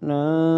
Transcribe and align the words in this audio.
Nam 0.00 0.57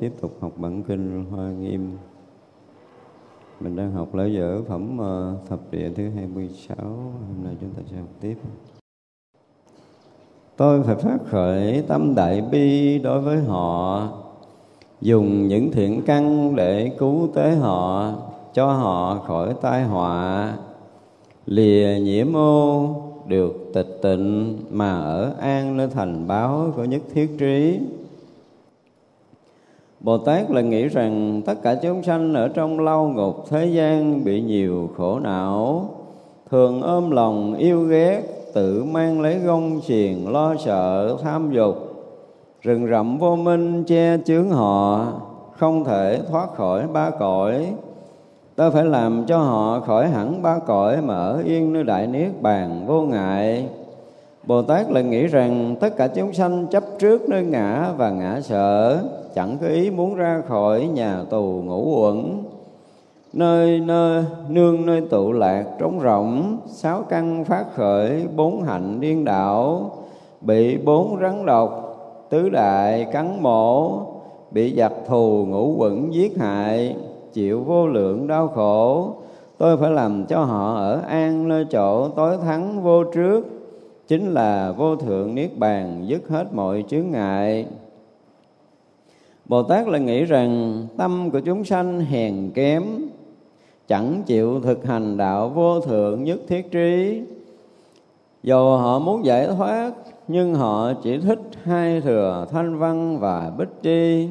tiếp 0.00 0.12
tục 0.20 0.36
học 0.40 0.52
bản 0.56 0.82
kinh 0.82 1.24
Hoa 1.30 1.50
Nghiêm. 1.50 1.90
Mình 3.60 3.76
đang 3.76 3.92
học 3.92 4.14
lễ 4.14 4.28
dở 4.28 4.62
phẩm 4.68 4.98
ờ, 4.98 5.36
thập 5.48 5.60
địa 5.70 5.90
thứ 5.96 6.08
26, 6.16 6.76
hôm 6.78 7.44
nay 7.44 7.56
chúng 7.60 7.70
ta 7.70 7.82
sẽ 7.90 7.96
học 7.96 8.08
tiếp. 8.20 8.36
Tôi 10.56 10.82
phải 10.82 10.96
phát 10.96 11.18
khởi 11.26 11.82
tâm 11.88 12.14
đại 12.14 12.40
bi 12.40 12.98
đối 12.98 13.20
với 13.20 13.38
họ, 13.38 14.08
dùng 15.00 15.48
những 15.48 15.72
thiện 15.72 16.02
căn 16.06 16.56
để 16.56 16.96
cứu 16.98 17.28
tế 17.34 17.54
họ, 17.54 18.12
cho 18.54 18.72
họ 18.72 19.24
khỏi 19.26 19.54
tai 19.62 19.84
họa, 19.84 20.52
lìa 21.46 21.98
nhiễm 22.02 22.36
ô 22.36 22.94
được 23.26 23.70
tịch 23.74 23.98
tịnh 24.02 24.58
mà 24.70 25.00
ở 25.00 25.34
an 25.40 25.76
nơi 25.76 25.88
thành 25.88 26.26
báo 26.28 26.72
của 26.76 26.84
nhất 26.84 27.02
thiết 27.14 27.28
trí 27.38 27.80
Bồ 30.10 30.18
Tát 30.18 30.50
là 30.50 30.60
nghĩ 30.60 30.88
rằng 30.88 31.42
tất 31.46 31.54
cả 31.62 31.74
chúng 31.74 32.02
sanh 32.02 32.34
ở 32.34 32.48
trong 32.48 32.80
lao 32.80 33.08
ngục 33.08 33.44
thế 33.50 33.66
gian 33.66 34.24
bị 34.24 34.40
nhiều 34.40 34.90
khổ 34.96 35.18
não, 35.18 35.88
thường 36.50 36.82
ôm 36.82 37.10
lòng 37.10 37.54
yêu 37.54 37.80
ghét, 37.80 38.22
tự 38.54 38.84
mang 38.84 39.20
lấy 39.20 39.38
gông 39.38 39.80
xiềng 39.80 40.32
lo 40.32 40.54
sợ 40.56 41.16
tham 41.22 41.50
dục, 41.52 41.76
rừng 42.62 42.86
rậm 42.90 43.18
vô 43.18 43.36
minh 43.36 43.84
che 43.84 44.18
chướng 44.24 44.50
họ, 44.50 45.06
không 45.56 45.84
thể 45.84 46.20
thoát 46.30 46.54
khỏi 46.54 46.86
ba 46.92 47.10
cõi. 47.10 47.66
Ta 48.56 48.70
phải 48.70 48.84
làm 48.84 49.24
cho 49.26 49.38
họ 49.38 49.80
khỏi 49.80 50.08
hẳn 50.08 50.42
ba 50.42 50.58
cõi 50.58 51.02
mà 51.02 51.14
ở 51.14 51.42
yên 51.46 51.72
nơi 51.72 51.84
đại 51.84 52.06
niết 52.06 52.30
bàn 52.40 52.84
vô 52.86 53.02
ngại. 53.02 53.68
Bồ 54.46 54.62
Tát 54.62 54.90
lại 54.90 55.02
nghĩ 55.02 55.26
rằng 55.26 55.76
tất 55.80 55.96
cả 55.96 56.06
chúng 56.06 56.32
sanh 56.32 56.66
chấp 56.66 56.84
trước 56.98 57.28
nơi 57.28 57.44
ngã 57.44 57.92
và 57.96 58.10
ngã 58.10 58.40
sợ, 58.40 58.98
chẳng 59.34 59.56
có 59.60 59.66
ý 59.66 59.90
muốn 59.90 60.14
ra 60.14 60.42
khỏi 60.48 60.86
nhà 60.86 61.24
tù 61.30 61.62
ngũ 61.64 62.02
uẩn. 62.02 62.42
Nơi 63.32 63.80
nơi 63.80 64.24
nương 64.48 64.86
nơi 64.86 65.00
tụ 65.00 65.32
lạc 65.32 65.64
trống 65.78 66.00
rỗng, 66.02 66.56
sáu 66.66 67.02
căn 67.08 67.44
phát 67.44 67.64
khởi, 67.74 68.26
bốn 68.36 68.62
hạnh 68.62 69.00
điên 69.00 69.24
đảo, 69.24 69.90
bị 70.40 70.76
bốn 70.76 71.18
rắn 71.20 71.46
độc, 71.46 71.96
tứ 72.30 72.48
đại 72.48 73.06
cắn 73.12 73.42
mổ, 73.42 73.98
bị 74.50 74.74
giặc 74.76 74.92
thù 75.06 75.46
ngũ 75.48 75.74
quẩn 75.78 76.14
giết 76.14 76.38
hại, 76.38 76.96
chịu 77.32 77.60
vô 77.60 77.86
lượng 77.86 78.26
đau 78.26 78.48
khổ. 78.48 79.10
Tôi 79.58 79.76
phải 79.76 79.90
làm 79.90 80.24
cho 80.24 80.44
họ 80.44 80.74
ở 80.74 81.00
an 81.08 81.48
nơi 81.48 81.64
chỗ 81.70 82.08
tối 82.08 82.36
thắng 82.42 82.82
vô 82.82 83.04
trước, 83.04 83.46
chính 84.08 84.34
là 84.34 84.72
vô 84.72 84.96
thượng 84.96 85.34
niết 85.34 85.58
bàn 85.58 86.04
dứt 86.06 86.28
hết 86.28 86.44
mọi 86.54 86.84
chướng 86.88 87.10
ngại. 87.10 87.66
Bồ 89.50 89.62
Tát 89.62 89.88
lại 89.88 90.00
nghĩ 90.00 90.24
rằng 90.24 90.82
tâm 90.96 91.30
của 91.30 91.40
chúng 91.40 91.64
sanh 91.64 92.00
hèn 92.00 92.50
kém, 92.54 92.82
chẳng 93.88 94.22
chịu 94.26 94.60
thực 94.60 94.84
hành 94.86 95.16
đạo 95.16 95.48
vô 95.48 95.80
thượng 95.80 96.24
nhất 96.24 96.40
thiết 96.48 96.70
trí. 96.70 97.20
Dù 98.42 98.76
họ 98.76 98.98
muốn 98.98 99.24
giải 99.24 99.46
thoát, 99.46 99.92
nhưng 100.28 100.54
họ 100.54 100.92
chỉ 101.02 101.18
thích 101.18 101.40
hai 101.62 102.00
thừa 102.00 102.46
thanh 102.50 102.78
văn 102.78 103.18
và 103.18 103.52
bích 103.58 103.82
chi. 103.82 104.28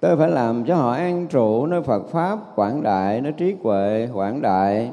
Tôi 0.00 0.16
phải 0.16 0.30
làm 0.30 0.64
cho 0.64 0.74
họ 0.74 0.92
an 0.92 1.26
trụ 1.30 1.66
nơi 1.66 1.82
Phật 1.82 2.08
Pháp 2.08 2.38
quảng 2.56 2.82
đại, 2.82 3.20
nơi 3.20 3.32
trí 3.32 3.54
huệ 3.62 4.08
quảng 4.14 4.42
đại. 4.42 4.90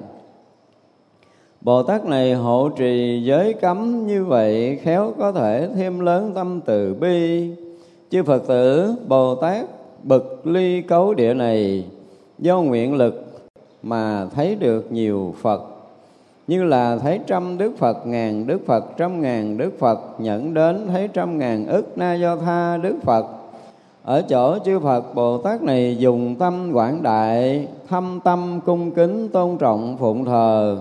Bồ 1.62 1.84
Tát 1.84 2.06
này 2.06 2.34
hộ 2.34 2.69
trì 2.69 3.22
giới 3.24 3.53
cấm 3.53 4.07
như 4.07 4.25
vậy 4.25 4.79
khéo 4.84 5.13
có 5.19 5.31
thể 5.31 5.69
thêm 5.75 6.00
lớn 6.00 6.31
tâm 6.35 6.62
từ 6.66 6.94
bi. 6.94 7.51
Chư 8.12 8.23
Phật 8.23 8.47
tử 8.47 8.94
Bồ 9.07 9.35
Tát 9.35 9.66
bực 10.03 10.47
ly 10.47 10.81
cấu 10.81 11.13
địa 11.13 11.34
này 11.34 11.85
do 12.40 12.62
nguyện 12.62 12.95
lực 12.95 13.25
mà 13.84 14.25
thấy 14.35 14.56
được 14.56 14.91
nhiều 14.91 15.35
Phật. 15.41 15.62
Như 16.47 16.63
là 16.63 16.97
thấy 16.97 17.19
trăm 17.28 17.57
Đức 17.57 17.72
Phật, 17.78 18.07
ngàn 18.07 18.47
Đức 18.47 18.62
Phật, 18.66 18.85
trăm 18.97 19.22
ngàn 19.22 19.57
Đức 19.57 19.79
Phật 19.79 20.00
nhận 20.19 20.53
đến 20.53 20.88
thấy 20.88 21.09
trăm 21.13 21.40
ngàn 21.40 21.66
ức 21.68 21.97
na 21.97 22.13
do 22.13 22.35
tha 22.35 22.78
Đức 22.78 22.95
Phật. 23.01 23.25
Ở 24.03 24.22
chỗ 24.22 24.57
chư 24.66 24.79
Phật 24.79 25.16
Bồ 25.16 25.38
Tát 25.38 25.63
này 25.63 25.97
dùng 26.00 26.35
tâm 26.35 26.72
quảng 26.74 27.03
đại 27.03 27.68
thâm 27.89 28.19
tâm 28.24 28.59
cung 28.66 28.91
kính 28.91 29.29
tôn 29.29 29.57
trọng 29.57 29.97
phụng 29.97 30.25
thờ 30.25 30.78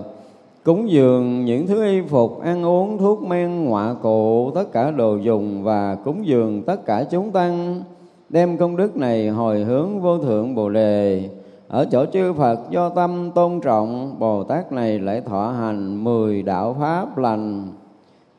cúng 0.67 0.91
dường 0.91 1.45
những 1.45 1.67
thứ 1.67 1.83
y 1.85 2.01
phục, 2.01 2.41
ăn 2.41 2.65
uống 2.65 2.97
thuốc 2.97 3.23
men, 3.23 3.65
ngọa 3.65 3.93
cụ, 4.01 4.51
tất 4.55 4.71
cả 4.71 4.91
đồ 4.91 5.15
dùng 5.15 5.63
và 5.63 5.95
cúng 5.95 6.27
dường 6.27 6.63
tất 6.63 6.85
cả 6.85 7.03
chúng 7.11 7.31
tăng. 7.31 7.81
Đem 8.29 8.57
công 8.57 8.77
đức 8.77 8.97
này 8.97 9.29
hồi 9.29 9.59
hướng 9.63 10.01
vô 10.01 10.17
thượng 10.17 10.55
bồ 10.55 10.69
đề. 10.69 11.29
Ở 11.67 11.85
chỗ 11.91 12.05
chư 12.13 12.33
Phật 12.33 12.59
do 12.69 12.89
tâm 12.89 13.31
tôn 13.35 13.59
trọng, 13.61 14.15
Bồ 14.19 14.43
Tát 14.43 14.71
này 14.71 14.99
lại 14.99 15.21
thọ 15.21 15.51
hành 15.51 16.03
mười 16.03 16.43
đạo 16.43 16.75
pháp 16.79 17.17
lành. 17.17 17.67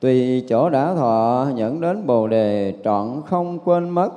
Tùy 0.00 0.44
chỗ 0.48 0.70
đã 0.70 0.94
thọ, 0.94 1.46
dẫn 1.54 1.80
đến 1.80 2.06
bồ 2.06 2.28
đề 2.28 2.74
trọn 2.84 3.22
không 3.26 3.58
quên 3.64 3.90
mất. 3.90 4.10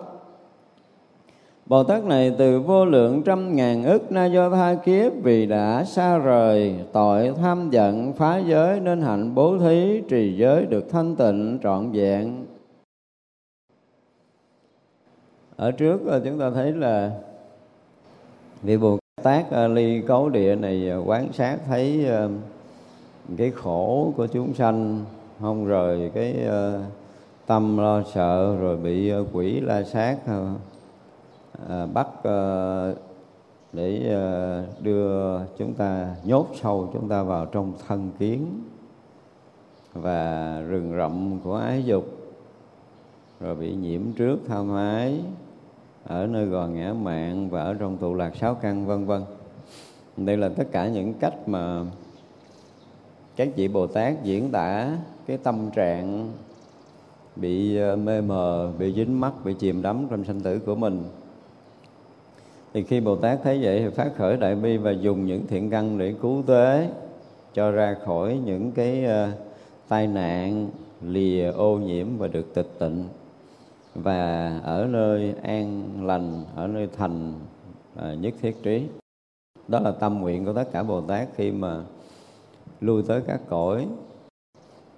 Bồ 1.71 1.83
Tát 1.83 2.03
này 2.03 2.35
từ 2.37 2.59
vô 2.59 2.85
lượng 2.85 3.23
trăm 3.23 3.55
ngàn 3.55 3.83
ức 3.83 4.11
na 4.11 4.25
do 4.25 4.49
tha 4.49 4.75
kiếp 4.85 5.11
vì 5.23 5.45
đã 5.45 5.83
xa 5.83 6.17
rời, 6.17 6.75
tội 6.93 7.33
tham 7.41 7.69
giận 7.69 8.13
phá 8.13 8.37
giới 8.37 8.79
nên 8.79 9.01
hạnh 9.01 9.35
bố 9.35 9.57
thí, 9.57 10.01
trì 10.09 10.37
giới 10.37 10.65
được 10.65 10.89
thanh 10.89 11.15
tịnh, 11.15 11.59
trọn 11.63 11.91
vẹn. 11.91 12.45
Ở 15.55 15.71
trước 15.71 15.99
ờ, 16.07 16.21
chúng 16.25 16.39
ta 16.39 16.49
thấy 16.49 16.71
là 16.71 17.11
vị 18.61 18.77
Bồ 18.77 18.99
Tát 19.23 19.51
ờ, 19.51 19.67
ly 19.67 20.01
cấu 20.01 20.29
địa 20.29 20.55
này 20.55 20.89
ờ, 20.89 21.03
quán 21.05 21.33
sát 21.33 21.57
thấy 21.67 22.05
cái 23.37 23.51
khổ 23.51 24.13
của 24.17 24.27
chúng 24.27 24.53
sanh, 24.53 25.05
không 25.39 25.65
rời 25.65 26.11
cái 26.13 26.35
tâm 27.45 27.77
lo 27.77 28.03
sợ 28.13 28.55
rồi 28.61 28.77
bị 28.77 29.13
quỷ 29.33 29.59
la 29.59 29.83
sát 29.83 30.17
Ờ, 31.67 31.87
bắt 31.93 32.07
ờ, 32.23 32.95
để 33.73 34.13
ờ, 34.13 34.65
đưa 34.81 35.39
chúng 35.57 35.73
ta, 35.73 36.15
nhốt 36.23 36.47
sâu 36.61 36.89
chúng 36.93 37.09
ta 37.09 37.23
vào 37.23 37.45
trong 37.45 37.73
thân 37.87 38.11
kiến 38.19 38.45
và 39.93 40.61
rừng 40.67 40.93
rậm 40.97 41.39
của 41.43 41.55
ái 41.55 41.83
dục, 41.83 42.05
rồi 43.39 43.55
bị 43.55 43.75
nhiễm 43.75 44.01
trước 44.15 44.39
tham 44.47 44.75
ái 44.75 45.21
ở 46.03 46.27
nơi 46.27 46.45
gò 46.45 46.67
ngã 46.67 46.93
mạng 46.93 47.49
và 47.49 47.63
ở 47.63 47.73
trong 47.73 47.97
tụ 47.97 48.13
lạc 48.13 48.35
sáu 48.35 48.55
căn, 48.55 48.85
vân 48.85 49.05
vân. 49.05 49.21
Đây 50.17 50.37
là 50.37 50.49
tất 50.49 50.67
cả 50.71 50.87
những 50.87 51.13
cách 51.13 51.47
mà 51.47 51.85
các 53.35 53.49
vị 53.55 53.67
bồ 53.67 53.87
tát 53.87 54.23
diễn 54.23 54.51
tả 54.51 54.97
cái 55.27 55.37
tâm 55.37 55.69
trạng 55.75 56.29
bị 57.35 57.79
mê 57.95 58.21
mờ, 58.21 58.71
bị 58.79 58.93
dính 58.93 59.19
mắc, 59.19 59.33
bị 59.43 59.53
chìm 59.53 59.81
đắm 59.81 60.07
trong 60.09 60.23
sanh 60.23 60.39
tử 60.39 60.59
của 60.59 60.75
mình 60.75 61.03
thì 62.73 62.83
khi 62.83 62.99
bồ 62.99 63.15
tát 63.15 63.39
thấy 63.43 63.59
vậy 63.61 63.79
thì 63.79 63.89
phát 63.89 64.11
khởi 64.17 64.37
đại 64.37 64.55
bi 64.55 64.77
và 64.77 64.91
dùng 64.91 65.25
những 65.25 65.47
thiện 65.47 65.69
căn 65.69 65.97
để 65.97 66.15
cứu 66.21 66.43
tế 66.47 66.89
cho 67.53 67.71
ra 67.71 67.95
khỏi 68.05 68.39
những 68.45 68.71
cái 68.71 69.05
uh, 69.05 69.37
tai 69.87 70.07
nạn 70.07 70.69
lìa 71.01 71.51
ô 71.51 71.77
nhiễm 71.77 72.07
và 72.17 72.27
được 72.27 72.53
tịch 72.53 72.69
tịnh. 72.79 73.07
Và 73.95 74.59
ở 74.63 74.87
nơi 74.89 75.33
an 75.43 75.83
lành 76.07 76.43
ở 76.55 76.67
nơi 76.67 76.87
thành 76.97 77.33
uh, 77.99 78.19
nhất 78.19 78.33
thiết 78.41 78.63
trí. 78.63 78.87
Đó 79.67 79.79
là 79.79 79.91
tâm 79.91 80.19
nguyện 80.19 80.45
của 80.45 80.53
tất 80.53 80.71
cả 80.71 80.83
bồ 80.83 81.01
tát 81.01 81.27
khi 81.35 81.51
mà 81.51 81.81
lui 82.81 83.03
tới 83.07 83.21
các 83.27 83.41
cõi. 83.49 83.87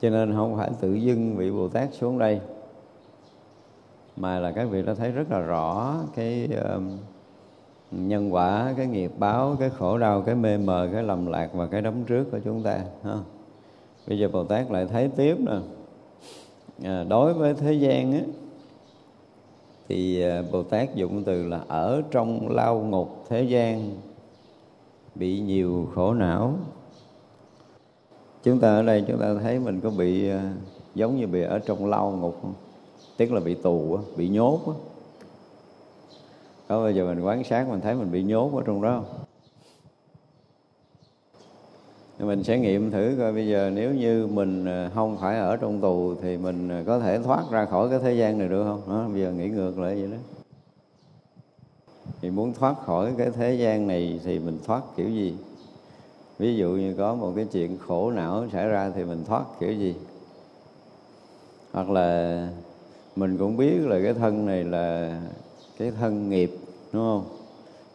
Cho 0.02 0.10
nên 0.10 0.34
không 0.34 0.58
phải 0.58 0.70
tự 0.81 0.94
dưng 0.94 1.36
vị 1.36 1.52
bồ 1.52 1.68
tát 1.68 1.94
xuống 1.94 2.18
đây 2.18 2.40
mà 4.16 4.40
là 4.40 4.52
các 4.52 4.66
vị 4.66 4.81
đã 4.81 4.94
thấy 4.94 5.12
rất 5.12 5.31
là 5.31 5.40
rõ 5.40 5.96
cái 6.16 6.50
uh, 6.75 6.81
nhân 7.95 8.34
quả 8.34 8.74
cái 8.78 8.88
nghiệp 8.88 9.12
báo 9.18 9.56
cái 9.60 9.69
khổ 9.69 9.98
đau 9.98 10.22
cái 10.22 10.36
mê 10.36 10.57
mờ 10.57 10.90
cái 10.94 11.04
lầm 11.04 11.25
lạc 11.25 11.50
và 11.54 11.68
cái 11.68 11.81
đấm 11.81 12.04
trước 12.04 12.31
của 12.31 12.40
chúng 12.44 12.63
ta 12.63 12.80
ha. 13.04 13.18
bây 14.07 14.19
giờ 14.19 14.30
bồ 14.34 14.44
tát 14.44 14.72
lại 14.72 14.86
thấy 14.86 15.10
tiếp 15.16 15.38
nè 15.40 15.57
à, 16.84 17.04
đối 17.04 17.34
với 17.34 17.54
thế 17.54 17.74
gian 17.74 18.12
á 18.12 18.22
thì 19.88 20.22
à, 20.22 20.44
bồ 20.51 20.63
tát 20.63 20.95
dụng 20.95 21.24
từ 21.24 21.48
là 21.48 21.60
ở 21.68 22.01
trong 22.12 22.50
lao 22.50 22.80
ngục 22.80 23.25
thế 23.30 23.44
gian 23.44 23.90
bị 25.16 25.39
nhiều 25.39 25.89
khổ 25.96 26.13
não 26.13 26.54
chúng 28.44 28.60
ta 28.60 28.75
ở 28.75 28.84
đây 28.84 29.04
chúng 29.07 29.19
ta 29.19 29.36
thấy 29.42 29.60
mình 29.60 29.81
có 29.81 29.89
bị 29.89 30.30
à, 30.30 30.54
giống 30.96 31.18
như 31.18 31.28
bị 31.28 31.42
ở 31.42 31.60
trong 31.60 31.86
lao 31.86 32.12
ngục 32.12 32.38
không? 32.42 32.54
tức 33.18 33.31
là 33.31 33.39
bị 33.39 33.54
tù 33.54 33.98
bị 34.18 34.30
nhốt 34.30 34.60
có 36.68 36.81
bao 36.81 36.92
giờ 36.92 37.06
mình 37.06 37.25
quán 37.25 37.44
sát 37.44 37.68
mình 37.69 37.81
thấy 37.81 37.95
mình 37.95 38.12
bị 38.12 38.24
nhốt 38.24 38.56
ở 38.56 38.63
trong 38.65 38.81
đó 38.81 39.04
không? 39.04 39.25
Mình 42.19 42.44
sẽ 42.44 42.60
nghiệm 42.60 42.92
thử 42.92 43.15
coi 43.19 43.33
bây 43.33 43.48
giờ 43.48 43.71
nếu 43.74 43.94
như 43.94 44.27
mình 44.27 44.65
ờ, 44.65 44.89
không 44.95 45.18
phải 45.21 45.39
ở 45.39 45.57
trong 45.57 45.81
tù 45.81 46.15
thì 46.21 46.38
mình 46.38 46.69
ờ, 46.69 46.83
có 46.88 47.00
thể 47.00 47.19
thoát 47.19 47.44
ra 47.51 47.65
khỏi 47.65 47.89
cái 47.89 48.00
thế 48.04 48.13
gian 48.13 48.38
này 48.38 48.48
được 48.48 48.63
không? 48.63 48.81
Đó, 48.88 49.07
bây 49.13 49.21
giờ 49.21 49.31
nghĩ 49.31 49.50
ngược 49.50 49.80
lại 49.80 49.95
vậy 49.95 50.12
đó. 50.12 50.18
Thì 52.21 52.30
muốn 52.30 52.54
thoát 52.54 52.75
khỏi 52.86 53.13
cái 53.18 53.30
thế 53.36 53.54
gian 53.54 53.88
này 53.88 54.19
thì 54.24 54.39
mình 54.39 54.60
thoát 54.65 54.81
kiểu 54.95 55.10
gì? 55.10 55.36
Ví 56.39 56.56
dụ 56.56 56.69
như 56.69 56.95
có 56.98 57.15
một 57.15 57.33
cái 57.36 57.45
chuyện 57.51 57.77
khổ 57.88 58.12
não 58.12 58.45
xảy 58.51 58.68
ra 58.68 58.92
thì 58.95 59.04
mình 59.04 59.24
thoát 59.25 59.44
kiểu 59.60 59.74
gì? 59.74 59.95
Hoặc 61.71 61.89
là 61.89 62.50
mình 63.15 63.38
cũng 63.38 63.57
biết 63.57 63.80
là 63.80 64.00
cái 64.04 64.13
thân 64.13 64.45
này 64.45 64.63
là 64.63 65.18
cái 65.84 65.92
thân 66.00 66.30
nghiệp, 66.30 66.58
đúng 66.94 67.04
không? 67.04 67.26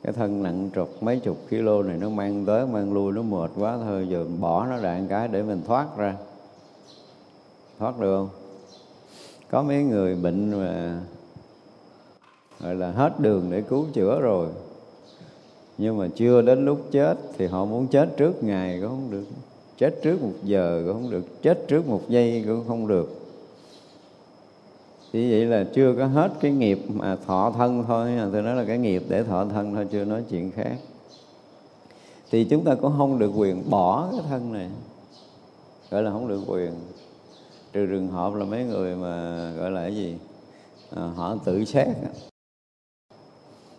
Cái 0.02 0.12
thân 0.12 0.42
nặng 0.42 0.70
trục 0.74 1.02
mấy 1.02 1.20
chục 1.20 1.36
kilo 1.50 1.82
này 1.82 1.96
nó 2.00 2.08
mang 2.08 2.44
tới, 2.46 2.66
mang 2.66 2.92
lui, 2.92 3.12
nó 3.12 3.22
mệt 3.22 3.50
quá 3.58 3.78
thôi, 3.82 4.06
giờ 4.10 4.24
bỏ 4.40 4.66
nó 4.66 4.76
lại 4.76 5.02
cái 5.08 5.28
để 5.28 5.42
mình 5.42 5.62
thoát 5.66 5.86
ra. 5.96 6.14
Thoát 7.78 8.00
được 8.00 8.16
không? 8.16 8.28
Có 9.50 9.62
mấy 9.62 9.82
người 9.82 10.14
bệnh 10.14 10.50
mà, 10.50 11.00
gọi 12.60 12.74
là 12.74 12.90
hết 12.90 13.20
đường 13.20 13.46
để 13.50 13.60
cứu 13.60 13.86
chữa 13.92 14.20
rồi, 14.20 14.48
nhưng 15.78 15.98
mà 15.98 16.08
chưa 16.14 16.42
đến 16.42 16.64
lúc 16.64 16.80
chết 16.90 17.14
thì 17.38 17.46
họ 17.46 17.64
muốn 17.64 17.86
chết 17.86 18.16
trước 18.16 18.44
ngày 18.44 18.78
cũng 18.80 18.90
không 18.90 19.10
được, 19.10 19.24
chết 19.78 20.02
trước 20.02 20.22
một 20.22 20.32
giờ 20.42 20.82
cũng 20.86 20.94
không 20.94 21.10
được, 21.10 21.42
chết 21.42 21.64
trước 21.68 21.88
một 21.88 22.02
giây 22.08 22.44
cũng 22.46 22.64
không 22.68 22.88
được 22.88 23.17
chỉ 25.12 25.30
vậy 25.30 25.46
là 25.46 25.64
chưa 25.74 25.94
có 25.98 26.06
hết 26.06 26.32
cái 26.40 26.52
nghiệp 26.52 26.78
mà 26.88 27.16
thọ 27.26 27.52
thân 27.56 27.84
thôi. 27.86 28.10
Tôi 28.32 28.42
nói 28.42 28.56
là 28.56 28.64
cái 28.64 28.78
nghiệp 28.78 29.02
để 29.08 29.22
thọ 29.22 29.44
thân 29.44 29.74
thôi 29.74 29.86
chưa 29.90 30.04
nói 30.04 30.22
chuyện 30.30 30.50
khác. 30.50 30.76
Thì 32.30 32.44
chúng 32.44 32.64
ta 32.64 32.74
cũng 32.74 32.92
không 32.98 33.18
được 33.18 33.30
quyền 33.36 33.70
bỏ 33.70 34.08
cái 34.12 34.20
thân 34.28 34.52
này. 34.52 34.70
Gọi 35.90 36.02
là 36.02 36.10
không 36.10 36.28
được 36.28 36.40
quyền. 36.46 36.72
Trừ 37.72 37.86
trường 37.86 38.08
hợp 38.08 38.34
là 38.34 38.44
mấy 38.44 38.64
người 38.64 38.96
mà 38.96 39.50
gọi 39.58 39.70
là 39.70 39.82
cái 39.82 39.96
gì? 39.96 40.16
À, 40.96 41.02
họ 41.16 41.36
tự 41.44 41.64
sát 41.64 41.88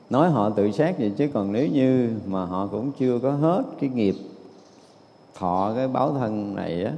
nói 0.09 0.29
họ 0.29 0.49
tự 0.49 0.71
sát 0.71 0.95
vậy 0.99 1.11
chứ 1.17 1.29
còn 1.33 1.51
nếu 1.51 1.67
như 1.67 2.09
mà 2.25 2.45
họ 2.45 2.67
cũng 2.67 2.91
chưa 2.99 3.19
có 3.19 3.31
hết 3.31 3.63
cái 3.79 3.89
nghiệp 3.89 4.15
thọ 5.35 5.73
cái 5.75 5.87
báo 5.87 6.13
thân 6.13 6.55
này 6.55 6.83
á 6.83 6.93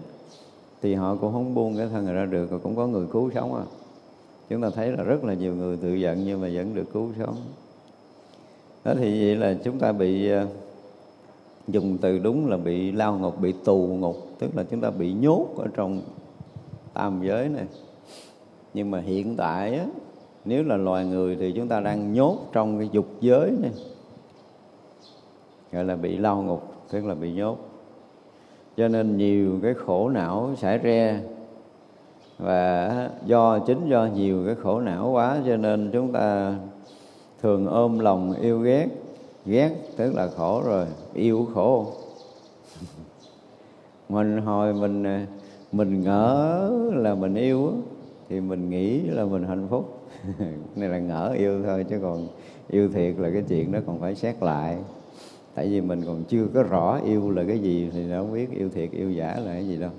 thì 0.81 0.95
họ 0.95 1.15
cũng 1.15 1.33
không 1.33 1.55
buông 1.55 1.77
cái 1.77 1.87
thân 1.87 2.05
này 2.05 2.13
ra 2.13 2.25
được 2.25 2.51
rồi 2.51 2.59
cũng 2.63 2.75
có 2.75 2.87
người 2.87 3.07
cứu 3.11 3.31
sống 3.33 3.55
à 3.55 3.63
chúng 4.51 4.61
ta 4.61 4.69
thấy 4.69 4.91
là 4.91 5.03
rất 5.03 5.23
là 5.23 5.33
nhiều 5.33 5.55
người 5.55 5.77
tự 5.77 5.93
giận 5.93 6.23
nhưng 6.25 6.41
mà 6.41 6.49
vẫn 6.53 6.75
được 6.75 6.93
cứu 6.93 7.09
sống. 7.19 7.35
Đó 8.83 8.93
thì 8.97 9.25
vậy 9.25 9.35
là 9.35 9.55
chúng 9.63 9.79
ta 9.79 9.91
bị 9.91 10.29
ờ, 10.29 10.47
dùng 11.67 11.97
từ 12.01 12.19
đúng 12.19 12.49
là 12.49 12.57
bị 12.57 12.91
lao 12.91 13.17
ngục 13.17 13.39
bị 13.39 13.53
tù 13.65 13.77
ngục. 13.77 14.17
Tức 14.39 14.55
là 14.55 14.63
chúng 14.63 14.81
ta 14.81 14.89
bị 14.89 15.13
nhốt 15.13 15.47
ở 15.57 15.67
trong 15.73 16.01
tam 16.93 17.21
giới 17.23 17.49
này. 17.49 17.65
Nhưng 18.73 18.91
mà 18.91 18.99
hiện 18.99 19.35
tại 19.35 19.73
á, 19.73 19.85
nếu 20.45 20.63
là 20.63 20.77
loài 20.77 21.05
người 21.05 21.35
thì 21.35 21.51
chúng 21.51 21.67
ta 21.67 21.79
đang 21.79 22.13
nhốt 22.13 22.37
trong 22.53 22.79
cái 22.79 22.89
dục 22.91 23.07
giới 23.21 23.51
này. 23.61 23.71
Gọi 25.71 25.83
là 25.83 25.95
bị 25.95 26.17
lao 26.17 26.41
ngục 26.41 26.73
tức 26.91 27.05
là 27.05 27.15
bị 27.15 27.31
nhốt. 27.31 27.57
Cho 28.77 28.87
nên 28.87 29.17
nhiều 29.17 29.59
cái 29.63 29.73
khổ 29.73 30.09
não 30.09 30.53
xảy 30.57 30.77
ra 30.77 31.19
và 32.41 33.09
do, 33.25 33.59
chính 33.59 33.89
do 33.89 34.05
nhiều 34.15 34.43
cái 34.45 34.55
khổ 34.55 34.79
não 34.79 35.09
quá, 35.11 35.41
cho 35.47 35.57
nên 35.57 35.89
chúng 35.93 36.11
ta 36.11 36.55
thường 37.41 37.67
ôm 37.67 37.99
lòng 37.99 38.33
yêu 38.41 38.59
ghét. 38.59 38.87
Ghét 39.45 39.71
tức 39.97 40.13
là 40.15 40.27
khổ 40.27 40.61
rồi, 40.65 40.85
yêu 41.13 41.47
khổ. 41.53 41.85
Mình 44.09 44.41
hồi 44.41 44.73
mình 44.73 45.25
mình 45.71 46.01
ngỡ 46.03 46.71
là 46.93 47.15
mình 47.15 47.35
yêu 47.35 47.71
thì 48.29 48.39
mình 48.39 48.69
nghĩ 48.69 49.01
là 49.01 49.25
mình 49.25 49.43
hạnh 49.43 49.67
phúc. 49.69 49.99
Này 50.75 50.89
là 50.89 50.99
ngỡ 50.99 51.33
yêu 51.37 51.63
thôi, 51.63 51.85
chứ 51.89 51.99
còn 52.01 52.27
yêu 52.69 52.89
thiệt 52.89 53.15
là 53.17 53.29
cái 53.33 53.43
chuyện 53.49 53.71
đó 53.71 53.79
còn 53.87 53.99
phải 53.99 54.15
xét 54.15 54.43
lại. 54.43 54.77
Tại 55.55 55.67
vì 55.67 55.81
mình 55.81 56.01
còn 56.05 56.23
chưa 56.23 56.45
có 56.53 56.63
rõ 56.63 56.99
yêu 57.05 57.31
là 57.31 57.43
cái 57.47 57.59
gì, 57.59 57.89
thì 57.93 58.09
đâu 58.09 58.25
biết 58.33 58.51
yêu 58.51 58.69
thiệt, 58.69 58.91
yêu 58.91 59.11
giả 59.11 59.39
là 59.45 59.53
cái 59.53 59.67
gì 59.67 59.77
đâu 59.77 59.91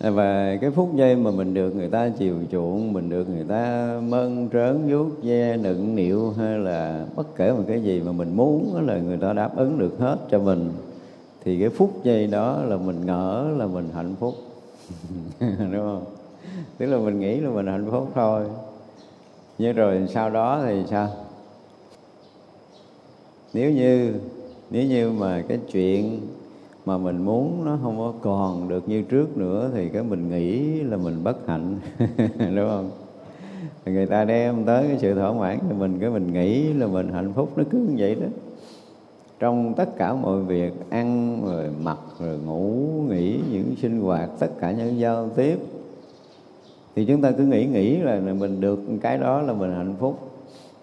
và 0.00 0.56
cái 0.60 0.70
phút 0.70 0.94
giây 0.94 1.16
mà 1.16 1.30
mình 1.30 1.54
được 1.54 1.76
người 1.76 1.88
ta 1.88 2.08
chiều 2.08 2.36
chuộng, 2.52 2.92
mình 2.92 3.10
được 3.10 3.28
người 3.28 3.44
ta 3.48 3.94
mơn 4.08 4.48
trớn, 4.52 4.88
vuốt 4.88 5.10
ve, 5.22 5.56
nựng 5.56 5.96
nịu 5.96 6.30
hay 6.30 6.58
là 6.58 7.06
bất 7.16 7.36
kể 7.36 7.52
một 7.52 7.64
cái 7.68 7.82
gì 7.82 8.02
mà 8.06 8.12
mình 8.12 8.36
muốn 8.36 8.86
là 8.86 8.98
người 8.98 9.16
ta 9.16 9.32
đáp 9.32 9.56
ứng 9.56 9.78
được 9.78 9.98
hết 9.98 10.18
cho 10.30 10.38
mình, 10.38 10.72
thì 11.44 11.60
cái 11.60 11.68
phút 11.68 12.04
giây 12.04 12.26
đó 12.26 12.62
là 12.62 12.76
mình 12.76 13.06
ngỡ 13.06 13.46
là 13.56 13.66
mình 13.66 13.88
hạnh 13.94 14.14
phúc. 14.20 14.34
Đúng 15.40 15.72
không? 15.72 16.04
Tức 16.78 16.86
là 16.86 16.98
mình 16.98 17.20
nghĩ 17.20 17.40
là 17.40 17.50
mình 17.50 17.66
hạnh 17.66 17.86
phúc 17.90 18.10
thôi. 18.14 18.44
Nhưng 19.58 19.76
rồi 19.76 20.06
sau 20.08 20.30
đó 20.30 20.62
thì 20.66 20.82
sao? 20.90 21.08
Nếu 23.54 23.70
như 23.70 24.14
nếu 24.70 24.84
như 24.84 25.10
mà 25.10 25.42
cái 25.48 25.58
chuyện 25.72 26.20
mà 26.88 26.98
mình 26.98 27.24
muốn 27.24 27.64
nó 27.64 27.78
không 27.82 27.98
có 27.98 28.12
còn 28.20 28.68
được 28.68 28.88
như 28.88 29.02
trước 29.02 29.36
nữa 29.36 29.70
thì 29.74 29.88
cái 29.88 30.02
mình 30.02 30.28
nghĩ 30.30 30.80
là 30.82 30.96
mình 30.96 31.24
bất 31.24 31.46
hạnh, 31.46 31.76
đúng 32.38 32.68
không? 32.68 32.90
Người 33.86 34.06
ta 34.06 34.24
đem 34.24 34.64
tới 34.64 34.88
cái 34.88 34.98
sự 34.98 35.14
thỏa 35.14 35.32
mãn 35.32 35.58
thì 35.68 35.74
mình, 35.78 35.98
cái 36.00 36.10
mình 36.10 36.32
nghĩ 36.32 36.72
là 36.72 36.86
mình 36.86 37.12
hạnh 37.12 37.32
phúc, 37.32 37.52
nó 37.56 37.64
cứ 37.70 37.78
như 37.78 37.94
vậy 37.98 38.14
đó. 38.14 38.26
Trong 39.38 39.74
tất 39.74 39.96
cả 39.96 40.14
mọi 40.14 40.40
việc, 40.40 40.72
ăn 40.90 41.40
rồi 41.46 41.70
mặc 41.82 41.98
rồi 42.20 42.38
ngủ, 42.38 42.86
nghỉ 43.08 43.40
những 43.52 43.76
sinh 43.76 44.00
hoạt, 44.00 44.30
tất 44.38 44.50
cả 44.60 44.72
những 44.72 44.98
giao 44.98 45.28
tiếp, 45.28 45.58
thì 46.96 47.04
chúng 47.04 47.22
ta 47.22 47.30
cứ 47.30 47.44
nghĩ 47.44 47.66
nghĩ 47.66 47.96
là 47.96 48.20
mình 48.20 48.60
được 48.60 48.80
cái 49.00 49.18
đó 49.18 49.42
là 49.42 49.52
mình 49.52 49.72
hạnh 49.72 49.94
phúc. 50.00 50.18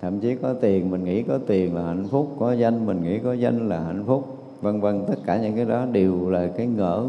Thậm 0.02 0.20
chí 0.20 0.36
có 0.36 0.54
tiền, 0.54 0.92
mình 0.92 1.04
nghĩ 1.04 1.24
có 1.24 1.40
tiền 1.48 1.76
là 1.76 1.82
hạnh 1.82 2.08
phúc, 2.08 2.36
có 2.40 2.54
danh, 2.54 2.86
mình 2.86 3.04
nghĩ 3.04 3.20
có 3.20 3.34
danh 3.34 3.70
là 3.70 3.80
hạnh 3.80 4.04
phúc 4.08 4.35
vân 4.66 4.82
vân 4.82 5.04
tất 5.08 5.16
cả 5.26 5.38
những 5.38 5.56
cái 5.56 5.66
đó 5.66 5.86
đều 5.86 6.30
là 6.30 6.48
cái 6.58 6.68
ngỡ 6.68 7.06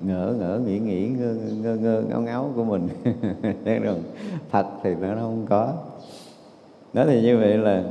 ngỡ 0.00 0.34
ngỡ 0.38 0.60
nghĩ 0.66 0.78
nghĩ 0.78 1.08
ngơ 1.08 1.36
ngơ, 1.62 1.76
ngơ 1.76 2.02
ngáo 2.08 2.20
ngáo 2.20 2.52
của 2.56 2.64
mình. 2.64 2.88
Thấy 3.64 3.78
rồi 3.78 3.96
thật 4.50 4.66
thì 4.82 4.94
nó 4.94 5.14
không 5.20 5.46
có. 5.48 5.72
Đó 6.92 7.04
thì 7.06 7.22
như 7.22 7.38
vậy 7.38 7.58
là 7.58 7.84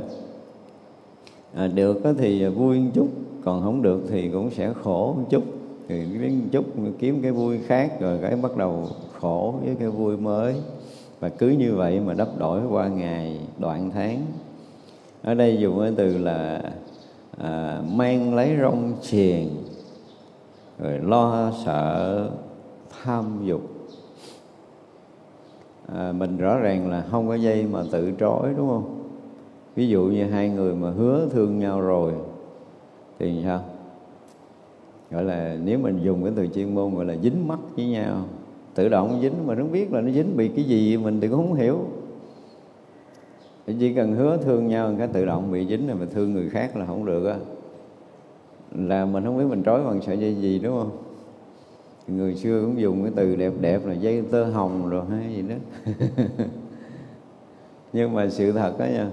à, 1.54 1.66
được 1.66 2.02
thì 2.18 2.46
vui 2.46 2.80
một 2.80 2.90
chút 2.94 3.08
còn 3.44 3.62
không 3.62 3.82
được 3.82 4.02
thì 4.10 4.28
cũng 4.28 4.50
sẽ 4.50 4.72
khổ 4.82 5.14
một 5.18 5.24
chút. 5.30 5.42
Thì 5.88 6.04
đến 6.20 6.40
chút 6.52 6.64
kiếm 6.98 7.22
cái 7.22 7.32
vui 7.32 7.58
khác 7.66 8.00
rồi 8.00 8.18
cái 8.22 8.36
bắt 8.36 8.56
đầu 8.56 8.88
khổ 9.20 9.54
với 9.64 9.74
cái 9.78 9.88
vui 9.88 10.16
mới. 10.16 10.54
Và 11.20 11.28
cứ 11.28 11.48
như 11.48 11.74
vậy 11.74 12.00
mà 12.00 12.14
đắp 12.14 12.28
đổi 12.38 12.60
qua 12.70 12.88
ngày 12.88 13.40
đoạn 13.58 13.90
tháng. 13.90 14.22
Ở 15.22 15.34
đây 15.34 15.56
dùng 15.60 15.80
cái 15.80 15.92
từ 15.96 16.18
là 16.18 16.62
à, 17.38 17.82
mang 17.92 18.34
lấy 18.34 18.56
rong 18.60 18.92
xiềng 19.02 19.48
rồi 20.78 20.98
lo 20.98 21.52
sợ 21.64 22.30
tham 23.02 23.24
dục. 23.44 23.60
À, 25.94 26.12
mình 26.12 26.36
rõ 26.36 26.58
ràng 26.58 26.90
là 26.90 27.04
không 27.10 27.28
có 27.28 27.34
dây 27.34 27.66
mà 27.72 27.82
tự 27.90 28.12
trói 28.20 28.54
đúng 28.56 28.68
không? 28.68 29.02
Ví 29.74 29.88
dụ 29.88 30.04
như 30.04 30.24
hai 30.24 30.48
người 30.48 30.74
mà 30.74 30.90
hứa 30.90 31.28
thương 31.30 31.58
nhau 31.58 31.80
rồi 31.80 32.12
thì 33.18 33.42
sao? 33.44 33.60
Gọi 35.10 35.24
là 35.24 35.56
nếu 35.64 35.78
mình 35.78 36.00
dùng 36.02 36.24
cái 36.24 36.32
từ 36.36 36.46
chuyên 36.54 36.74
môn 36.74 36.94
gọi 36.94 37.04
là 37.04 37.16
dính 37.22 37.48
mắt 37.48 37.58
với 37.76 37.86
nhau. 37.86 38.24
Tự 38.74 38.88
động 38.88 39.18
dính 39.22 39.46
mà 39.46 39.54
nó 39.54 39.64
biết 39.64 39.92
là 39.92 40.00
nó 40.00 40.10
dính 40.10 40.36
bị 40.36 40.48
cái 40.48 40.64
gì 40.64 40.96
mình 40.96 41.20
thì 41.20 41.28
cũng 41.28 41.48
không 41.48 41.54
hiểu 41.54 41.78
chỉ 43.72 43.94
cần 43.94 44.12
hứa 44.12 44.36
thương 44.36 44.68
nhau 44.68 44.94
cái 44.98 45.08
tự 45.12 45.24
động 45.24 45.52
bị 45.52 45.66
dính 45.66 45.86
rồi 45.86 45.96
mà 46.00 46.06
thương 46.10 46.32
người 46.32 46.50
khác 46.50 46.76
là 46.76 46.86
không 46.86 47.06
được 47.06 47.26
á. 47.26 47.36
Là 48.74 49.04
mình 49.04 49.24
không 49.24 49.38
biết 49.38 49.44
mình 49.48 49.62
trói 49.62 49.84
bằng 49.84 50.02
sợi 50.02 50.18
dây 50.18 50.34
gì 50.34 50.58
đúng 50.58 50.78
không? 50.78 50.90
Người 52.08 52.34
xưa 52.34 52.62
cũng 52.62 52.80
dùng 52.80 53.02
cái 53.02 53.12
từ 53.16 53.36
đẹp 53.36 53.52
đẹp 53.60 53.86
là 53.86 53.94
dây 53.94 54.22
tơ 54.30 54.44
hồng 54.44 54.90
rồi 54.90 55.04
hay 55.10 55.34
gì 55.34 55.42
đó. 55.42 55.54
Nhưng 57.92 58.14
mà 58.14 58.28
sự 58.28 58.52
thật 58.52 58.78
đó 58.78 58.84
nha 58.84 59.10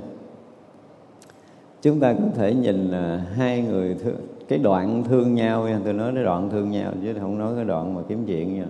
chúng 1.83 1.99
ta 1.99 2.13
có 2.13 2.27
thể 2.35 2.53
nhìn 2.53 2.87
là 2.91 3.17
hai 3.35 3.61
người 3.61 3.95
thương, 3.95 4.15
cái 4.47 4.59
đoạn 4.59 5.03
thương 5.03 5.35
nhau 5.35 5.67
nha 5.67 5.79
tôi 5.83 5.93
nói 5.93 6.11
cái 6.15 6.23
đoạn 6.23 6.49
thương 6.49 6.71
nhau 6.71 6.93
chứ 7.03 7.13
không 7.19 7.37
nói 7.37 7.55
cái 7.55 7.65
đoạn 7.65 7.95
mà 7.95 8.01
kiếm 8.07 8.23
chuyện 8.27 8.55
nha. 8.55 8.65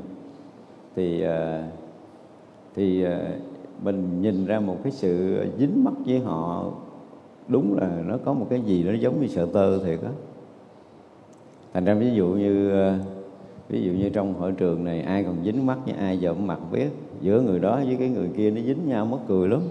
Thì 0.96 1.22
à, 1.22 1.68
thì 2.76 3.04
à, 3.04 3.20
mình 3.84 4.22
nhìn 4.22 4.46
ra 4.46 4.60
một 4.60 4.78
cái 4.84 4.92
sự 4.92 5.38
dính 5.60 5.84
mắt 5.84 5.94
với 6.06 6.20
họ, 6.20 6.72
đúng 7.48 7.78
là 7.78 8.04
nó 8.08 8.18
có 8.26 8.34
một 8.34 8.48
cái 8.50 8.62
gì 8.62 8.84
đó 8.84 8.92
giống 9.00 9.22
như 9.22 9.28
sợ 9.28 9.48
tơ 9.54 9.84
thiệt 9.84 10.00
á. 10.02 10.10
Thành 11.74 11.86
ra 11.86 11.94
ví 11.94 12.12
dụ 12.12 12.28
như, 12.28 12.72
ví 13.70 13.82
dụ 13.84 13.92
như 13.92 14.10
trong 14.10 14.34
hội 14.34 14.52
trường 14.52 14.84
này, 14.84 15.02
ai 15.02 15.24
còn 15.24 15.36
dính 15.46 15.66
mắt 15.66 15.78
với 15.86 15.96
ai 15.96 16.18
giờ 16.18 16.34
mặt 16.34 16.60
biết 16.72 16.90
giữa 17.22 17.42
người 17.42 17.60
đó 17.60 17.82
với 17.86 17.96
cái 17.96 18.10
người 18.10 18.30
kia 18.38 18.52
nó 18.52 18.62
dính 18.62 18.88
nhau 18.88 19.06
mất 19.06 19.18
cười 19.28 19.48
lắm. 19.48 19.62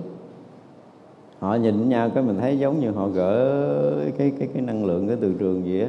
Họ 1.39 1.55
nhìn 1.55 1.89
nhau 1.89 2.11
cái 2.11 2.25
mình 2.25 2.37
thấy 2.41 2.59
giống 2.59 2.81
như 2.81 2.91
họ 2.91 3.09
gỡ 3.09 4.11
cái 4.19 4.33
cái 4.39 4.49
cái 4.55 4.63
năng 4.63 4.85
lượng 4.85 5.09
cái 5.09 5.17
từ 5.21 5.35
trường 5.39 5.65
gì 5.65 5.81
á. 5.81 5.89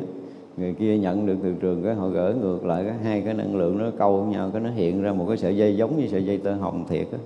Người 0.58 0.74
kia 0.74 0.98
nhận 0.98 1.26
được 1.26 1.36
từ 1.44 1.54
trường 1.54 1.84
cái 1.84 1.96
họ 1.96 2.08
gỡ 2.08 2.36
ngược 2.42 2.66
lại, 2.66 2.84
cái 2.84 2.94
hai 2.94 3.22
cái 3.22 3.34
năng 3.34 3.56
lượng 3.56 3.78
nó 3.78 3.86
câu 3.98 4.26
nhau, 4.26 4.50
cái 4.54 4.62
nó 4.62 4.70
hiện 4.70 5.02
ra 5.02 5.14
một 5.14 5.26
cái 5.28 5.38
sợi 5.38 5.58
dây 5.58 5.78
giống 5.78 5.98
như 5.98 6.08
sợi 6.08 6.26
dây 6.26 6.38
tơ 6.38 6.54
hồng 6.54 6.86
thiệt 6.90 7.08
á 7.12 7.18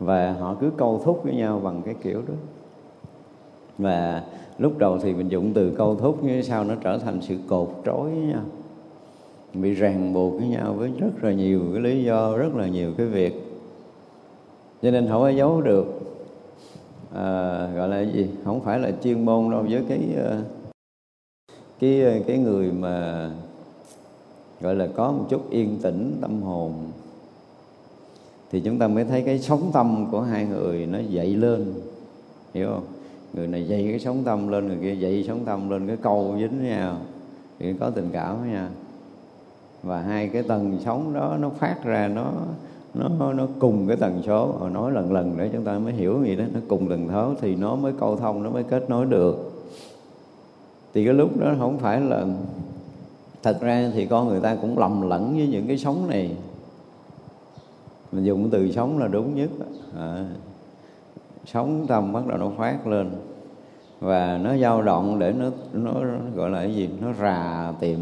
và 0.00 0.32
họ 0.32 0.56
cứ 0.60 0.70
câu 0.76 1.00
thúc 1.04 1.20
với 1.24 1.34
nhau 1.34 1.60
bằng 1.64 1.82
cái 1.84 1.94
kiểu 2.02 2.22
đó. 2.28 2.34
Và 3.78 4.22
lúc 4.58 4.78
đầu 4.78 4.98
thì 4.98 5.14
mình 5.14 5.28
dụng 5.28 5.52
từ 5.54 5.74
câu 5.78 5.96
thúc 5.96 6.24
như 6.24 6.42
sau 6.42 6.64
nó 6.64 6.74
trở 6.74 6.98
thành 6.98 7.20
sự 7.20 7.36
cột 7.48 7.68
trói 7.84 8.10
với 8.10 8.22
nhau. 8.22 8.42
Bị 9.54 9.74
ràng 9.74 10.12
buộc 10.12 10.38
với 10.38 10.48
nhau 10.48 10.72
với 10.72 10.92
rất 10.98 11.24
là 11.24 11.32
nhiều 11.32 11.60
cái 11.72 11.82
lý 11.82 12.04
do 12.04 12.36
rất 12.36 12.56
là 12.56 12.66
nhiều 12.66 12.92
cái 12.96 13.06
việc. 13.06 13.48
Cho 14.82 14.90
nên 14.90 15.08
không 15.08 15.22
có 15.22 15.28
giấu 15.28 15.60
được. 15.62 16.00
À, 17.14 17.66
gọi 17.76 17.88
là 17.88 17.96
cái 17.96 18.12
gì? 18.12 18.30
Không 18.44 18.60
phải 18.60 18.78
là 18.78 18.90
chuyên 19.02 19.24
môn 19.24 19.50
đâu 19.50 19.64
với 19.70 19.82
cái 19.88 20.00
ờ, 20.16 20.42
cái 21.78 22.02
ờ, 22.02 22.12
cái 22.26 22.38
người 22.38 22.72
mà 22.72 23.30
gọi 24.60 24.74
là 24.74 24.88
có 24.94 25.12
một 25.12 25.24
chút 25.28 25.50
yên 25.50 25.78
tĩnh 25.82 26.18
tâm 26.20 26.42
hồn 26.42 26.72
thì 28.50 28.60
chúng 28.60 28.78
ta 28.78 28.88
mới 28.88 29.04
thấy 29.04 29.22
cái 29.22 29.38
sống 29.38 29.70
tâm 29.72 30.06
của 30.10 30.20
hai 30.20 30.46
người 30.46 30.86
nó 30.86 30.98
dậy 31.08 31.34
lên. 31.34 31.74
Hiểu 32.54 32.68
không? 32.68 32.84
Người 33.32 33.46
này 33.46 33.68
dậy 33.68 33.86
cái 33.90 33.98
sống 33.98 34.22
tâm 34.24 34.48
lên, 34.48 34.68
người 34.68 34.78
kia 34.82 34.94
dậy 34.94 35.24
sống 35.28 35.44
tâm 35.44 35.70
lên, 35.70 35.86
cái 35.86 35.96
câu 35.96 36.34
dính 36.38 36.58
với 36.58 36.68
nhau. 36.68 36.96
Thì 37.58 37.72
có 37.80 37.90
tình 37.90 38.08
cảm 38.12 38.40
với 38.40 38.50
nhau. 38.50 38.68
Và 39.82 40.00
hai 40.00 40.28
cái 40.28 40.42
tầng 40.42 40.78
sống 40.84 41.14
đó 41.14 41.36
nó 41.40 41.48
phát 41.48 41.84
ra, 41.84 42.08
nó 42.08 42.32
nó 42.94 43.32
nó 43.32 43.46
cùng 43.58 43.86
cái 43.86 43.96
tần 43.96 44.22
số. 44.26 44.54
Họ 44.58 44.68
nói 44.68 44.92
lần 44.92 45.12
lần 45.12 45.34
để 45.38 45.50
chúng 45.52 45.64
ta 45.64 45.78
mới 45.78 45.92
hiểu 45.92 46.22
gì 46.24 46.36
đó, 46.36 46.44
nó 46.54 46.60
cùng 46.68 46.88
tần 46.88 47.08
số 47.12 47.34
thì 47.40 47.54
nó 47.54 47.76
mới 47.76 47.92
câu 48.00 48.16
thông, 48.16 48.42
nó 48.42 48.50
mới 48.50 48.62
kết 48.62 48.90
nối 48.90 49.06
được. 49.06 49.52
Thì 50.94 51.04
cái 51.04 51.14
lúc 51.14 51.40
đó 51.40 51.54
không 51.58 51.78
phải 51.78 52.00
là, 52.00 52.24
thật 53.42 53.60
ra 53.60 53.90
thì 53.94 54.06
con 54.06 54.28
người 54.28 54.40
ta 54.40 54.54
cũng 54.54 54.78
lầm 54.78 55.08
lẫn 55.08 55.36
với 55.36 55.46
những 55.46 55.66
cái 55.66 55.78
sống 55.78 56.08
này 56.08 56.30
mình 58.12 58.24
dùng 58.24 58.50
từ 58.50 58.72
sống 58.72 58.98
là 58.98 59.08
đúng 59.08 59.34
nhất 59.34 59.50
à, 59.96 60.24
sống 61.46 61.86
tâm 61.86 62.12
bắt 62.12 62.26
đầu 62.26 62.38
nó 62.38 62.50
phát 62.58 62.86
lên. 62.86 63.10
Và 64.00 64.38
nó 64.42 64.56
dao 64.56 64.82
động 64.82 65.18
để 65.18 65.32
nó 65.32 65.50
nó 65.72 65.92
gọi 66.34 66.50
là 66.50 66.58
cái 66.58 66.74
gì? 66.74 66.88
Nó 67.00 67.12
rà 67.20 67.72
tìm. 67.80 67.98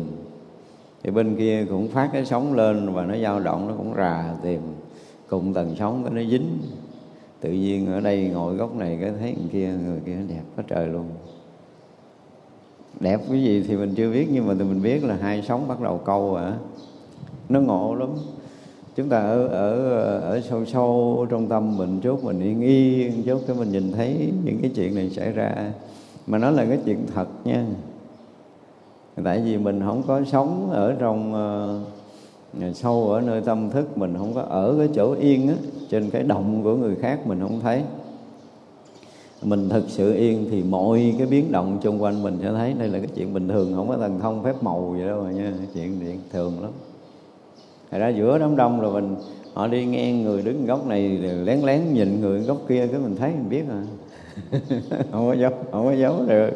Thì 1.02 1.10
bên 1.10 1.36
kia 1.36 1.64
cũng 1.70 1.88
phát 1.88 2.10
cái 2.12 2.24
sóng 2.24 2.54
lên 2.54 2.92
và 2.92 3.04
nó 3.04 3.16
dao 3.22 3.40
động 3.40 3.68
nó 3.68 3.74
cũng 3.76 3.94
rà 3.96 4.34
tìm. 4.42 4.60
Cùng 5.28 5.54
tầng 5.54 5.74
sóng 5.78 6.04
cái 6.04 6.12
nó 6.14 6.30
dính. 6.30 6.58
Tự 7.40 7.52
nhiên 7.52 7.92
ở 7.92 8.00
đây 8.00 8.28
ngồi 8.28 8.54
góc 8.54 8.76
này 8.76 8.98
cái 9.00 9.12
thấy 9.20 9.34
người 9.38 9.48
kia 9.52 9.74
người 9.86 10.00
kia 10.06 10.16
đẹp 10.28 10.42
quá 10.56 10.64
trời 10.68 10.86
luôn. 10.86 11.04
Đẹp 13.00 13.20
cái 13.28 13.42
gì 13.42 13.64
thì 13.68 13.76
mình 13.76 13.94
chưa 13.94 14.12
biết 14.12 14.28
nhưng 14.32 14.46
mà 14.46 14.54
thì 14.58 14.64
mình 14.64 14.82
biết 14.82 15.04
là 15.04 15.16
hai 15.20 15.42
sóng 15.42 15.68
bắt 15.68 15.80
đầu 15.80 16.00
câu 16.04 16.34
à. 16.34 16.52
Nó 17.48 17.60
ngộ 17.60 17.94
lắm 17.94 18.08
chúng 18.96 19.08
ta 19.08 19.18
ở 19.18 19.46
ở 19.46 20.20
ở 20.20 20.40
sâu 20.40 20.64
sâu 20.64 21.26
trong 21.30 21.46
tâm 21.48 21.76
mình 21.76 22.00
chút 22.00 22.24
mình 22.24 22.40
yên 22.40 22.60
yên 22.60 23.22
chút 23.22 23.40
cái 23.46 23.56
mình 23.56 23.72
nhìn 23.72 23.92
thấy 23.92 24.32
những 24.44 24.58
cái 24.62 24.70
chuyện 24.74 24.94
này 24.94 25.10
xảy 25.10 25.32
ra. 25.32 25.72
Mà 26.26 26.38
nó 26.38 26.50
là 26.50 26.64
cái 26.64 26.78
chuyện 26.84 26.98
thật 27.14 27.28
nha. 27.44 27.64
Tại 29.24 29.40
vì 29.44 29.58
mình 29.58 29.80
không 29.84 30.02
có 30.06 30.20
sống 30.24 30.70
ở 30.70 30.94
trong 30.98 31.34
uh, 32.62 32.76
sâu 32.76 33.10
ở 33.10 33.20
nơi 33.20 33.40
tâm 33.40 33.70
thức 33.70 33.98
mình 33.98 34.14
không 34.18 34.34
có 34.34 34.42
ở 34.42 34.74
cái 34.78 34.88
chỗ 34.94 35.12
yên 35.12 35.48
á 35.48 35.54
trên 35.90 36.10
cái 36.10 36.22
động 36.22 36.62
của 36.62 36.74
người 36.74 36.96
khác 36.96 37.26
mình 37.26 37.40
không 37.40 37.60
thấy. 37.60 37.82
Mình 39.42 39.68
thực 39.68 39.84
sự 39.88 40.14
yên 40.14 40.48
thì 40.50 40.62
mọi 40.62 41.14
cái 41.18 41.26
biến 41.26 41.52
động 41.52 41.78
xung 41.82 42.02
quanh 42.02 42.22
mình 42.22 42.38
sẽ 42.42 42.52
thấy. 42.52 42.72
Đây 42.72 42.88
là 42.88 42.98
cái 42.98 43.08
chuyện 43.14 43.34
bình 43.34 43.48
thường 43.48 43.72
không 43.74 43.88
có 43.88 43.96
thần 43.96 44.20
thông 44.20 44.42
phép 44.44 44.62
màu 44.62 44.94
vậy 44.98 45.06
đâu 45.06 45.22
mà 45.22 45.30
nha 45.30 45.52
chuyện 45.74 46.00
chuyện 46.00 46.18
thường 46.32 46.62
lắm. 46.62 46.70
Thật 47.90 47.98
ra 47.98 48.08
giữa 48.08 48.38
đám 48.38 48.56
đông 48.56 48.80
rồi 48.80 48.92
mình, 48.92 49.16
họ 49.54 49.66
đi 49.66 49.84
nghe 49.84 50.12
người 50.12 50.42
đứng 50.42 50.66
góc 50.66 50.86
này 50.86 51.18
lén 51.44 51.60
lén 51.60 51.80
nhìn 51.92 52.20
người 52.20 52.40
góc 52.40 52.58
kia, 52.68 52.86
cái 52.86 53.00
mình 53.00 53.16
thấy 53.16 53.30
mình 53.30 53.48
biết 53.48 53.62
mà 53.68 53.82
không 55.12 55.26
có 55.26 55.34
giấu, 55.34 55.50
không 55.72 55.84
có 55.84 55.92
giấu 55.92 56.16
được. 56.28 56.50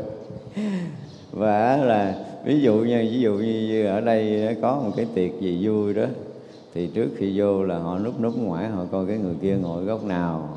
Và 1.33 1.77
là 1.77 2.25
ví 2.45 2.61
dụ 2.61 2.75
như, 2.75 2.99
ví 2.99 3.21
dụ 3.21 3.35
như 3.35 3.87
ở 3.87 4.01
đây 4.01 4.57
có 4.63 4.81
một 4.85 4.91
cái 4.97 5.07
tiệc 5.15 5.41
gì 5.41 5.67
vui 5.67 5.95
đó, 5.95 6.05
thì 6.75 6.87
trước 6.87 7.09
khi 7.17 7.41
vô 7.41 7.65
là 7.65 7.79
họ 7.79 7.99
núp 7.99 8.21
núp 8.21 8.39
ngoài, 8.39 8.69
họ 8.69 8.85
coi 8.93 9.07
cái 9.07 9.19
người 9.19 9.35
kia 9.43 9.57
ngồi 9.57 9.85
góc 9.85 10.05
nào 10.05 10.49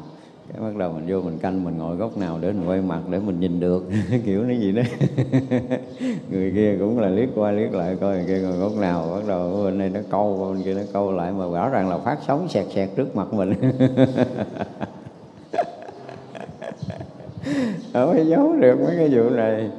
cái 0.51 0.61
bắt 0.61 0.75
đầu 0.77 0.91
mình 0.91 1.05
vô 1.07 1.21
mình 1.21 1.37
canh, 1.37 1.63
mình 1.63 1.77
ngồi 1.77 1.95
góc 1.95 2.17
nào 2.17 2.39
để 2.41 2.51
mình 2.51 2.69
quay 2.69 2.81
mặt, 2.81 2.99
để 3.09 3.19
mình 3.19 3.39
nhìn 3.39 3.59
được. 3.59 3.89
Kiểu 4.25 4.43
nó 4.43 4.53
gì 4.53 4.71
đó. 4.71 4.81
Người 6.31 6.51
kia 6.55 6.75
cũng 6.79 6.99
là 6.99 7.07
liếc 7.09 7.29
qua 7.35 7.51
liếc 7.51 7.73
lại, 7.73 7.97
coi 8.01 8.15
người 8.17 8.25
kia 8.27 8.41
ngồi 8.41 8.57
góc 8.57 8.71
nào. 8.77 9.09
Bắt 9.13 9.21
đầu 9.27 9.63
bên 9.63 9.79
đây 9.79 9.89
nó 9.89 9.99
câu, 10.09 10.53
bên 10.53 10.63
kia 10.63 10.73
nó 10.73 10.81
câu 10.93 11.11
lại, 11.11 11.31
mà 11.31 11.45
rõ 11.45 11.69
ràng 11.69 11.89
là 11.89 11.97
phát 11.97 12.17
sóng 12.27 12.49
sẹt 12.49 12.65
sẹt 12.75 12.89
trước 12.95 13.15
mặt 13.15 13.33
mình. 13.33 13.53
Không 17.93 18.13
phải 18.13 18.27
giấu 18.27 18.53
được 18.53 18.79
mấy 18.79 18.95
cái 18.97 19.09
vụ 19.09 19.29
này. 19.29 19.69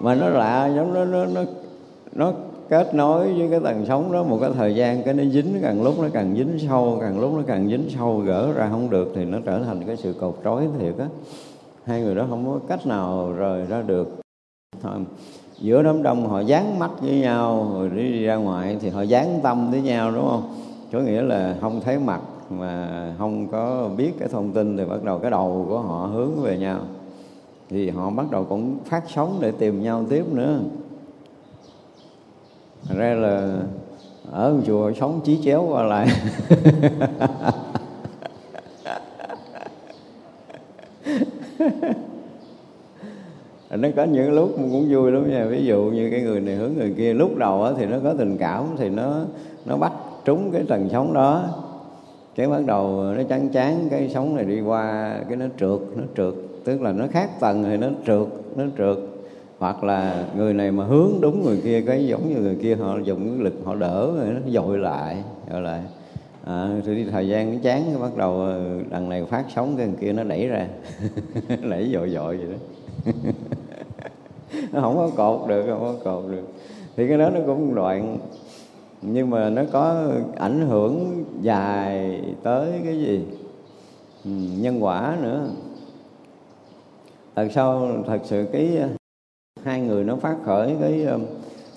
Mà 0.00 0.14
nó 0.14 0.28
lạ, 0.28 0.70
giống 0.76 0.94
nó 0.94 1.04
nó 1.04 1.26
nó 1.26 1.44
nó 2.12 2.32
kết 2.68 2.94
nối 2.94 3.34
với 3.34 3.48
cái 3.50 3.60
tầng 3.60 3.84
sống 3.86 4.12
đó 4.12 4.22
một 4.22 4.38
cái 4.40 4.50
thời 4.54 4.74
gian 4.74 5.02
cái 5.02 5.14
nó 5.14 5.24
dính 5.24 5.58
càng 5.62 5.82
lúc 5.82 5.94
nó 6.00 6.08
càng 6.12 6.34
dính 6.36 6.58
sâu 6.68 6.98
càng 7.00 7.20
lúc 7.20 7.32
nó 7.34 7.42
càng 7.46 7.68
dính 7.68 7.84
sâu 7.98 8.18
gỡ 8.18 8.52
ra 8.52 8.68
không 8.70 8.90
được 8.90 9.12
thì 9.14 9.24
nó 9.24 9.38
trở 9.44 9.62
thành 9.64 9.82
cái 9.86 9.96
sự 9.96 10.12
cột 10.20 10.34
trói 10.44 10.68
thiệt 10.78 10.98
á. 10.98 11.06
Hai 11.84 12.00
người 12.00 12.14
đó 12.14 12.26
không 12.30 12.46
có 12.46 12.60
cách 12.68 12.86
nào 12.86 13.32
rời 13.32 13.66
ra 13.66 13.82
được. 13.82 14.20
Thôi, 14.82 14.92
giữa 15.58 15.82
đám 15.82 16.02
đông 16.02 16.28
họ 16.28 16.40
dán 16.40 16.78
mắt 16.78 16.90
với 17.00 17.20
nhau 17.20 17.70
rồi 17.74 17.90
đi 17.96 18.24
ra 18.24 18.36
ngoài 18.36 18.76
thì 18.80 18.88
họ 18.88 19.02
dán 19.02 19.40
tâm 19.42 19.70
với 19.70 19.80
nhau 19.80 20.10
đúng 20.10 20.28
không? 20.28 20.54
Có 20.92 21.00
nghĩa 21.00 21.22
là 21.22 21.56
không 21.60 21.80
thấy 21.80 21.98
mặt 21.98 22.20
mà 22.50 23.14
không 23.18 23.48
có 23.48 23.88
biết 23.96 24.12
cái 24.18 24.28
thông 24.28 24.52
tin 24.52 24.76
thì 24.76 24.84
bắt 24.84 25.04
đầu 25.04 25.18
cái 25.18 25.30
đầu 25.30 25.66
của 25.68 25.78
họ 25.78 26.06
hướng 26.06 26.42
về 26.42 26.58
nhau. 26.58 26.78
Thì 27.68 27.90
họ 27.90 28.10
bắt 28.10 28.26
đầu 28.30 28.44
cũng 28.44 28.76
phát 28.84 29.04
sóng 29.08 29.38
để 29.40 29.50
tìm 29.50 29.82
nhau 29.82 30.04
tiếp 30.10 30.24
nữa. 30.32 30.58
Thành 32.88 32.98
ra 32.98 33.14
là 33.14 33.58
ở 34.30 34.54
chùa 34.66 34.92
sống 34.92 35.20
chí 35.24 35.38
chéo 35.44 35.66
qua 35.70 35.82
lại. 35.82 36.08
Nó 43.70 43.88
có 43.96 44.04
những 44.04 44.32
lúc 44.32 44.50
cũng 44.56 44.86
vui 44.90 45.12
lắm 45.12 45.30
nha. 45.30 45.44
Ví 45.44 45.64
dụ 45.64 45.82
như 45.82 46.10
cái 46.10 46.22
người 46.22 46.40
này 46.40 46.54
hướng 46.54 46.74
người 46.74 46.94
kia, 46.96 47.14
lúc 47.14 47.36
đầu 47.36 47.66
thì 47.78 47.86
nó 47.86 47.96
có 48.04 48.14
tình 48.18 48.38
cảm, 48.38 48.64
thì 48.78 48.88
nó 48.88 49.24
nó 49.66 49.76
bắt 49.76 49.92
trúng 50.24 50.50
cái 50.52 50.62
tầng 50.68 50.88
sóng 50.92 51.12
đó. 51.12 51.44
Cái 52.34 52.48
bắt 52.48 52.60
đầu 52.66 53.04
nó 53.16 53.22
chán 53.22 53.48
chán, 53.48 53.88
cái 53.90 54.10
sóng 54.14 54.36
này 54.36 54.44
đi 54.44 54.60
qua, 54.60 55.16
cái 55.28 55.36
nó 55.36 55.46
trượt 55.60 55.80
nó 55.96 56.02
trượt. 56.16 56.34
Tức 56.64 56.82
là 56.82 56.92
nó 56.92 57.06
khác 57.10 57.40
tầng 57.40 57.64
thì 57.64 57.76
nó 57.76 57.86
trượt 58.06 58.26
nó 58.56 58.64
trượt 58.78 58.96
hoặc 59.58 59.84
là 59.84 60.26
người 60.36 60.54
này 60.54 60.72
mà 60.72 60.84
hướng 60.84 61.10
đúng 61.20 61.44
người 61.44 61.60
kia 61.64 61.80
cái 61.80 62.06
giống 62.06 62.28
như 62.28 62.40
người 62.40 62.56
kia 62.62 62.76
họ 62.76 62.98
dùng 62.98 63.28
cái 63.28 63.44
lực 63.44 63.54
họ 63.64 63.74
đỡ 63.74 64.12
rồi 64.16 64.26
nó 64.26 64.40
dội 64.50 64.78
lại 64.78 65.22
dội 65.52 65.60
lại 65.60 65.82
à, 66.44 66.68
thì 66.86 67.04
thời 67.04 67.28
gian 67.28 67.52
nó 67.52 67.58
chán 67.62 68.00
bắt 68.00 68.16
đầu 68.16 68.40
ờ, 68.40 68.80
đằng 68.90 69.08
này 69.08 69.24
phát 69.24 69.44
sóng 69.54 69.76
cái 69.76 69.88
kia 70.00 70.12
nó 70.12 70.24
đẩy 70.24 70.48
ra 70.48 70.66
đẩy 71.70 71.90
dội 71.92 72.10
dội 72.10 72.36
vậy 72.36 72.46
đó. 72.46 72.58
Nó 74.72 74.80
không 74.80 74.96
có 74.96 75.10
cột 75.16 75.48
được 75.48 75.64
không 75.68 75.80
có 75.80 75.94
cột 76.04 76.30
được. 76.30 76.44
Thì 76.96 77.08
cái 77.08 77.18
đó 77.18 77.30
nó 77.30 77.40
cũng 77.46 77.74
đoạn 77.74 78.18
nhưng 79.02 79.30
mà 79.30 79.50
nó 79.50 79.62
có 79.72 80.12
ảnh 80.36 80.60
hưởng 80.60 81.24
dài 81.40 82.20
tới 82.42 82.80
cái 82.84 82.98
gì? 82.98 83.24
Ừ, 84.24 84.30
nhân 84.60 84.84
quả 84.84 85.16
nữa. 85.22 85.48
Thật 87.36 87.48
sao 87.54 87.88
thật 88.06 88.20
sự 88.24 88.46
cái 88.52 88.78
hai 89.66 89.80
người 89.80 90.04
nó 90.04 90.16
phát 90.16 90.36
khởi 90.44 90.76
cái 90.80 91.04
um, 91.04 91.20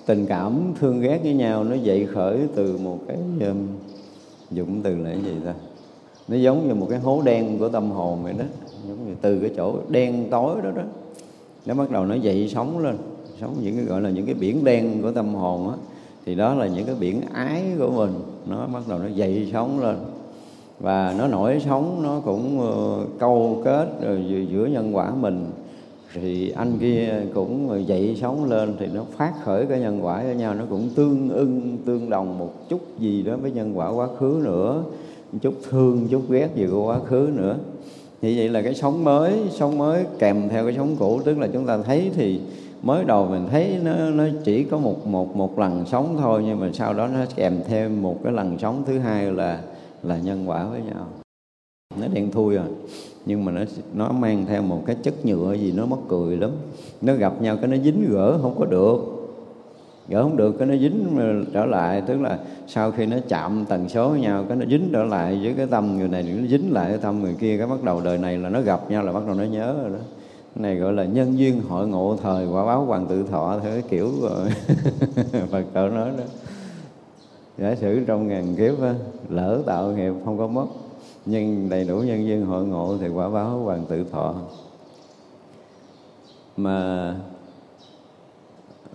tình 0.06 0.26
cảm 0.26 0.60
thương 0.80 1.00
ghét 1.00 1.20
với 1.22 1.34
nhau 1.34 1.64
nó 1.64 1.74
dậy 1.74 2.06
khởi 2.12 2.38
từ 2.54 2.78
một 2.84 2.98
cái 3.08 3.48
um, 3.48 3.56
dụng 4.50 4.80
từ 4.82 4.96
là 4.96 5.10
cái 5.10 5.22
gì 5.22 5.34
ta? 5.44 5.54
Nó 6.28 6.36
giống 6.36 6.68
như 6.68 6.74
một 6.74 6.86
cái 6.90 6.98
hố 6.98 7.22
đen 7.24 7.58
của 7.58 7.68
tâm 7.68 7.90
hồn 7.90 8.22
vậy 8.22 8.32
đó 8.38 8.44
giống 8.88 9.06
như 9.08 9.14
từ 9.20 9.38
cái 9.38 9.50
chỗ 9.56 9.74
đen 9.88 10.26
tối 10.30 10.56
đó 10.64 10.70
đó. 10.76 10.82
Nó 11.66 11.74
bắt 11.74 11.90
đầu 11.90 12.04
nó 12.04 12.14
dậy 12.14 12.48
sóng 12.48 12.78
lên 12.78 12.96
sống 13.40 13.56
những 13.62 13.76
cái 13.76 13.84
gọi 13.84 14.00
là 14.00 14.10
những 14.10 14.26
cái 14.26 14.34
biển 14.34 14.64
đen 14.64 15.02
của 15.02 15.10
tâm 15.12 15.34
hồn 15.34 15.68
á. 15.68 15.74
Thì 16.26 16.34
đó 16.34 16.54
là 16.54 16.66
những 16.66 16.86
cái 16.86 16.94
biển 17.00 17.20
ái 17.32 17.62
của 17.78 17.90
mình 17.90 18.12
nó 18.46 18.66
bắt 18.66 18.82
đầu 18.88 18.98
nó 18.98 19.06
dậy 19.06 19.48
sóng 19.52 19.80
lên. 19.80 19.96
Và 20.80 21.14
nó 21.18 21.28
nổi 21.28 21.62
sóng 21.64 22.02
nó 22.02 22.20
cũng 22.24 22.60
uh, 22.60 23.08
câu 23.18 23.62
kết 23.64 23.88
rồi 24.02 24.46
giữa 24.50 24.66
nhân 24.66 24.96
quả 24.96 25.14
mình 25.14 25.46
thì 26.14 26.50
anh 26.50 26.78
kia 26.78 27.22
cũng 27.34 27.84
dậy 27.86 28.16
sống 28.20 28.50
lên 28.50 28.74
thì 28.78 28.86
nó 28.94 29.04
phát 29.16 29.32
khởi 29.44 29.66
cái 29.66 29.80
nhân 29.80 30.04
quả 30.04 30.22
với 30.22 30.34
nhau. 30.34 30.54
Nó 30.54 30.64
cũng 30.70 30.90
tương 30.94 31.28
ưng, 31.28 31.78
tương 31.86 32.10
đồng 32.10 32.38
một 32.38 32.68
chút 32.68 32.80
gì 32.98 33.22
đó 33.22 33.36
với 33.36 33.50
nhân 33.50 33.78
quả 33.78 33.88
quá 33.88 34.08
khứ 34.18 34.40
nữa. 34.44 34.84
Chút 35.40 35.54
thương 35.70 36.08
chút 36.10 36.22
ghét 36.30 36.48
gì 36.54 36.66
của 36.70 36.86
quá 36.86 36.98
khứ 36.98 37.30
nữa. 37.34 37.56
Như 38.22 38.34
vậy 38.36 38.48
là 38.48 38.62
cái 38.62 38.74
sống 38.74 39.04
mới 39.04 39.32
sống 39.50 39.78
mới 39.78 40.04
kèm 40.18 40.48
theo 40.48 40.64
cái 40.64 40.74
sống 40.76 40.96
cũ. 40.98 41.20
Tức 41.24 41.38
là 41.38 41.48
chúng 41.52 41.66
ta 41.66 41.78
thấy 41.78 42.10
thì 42.14 42.40
mới 42.82 43.04
đầu 43.04 43.26
mình 43.26 43.46
thấy 43.50 43.76
nó 43.82 44.10
nó 44.10 44.24
chỉ 44.44 44.64
có 44.64 44.78
một 44.78 45.06
một 45.06 45.36
một 45.36 45.58
lần 45.58 45.84
sống 45.86 46.16
thôi, 46.18 46.42
nhưng 46.46 46.60
mà 46.60 46.70
sau 46.72 46.94
đó 46.94 47.06
nó 47.06 47.20
kèm 47.36 47.60
thêm 47.68 48.02
một 48.02 48.18
cái 48.24 48.32
lần 48.32 48.58
sống 48.58 48.82
thứ 48.86 48.98
hai 48.98 49.32
là 49.32 49.60
là 50.02 50.18
nhân 50.18 50.44
quả 50.46 50.66
với 50.66 50.80
nhau. 50.80 51.06
Nó 52.00 52.06
đen 52.08 52.30
thui 52.30 52.54
rồi 52.54 52.66
nhưng 53.26 53.44
mà 53.44 53.52
nó 53.52 53.60
nó 53.94 54.12
mang 54.12 54.46
theo 54.46 54.62
một 54.62 54.82
cái 54.86 54.96
chất 55.02 55.24
nhựa 55.26 55.52
gì 55.54 55.72
nó 55.72 55.86
mất 55.86 55.96
cười 56.08 56.36
lắm. 56.36 56.50
Nó 57.02 57.14
gặp 57.14 57.42
nhau 57.42 57.56
cái 57.56 57.68
nó 57.70 57.76
dính 57.76 58.10
gỡ, 58.10 58.38
không 58.42 58.54
có 58.58 58.64
được. 58.64 58.98
Gỡ 60.08 60.22
không 60.22 60.36
được, 60.36 60.52
cái 60.58 60.68
nó 60.68 60.76
dính 60.76 61.06
trở 61.52 61.66
lại. 61.66 62.02
Tức 62.06 62.20
là 62.20 62.38
sau 62.66 62.90
khi 62.90 63.06
nó 63.06 63.16
chạm 63.28 63.64
tần 63.68 63.88
số 63.88 64.08
với 64.08 64.20
nhau, 64.20 64.44
cái 64.48 64.56
nó 64.56 64.66
dính 64.66 64.88
trở 64.92 65.04
lại 65.04 65.40
với 65.42 65.54
cái 65.54 65.66
tâm 65.66 65.98
người 65.98 66.08
này, 66.08 66.22
nó 66.22 66.46
dính 66.46 66.72
lại 66.72 66.88
cái 66.88 66.98
tâm 66.98 67.22
người 67.22 67.34
kia. 67.40 67.58
Cái 67.58 67.66
bắt 67.66 67.84
đầu 67.84 68.00
đời 68.00 68.18
này 68.18 68.38
là 68.38 68.48
nó 68.48 68.60
gặp 68.60 68.90
nhau 68.90 69.02
là 69.02 69.12
bắt 69.12 69.22
đầu 69.26 69.34
nó 69.34 69.44
nhớ 69.44 69.76
rồi 69.82 69.90
đó. 69.90 69.98
Cái 70.54 70.62
này 70.62 70.76
gọi 70.76 70.92
là 70.92 71.04
nhân 71.04 71.38
duyên 71.38 71.60
hội 71.68 71.88
ngộ 71.88 72.16
thời, 72.22 72.46
quả 72.46 72.66
báo 72.66 72.84
hoàng 72.84 73.06
tự 73.06 73.22
thọ, 73.22 73.58
theo 73.62 73.72
cái 73.72 73.82
kiểu 73.88 74.10
phật 75.50 75.64
tử 75.74 75.88
nói 75.88 76.10
đó. 76.18 76.24
Giả 77.58 77.74
sử 77.74 78.04
trong 78.06 78.28
ngàn 78.28 78.56
kiếp 78.56 78.74
lỡ 79.28 79.62
tạo 79.66 79.90
nghiệp, 79.92 80.12
không 80.24 80.38
có 80.38 80.46
mất 80.46 80.66
nhưng 81.26 81.68
đầy 81.68 81.84
đủ 81.84 81.96
nhân 81.96 82.26
duyên 82.26 82.46
hội 82.46 82.64
ngộ 82.64 82.96
thì 83.00 83.08
quả 83.08 83.28
báo 83.28 83.58
hoàng 83.58 83.84
tự 83.88 84.04
thọ. 84.04 84.34
Mà 86.56 87.16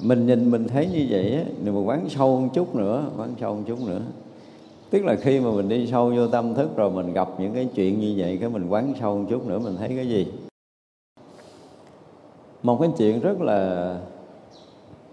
mình 0.01 0.25
nhìn 0.25 0.51
mình 0.51 0.67
thấy 0.67 0.87
như 0.87 1.05
vậy 1.09 1.33
á, 1.35 1.43
thì 1.63 1.71
mình 1.71 1.87
quán 1.87 2.09
sâu 2.09 2.39
một 2.39 2.47
chút 2.53 2.75
nữa, 2.75 3.05
quán 3.17 3.35
sâu 3.41 3.55
một 3.55 3.63
chút 3.67 3.79
nữa. 3.87 4.01
Tức 4.89 5.05
là 5.05 5.15
khi 5.15 5.39
mà 5.39 5.51
mình 5.51 5.69
đi 5.69 5.87
sâu 5.87 6.13
vô 6.15 6.27
tâm 6.27 6.53
thức 6.53 6.75
rồi 6.75 6.91
mình 6.91 7.13
gặp 7.13 7.29
những 7.39 7.53
cái 7.53 7.69
chuyện 7.75 7.99
như 7.99 8.13
vậy, 8.17 8.37
cái 8.41 8.49
mình 8.49 8.69
quán 8.69 8.93
sâu 8.99 9.17
một 9.17 9.25
chút 9.29 9.47
nữa, 9.47 9.59
mình 9.59 9.75
thấy 9.77 9.89
cái 9.95 10.09
gì? 10.09 10.27
Một 12.63 12.77
cái 12.81 12.89
chuyện 12.97 13.19
rất 13.19 13.41
là, 13.41 13.91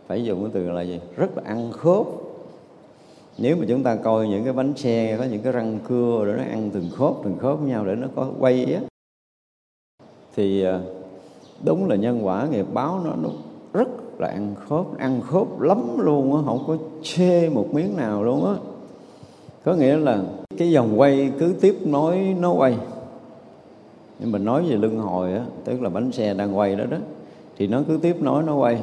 phải 0.06 0.24
dùng 0.24 0.42
cái 0.42 0.50
từ 0.54 0.70
là 0.70 0.82
gì? 0.82 1.00
Rất 1.16 1.36
là 1.36 1.42
ăn 1.46 1.72
khớp 1.72 2.06
nếu 3.38 3.56
mà 3.56 3.64
chúng 3.68 3.82
ta 3.82 3.96
coi 3.96 4.28
những 4.28 4.44
cái 4.44 4.52
bánh 4.52 4.72
xe 4.76 5.16
có 5.18 5.24
những 5.24 5.42
cái 5.42 5.52
răng 5.52 5.78
cưa 5.88 6.24
để 6.26 6.32
nó 6.32 6.50
ăn 6.50 6.70
từng 6.72 6.90
khớp 6.90 7.12
từng 7.24 7.38
khớp 7.38 7.58
với 7.58 7.68
nhau 7.68 7.86
để 7.86 7.94
nó 7.94 8.08
có 8.14 8.30
quay 8.38 8.74
á 8.74 8.80
thì 10.36 10.64
à, 10.64 10.80
đúng 11.64 11.88
là 11.88 11.96
nhân 11.96 12.26
quả 12.26 12.46
nghiệp 12.50 12.66
báo 12.72 13.00
nó, 13.04 13.12
nó 13.22 13.28
rất 13.72 13.88
là 14.18 14.28
ăn 14.28 14.54
khớp 14.68 14.98
ăn 14.98 15.20
khớp 15.20 15.60
lắm 15.60 15.98
luôn 15.98 16.36
á 16.36 16.42
không 16.44 16.64
có 16.66 16.76
chê 17.02 17.48
một 17.48 17.74
miếng 17.74 17.96
nào 17.96 18.24
luôn 18.24 18.46
á. 18.46 18.54
Có 19.64 19.74
nghĩa 19.74 19.96
là 19.96 20.22
cái 20.56 20.70
dòng 20.70 21.00
quay 21.00 21.32
cứ 21.38 21.54
tiếp 21.60 21.78
nối 21.84 22.36
nó 22.40 22.52
quay. 22.52 22.76
Nhưng 24.18 24.32
mình 24.32 24.44
nói 24.44 24.64
về 24.68 24.76
lưng 24.76 24.98
hồi 24.98 25.32
á 25.32 25.44
tức 25.64 25.82
là 25.82 25.88
bánh 25.88 26.12
xe 26.12 26.34
đang 26.34 26.58
quay 26.58 26.76
đó 26.76 26.84
đó 26.90 26.96
thì 27.58 27.66
nó 27.66 27.82
cứ 27.88 27.98
tiếp 28.02 28.16
nối 28.20 28.42
nó 28.42 28.54
quay. 28.54 28.82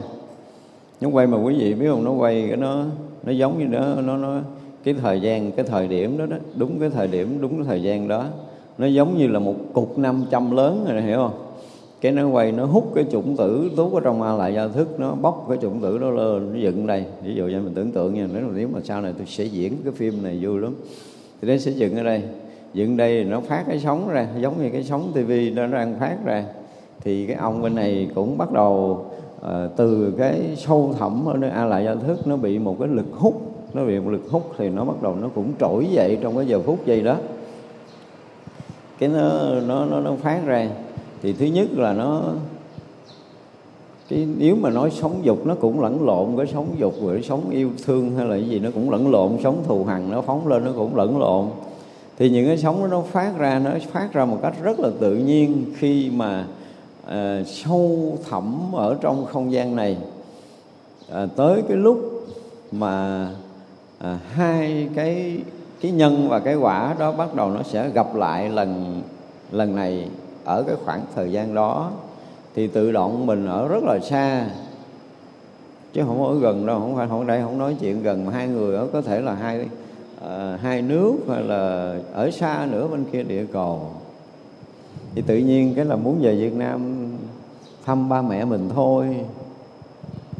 Nó 1.02 1.10
quay 1.10 1.28
mà 1.28 1.38
quý 1.38 1.56
vị 1.60 1.74
biết 1.74 1.88
không 1.90 2.04
nó 2.04 2.12
quay 2.12 2.46
cái 2.48 2.58
nó 2.58 2.86
nó 3.24 3.32
giống 3.32 3.60
như 3.60 3.66
nó 3.66 4.02
nó 4.02 4.18
nó, 4.18 4.40
cái 4.84 4.94
thời 4.94 5.22
gian, 5.22 5.52
cái 5.52 5.66
thời 5.66 5.88
điểm 5.88 6.18
đó 6.18 6.26
đó, 6.26 6.38
đúng 6.56 6.80
cái 6.80 6.90
thời 6.90 7.08
điểm, 7.08 7.38
đúng 7.42 7.56
cái 7.56 7.66
thời 7.66 7.84
gian 7.84 8.08
đó. 8.08 8.26
Nó 8.78 8.88
giống 8.88 9.18
như 9.18 9.28
là 9.28 9.40
một 9.40 9.56
cục 9.74 9.98
năm 9.98 10.24
trăm 10.32 10.52
lớn 10.52 10.86
rồi 10.92 11.02
hiểu 11.02 11.18
không? 11.18 11.34
Cái 12.02 12.12
nó 12.12 12.30
quay, 12.30 12.52
nó 12.52 12.66
hút 12.66 12.92
cái 12.96 13.06
chủng 13.12 13.38
tử 13.38 13.72
tú 13.76 13.96
ở 13.96 14.02
trong 14.02 14.22
a 14.22 14.34
lại 14.34 14.54
gia 14.54 14.68
thức, 14.68 15.00
nó 15.00 15.12
bóc 15.12 15.46
cái 15.50 15.58
chủng 15.62 15.82
tử 15.82 15.98
đó 15.98 16.10
lên, 16.10 16.54
nó 16.54 16.60
dựng 16.60 16.88
đây. 16.88 17.04
Ví 17.24 17.36
dụ 17.36 17.48
như 17.48 17.62
mình 17.62 17.74
tưởng 17.74 17.92
tượng 17.92 18.14
nha, 18.14 18.28
nếu 18.34 18.44
mà 18.48 18.54
nếu 18.56 18.68
mà 18.74 18.80
sau 18.84 19.02
này 19.02 19.14
tôi 19.18 19.28
sẽ 19.28 19.44
diễn 19.44 19.74
cái 19.84 19.94
phim 19.94 20.24
này 20.24 20.40
vui 20.42 20.60
lắm. 20.60 20.76
Thì 21.42 21.48
nó 21.48 21.58
sẽ 21.58 21.72
dựng 21.72 21.98
ở 21.98 22.04
đây. 22.04 22.22
Dựng 22.74 22.98
đây 22.98 23.24
nó 23.24 23.42
phát 23.42 23.64
cái 23.68 23.80
sóng 23.80 24.10
ra, 24.10 24.28
giống 24.42 24.64
như 24.64 24.70
cái 24.70 24.84
sóng 24.84 25.12
tivi 25.14 25.52
nó 25.52 25.68
đang 25.68 26.00
phát 26.00 26.18
ra. 26.26 26.46
Thì 27.02 27.26
cái 27.26 27.36
ông 27.36 27.62
bên 27.62 27.76
này 27.76 28.10
cũng 28.16 28.38
bắt 28.38 28.52
đầu 28.52 29.06
Ờ, 29.42 29.70
từ 29.76 30.14
cái 30.18 30.42
sâu 30.58 30.96
thẳm 31.00 31.26
ở 31.26 31.38
nơi 31.38 31.50
a 31.50 31.66
lại 31.66 31.86
gia 31.86 31.96
thức 31.96 32.28
nó 32.28 32.36
bị 32.36 32.60
một 32.60 32.76
cái 32.80 32.88
lực 32.88 33.08
hút 33.12 33.42
nó 33.74 33.86
bị 33.86 34.00
một 34.00 34.10
lực 34.10 34.30
hút 34.32 34.52
thì 34.58 34.70
nó 34.70 34.84
bắt 34.84 35.02
đầu 35.02 35.16
nó 35.22 35.28
cũng 35.36 35.52
trỗi 35.60 35.88
dậy 35.92 36.18
trong 36.22 36.36
cái 36.36 36.48
giờ 36.48 36.62
phút 36.62 36.86
giây 36.86 37.02
đó. 37.02 37.18
Cái 39.00 39.10
nó 39.10 39.30
nó 39.68 39.86
nó, 39.86 40.00
nó 40.00 40.16
phát 40.22 40.46
ra. 40.46 40.70
Thì 41.22 41.34
thứ 41.34 41.46
nhất 41.46 41.68
là 41.72 41.94
nó 41.94 42.22
cái 44.10 44.28
nếu 44.38 44.56
mà 44.56 44.70
nói 44.70 44.92
sống 44.92 45.20
dục 45.24 45.46
nó 45.46 45.56
cũng 45.56 45.82
lẫn 45.82 46.06
lộn 46.06 46.38
cái 46.38 46.48
sống 46.48 46.68
dục 46.78 46.94
rồi 47.02 47.22
sống 47.22 47.50
yêu 47.50 47.70
thương 47.86 48.16
hay 48.16 48.26
là 48.26 48.36
cái 48.36 48.50
gì 48.50 48.60
nó 48.60 48.70
cũng 48.74 48.90
lẫn 48.90 49.12
lộn 49.12 49.32
sống 49.44 49.64
thù 49.68 49.84
hằn 49.84 50.12
nó 50.12 50.22
phóng 50.22 50.48
lên 50.48 50.66
nó 50.66 50.72
cũng 50.76 50.96
lẫn 50.96 51.20
lộn. 51.20 51.46
Thì 52.18 52.30
những 52.30 52.48
cái 52.48 52.58
sống 52.58 52.82
đó 52.82 52.88
nó 52.88 53.02
phát 53.02 53.38
ra 53.38 53.60
nó 53.60 53.72
phát 53.92 54.14
ra 54.14 54.26
một 54.26 54.38
cách 54.42 54.54
rất 54.64 54.80
là 54.80 54.90
tự 55.00 55.16
nhiên 55.16 55.66
khi 55.78 56.12
mà 56.16 56.46
à, 57.10 57.44
sâu 57.46 58.18
thẳm 58.30 58.72
ở 58.76 58.98
trong 59.02 59.26
không 59.26 59.52
gian 59.52 59.76
này. 59.76 59.98
À, 61.12 61.28
tới 61.36 61.64
cái 61.68 61.78
lúc 61.78 62.28
mà 62.72 63.28
à, 64.00 64.20
hai 64.32 64.90
cái 64.96 65.38
cái 65.82 65.92
nhân 65.92 66.28
và 66.30 66.40
cái 66.40 66.56
quả 66.56 66.96
đó 67.00 67.12
bắt 67.12 67.36
đầu 67.36 67.50
nó 67.50 67.64
sẽ 67.64 67.90
gặp 67.90 68.16
lại 68.16 68.50
lần 68.50 69.02
lần 69.52 69.76
này 69.76 70.08
ở 70.46 70.64
cái 70.64 70.76
khoảng 70.86 71.02
thời 71.16 71.32
gian 71.32 71.54
đó 71.54 71.92
thì 72.56 72.68
tự 72.68 72.92
động 72.92 73.26
mình 73.26 73.48
ở 73.48 73.68
rất 73.68 73.84
là 73.84 74.00
xa. 74.00 74.50
Chứ 75.94 76.02
không 76.08 76.24
ở 76.24 76.40
gần 76.40 76.66
đâu 76.66 76.80
không 76.80 76.96
phải 76.96 77.08
không 77.08 77.28
đây 77.28 77.42
không 77.42 77.58
nói 77.58 77.76
chuyện 77.80 78.04
gần 78.04 78.26
mà 78.26 78.32
hai 78.32 78.48
người 78.48 78.76
ở 78.76 78.88
có 78.94 79.02
thể 79.02 79.22
là 79.22 79.34
hai 79.34 79.66
à, 80.22 80.58
hai 80.62 80.82
nước 80.82 81.14
hay 81.30 81.44
là 81.44 81.96
ở 82.14 82.32
xa 82.32 82.68
nữa 82.72 82.88
bên 82.88 83.06
kia 83.12 83.24
địa 83.24 83.46
cầu 83.54 83.92
thì 85.16 85.22
tự 85.22 85.38
nhiên 85.38 85.74
cái 85.76 85.86
là 85.86 85.96
muốn 85.96 86.20
về 86.22 86.36
Việt 86.36 86.54
Nam 86.54 87.08
thăm 87.86 88.10
ba 88.10 88.22
mẹ 88.22 88.46
mình 88.46 88.70
thôi. 88.76 89.16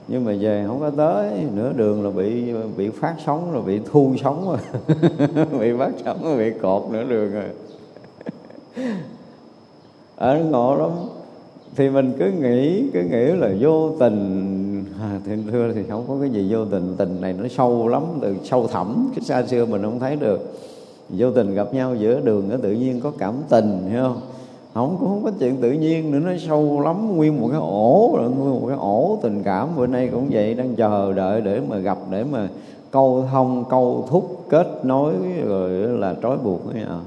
Nhưng 0.08 0.26
mà 0.26 0.34
về 0.40 0.64
không 0.68 0.80
có 0.80 0.90
tới 0.90 1.32
nửa 1.56 1.74
đường 1.74 2.04
là 2.04 2.10
bị 2.10 2.54
bị 2.78 2.90
phát 2.90 3.16
sóng 3.26 3.52
rồi 3.52 3.62
bị 3.62 3.80
thu 3.92 4.16
sóng 4.24 4.46
rồi. 4.48 4.58
Bị 5.60 5.72
phát 5.78 5.92
sóng 6.06 6.24
rồi 6.24 6.38
bị 6.38 6.60
cột 6.62 6.92
nửa 6.92 7.04
đường 7.04 7.32
rồi. 7.32 7.44
Ờ, 10.16 10.28
Ở 10.28 10.34
à, 10.34 10.40
ngộ 10.40 10.76
lắm. 10.76 10.90
Thì 11.76 11.90
mình 11.90 12.14
cứ 12.20 12.32
nghĩ 12.32 12.90
cứ 12.94 13.02
nghĩ 13.02 13.26
là 13.26 13.50
vô 13.60 13.92
tình 14.00 14.86
à, 15.00 15.20
thì 15.26 15.32
thưa 15.52 15.74
thì 15.74 15.84
không 15.90 16.06
có 16.08 16.18
cái 16.22 16.30
gì 16.30 16.48
vô 16.54 16.66
tình. 16.66 16.96
Tình 16.98 17.22
này 17.22 17.34
nó 17.34 17.48
sâu 17.48 17.88
lắm 17.88 18.04
từ 18.22 18.36
sâu 18.44 18.68
thẳm 18.68 19.12
cái 19.16 19.26
xa 19.26 19.44
xưa 19.48 19.66
mình 19.66 19.82
không 19.84 20.00
thấy 20.00 20.16
được. 20.16 20.54
Vô 21.10 21.32
tình 21.32 21.54
gặp 21.54 21.74
nhau 21.74 21.96
giữa 21.96 22.22
đường 22.22 22.50
nó 22.50 22.58
tự 22.62 22.72
nhiên 22.72 23.02
có 23.02 23.12
cảm 23.20 23.34
tình 23.50 23.90
hiểu 23.90 24.04
không? 24.04 24.22
Không, 24.80 24.98
cũng 25.00 25.10
không 25.10 25.24
có 25.24 25.32
chuyện 25.40 25.58
tự 25.62 25.72
nhiên 25.72 26.12
nữa, 26.12 26.20
nó 26.20 26.32
sâu 26.48 26.82
lắm. 26.82 27.16
Nguyên 27.16 27.42
một 27.42 27.48
cái 27.52 27.60
ổ, 27.60 28.16
rồi 28.18 28.30
nguyên 28.30 28.62
một 28.62 28.68
cái 28.68 28.78
ổ 28.78 29.20
tình 29.22 29.44
cảm. 29.44 29.68
Bữa 29.76 29.88
nay 29.88 30.10
cũng 30.12 30.28
vậy, 30.32 30.54
đang 30.54 30.76
chờ 30.76 31.14
đợi 31.14 31.42
để 31.42 31.62
mà 31.70 31.78
gặp, 31.78 31.98
để 32.12 32.24
mà 32.24 32.48
câu 32.92 33.26
thông, 33.32 33.66
câu 33.70 34.06
thúc, 34.10 34.46
kết 34.50 34.68
nối, 34.84 35.14
rồi 35.48 35.70
là 35.72 36.16
trói 36.22 36.38
buộc 36.38 36.74
ấy 36.74 36.84
à. 36.84 37.00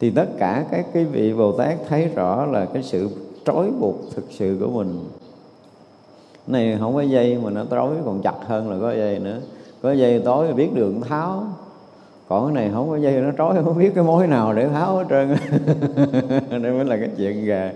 thì 0.00 0.10
tất 0.10 0.26
cả 0.38 0.64
các 0.70 0.86
cái 0.92 1.04
vị 1.04 1.32
Bồ 1.32 1.52
Tát 1.52 1.78
thấy 1.88 2.08
rõ 2.14 2.46
là 2.46 2.64
cái 2.64 2.82
sự 2.82 3.08
trói 3.44 3.70
buộc 3.80 3.96
thực 4.14 4.24
sự 4.30 4.56
của 4.60 4.70
mình. 4.70 5.04
Này, 6.46 6.76
không 6.80 6.94
có 6.94 7.00
dây 7.00 7.38
mà 7.42 7.50
nó 7.50 7.64
trói, 7.70 7.90
còn 8.04 8.22
chặt 8.22 8.36
hơn 8.46 8.70
là 8.70 8.76
có 8.80 8.92
dây 8.92 9.18
nữa. 9.18 9.38
Có 9.82 9.92
dây 9.92 10.20
tối, 10.20 10.52
biết 10.52 10.74
đường 10.74 11.00
tháo 11.00 11.44
còn 12.28 12.46
cái 12.46 12.62
này 12.62 12.70
không 12.74 12.90
có 12.90 12.96
dây 12.96 13.20
nó 13.20 13.30
trói 13.38 13.64
không 13.64 13.78
biết 13.78 13.92
cái 13.94 14.04
mối 14.04 14.26
nào 14.26 14.54
để 14.54 14.68
tháo 14.68 14.96
hết 14.96 15.04
trơn. 15.10 15.28
Đây 16.62 16.72
mới 16.72 16.84
là 16.84 16.96
cái 16.96 17.08
chuyện 17.16 17.44
gà 17.44 17.72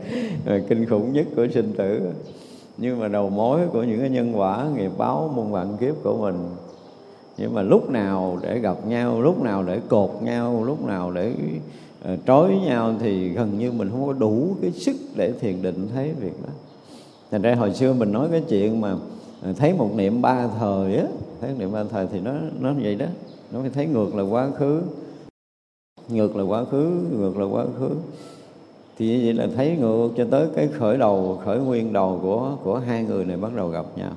à, 0.46 0.58
kinh 0.68 0.86
khủng 0.86 1.12
nhất 1.12 1.26
của 1.36 1.46
sinh 1.54 1.72
tử. 1.76 2.00
Nhưng 2.78 3.00
mà 3.00 3.08
đầu 3.08 3.30
mối 3.30 3.60
của 3.72 3.82
những 3.82 4.00
cái 4.00 4.10
nhân 4.10 4.32
quả 4.38 4.66
nghiệp 4.76 4.90
báo 4.98 5.32
muôn 5.34 5.52
vạn 5.52 5.76
kiếp 5.80 5.94
của 6.02 6.16
mình. 6.16 6.34
Nhưng 7.38 7.54
mà 7.54 7.62
lúc 7.62 7.90
nào 7.90 8.38
để 8.42 8.58
gặp 8.58 8.86
nhau 8.86 9.20
lúc 9.20 9.42
nào 9.42 9.62
để 9.62 9.80
cột 9.88 10.10
nhau 10.22 10.64
lúc 10.64 10.86
nào 10.86 11.10
để 11.10 11.32
uh, 12.12 12.18
trói 12.26 12.60
nhau 12.66 12.94
thì 13.00 13.28
gần 13.28 13.58
như 13.58 13.72
mình 13.72 13.90
không 13.90 14.06
có 14.06 14.12
đủ 14.12 14.48
cái 14.62 14.70
sức 14.70 14.96
để 15.16 15.32
thiền 15.40 15.62
định 15.62 15.88
thấy 15.94 16.12
việc 16.20 16.42
đó. 16.42 16.52
Thành 17.30 17.42
ra 17.42 17.54
hồi 17.54 17.74
xưa 17.74 17.92
mình 17.92 18.12
nói 18.12 18.28
cái 18.30 18.42
chuyện 18.48 18.80
mà 18.80 18.94
à, 19.42 19.52
thấy 19.56 19.72
một 19.72 19.90
niệm 19.94 20.22
ba 20.22 20.48
thời 20.58 20.96
á 20.96 21.04
thấy 21.40 21.50
một 21.50 21.56
niệm 21.58 21.72
ba 21.72 21.84
thời 21.90 22.06
thì 22.12 22.20
nó 22.20 22.32
nó 22.60 22.72
vậy 22.82 22.94
đó 22.94 23.06
nó 23.52 23.60
phải 23.60 23.70
thấy 23.70 23.86
ngược 23.86 24.14
là 24.14 24.22
quá 24.22 24.50
khứ. 24.58 24.82
Ngược 26.08 26.36
là 26.36 26.42
quá 26.42 26.64
khứ, 26.64 26.90
ngược 27.18 27.38
là 27.38 27.44
quá 27.44 27.64
khứ. 27.78 27.90
Thì 28.98 29.06
như 29.08 29.20
vậy 29.24 29.32
là 29.32 29.54
thấy 29.56 29.76
ngược 29.76 30.08
cho 30.16 30.26
tới 30.30 30.48
cái 30.56 30.68
khởi 30.68 30.98
đầu, 30.98 31.40
khởi 31.44 31.58
nguyên 31.58 31.92
đầu 31.92 32.18
của 32.22 32.56
của 32.64 32.78
hai 32.78 33.04
người 33.04 33.24
này 33.24 33.36
bắt 33.36 33.50
đầu 33.56 33.68
gặp 33.68 33.86
nhau. 33.96 34.12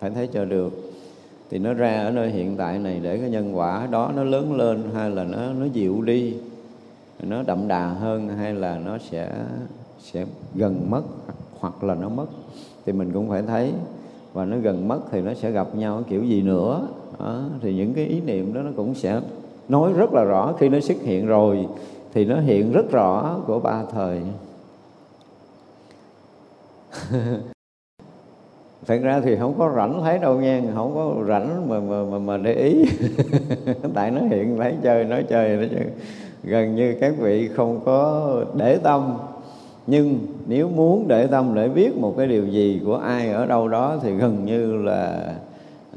Phải 0.00 0.10
thấy 0.10 0.26
cho 0.32 0.44
được. 0.44 0.72
Thì 1.50 1.58
nó 1.58 1.74
ra 1.74 2.04
ở 2.04 2.10
nơi 2.10 2.30
hiện 2.30 2.56
tại 2.56 2.78
này 2.78 3.00
để 3.02 3.18
cái 3.18 3.30
nhân 3.30 3.56
quả 3.56 3.88
đó 3.90 4.12
nó 4.16 4.24
lớn 4.24 4.56
lên 4.56 4.90
hay 4.94 5.10
là 5.10 5.24
nó 5.24 5.52
nó 5.52 5.66
dịu 5.66 6.02
đi, 6.02 6.34
nó 7.22 7.42
đậm 7.42 7.68
đà 7.68 7.86
hơn 7.86 8.28
hay 8.28 8.54
là 8.54 8.78
nó 8.78 8.98
sẽ 8.98 9.32
sẽ 10.00 10.26
gần 10.54 10.90
mất 10.90 11.02
hoặc 11.58 11.84
là 11.84 11.94
nó 11.94 12.08
mất. 12.08 12.26
Thì 12.86 12.92
mình 12.92 13.12
cũng 13.12 13.28
phải 13.28 13.42
thấy. 13.42 13.72
Và 14.32 14.44
nó 14.44 14.56
gần 14.58 14.88
mất 14.88 15.00
thì 15.10 15.20
nó 15.20 15.34
sẽ 15.34 15.50
gặp 15.50 15.76
nhau 15.76 16.02
kiểu 16.08 16.24
gì 16.24 16.42
nữa 16.42 16.86
đó. 17.18 17.42
thì 17.62 17.74
những 17.74 17.94
cái 17.94 18.06
ý 18.06 18.20
niệm 18.20 18.54
đó 18.54 18.62
nó 18.62 18.70
cũng 18.76 18.94
sẽ 18.94 19.20
nói 19.68 19.92
rất 19.92 20.12
là 20.12 20.24
rõ. 20.24 20.52
Khi 20.58 20.68
nó 20.68 20.80
xuất 20.80 20.96
hiện 21.02 21.26
rồi 21.26 21.66
thì 22.14 22.24
nó 22.24 22.40
hiện 22.40 22.72
rất 22.72 22.90
rõ 22.90 23.40
của 23.46 23.60
ba 23.60 23.82
thời. 23.92 24.20
Thật 28.86 28.98
ra 29.02 29.20
thì 29.20 29.36
không 29.36 29.54
có 29.58 29.72
rảnh 29.76 30.00
thấy 30.02 30.18
đâu 30.18 30.40
nha 30.40 30.62
không 30.74 30.94
có 30.94 31.14
rảnh 31.28 31.68
mà 31.68 31.80
mà 31.80 32.04
mà, 32.10 32.18
mà 32.18 32.36
để 32.36 32.54
ý. 32.54 32.84
Tại 33.94 34.10
nó 34.10 34.20
hiện 34.20 34.58
lấy 34.58 34.74
chơi 34.82 35.04
nói 35.04 35.24
chơi 35.28 35.56
nói 35.56 35.68
chơi. 35.72 35.84
Gần 36.42 36.74
như 36.74 36.94
các 37.00 37.14
vị 37.18 37.48
không 37.48 37.80
có 37.84 38.30
để 38.54 38.76
tâm. 38.76 39.16
Nhưng 39.86 40.18
nếu 40.46 40.68
muốn 40.68 41.08
để 41.08 41.26
tâm 41.26 41.54
để 41.54 41.68
biết 41.68 41.96
một 41.96 42.14
cái 42.16 42.26
điều 42.26 42.46
gì 42.46 42.80
của 42.84 42.96
ai 42.96 43.30
ở 43.30 43.46
đâu 43.46 43.68
đó 43.68 43.96
thì 44.02 44.12
gần 44.14 44.44
như 44.44 44.76
là 44.76 45.34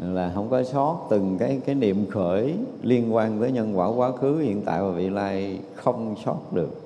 là 0.01 0.31
không 0.35 0.49
có 0.49 0.63
sót 0.63 1.07
từng 1.09 1.37
cái 1.39 1.61
cái 1.65 1.75
niệm 1.75 2.05
khởi 2.09 2.55
liên 2.81 3.15
quan 3.15 3.39
tới 3.39 3.51
nhân 3.51 3.77
quả 3.77 3.87
quá 3.87 4.11
khứ 4.11 4.37
hiện 4.37 4.61
tại 4.61 4.81
và 4.81 4.89
vị 4.89 5.09
lai 5.09 5.59
không 5.75 6.15
sót 6.25 6.53
được. 6.53 6.81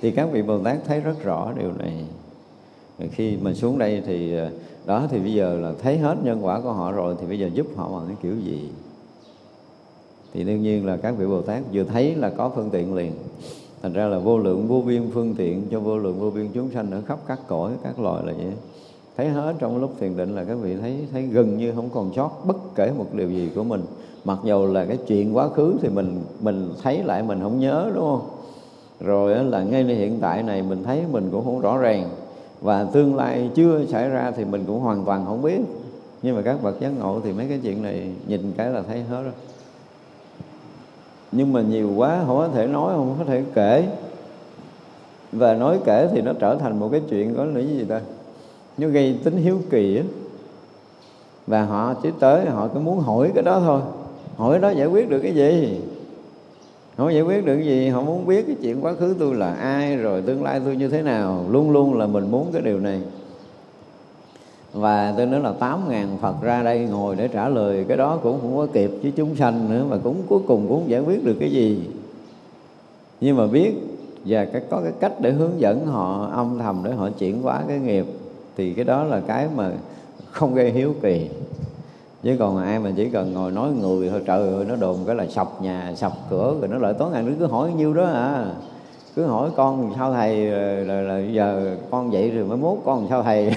Thì 0.00 0.10
các 0.10 0.28
vị 0.32 0.42
bồ 0.42 0.58
tát 0.58 0.78
thấy 0.86 1.00
rất 1.00 1.22
rõ 1.22 1.52
điều 1.58 1.72
này. 1.78 2.04
Khi 3.12 3.36
mình 3.36 3.54
xuống 3.54 3.78
đây 3.78 4.02
thì 4.06 4.36
à, 4.36 4.50
đó 4.86 5.06
thì 5.10 5.18
bây 5.18 5.34
giờ 5.34 5.54
là 5.60 5.72
thấy 5.82 5.98
hết 5.98 6.16
nhân 6.24 6.44
quả 6.44 6.60
của 6.60 6.72
họ 6.72 6.92
rồi 6.92 7.16
thì 7.20 7.26
bây 7.26 7.38
giờ 7.38 7.50
giúp 7.54 7.66
họ 7.76 7.88
bằng 7.88 8.06
cái 8.06 8.16
kiểu 8.22 8.36
gì? 8.44 8.68
Thì 10.32 10.44
đương 10.44 10.62
nhiên 10.62 10.86
là 10.86 10.96
các 10.96 11.14
vị 11.18 11.26
bồ 11.26 11.42
tát 11.42 11.62
vừa 11.72 11.84
thấy 11.84 12.14
là 12.14 12.30
có 12.30 12.48
phương 12.54 12.70
tiện 12.70 12.94
liền. 12.94 13.12
Thành 13.82 13.92
ra 13.92 14.06
là 14.06 14.18
vô 14.18 14.38
lượng 14.38 14.68
vô 14.68 14.82
biên 14.86 15.10
phương 15.14 15.34
tiện 15.34 15.62
cho 15.70 15.80
vô 15.80 15.98
lượng 15.98 16.20
vô 16.20 16.30
biên 16.30 16.48
chúng 16.54 16.70
sanh 16.70 16.90
ở 16.90 17.02
khắp 17.06 17.18
các 17.26 17.40
cõi, 17.46 17.72
các 17.82 17.98
loài 17.98 18.22
là 18.26 18.32
vậy 18.32 18.52
thấy 19.20 19.28
hết 19.28 19.54
trong 19.58 19.80
lúc 19.80 19.94
thiền 20.00 20.16
định 20.16 20.34
là 20.34 20.44
các 20.44 20.54
vị 20.54 20.76
thấy 20.80 20.98
thấy 21.12 21.22
gần 21.22 21.58
như 21.58 21.72
không 21.74 21.88
còn 21.94 22.10
sót 22.16 22.30
bất 22.46 22.56
kể 22.74 22.92
một 22.98 23.06
điều 23.12 23.30
gì 23.30 23.50
của 23.54 23.64
mình. 23.64 23.82
Mặc 24.24 24.38
dầu 24.44 24.66
là 24.66 24.84
cái 24.84 24.96
chuyện 25.06 25.36
quá 25.36 25.48
khứ 25.48 25.74
thì 25.82 25.88
mình 25.88 26.22
mình 26.40 26.72
thấy 26.82 27.02
lại 27.04 27.22
mình 27.22 27.40
không 27.42 27.60
nhớ, 27.60 27.90
đúng 27.94 28.04
không? 28.04 28.28
Rồi 29.00 29.44
là 29.44 29.62
ngay 29.62 29.84
hiện 29.84 30.18
tại 30.20 30.42
này 30.42 30.62
mình 30.62 30.82
thấy 30.82 31.02
mình 31.12 31.28
cũng 31.32 31.44
không 31.44 31.60
rõ 31.60 31.78
ràng. 31.78 32.08
Và 32.60 32.84
tương 32.84 33.16
lai 33.16 33.50
chưa 33.54 33.84
xảy 33.86 34.08
ra 34.08 34.32
thì 34.36 34.44
mình 34.44 34.64
cũng 34.66 34.80
hoàn 34.80 35.04
toàn 35.04 35.24
không 35.26 35.42
biết. 35.42 35.60
Nhưng 36.22 36.36
mà 36.36 36.42
các 36.42 36.62
bậc 36.62 36.80
giác 36.80 36.92
ngộ 36.98 37.20
thì 37.24 37.32
mấy 37.32 37.46
cái 37.48 37.60
chuyện 37.62 37.82
này 37.82 38.10
nhìn 38.26 38.52
cái 38.56 38.70
là 38.70 38.82
thấy 38.82 39.02
hết 39.02 39.22
rồi. 39.22 39.32
Nhưng 41.32 41.52
mà 41.52 41.62
nhiều 41.62 41.90
quá 41.96 42.22
không 42.26 42.38
có 42.38 42.48
thể 42.48 42.66
nói, 42.66 42.92
không 42.96 43.14
có 43.18 43.24
thể 43.24 43.42
kể. 43.54 43.88
Và 45.32 45.54
nói 45.54 45.78
kể 45.84 46.08
thì 46.12 46.20
nó 46.20 46.32
trở 46.32 46.56
thành 46.56 46.78
một 46.78 46.88
cái 46.92 47.02
chuyện 47.10 47.34
có 47.34 47.44
lý 47.44 47.66
gì 47.66 47.84
ta? 47.84 48.00
Nó 48.80 48.88
gây 48.88 49.18
tính 49.24 49.36
hiếu 49.36 49.58
kỳ 49.70 49.96
á. 49.96 50.02
Và 51.46 51.64
họ 51.64 51.94
chỉ 51.94 52.08
tới, 52.20 52.46
họ 52.46 52.68
cứ 52.74 52.80
muốn 52.80 53.00
hỏi 53.00 53.30
cái 53.34 53.44
đó 53.44 53.60
thôi. 53.60 53.80
Hỏi 54.36 54.58
đó 54.58 54.70
giải 54.70 54.86
quyết 54.86 55.10
được 55.10 55.20
cái 55.20 55.34
gì? 55.34 55.80
Không 56.96 57.14
giải 57.14 57.22
quyết 57.22 57.44
được 57.44 57.56
cái 57.56 57.66
gì? 57.66 57.88
Họ 57.88 58.02
muốn 58.02 58.26
biết 58.26 58.46
cái 58.46 58.56
chuyện 58.62 58.84
quá 58.84 58.94
khứ 58.94 59.14
tôi 59.18 59.34
là 59.34 59.52
ai, 59.52 59.96
rồi 59.96 60.22
tương 60.22 60.42
lai 60.42 60.60
tôi 60.64 60.76
như 60.76 60.88
thế 60.88 61.02
nào. 61.02 61.44
Luôn 61.50 61.70
luôn 61.70 61.98
là 61.98 62.06
mình 62.06 62.30
muốn 62.30 62.46
cái 62.52 62.62
điều 62.62 62.80
này. 62.80 63.00
Và 64.72 65.14
tôi 65.16 65.26
nói 65.26 65.40
là 65.40 65.52
tám 65.52 65.88
ngàn 65.88 66.18
Phật 66.20 66.34
ra 66.42 66.62
đây 66.62 66.78
ngồi 66.78 67.16
để 67.16 67.28
trả 67.28 67.48
lời. 67.48 67.84
Cái 67.88 67.96
đó 67.96 68.18
cũng 68.22 68.40
không 68.40 68.56
có 68.56 68.66
kịp 68.72 68.90
với 69.02 69.12
chúng 69.16 69.36
sanh 69.36 69.70
nữa, 69.70 69.84
mà 69.88 69.96
cũng 70.04 70.22
cuối 70.28 70.40
cùng 70.46 70.68
cũng 70.68 70.80
không 70.80 70.90
giải 70.90 71.00
quyết 71.00 71.24
được 71.24 71.36
cái 71.40 71.50
gì. 71.50 71.80
Nhưng 73.20 73.36
mà 73.36 73.46
biết 73.46 73.72
và 74.24 74.44
cái 74.44 74.62
có 74.70 74.80
cái 74.82 74.92
cách 75.00 75.20
để 75.20 75.32
hướng 75.32 75.60
dẫn 75.60 75.86
họ 75.86 76.28
âm 76.32 76.58
thầm 76.58 76.82
để 76.84 76.92
họ 76.92 77.10
chuyển 77.10 77.42
hóa 77.42 77.62
cái 77.68 77.78
nghiệp 77.78 78.06
thì 78.60 78.72
cái 78.72 78.84
đó 78.84 79.04
là 79.04 79.20
cái 79.26 79.48
mà 79.56 79.70
không 80.30 80.54
gây 80.54 80.70
hiếu 80.70 80.94
kỳ. 81.02 81.28
Chứ 82.22 82.36
còn 82.38 82.58
ai 82.58 82.78
mà 82.78 82.90
chỉ 82.96 83.08
cần 83.10 83.32
ngồi 83.32 83.50
nói 83.50 83.70
người 83.80 84.08
thôi 84.08 84.22
trời 84.26 84.38
ơi 84.38 84.64
nó 84.68 84.76
đồn 84.76 84.98
cái 85.06 85.16
là 85.16 85.26
sập 85.26 85.62
nhà 85.62 85.92
sập 85.96 86.12
cửa 86.30 86.54
rồi 86.60 86.68
nó 86.68 86.78
lại 86.78 86.94
tối 86.98 87.10
ngày 87.10 87.22
nó 87.22 87.32
cứ 87.38 87.46
hỏi 87.46 87.72
nhiêu 87.76 87.94
đó 87.94 88.04
à. 88.04 88.46
Cứ 89.16 89.24
hỏi 89.24 89.50
con 89.56 89.92
sao 89.96 90.12
thầy 90.12 90.36
là, 90.36 90.94
là, 90.94 91.00
là 91.00 91.18
giờ 91.18 91.76
con 91.90 92.10
vậy 92.10 92.30
rồi 92.30 92.44
mới 92.44 92.56
mốt 92.56 92.78
con 92.84 93.06
sao 93.10 93.22
thầy. 93.22 93.52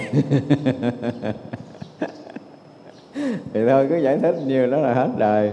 Thì 3.52 3.60
thôi 3.68 3.86
cứ 3.90 3.96
giải 3.96 4.18
thích 4.18 4.36
nhiều 4.46 4.70
đó 4.70 4.76
là 4.76 4.94
hết 4.94 5.08
đời. 5.18 5.52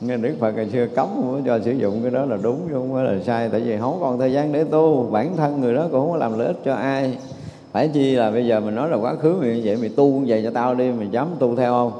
Nghe 0.00 0.16
đức 0.16 0.34
phật 0.40 0.50
ngày 0.50 0.68
xưa 0.68 0.86
cấm 0.86 1.08
không 1.14 1.42
cho 1.46 1.60
sử 1.60 1.72
dụng 1.72 2.02
cái 2.02 2.10
đó 2.10 2.24
là 2.24 2.36
đúng 2.42 2.60
chứ 2.68 2.74
không 2.74 2.94
phải 2.94 3.04
là 3.04 3.14
sai. 3.26 3.48
Tại 3.48 3.60
vì 3.60 3.78
không 3.78 3.98
còn 4.00 4.18
thời 4.18 4.32
gian 4.32 4.52
để 4.52 4.64
tu 4.64 5.08
bản 5.12 5.36
thân 5.36 5.60
người 5.60 5.74
đó 5.74 5.88
cũng 5.90 6.00
không 6.00 6.10
có 6.10 6.16
làm 6.16 6.38
lợi 6.38 6.46
ích 6.46 6.56
cho 6.64 6.74
ai 6.74 7.18
phải 7.78 7.88
chi 7.88 8.14
là 8.14 8.30
bây 8.30 8.46
giờ 8.46 8.60
mình 8.60 8.74
nói 8.74 8.88
là 8.88 8.96
quá 8.96 9.14
khứ 9.14 9.36
mày 9.40 9.60
vậy, 9.64 9.76
mày 9.76 9.88
tu 9.88 10.22
vậy 10.26 10.40
cho 10.44 10.50
tao 10.50 10.74
đi, 10.74 10.90
mày 10.90 11.08
dám 11.10 11.28
tu 11.38 11.56
theo 11.56 11.72
không? 11.72 11.92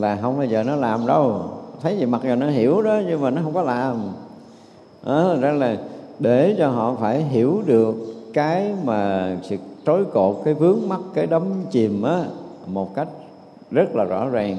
Là 0.00 0.18
không 0.22 0.36
bao 0.36 0.46
giờ 0.46 0.62
nó 0.62 0.76
làm 0.76 1.06
đâu. 1.06 1.42
Thấy 1.82 1.98
gì 1.98 2.06
mặc 2.06 2.20
dù 2.24 2.34
nó 2.34 2.46
hiểu 2.50 2.82
đó, 2.82 3.00
nhưng 3.08 3.20
mà 3.20 3.30
nó 3.30 3.42
không 3.42 3.54
có 3.54 3.62
làm. 3.62 3.96
Đó 5.04 5.34
đó 5.40 5.50
là 5.52 5.76
để 6.18 6.54
cho 6.58 6.68
họ 6.68 6.96
phải 7.00 7.22
hiểu 7.22 7.62
được 7.66 7.94
cái 8.34 8.72
mà 8.84 9.30
sự 9.42 9.56
trói 9.86 10.04
cột, 10.04 10.36
cái 10.44 10.54
vướng 10.54 10.78
mắc, 10.88 11.00
cái 11.14 11.26
đấm 11.26 11.44
chìm 11.70 12.02
á, 12.02 12.24
một 12.66 12.94
cách 12.94 13.08
rất 13.70 13.96
là 13.96 14.04
rõ 14.04 14.28
ràng. 14.28 14.56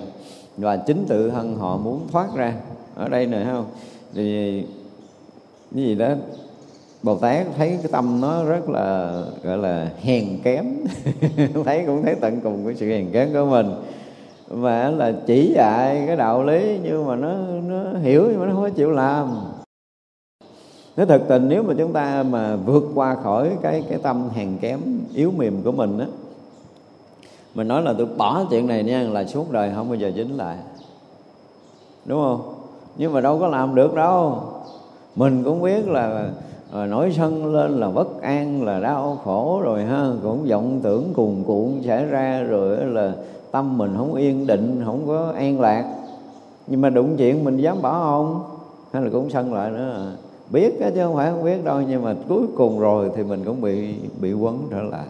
Và 0.57 0.77
chính 0.77 1.05
tự 1.07 1.29
thân 1.29 1.55
họ 1.55 1.77
muốn 1.77 2.01
thoát 2.11 2.27
ra. 2.35 2.53
Ở 2.95 3.09
đây 3.09 3.25
này 3.25 3.45
không? 3.51 3.65
Thì 4.13 4.61
cái 5.75 5.83
gì 5.83 5.95
đó 5.95 6.07
Bồ 7.03 7.15
Tát 7.15 7.47
thấy 7.57 7.69
cái 7.69 7.91
tâm 7.91 8.21
nó 8.21 8.43
rất 8.43 8.69
là, 8.69 9.13
gọi 9.43 9.57
là, 9.57 9.91
hèn 10.01 10.39
kém. 10.43 10.65
Thấy 11.65 11.83
cũng 11.85 12.03
thấy 12.03 12.15
tận 12.15 12.41
cùng 12.41 12.65
cái 12.65 12.75
sự 12.75 12.89
hèn 12.89 13.11
kém 13.11 13.33
của 13.33 13.45
mình. 13.45 13.71
Và 14.47 14.89
là 14.89 15.13
chỉ 15.25 15.53
dạy 15.55 16.03
cái 16.07 16.15
đạo 16.15 16.43
lý, 16.43 16.79
nhưng 16.83 17.07
mà 17.07 17.15
nó 17.15 17.33
nó 17.67 17.99
hiểu 17.99 18.25
nhưng 18.29 18.39
mà 18.39 18.45
nó 18.45 18.53
không 18.53 18.63
có 18.63 18.69
chịu 18.69 18.91
làm. 18.91 19.35
Nó 20.97 21.05
thực 21.05 21.27
tình, 21.27 21.49
nếu 21.49 21.63
mà 21.63 21.73
chúng 21.77 21.93
ta 21.93 22.23
mà 22.23 22.55
vượt 22.55 22.83
qua 22.95 23.15
khỏi 23.23 23.49
cái 23.61 23.83
cái 23.89 23.99
tâm 24.03 24.29
hèn 24.29 24.57
kém, 24.61 24.79
yếu 25.13 25.31
mềm 25.31 25.61
của 25.63 25.71
mình 25.71 25.99
á, 25.99 26.05
mình 27.55 27.67
nói 27.67 27.81
là 27.81 27.93
tôi 27.97 28.07
bỏ 28.17 28.43
chuyện 28.49 28.67
này 28.67 28.83
nha, 28.83 29.01
là 29.01 29.25
suốt 29.25 29.51
đời 29.51 29.71
không 29.75 29.89
bao 29.89 29.95
giờ 29.95 30.11
dính 30.15 30.37
lại. 30.37 30.57
Đúng 32.05 32.23
không? 32.23 32.53
Nhưng 32.97 33.13
mà 33.13 33.21
đâu 33.21 33.39
có 33.39 33.47
làm 33.47 33.75
được 33.75 33.95
đâu. 33.95 34.43
Mình 35.15 35.43
cũng 35.43 35.61
biết 35.61 35.87
là 35.87 36.29
rồi 36.73 36.87
nổi 36.87 37.13
sân 37.17 37.53
lên 37.53 37.71
là 37.71 37.89
bất 37.89 38.21
an, 38.21 38.63
là 38.63 38.79
đau 38.79 39.19
khổ 39.23 39.61
rồi 39.63 39.83
ha. 39.83 40.11
Cũng 40.23 40.47
vọng 40.49 40.79
tưởng 40.83 41.13
cuồn 41.13 41.43
cuộn 41.45 41.81
xảy 41.85 42.05
ra 42.05 42.43
rồi 42.43 42.77
là 42.77 43.13
tâm 43.51 43.77
mình 43.77 43.93
không 43.97 44.13
yên 44.13 44.47
định, 44.47 44.81
không 44.85 45.07
có 45.07 45.33
an 45.35 45.59
lạc. 45.59 45.95
Nhưng 46.67 46.81
mà 46.81 46.89
đụng 46.89 47.15
chuyện 47.17 47.43
mình 47.43 47.57
dám 47.57 47.81
bỏ 47.81 47.91
không 47.91 48.43
hay 48.91 49.03
là 49.03 49.09
cũng 49.11 49.29
sân 49.29 49.53
lại 49.53 49.71
nữa. 49.71 50.11
Biết 50.49 50.79
chứ 50.95 51.03
không 51.03 51.15
phải 51.15 51.31
không 51.31 51.43
biết 51.43 51.65
đâu, 51.65 51.81
nhưng 51.89 52.03
mà 52.03 52.15
cuối 52.29 52.43
cùng 52.55 52.79
rồi 52.79 53.11
thì 53.15 53.23
mình 53.23 53.43
cũng 53.45 53.61
bị 53.61 53.95
bị 54.21 54.33
quấn 54.33 54.67
trở 54.71 54.81
lại. 54.81 55.07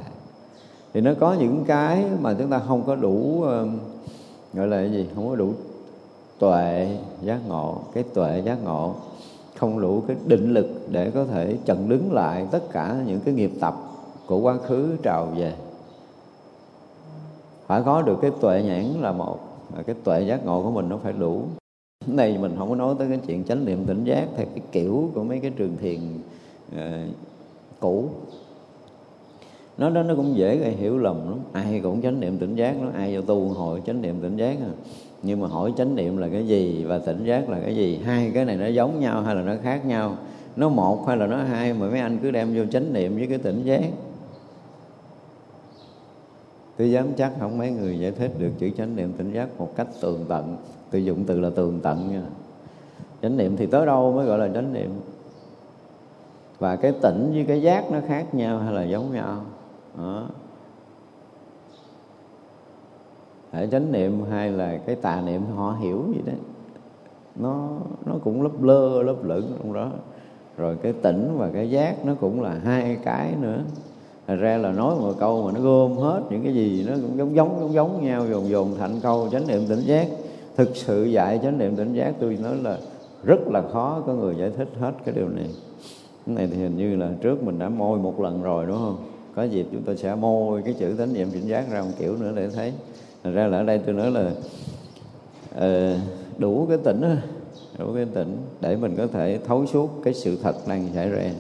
Thì 0.94 1.02
nó 1.02 1.12
có 1.20 1.36
những 1.40 1.64
cái 1.68 2.04
mà 2.22 2.34
chúng 2.34 2.50
ta 2.50 2.60
không 2.68 2.84
có 2.88 2.96
đủ 2.96 3.44
gọi 4.54 4.68
là 4.68 4.78
cái 4.78 4.92
gì? 4.92 5.08
Không 5.16 5.30
có 5.30 5.36
đủ 5.36 5.50
tuệ 6.40 6.98
giác 7.22 7.40
ngộ, 7.48 7.78
cái 7.94 8.04
tuệ 8.14 8.42
giác 8.46 8.58
ngộ 8.64 8.94
không 9.62 9.82
đủ 9.82 10.04
cái 10.08 10.18
định 10.26 10.54
lực 10.54 10.68
để 10.92 11.12
có 11.12 11.26
thể 11.26 11.58
chặn 11.66 11.90
đứng 11.90 12.14
lại 12.14 12.48
tất 12.52 12.72
cả 12.72 13.04
những 13.08 13.20
cái 13.20 13.34
nghiệp 13.34 13.52
tập 13.60 13.76
của 14.26 14.40
quá 14.40 14.58
khứ 14.58 14.98
trào 15.04 15.26
về. 15.26 15.54
Phải 17.68 17.82
có 17.86 18.02
được 18.02 18.18
cái 18.22 18.32
tuệ 18.42 18.64
nhãn 18.64 18.86
là 19.02 19.12
một 19.12 19.40
cái 19.86 19.96
tuệ 20.04 20.22
giác 20.22 20.46
ngộ 20.46 20.64
của 20.64 20.72
mình 20.72 20.90
nó 20.90 20.98
phải 20.98 21.14
đủ. 21.14 21.42
Này 22.08 22.38
mình 22.38 22.56
không 22.58 22.70
có 22.70 22.76
nói 22.76 22.96
tới 23.00 23.08
cái 23.10 23.20
chuyện 23.28 23.44
chánh 23.44 23.66
niệm 23.66 23.86
tỉnh 23.86 24.04
giác 24.04 24.28
theo 24.36 24.46
cái 24.56 24.64
kiểu 24.72 25.10
của 25.14 25.24
mấy 25.24 25.40
cái 25.40 25.52
trường 25.52 25.78
thiền 25.78 26.00
uh, 26.76 26.80
cũ 27.80 28.10
nó 29.78 29.90
đó 29.90 30.04
nó 30.04 30.16
cũng 30.16 30.36
dễ 30.36 30.58
gây 30.58 30.72
hiểu 30.72 30.98
lầm 30.98 31.30
lắm. 31.30 31.40
Ai 31.52 31.80
cũng 31.84 32.02
chánh 32.02 32.20
niệm 32.20 32.38
tỉnh 32.38 32.56
giác 32.56 32.76
nó 32.82 32.88
ai 32.94 33.16
vô 33.16 33.22
tu 33.22 33.50
hội 33.50 33.82
chánh 33.86 34.02
niệm 34.02 34.22
tỉnh 34.22 34.38
giác 34.38 34.58
à 34.62 34.74
nhưng 35.24 35.40
mà 35.40 35.48
hỏi 35.48 35.74
chánh 35.78 35.96
niệm 35.96 36.18
là 36.18 36.28
cái 36.28 36.48
gì 36.48 36.84
và 36.84 37.00
tỉnh 37.00 37.26
giác 37.26 37.50
là 37.50 37.60
cái 37.60 37.76
gì? 37.76 38.00
Hai 38.06 38.32
cái 38.34 38.46
này 38.46 38.56
nó 38.58 38.68
giống 38.68 39.00
nhau 39.00 39.22
hay 39.22 39.36
là 39.36 39.42
nó 39.42 39.54
khác 39.64 39.86
nhau? 39.86 40.18
Nó 40.56 40.70
một 40.70 41.08
hay 41.08 41.18
là 41.18 41.28
nó 41.28 41.38
hai 41.38 41.74
mà 41.74 41.90
mấy 41.90 42.00
anh 42.00 42.18
cứ 42.22 42.32
đem 42.32 42.54
vô 42.56 42.64
chánh 42.72 42.94
niệm 42.94 43.16
với 43.16 43.28
cái 43.28 43.38
tỉnh 43.38 43.64
giác? 43.64 43.90
Tôi 46.78 46.92
dám 46.92 47.08
chắc 47.18 47.32
không 47.40 47.58
mấy 47.58 47.72
người 47.72 48.00
giải 48.00 48.12
thích 48.12 48.32
được 48.40 48.52
chữ 48.60 48.70
chánh 48.78 48.96
niệm 48.96 49.14
tỉnh 49.18 49.34
giác 49.34 49.48
một 49.58 49.76
cách 49.76 49.88
tường 50.02 50.26
tận. 50.30 50.58
Tôi 50.92 51.06
dụng 51.06 51.24
từ 51.24 51.40
là 51.40 51.50
tường 51.50 51.80
tận 51.84 52.12
nha. 52.12 52.22
Chánh 53.22 53.38
niệm 53.38 53.58
thì 53.58 53.66
tới 53.66 53.86
đâu 53.86 54.14
mới 54.14 54.26
gọi 54.26 54.40
là 54.40 54.50
chánh 54.54 54.74
niệm? 54.74 54.90
Và 56.60 56.76
cái 56.76 56.92
tỉnh 57.02 57.32
với 57.34 57.46
cái 57.48 57.62
giác 57.62 57.92
nó 57.92 58.00
khác 58.08 58.36
nhau 58.36 58.60
hay 58.60 58.74
là 58.74 58.84
giống 58.84 59.14
nhau? 59.14 59.42
Đó. 59.98 60.28
Thể 63.52 63.68
chánh 63.72 63.92
niệm 63.92 64.24
hay 64.30 64.52
là 64.52 64.78
cái 64.78 64.96
tà 64.96 65.22
niệm 65.22 65.42
họ 65.56 65.78
hiểu 65.82 66.04
gì 66.16 66.22
đó. 66.26 66.34
Nó 67.36 67.70
nó 68.06 68.14
cũng 68.24 68.42
lấp 68.42 68.64
lơ 68.64 69.04
lấp 69.04 69.24
lửng 69.24 69.52
trong 69.64 69.74
đó. 69.74 69.92
Rồi 70.58 70.78
cái 70.82 70.94
tỉnh 70.94 71.36
và 71.38 71.50
cái 71.54 71.70
giác 71.70 72.06
nó 72.06 72.14
cũng 72.16 72.42
là 72.42 72.60
hai 72.64 72.98
cái 73.04 73.34
nữa. 73.42 73.60
Thật 74.28 74.36
ra 74.36 74.58
là 74.58 74.72
nói 74.72 74.96
một 74.96 75.14
câu 75.20 75.44
mà 75.44 75.52
nó 75.52 75.60
gom 75.62 75.98
hết 75.98 76.22
những 76.30 76.44
cái 76.44 76.54
gì 76.54 76.86
nó 76.90 76.94
cũng 76.94 77.18
giống 77.18 77.36
giống 77.36 77.60
giống 77.60 77.74
giống 77.74 78.06
nhau, 78.06 78.26
dồn 78.32 78.50
dồn 78.50 78.76
thành 78.80 79.00
câu 79.02 79.30
chánh 79.32 79.48
niệm 79.48 79.62
tỉnh 79.70 79.80
giác. 79.80 80.08
Thực 80.56 80.76
sự 80.76 81.04
dạy 81.04 81.40
chánh 81.44 81.58
niệm 81.58 81.76
tỉnh 81.76 81.94
giác, 81.94 82.14
tôi 82.20 82.38
nói 82.44 82.56
là 82.56 82.78
rất 83.24 83.40
là 83.48 83.62
khó 83.74 84.02
có 84.06 84.14
người 84.14 84.36
giải 84.36 84.50
thích 84.58 84.68
hết 84.80 84.92
cái 85.06 85.16
điều 85.16 85.30
này. 85.30 85.50
Cái 86.26 86.36
này 86.36 86.48
thì 86.48 86.58
hình 86.58 86.78
như 86.78 86.96
là 86.96 87.10
trước 87.22 87.44
mình 87.44 87.60
đã 87.60 87.70
môi 87.70 88.00
một 88.00 88.22
lần 88.22 88.44
rồi, 88.44 88.66
đúng 88.66 88.78
không? 88.78 88.98
Có 89.36 89.44
dịp 89.44 89.66
chúng 89.72 89.82
tôi 89.82 89.98
sẽ 89.98 90.16
môi 90.16 90.62
cái 90.62 90.74
chữ 90.74 90.96
chánh 90.98 91.14
niệm 91.14 91.28
tỉnh 91.32 91.48
giác 91.48 91.72
ra 91.72 91.82
một 91.82 91.92
kiểu 92.00 92.18
nữa 92.18 92.32
để 92.36 92.50
thấy. 92.50 92.74
Thành 93.24 93.34
ra 93.34 93.48
là 93.48 93.58
ở 93.58 93.64
đây 93.64 93.80
tôi 93.86 93.96
nói 93.96 94.12
là 94.12 94.32
uh, 95.56 96.00
đủ 96.38 96.66
cái 96.70 96.78
tỉnh 96.84 97.02
đủ 97.78 97.94
cái 97.96 98.06
tỉnh 98.14 98.38
để 98.62 98.76
mình 98.76 98.96
có 98.98 99.08
thể 99.08 99.40
thấu 99.48 99.66
suốt 99.66 99.90
cái 100.04 100.14
sự 100.14 100.38
thật 100.44 100.56
đang 100.68 100.88
xảy 100.96 101.10
ra. 101.10 101.32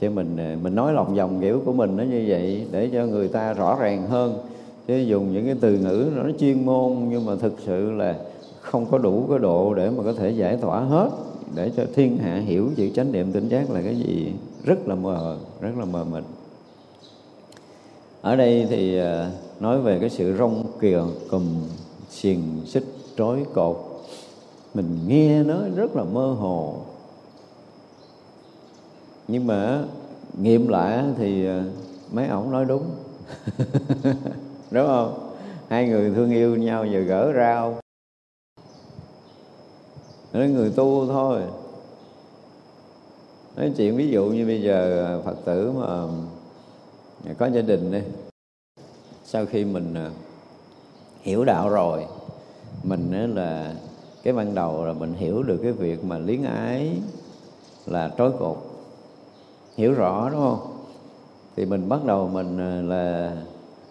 Chứ 0.00 0.10
mình 0.10 0.36
ờ, 0.36 0.56
mình 0.62 0.74
nói 0.74 0.92
lòng 0.92 1.14
vòng 1.14 1.40
kiểu 1.40 1.62
của 1.64 1.72
mình 1.72 1.96
nó 1.96 2.02
như 2.02 2.24
vậy 2.28 2.66
để 2.70 2.90
cho 2.92 3.06
người 3.06 3.28
ta 3.28 3.52
rõ 3.52 3.76
ràng 3.80 4.06
hơn. 4.06 4.38
Chứ 4.86 4.96
dùng 4.96 5.32
những 5.32 5.46
cái 5.46 5.54
từ 5.60 5.78
ngữ 5.78 6.10
nó 6.16 6.30
chuyên 6.38 6.66
môn 6.66 6.96
nhưng 7.08 7.26
mà 7.26 7.32
thực 7.40 7.54
sự 7.66 7.90
là 7.90 8.16
không 8.60 8.86
có 8.90 8.98
đủ 8.98 9.26
cái 9.30 9.38
độ 9.38 9.74
để 9.74 9.90
mà 9.90 10.02
có 10.04 10.12
thể 10.12 10.30
giải 10.30 10.56
tỏa 10.56 10.80
hết 10.80 11.10
để 11.54 11.70
cho 11.76 11.82
thiên 11.94 12.16
hạ 12.16 12.34
hiểu 12.34 12.68
chữ 12.76 12.90
chánh 12.94 13.12
niệm 13.12 13.32
tỉnh 13.32 13.48
giác 13.48 13.70
là 13.70 13.82
cái 13.82 13.96
gì 13.96 14.32
rất 14.64 14.88
là 14.88 14.94
mờ 14.94 15.36
rất 15.60 15.72
là 15.78 15.84
mờ 15.84 16.04
mịt. 16.04 16.24
Ở 18.20 18.36
đây 18.36 18.66
thì 18.70 18.98
ờ, 18.98 19.30
nói 19.60 19.80
về 19.80 19.98
cái 20.00 20.10
sự 20.10 20.36
rong 20.36 20.64
kìa, 20.80 21.02
cùm 21.30 21.62
xiềng 22.10 22.60
xích 22.66 22.84
trói 23.16 23.46
cột. 23.54 23.76
Mình 24.74 24.98
nghe 25.06 25.42
nó 25.42 25.56
rất 25.76 25.96
là 25.96 26.04
mơ 26.04 26.26
hồ. 26.26 26.76
Nhưng 29.28 29.46
mà 29.46 29.84
nghiệm 30.40 30.68
lại 30.68 31.04
thì 31.18 31.46
à, 31.46 31.64
mấy 32.12 32.28
ổng 32.28 32.50
nói 32.50 32.64
đúng. 32.64 32.84
Đúng 34.70 34.86
không? 34.86 35.30
Hai 35.68 35.88
người 35.88 36.10
thương 36.14 36.30
yêu 36.30 36.56
nhau 36.56 36.86
giờ 36.86 37.00
gỡ 37.00 37.32
rau 37.36 37.80
nói 40.32 40.48
người 40.48 40.70
tu 40.70 41.06
thôi. 41.06 41.42
Nói 43.56 43.72
chuyện 43.76 43.96
ví 43.96 44.08
dụ 44.08 44.24
như 44.26 44.46
bây 44.46 44.62
giờ 44.62 45.06
à, 45.06 45.22
phật 45.24 45.36
tử 45.44 45.72
mà 45.72 45.86
à, 47.24 47.34
có 47.38 47.46
gia 47.46 47.62
đình 47.62 47.92
đi 47.92 48.00
sau 49.32 49.46
khi 49.46 49.64
mình 49.64 49.94
ờ, 49.94 50.10
hiểu 51.22 51.44
đạo 51.44 51.68
rồi, 51.68 52.04
mình 52.82 53.34
là 53.34 53.74
cái 54.22 54.32
ban 54.32 54.54
đầu 54.54 54.84
là 54.84 54.92
mình 54.92 55.14
hiểu 55.14 55.42
được 55.42 55.60
cái 55.62 55.72
việc 55.72 56.04
mà 56.04 56.18
liếng 56.18 56.44
ái 56.44 57.00
là 57.86 58.10
trói 58.18 58.32
cột 58.38 58.56
hiểu 59.76 59.92
rõ, 59.92 60.30
đúng 60.30 60.40
không? 60.40 60.84
Thì 61.56 61.66
mình 61.66 61.88
bắt 61.88 62.04
đầu 62.04 62.28
mình 62.28 62.58
ờ, 62.58 62.82
là 62.82 63.32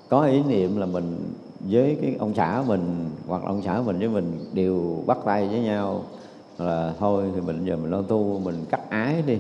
có 0.10 0.24
ý 0.24 0.44
niệm 0.44 0.78
là 0.78 0.86
mình 0.86 1.34
với 1.60 1.98
cái 2.02 2.16
ông 2.20 2.34
xã 2.36 2.64
mình 2.68 3.10
hoặc 3.28 3.42
ông 3.46 3.62
xã 3.62 3.82
mình 3.82 4.00
với 4.00 4.10
mình 4.10 4.46
đều 4.54 5.04
bắt 5.06 5.18
tay 5.26 5.48
với 5.48 5.60
nhau 5.60 6.04
là 6.58 6.94
thôi 7.00 7.24
thì 7.36 7.42
mình 7.42 7.66
giờ 7.66 7.78
mình 7.78 7.92
lo 7.92 8.02
tu, 8.02 8.40
mình 8.40 8.66
cắt 8.70 8.82
ái 8.90 9.24
đi. 9.28 9.38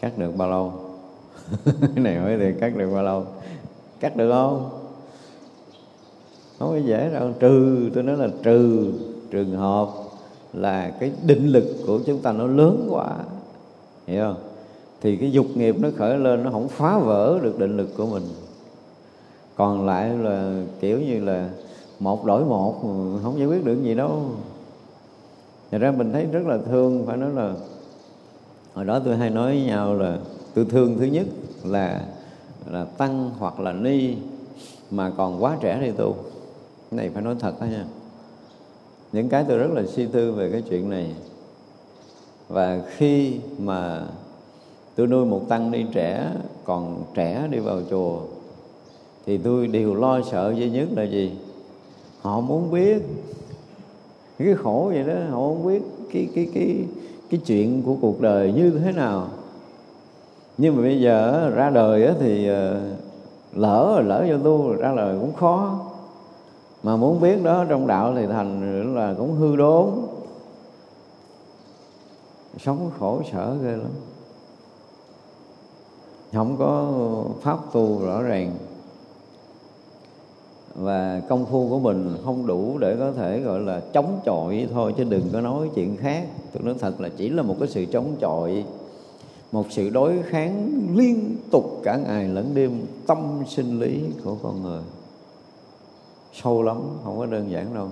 Cắt 0.00 0.18
được 0.18 0.36
bao 0.36 0.50
lâu? 0.50 0.72
Cái 1.64 2.04
này 2.04 2.16
hỏi 2.16 2.36
thì 2.38 2.52
cắt 2.60 2.76
được 2.76 2.90
bao 2.94 3.02
lâu? 3.02 3.26
Cắt 4.04 4.16
được 4.16 4.30
không? 4.32 4.70
Không 6.58 6.70
có 6.70 6.76
dễ 6.76 7.10
đâu 7.12 7.30
trừ, 7.40 7.90
tôi 7.94 8.02
nói 8.02 8.16
là 8.16 8.28
trừ 8.42 8.92
trường 9.30 9.56
hợp 9.56 9.88
là 10.52 10.90
cái 11.00 11.12
định 11.26 11.46
lực 11.46 11.64
của 11.86 11.98
chúng 12.06 12.18
ta 12.18 12.32
nó 12.32 12.46
lớn 12.46 12.88
quá. 12.90 13.16
Hiểu 14.06 14.24
không? 14.24 14.36
Thì 15.00 15.16
cái 15.16 15.32
dục 15.32 15.46
nghiệp 15.54 15.76
nó 15.78 15.88
khởi 15.96 16.18
lên, 16.18 16.42
nó 16.42 16.50
không 16.50 16.68
phá 16.68 16.98
vỡ 16.98 17.38
được 17.42 17.58
định 17.58 17.76
lực 17.76 17.96
của 17.96 18.06
mình. 18.06 18.22
Còn 19.56 19.86
lại 19.86 20.08
là 20.08 20.62
kiểu 20.80 21.00
như 21.00 21.24
là 21.24 21.48
một 22.00 22.24
đổi 22.24 22.44
một, 22.44 22.74
không 23.22 23.38
giải 23.38 23.46
quyết 23.46 23.64
được 23.64 23.82
gì 23.82 23.94
đâu. 23.94 24.22
Thật 25.70 25.78
ra 25.78 25.90
mình 25.90 26.12
thấy 26.12 26.26
rất 26.26 26.46
là 26.46 26.58
thương, 26.66 27.06
phải 27.06 27.16
nói 27.16 27.30
là 27.30 27.54
hồi 28.74 28.84
đó 28.84 29.00
tôi 29.04 29.16
hay 29.16 29.30
nói 29.30 29.52
với 29.52 29.64
nhau 29.64 29.94
là 29.94 30.18
tôi 30.54 30.64
thương 30.64 30.98
thứ 30.98 31.04
nhất 31.04 31.26
là 31.64 32.00
là 32.66 32.84
tăng 32.84 33.30
hoặc 33.38 33.60
là 33.60 33.72
ni, 33.72 34.14
mà 34.90 35.10
còn 35.16 35.42
quá 35.42 35.56
trẻ 35.60 35.80
đi 35.80 35.90
tu. 35.90 36.12
Cái 36.90 36.98
này 36.98 37.10
phải 37.10 37.22
nói 37.22 37.34
thật 37.40 37.60
đó 37.60 37.66
nha. 37.66 37.84
Những 39.12 39.28
cái 39.28 39.44
tôi 39.48 39.58
rất 39.58 39.70
là 39.72 39.82
suy 39.86 40.06
tư 40.06 40.32
về 40.32 40.50
cái 40.50 40.62
chuyện 40.70 40.90
này. 40.90 41.14
Và 42.48 42.82
khi 42.96 43.38
mà 43.58 44.06
tôi 44.94 45.06
nuôi 45.06 45.26
một 45.26 45.48
tăng 45.48 45.70
ni 45.70 45.84
trẻ, 45.92 46.32
còn 46.64 47.04
trẻ 47.14 47.48
đi 47.50 47.58
vào 47.58 47.80
chùa, 47.90 48.20
thì 49.26 49.38
tôi 49.38 49.66
đều 49.66 49.94
lo 49.94 50.20
sợ 50.22 50.54
duy 50.56 50.70
nhất 50.70 50.88
là 50.96 51.02
gì? 51.02 51.32
Họ 52.20 52.40
muốn 52.40 52.70
biết. 52.70 53.02
Cái 54.38 54.54
khổ 54.54 54.90
vậy 54.94 55.02
đó, 55.02 55.14
họ 55.30 55.38
muốn 55.38 55.66
biết 55.66 55.82
cái 56.12 56.28
cái 56.34 56.48
cái 56.54 56.76
cái 57.30 57.40
chuyện 57.46 57.82
của 57.82 57.96
cuộc 58.00 58.20
đời 58.20 58.52
như 58.52 58.70
thế 58.70 58.92
nào 58.92 59.28
nhưng 60.58 60.76
mà 60.76 60.82
bây 60.82 61.00
giờ 61.00 61.50
ra 61.54 61.70
đời 61.70 62.14
thì 62.20 62.48
ờ, 62.48 62.80
lỡ 63.52 63.92
rồi 63.94 64.04
lỡ 64.04 64.26
vô 64.28 64.38
tu, 64.44 64.72
ra 64.72 64.94
đời 64.96 65.18
cũng 65.20 65.32
khó. 65.32 65.80
Mà 66.82 66.96
muốn 66.96 67.20
biết 67.20 67.42
đó, 67.42 67.64
trong 67.68 67.86
đạo 67.86 68.12
thì 68.16 68.26
thành 68.26 68.94
là 68.94 69.14
cũng 69.18 69.34
hư 69.34 69.56
đốn. 69.56 69.86
Sống 72.58 72.90
khổ 72.98 73.22
sở 73.32 73.56
ghê 73.62 73.70
lắm. 73.70 73.90
Không 76.32 76.56
có 76.58 76.92
pháp 77.42 77.58
tu 77.72 78.06
rõ 78.06 78.22
ràng. 78.22 78.50
Và 80.74 81.20
công 81.28 81.46
phu 81.46 81.68
của 81.68 81.78
mình 81.78 82.16
không 82.24 82.46
đủ 82.46 82.78
để 82.78 82.96
có 82.98 83.12
thể 83.12 83.40
gọi 83.40 83.60
là 83.60 83.80
chống 83.92 84.20
chọi 84.24 84.68
thôi, 84.72 84.94
chứ 84.96 85.04
đừng 85.04 85.28
có 85.32 85.40
nói 85.40 85.70
chuyện 85.74 85.96
khác. 85.96 86.26
Tôi 86.52 86.62
nói 86.62 86.74
thật 86.80 87.00
là 87.00 87.08
chỉ 87.16 87.28
là 87.28 87.42
một 87.42 87.56
cái 87.60 87.68
sự 87.68 87.84
chống 87.92 88.16
chọi 88.20 88.64
một 89.54 89.66
sự 89.70 89.90
đối 89.90 90.22
kháng 90.22 90.70
liên 90.94 91.36
tục 91.50 91.80
cả 91.84 91.96
ngày 91.96 92.28
lẫn 92.28 92.54
đêm, 92.54 92.86
tâm 93.06 93.42
sinh 93.48 93.80
lý 93.80 94.00
của 94.24 94.36
con 94.42 94.62
người. 94.62 94.82
Sâu 96.32 96.62
lắm, 96.62 96.76
không 97.04 97.18
có 97.18 97.26
đơn 97.26 97.50
giản 97.50 97.74
đâu. 97.74 97.88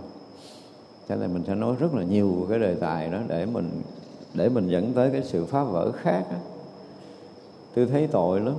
Cho 1.09 1.17
nên 1.17 1.35
mình 1.35 1.45
sẽ 1.47 1.55
nói 1.55 1.77
rất 1.79 1.95
là 1.95 2.03
nhiều 2.03 2.47
cái 2.49 2.59
đề 2.59 2.75
tài 2.75 3.09
đó 3.09 3.19
để 3.29 3.47
mình 3.47 3.71
để 4.35 4.49
mình 4.49 4.69
dẫn 4.69 4.93
tới 4.93 5.11
cái 5.11 5.23
sự 5.25 5.45
phá 5.45 5.65
vỡ 5.65 5.93
khác 5.93 6.27
đó. 6.31 6.37
tôi 7.75 7.87
thấy 7.87 8.07
tội 8.07 8.41
lắm. 8.41 8.55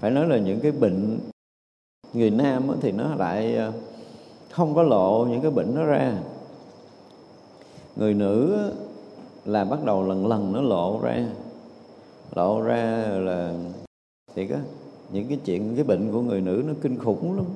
Phải 0.00 0.10
nói 0.10 0.28
là 0.28 0.38
những 0.38 0.60
cái 0.60 0.72
bệnh 0.72 1.18
người 2.12 2.30
nam 2.30 2.68
thì 2.80 2.92
nó 2.92 3.14
lại 3.14 3.56
ờ, 3.56 3.72
không 4.50 4.74
có 4.74 4.82
lộ 4.82 5.26
những 5.30 5.40
cái 5.40 5.50
bệnh 5.50 5.74
nó 5.74 5.84
ra. 5.84 6.12
Người 7.96 8.14
nữ 8.14 8.58
là 9.44 9.64
bắt 9.64 9.84
đầu 9.84 10.02
lần 10.02 10.26
lần 10.26 10.52
nó 10.52 10.60
lộ 10.60 11.00
ra 11.02 11.26
lộ 12.34 12.60
ra 12.60 13.08
là 13.08 13.54
thì 14.34 14.50
á 14.50 14.60
những 15.12 15.28
cái 15.28 15.38
chuyện 15.44 15.74
cái 15.74 15.84
bệnh 15.84 16.12
của 16.12 16.20
người 16.20 16.40
nữ 16.40 16.62
nó 16.66 16.72
kinh 16.82 16.98
khủng 16.98 17.36
lắm. 17.36 17.46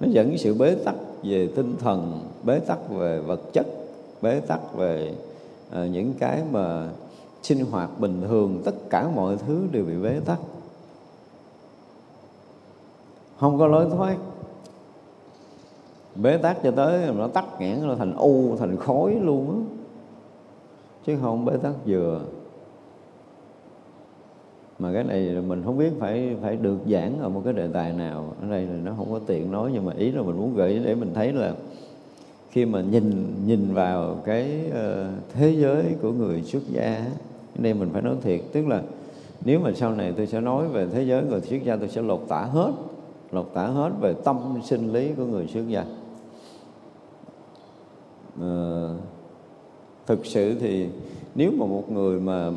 Nó 0.00 0.08
dẫn 0.10 0.28
cái 0.28 0.38
sự 0.38 0.54
bế 0.54 0.74
tắc 0.84 0.94
về 1.22 1.48
tinh 1.56 1.76
thần 1.78 2.20
bế 2.42 2.58
tắc 2.58 2.90
về 2.90 3.20
vật 3.20 3.40
chất 3.52 3.66
bế 4.22 4.40
tắc 4.40 4.74
về 4.74 5.14
uh, 5.68 5.90
những 5.90 6.14
cái 6.18 6.42
mà 6.52 6.88
sinh 7.42 7.64
hoạt 7.64 8.00
bình 8.00 8.22
thường 8.28 8.62
tất 8.64 8.74
cả 8.90 9.08
mọi 9.14 9.36
thứ 9.36 9.66
đều 9.72 9.84
bị 9.84 9.96
bế 10.02 10.20
tắc. 10.24 10.38
Không 13.38 13.58
có 13.58 13.66
lối 13.66 13.86
thoát. 13.90 14.16
Bế 16.14 16.36
tắc 16.36 16.62
cho 16.62 16.70
tới 16.70 17.12
nó 17.16 17.28
tắt 17.28 17.44
nghẽn 17.58 17.88
nó 17.88 17.94
thành 17.94 18.16
u 18.16 18.56
thành 18.56 18.76
khối 18.76 19.14
luôn 19.14 19.50
á. 19.50 19.58
Chứ 21.06 21.16
không 21.20 21.44
bế 21.44 21.56
tắc 21.56 21.74
vừa 21.86 22.20
mà 24.78 24.92
cái 24.92 25.04
này 25.04 25.36
mình 25.46 25.62
không 25.64 25.78
biết 25.78 25.92
phải 25.98 26.36
phải 26.42 26.56
được 26.56 26.78
giảng 26.90 27.20
ở 27.20 27.28
một 27.28 27.42
cái 27.44 27.52
đề 27.52 27.68
tài 27.72 27.92
nào. 27.92 28.34
Ở 28.42 28.50
đây 28.50 28.62
là 28.62 28.74
nó 28.84 28.92
không 28.96 29.12
có 29.12 29.20
tiện 29.26 29.50
nói 29.50 29.70
nhưng 29.74 29.84
mà 29.84 29.92
ý 29.92 30.10
là 30.10 30.22
mình 30.22 30.36
muốn 30.36 30.54
gửi 30.54 30.80
để 30.84 30.94
mình 30.94 31.10
thấy 31.14 31.32
là 31.32 31.54
khi 32.50 32.64
mà 32.64 32.80
nhìn 32.80 33.26
nhìn 33.46 33.74
vào 33.74 34.16
cái 34.24 34.60
uh, 34.68 34.74
thế 35.32 35.50
giới 35.50 35.84
của 36.02 36.12
người 36.12 36.42
xuất 36.42 36.62
gia 36.72 37.04
đây 37.54 37.74
mình 37.74 37.88
phải 37.92 38.02
nói 38.02 38.14
thiệt. 38.22 38.40
Tức 38.52 38.66
là 38.68 38.82
nếu 39.44 39.60
mà 39.60 39.72
sau 39.74 39.94
này 39.94 40.12
tôi 40.16 40.26
sẽ 40.26 40.40
nói 40.40 40.68
về 40.68 40.86
thế 40.92 41.02
giới 41.02 41.22
người 41.22 41.40
xuất 41.40 41.58
gia 41.64 41.76
tôi 41.76 41.88
sẽ 41.88 42.02
lột 42.02 42.24
tả 42.28 42.42
hết 42.42 42.72
lột 43.32 43.50
tả 43.54 43.66
hết 43.66 43.90
về 44.00 44.14
tâm 44.24 44.36
sinh 44.64 44.92
lý 44.92 45.10
của 45.16 45.24
người 45.24 45.46
xuất 45.46 45.68
gia. 45.68 45.84
Uh, 48.40 48.96
thực 50.06 50.26
sự 50.26 50.54
thì 50.60 50.88
nếu 51.34 51.50
mà 51.50 51.66
một 51.66 51.92
người 51.92 52.20
mà 52.20 52.50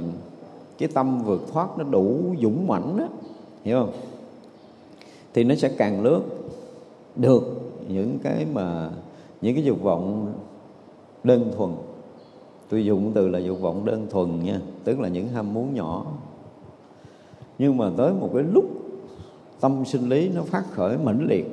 cái 0.79 0.89
tâm 0.93 1.23
vượt 1.23 1.41
thoát 1.51 1.77
nó 1.77 1.83
đủ 1.83 2.35
dũng 2.41 2.67
mãnh 2.67 2.97
đó 2.97 3.07
hiểu 3.63 3.79
không? 3.79 3.91
Thì 5.33 5.43
nó 5.43 5.55
sẽ 5.55 5.69
càng 5.77 6.01
lướt 6.03 6.21
được 7.15 7.71
những 7.87 8.19
cái 8.23 8.45
mà 8.53 8.89
những 9.41 9.55
cái 9.55 9.63
dục 9.63 9.81
vọng 9.81 10.33
đơn 11.23 11.51
thuần. 11.57 11.71
Tôi 12.69 12.85
dùng 12.85 13.11
từ 13.13 13.27
là 13.27 13.39
dục 13.39 13.61
vọng 13.61 13.85
đơn 13.85 14.07
thuần 14.09 14.43
nha 14.43 14.61
tức 14.83 14.99
là 14.99 15.07
những 15.07 15.27
ham 15.27 15.53
muốn 15.53 15.73
nhỏ. 15.73 16.05
Nhưng 17.57 17.77
mà 17.77 17.91
tới 17.97 18.13
một 18.13 18.29
cái 18.33 18.43
lúc 18.43 18.65
tâm 19.59 19.85
sinh 19.85 20.09
lý 20.09 20.29
nó 20.29 20.41
phát 20.43 20.63
khởi 20.71 20.97
mãnh 20.97 21.27
liệt 21.29 21.45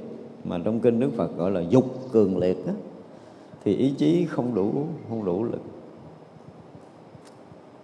mà 0.45 0.59
trong 0.65 0.81
kinh 0.81 1.01
Đức 1.01 1.11
Phật 1.17 1.37
gọi 1.37 1.51
là 1.51 1.61
dục 1.61 1.85
cường 2.13 2.39
liệt 2.39 2.67
đó, 2.67 2.73
thì 3.65 3.77
ý 3.77 3.91
chí 3.99 4.27
không 4.27 4.55
đủ 4.55 4.73
không 5.09 5.25
đủ 5.25 5.45
lực 5.45 5.61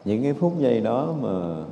những 0.04 0.22
cái 0.22 0.32
phút 0.32 0.52
giây 0.58 0.80
đó 0.80 1.14
mà 1.20 1.64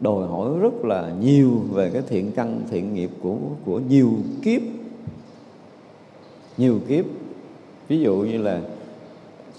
đòi 0.00 0.26
hỏi 0.26 0.58
rất 0.60 0.84
là 0.84 1.12
nhiều 1.20 1.50
về 1.72 1.90
cái 1.90 2.02
thiện 2.08 2.32
căn, 2.32 2.60
thiện 2.70 2.94
nghiệp 2.94 3.10
của 3.22 3.36
của 3.64 3.80
nhiều 3.88 4.10
kiếp. 4.42 4.62
Nhiều 6.56 6.80
kiếp. 6.88 7.04
Ví 7.88 8.00
dụ 8.00 8.16
như 8.16 8.42
là 8.42 8.60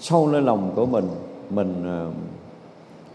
sâu 0.00 0.32
lên 0.32 0.44
lòng 0.44 0.72
của 0.74 0.86
mình 0.86 1.04
mình 1.50 1.74
ờ, 1.84 2.10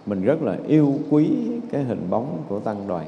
mình 0.06 0.22
rất 0.22 0.44
là 0.44 0.58
yêu 0.68 0.94
quý 1.10 1.30
cái 1.72 1.84
hình 1.84 2.08
bóng 2.10 2.38
của 2.50 2.60
tăng 2.60 2.88
đoàn. 2.88 3.08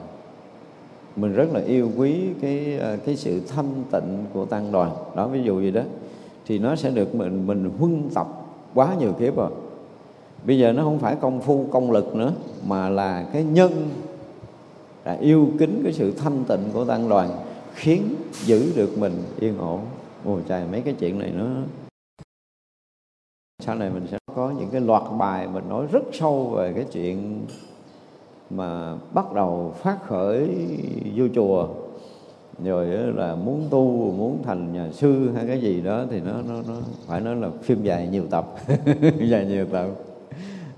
Mình 1.15 1.33
rất 1.33 1.53
là 1.53 1.61
yêu 1.61 1.91
quý 1.97 2.15
cái 2.41 2.77
ờ, 2.77 2.97
cái 3.05 3.15
sự 3.15 3.41
thanh 3.47 3.83
tịnh 3.91 4.25
của 4.33 4.45
tăng 4.45 4.71
đoàn. 4.71 4.91
Đó, 5.15 5.27
ví 5.27 5.43
dụ 5.43 5.61
gì 5.61 5.71
đó. 5.71 5.81
Thì 6.45 6.59
nó 6.59 6.75
sẽ 6.75 6.89
được 6.89 7.15
mình 7.15 7.47
mình 7.47 7.71
huân 7.79 8.09
tập 8.13 8.27
quá 8.73 8.95
nhiều 8.99 9.13
kiếp 9.13 9.35
rồi 9.35 9.51
bây 10.45 10.59
giờ 10.59 10.73
nó 10.73 10.83
không 10.83 10.99
phải 10.99 11.15
công 11.15 11.41
phu, 11.41 11.65
công 11.71 11.91
lực 11.91 12.15
nữa, 12.15 12.33
mà 12.67 12.89
là 12.89 13.25
cái 13.33 13.43
nhân, 13.43 13.89
là 15.05 15.13
yêu 15.13 15.49
kính 15.59 15.81
cái 15.83 15.93
sự 15.93 16.11
thanh 16.11 16.43
tịnh 16.47 16.69
của 16.73 16.85
tăng 16.85 17.09
đoàn, 17.09 17.29
khiến 17.73 18.15
giữ 18.45 18.73
được 18.75 18.97
mình 18.97 19.23
yên 19.39 19.57
ổn. 19.57 19.79
Ôi 20.25 20.41
trời, 20.47 20.63
mấy 20.71 20.81
cái 20.81 20.93
chuyện 20.99 21.19
này 21.19 21.31
nó, 21.37 21.45
sau 23.63 23.75
này 23.75 23.89
mình 23.89 24.07
sẽ 24.11 24.17
có 24.35 24.53
những 24.59 24.69
cái 24.69 24.81
loạt 24.81 25.03
bài 25.17 25.47
mình 25.47 25.69
nói 25.69 25.87
rất 25.91 26.03
sâu 26.13 26.49
về 26.49 26.73
cái 26.73 26.85
chuyện 26.91 27.45
mà 28.49 28.95
bắt 29.13 29.33
đầu 29.33 29.73
phát 29.77 29.97
khởi 30.07 30.49
vô 31.15 31.25
chùa. 31.35 31.67
Rồi 32.63 32.87
là 33.15 33.35
muốn 33.35 33.67
tu, 33.69 34.13
muốn 34.17 34.43
thành 34.43 34.73
nhà 34.73 34.89
sư 34.91 35.31
hay 35.35 35.47
cái 35.47 35.61
gì 35.61 35.81
đó, 35.81 36.05
thì 36.09 36.21
nó 36.21 36.31
nó 36.47 36.53
nó 36.67 36.75
phải 37.07 37.21
nói 37.21 37.35
là 37.35 37.49
phim 37.61 37.83
dài 37.83 38.07
nhiều 38.07 38.23
tập 38.29 38.55
dài 39.19 39.45
nhiều 39.45 39.65
tập 39.71 39.87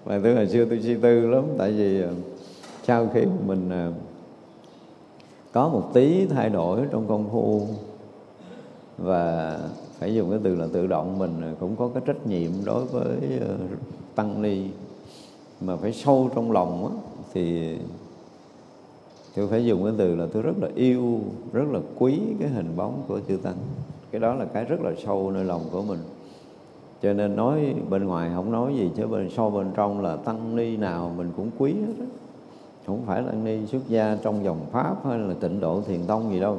và 0.06 0.20
tôi 0.24 0.36
hồi 0.36 0.48
xưa 0.48 0.66
tôi 0.66 0.80
suy 0.82 0.96
tư 0.96 1.28
lắm 1.28 1.44
tại 1.58 1.72
vì 1.72 2.02
ờ, 2.02 2.14
sau 2.84 3.08
khi 3.14 3.22
mình 3.46 3.70
ờ, 3.70 3.92
có 5.52 5.70
một 5.70 5.92
tí 5.94 6.26
thay 6.26 6.50
đổi 6.50 6.82
trong 6.92 7.08
công 7.08 7.30
phu 7.32 7.68
và 8.98 9.58
phải 10.00 10.16
dùng 10.16 10.30
cái 10.30 10.40
từ 10.44 10.56
là 10.56 10.68
tự 10.74 10.88
động 10.88 11.20
mình 11.20 11.42
ờ, 11.42 11.54
cũng 11.60 11.76
có 11.76 11.90
cái 11.94 12.04
trách 12.06 12.28
nhiệm 12.28 12.52
đối 12.66 12.86
với 12.86 13.18
tăng 14.16 14.42
ni 14.42 14.62
mà 15.62 15.76
phải 15.76 15.94
sâu 15.94 16.30
trong 16.36 16.52
lòng 16.52 16.88
á, 16.88 16.94
thì 17.34 17.76
tôi 19.36 19.48
phải 19.48 19.66
dùng 19.66 19.84
cái 19.84 19.94
từ 19.98 20.16
là 20.16 20.28
tôi 20.34 20.44
rất 20.44 20.54
là 20.62 20.68
yêu 20.76 21.20
rất 21.54 21.66
là 21.72 21.80
quý 22.00 22.20
cái 22.40 22.50
hình 22.50 22.74
bóng 22.76 23.04
của 23.08 23.20
chư 23.28 23.38
tăng 23.38 23.56
cái 24.12 24.22
đó 24.22 24.34
là 24.34 24.46
cái 24.46 24.66
rất 24.66 24.82
là 24.82 24.92
sâu 25.06 25.32
nơi 25.32 25.46
lòng 25.46 25.62
của 25.72 25.82
mình 25.82 26.00
cho 27.04 27.14
nên 27.14 27.36
nói 27.36 27.76
bên 27.90 28.06
ngoài 28.06 28.32
không 28.36 28.52
nói 28.52 28.76
gì, 28.76 28.92
chứ 28.96 29.08
bên, 29.08 29.30
so 29.30 29.50
bên 29.50 29.72
trong 29.76 30.02
là 30.02 30.16
tăng 30.16 30.56
ni 30.56 30.78
nào 30.78 31.12
mình 31.18 31.32
cũng 31.38 31.50
quý 31.58 31.74
hết 31.74 31.94
đó. 32.00 32.06
không 32.88 33.02
phải 33.06 33.22
là 33.22 33.28
tăng 33.28 33.44
ni 33.44 33.66
xuất 33.66 33.90
gia 33.90 34.18
trong 34.22 34.44
dòng 34.44 34.60
pháp 34.72 34.96
hay 35.06 35.20
là 35.20 35.34
tịnh 35.40 35.60
độ 35.60 35.82
thiền 35.82 36.00
tông 36.08 36.32
gì 36.32 36.40
đâu. 36.40 36.58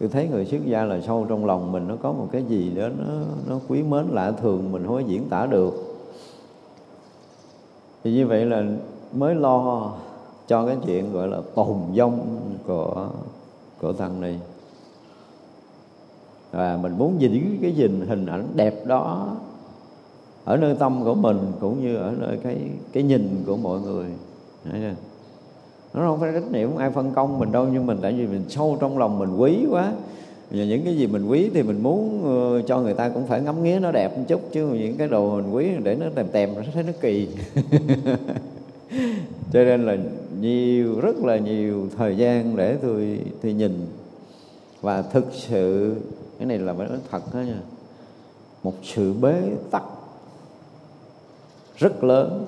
Tôi 0.00 0.08
thấy 0.08 0.28
người 0.28 0.46
xuất 0.46 0.66
gia 0.66 0.84
là 0.84 1.00
sâu 1.00 1.26
trong 1.28 1.46
lòng 1.46 1.72
mình, 1.72 1.88
nó 1.88 1.96
có 2.02 2.12
một 2.12 2.28
cái 2.32 2.44
gì 2.44 2.70
đó 2.70 2.88
nó 2.98 3.14
nó 3.48 3.60
quý 3.68 3.82
mến, 3.82 4.04
lạ 4.10 4.30
thường 4.30 4.72
mình 4.72 4.86
không 4.86 4.94
có 4.94 5.00
diễn 5.00 5.28
tả 5.28 5.46
được. 5.46 5.74
Thì 8.04 8.12
như 8.12 8.26
vậy 8.26 8.44
là 8.44 8.64
mới 9.12 9.34
lo 9.34 9.92
cho 10.46 10.66
cái 10.66 10.76
chuyện 10.86 11.12
gọi 11.12 11.28
là 11.28 11.38
tồn 11.54 11.76
vong 11.96 12.40
của 12.66 13.08
của 13.80 13.92
tăng 13.92 14.20
ni. 14.20 14.34
Và 16.50 16.78
mình 16.82 16.98
muốn 16.98 17.20
giữ 17.20 17.40
cái 17.62 17.72
gìn 17.72 18.00
hình 18.08 18.26
ảnh 18.26 18.46
đẹp 18.54 18.86
đó 18.86 19.28
ở 20.44 20.56
nơi 20.56 20.74
tâm 20.78 21.04
của 21.04 21.14
mình 21.14 21.38
cũng 21.60 21.82
như 21.82 21.96
ở 21.96 22.14
nơi 22.18 22.38
cái 22.42 22.56
cái 22.92 23.02
nhìn 23.02 23.42
của 23.46 23.56
mọi 23.56 23.80
người. 23.80 24.06
Nó 25.94 26.06
không 26.06 26.20
phải 26.20 26.32
trách 26.32 26.52
nhiệm 26.52 26.76
ai 26.76 26.90
phân 26.90 27.12
công 27.12 27.38
mình 27.38 27.52
đâu, 27.52 27.66
nhưng 27.72 27.86
mình 27.86 27.98
tại 28.02 28.12
vì 28.12 28.26
mình 28.26 28.42
sâu 28.48 28.76
trong 28.80 28.98
lòng 28.98 29.18
mình 29.18 29.36
quý 29.36 29.66
quá. 29.70 29.92
Và 30.50 30.64
những 30.64 30.84
cái 30.84 30.96
gì 30.96 31.06
mình 31.06 31.26
quý 31.26 31.50
thì 31.54 31.62
mình 31.62 31.82
muốn 31.82 32.22
ờ, 32.24 32.62
cho 32.62 32.80
người 32.80 32.94
ta 32.94 33.08
cũng 33.08 33.26
phải 33.26 33.40
ngắm 33.40 33.62
nghía 33.62 33.78
nó 33.78 33.92
đẹp 33.92 34.18
một 34.18 34.24
chút, 34.28 34.40
chứ 34.52 34.66
những 34.66 34.96
cái 34.96 35.08
đồ 35.08 35.36
mình 35.36 35.54
quý 35.54 35.68
để 35.82 35.94
nó 35.94 36.06
tèm 36.14 36.26
tèm, 36.32 36.54
nó 36.54 36.62
thấy 36.74 36.82
nó 36.82 36.92
kỳ. 37.00 37.28
Cho 39.52 39.64
nên 39.64 39.86
là 39.86 39.96
nhiều, 40.40 41.00
rất 41.00 41.16
là 41.24 41.38
nhiều 41.38 41.88
thời 41.96 42.16
gian 42.16 42.56
để 42.56 42.76
tôi 42.82 43.18
tôi 43.42 43.52
nhìn. 43.52 43.86
Và 44.80 45.02
thực 45.02 45.26
sự, 45.32 45.94
cái 46.38 46.46
này 46.46 46.58
là 46.58 46.74
phải 46.74 46.88
nói 46.88 46.98
thật 47.10 47.34
đó 47.34 47.38
nha, 47.38 47.60
một 48.62 48.74
sự 48.82 49.14
bế 49.20 49.34
tắc 49.70 49.82
rất 51.76 52.04
lớn 52.04 52.46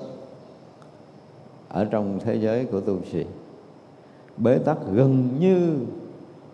ở 1.69 1.85
trong 1.85 2.19
thế 2.25 2.35
giới 2.35 2.65
của 2.65 2.81
tu 2.81 2.99
sĩ. 3.13 3.25
Bế 4.37 4.59
tắc 4.59 4.79
gần 4.93 5.29
như 5.39 5.79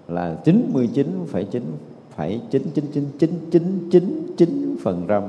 là 0.08 0.36
99,9 0.44 1.62
phải 2.10 2.40
chín 2.50 2.70
chín 2.74 2.84
chín 2.92 3.04
chín 3.18 3.30
chín 3.50 3.88
chín 3.90 4.34
chín 4.36 4.76
phần 4.82 5.04
trăm. 5.08 5.22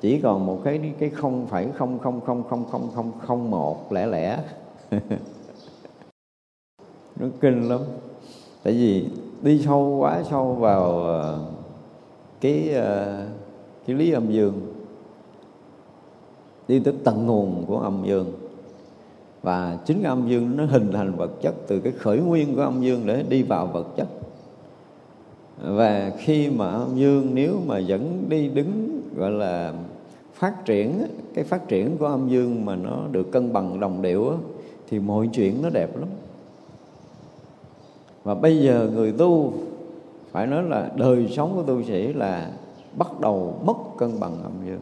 Chỉ 0.00 0.20
còn 0.20 0.46
một 0.46 0.60
cái 0.64 0.94
cái 0.98 1.10
không 1.10 1.46
phải 1.46 1.68
không 1.74 1.98
không 1.98 2.20
không 2.20 2.42
không 2.48 2.64
không 2.70 2.90
không 2.94 3.12
không 3.26 3.50
một 3.50 3.92
lẻ 3.92 4.06
lẻ. 4.06 4.38
Nó 7.16 7.26
kinh 7.40 7.68
lắm. 7.68 7.80
Tại 8.62 8.72
vì 8.72 9.08
đi 9.42 9.62
sâu 9.64 9.96
quá 10.00 10.22
sâu 10.30 10.54
vào 10.54 11.04
ờ, 11.04 11.40
cái 12.40 12.70
ờ, 12.74 13.26
cái 13.86 13.96
lý 13.96 14.12
âm 14.12 14.32
dương 14.32 14.75
đi 16.68 16.78
tới 16.78 16.94
tận 17.04 17.26
nguồn 17.26 17.64
của 17.66 17.78
âm 17.78 18.02
dương. 18.04 18.32
Và 19.42 19.78
chính 19.86 20.02
cái 20.02 20.10
âm 20.10 20.28
dương 20.28 20.56
nó 20.56 20.64
hình 20.64 20.92
thành 20.92 21.16
vật 21.16 21.30
chất 21.42 21.54
từ 21.66 21.80
cái 21.80 21.92
khởi 21.92 22.18
nguyên 22.18 22.54
của 22.54 22.62
âm 22.62 22.82
dương 22.82 23.06
để 23.06 23.24
đi 23.28 23.42
vào 23.42 23.66
vật 23.66 23.86
chất. 23.96 24.08
Và 25.62 26.12
khi 26.18 26.50
mà 26.50 26.70
âm 26.70 26.96
dương 26.96 27.34
nếu 27.34 27.56
mà 27.66 27.80
vẫn 27.88 28.24
đi 28.28 28.48
đứng, 28.48 29.00
gọi 29.16 29.30
là, 29.30 29.72
phát 30.34 30.64
triển, 30.64 31.02
cái 31.34 31.44
phát 31.44 31.68
triển 31.68 31.96
của 31.98 32.06
âm 32.06 32.28
dương 32.28 32.64
mà 32.64 32.76
nó 32.76 33.02
được 33.10 33.32
cân 33.32 33.52
bằng 33.52 33.80
đồng 33.80 34.02
điệu 34.02 34.32
thì 34.88 34.98
mọi 34.98 35.28
chuyện 35.32 35.62
nó 35.62 35.70
đẹp 35.70 35.96
lắm. 35.98 36.08
Và 38.24 38.34
bây 38.34 38.58
giờ 38.58 38.90
người 38.94 39.12
tu, 39.12 39.52
phải 40.30 40.46
nói 40.46 40.62
là 40.62 40.90
đời 40.96 41.28
sống 41.36 41.52
của 41.54 41.62
tu 41.62 41.82
sĩ 41.82 42.12
là 42.12 42.50
bắt 42.98 43.20
đầu 43.20 43.54
mất 43.64 43.76
cân 43.98 44.20
bằng 44.20 44.42
âm 44.42 44.52
dương 44.66 44.80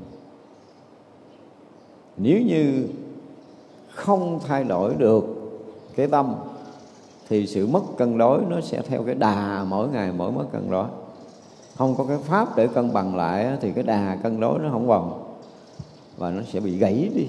nếu 2.17 2.41
như 2.41 2.89
không 3.89 4.41
thay 4.47 4.65
đổi 4.65 4.95
được 4.95 5.25
cái 5.97 6.07
tâm, 6.07 6.35
thì 7.29 7.47
sự 7.47 7.67
mất 7.67 7.83
cân 7.97 8.19
đối 8.19 8.43
nó 8.51 8.61
sẽ 8.61 8.83
theo 8.83 9.03
cái 9.03 9.15
đà 9.15 9.65
mỗi 9.69 9.89
ngày 9.89 10.13
mỗi 10.17 10.33
mất 10.33 10.45
cân 10.53 10.71
đối. 10.71 10.87
Không 11.77 11.95
có 11.99 12.05
cái 12.05 12.19
pháp 12.19 12.57
để 12.57 12.67
cân 12.67 12.93
bằng 12.93 13.17
lại 13.17 13.57
thì 13.61 13.73
cái 13.73 13.85
đà 13.85 14.19
cân 14.23 14.41
đối 14.41 14.59
nó 14.59 14.69
không 14.71 14.87
vòng 14.87 15.37
và 16.17 16.31
nó 16.31 16.43
sẽ 16.53 16.61
bị 16.61 16.79
gãy 16.79 17.11
đi. 17.15 17.27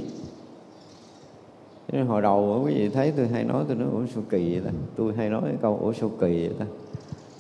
Nên 1.92 2.06
hồi 2.06 2.22
đầu 2.22 2.62
quý 2.66 2.74
vị 2.74 2.90
thấy 2.90 3.14
tôi 3.18 3.28
hay 3.28 3.44
nói, 3.44 3.64
tôi 3.68 3.76
nói, 3.76 3.88
ủa, 3.94 4.02
sao 4.14 4.24
kỳ 4.30 4.52
vậy 4.52 4.62
ta? 4.66 4.72
Tôi 4.96 5.14
hay 5.14 5.30
nói 5.30 5.42
cái 5.44 5.56
câu, 5.62 5.80
ủa, 5.82 5.94
sao 5.94 6.10
kỳ 6.10 6.48
vậy 6.48 6.56
ta? 6.60 6.66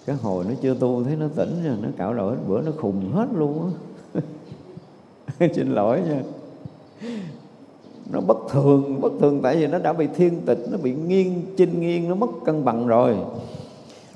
Cái 0.06 0.16
hồi 0.16 0.46
nó 0.50 0.52
chưa 0.62 0.74
tu 0.74 1.04
thấy 1.04 1.16
nó 1.16 1.28
tỉnh 1.36 1.64
rồi 1.66 1.78
nó 1.82 1.90
cạo 1.98 2.14
đổi 2.14 2.36
bữa, 2.48 2.62
nó 2.62 2.72
khùng 2.78 3.12
hết 3.14 3.28
luôn 3.34 3.72
á. 4.14 4.22
Xin 5.56 5.72
lỗi 5.72 6.02
nha 6.10 6.22
nó 8.12 8.22
bất 8.22 8.38
thường 8.50 9.02
bất 9.02 9.12
thường 9.20 9.40
tại 9.42 9.56
vì 9.56 9.68
nó 9.68 9.80
đã 9.80 9.94
bị 9.94 10.08
thiên 10.16 10.42
tịch 10.46 10.68
nó 10.72 10.78
bị 10.78 10.94
nghiêng 10.94 11.42
chinh 11.58 11.82
nghiêng 11.82 12.10
nó 12.10 12.16
mất 12.16 12.30
cân 12.46 12.66
bằng 12.66 12.88
rồi. 12.88 13.16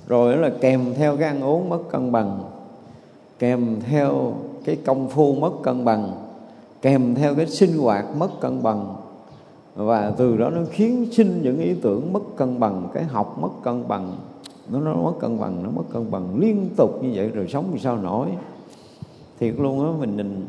Rồi 0.08 0.38
là 0.38 0.52
kèm 0.62 0.82
theo 0.96 1.18
cái 1.18 1.28
ăn 1.28 1.44
uống 1.44 1.70
mất 1.70 1.80
cân 1.92 2.12
bằng 2.12 2.40
kèm 3.40 3.82
theo 3.90 4.34
cái 4.66 4.76
công 4.76 5.10
phu 5.10 5.36
mất 5.36 5.52
cân 5.64 5.86
bằng 5.86 6.12
kèm 6.82 7.16
theo 7.16 7.36
cái 7.36 7.48
sinh 7.48 7.78
hoạt 7.78 8.06
mất 8.18 8.40
cân 8.40 8.64
bằng. 8.64 8.96
Và 9.76 10.14
từ 10.18 10.38
đó 10.38 10.50
nó 10.50 10.62
khiến 10.72 11.06
sinh 11.12 11.40
những 11.44 11.60
ý 11.60 11.74
tưởng 11.82 12.14
mất 12.14 12.36
cân 12.36 12.60
bằng 12.60 12.88
cái 12.94 13.04
học 13.04 13.38
mất 13.42 13.50
cân 13.64 13.88
bằng. 13.88 14.12
Nó 14.70 14.80
nó 14.80 14.94
mất 14.94 15.14
cân 15.20 15.40
bằng 15.40 15.64
nó 15.64 15.70
mất 15.70 15.84
cân 15.94 16.12
bằng 16.12 16.40
liên 16.40 16.70
tục 16.78 17.04
như 17.04 17.12
vậy 17.16 17.28
rồi 17.28 17.48
sống 17.50 17.66
thì 17.74 17.80
sao 17.80 17.98
nổi. 17.98 18.28
Thiệt 19.40 19.54
luôn 19.58 19.86
á 19.86 19.92
mình, 20.00 20.18
mình 20.18 20.46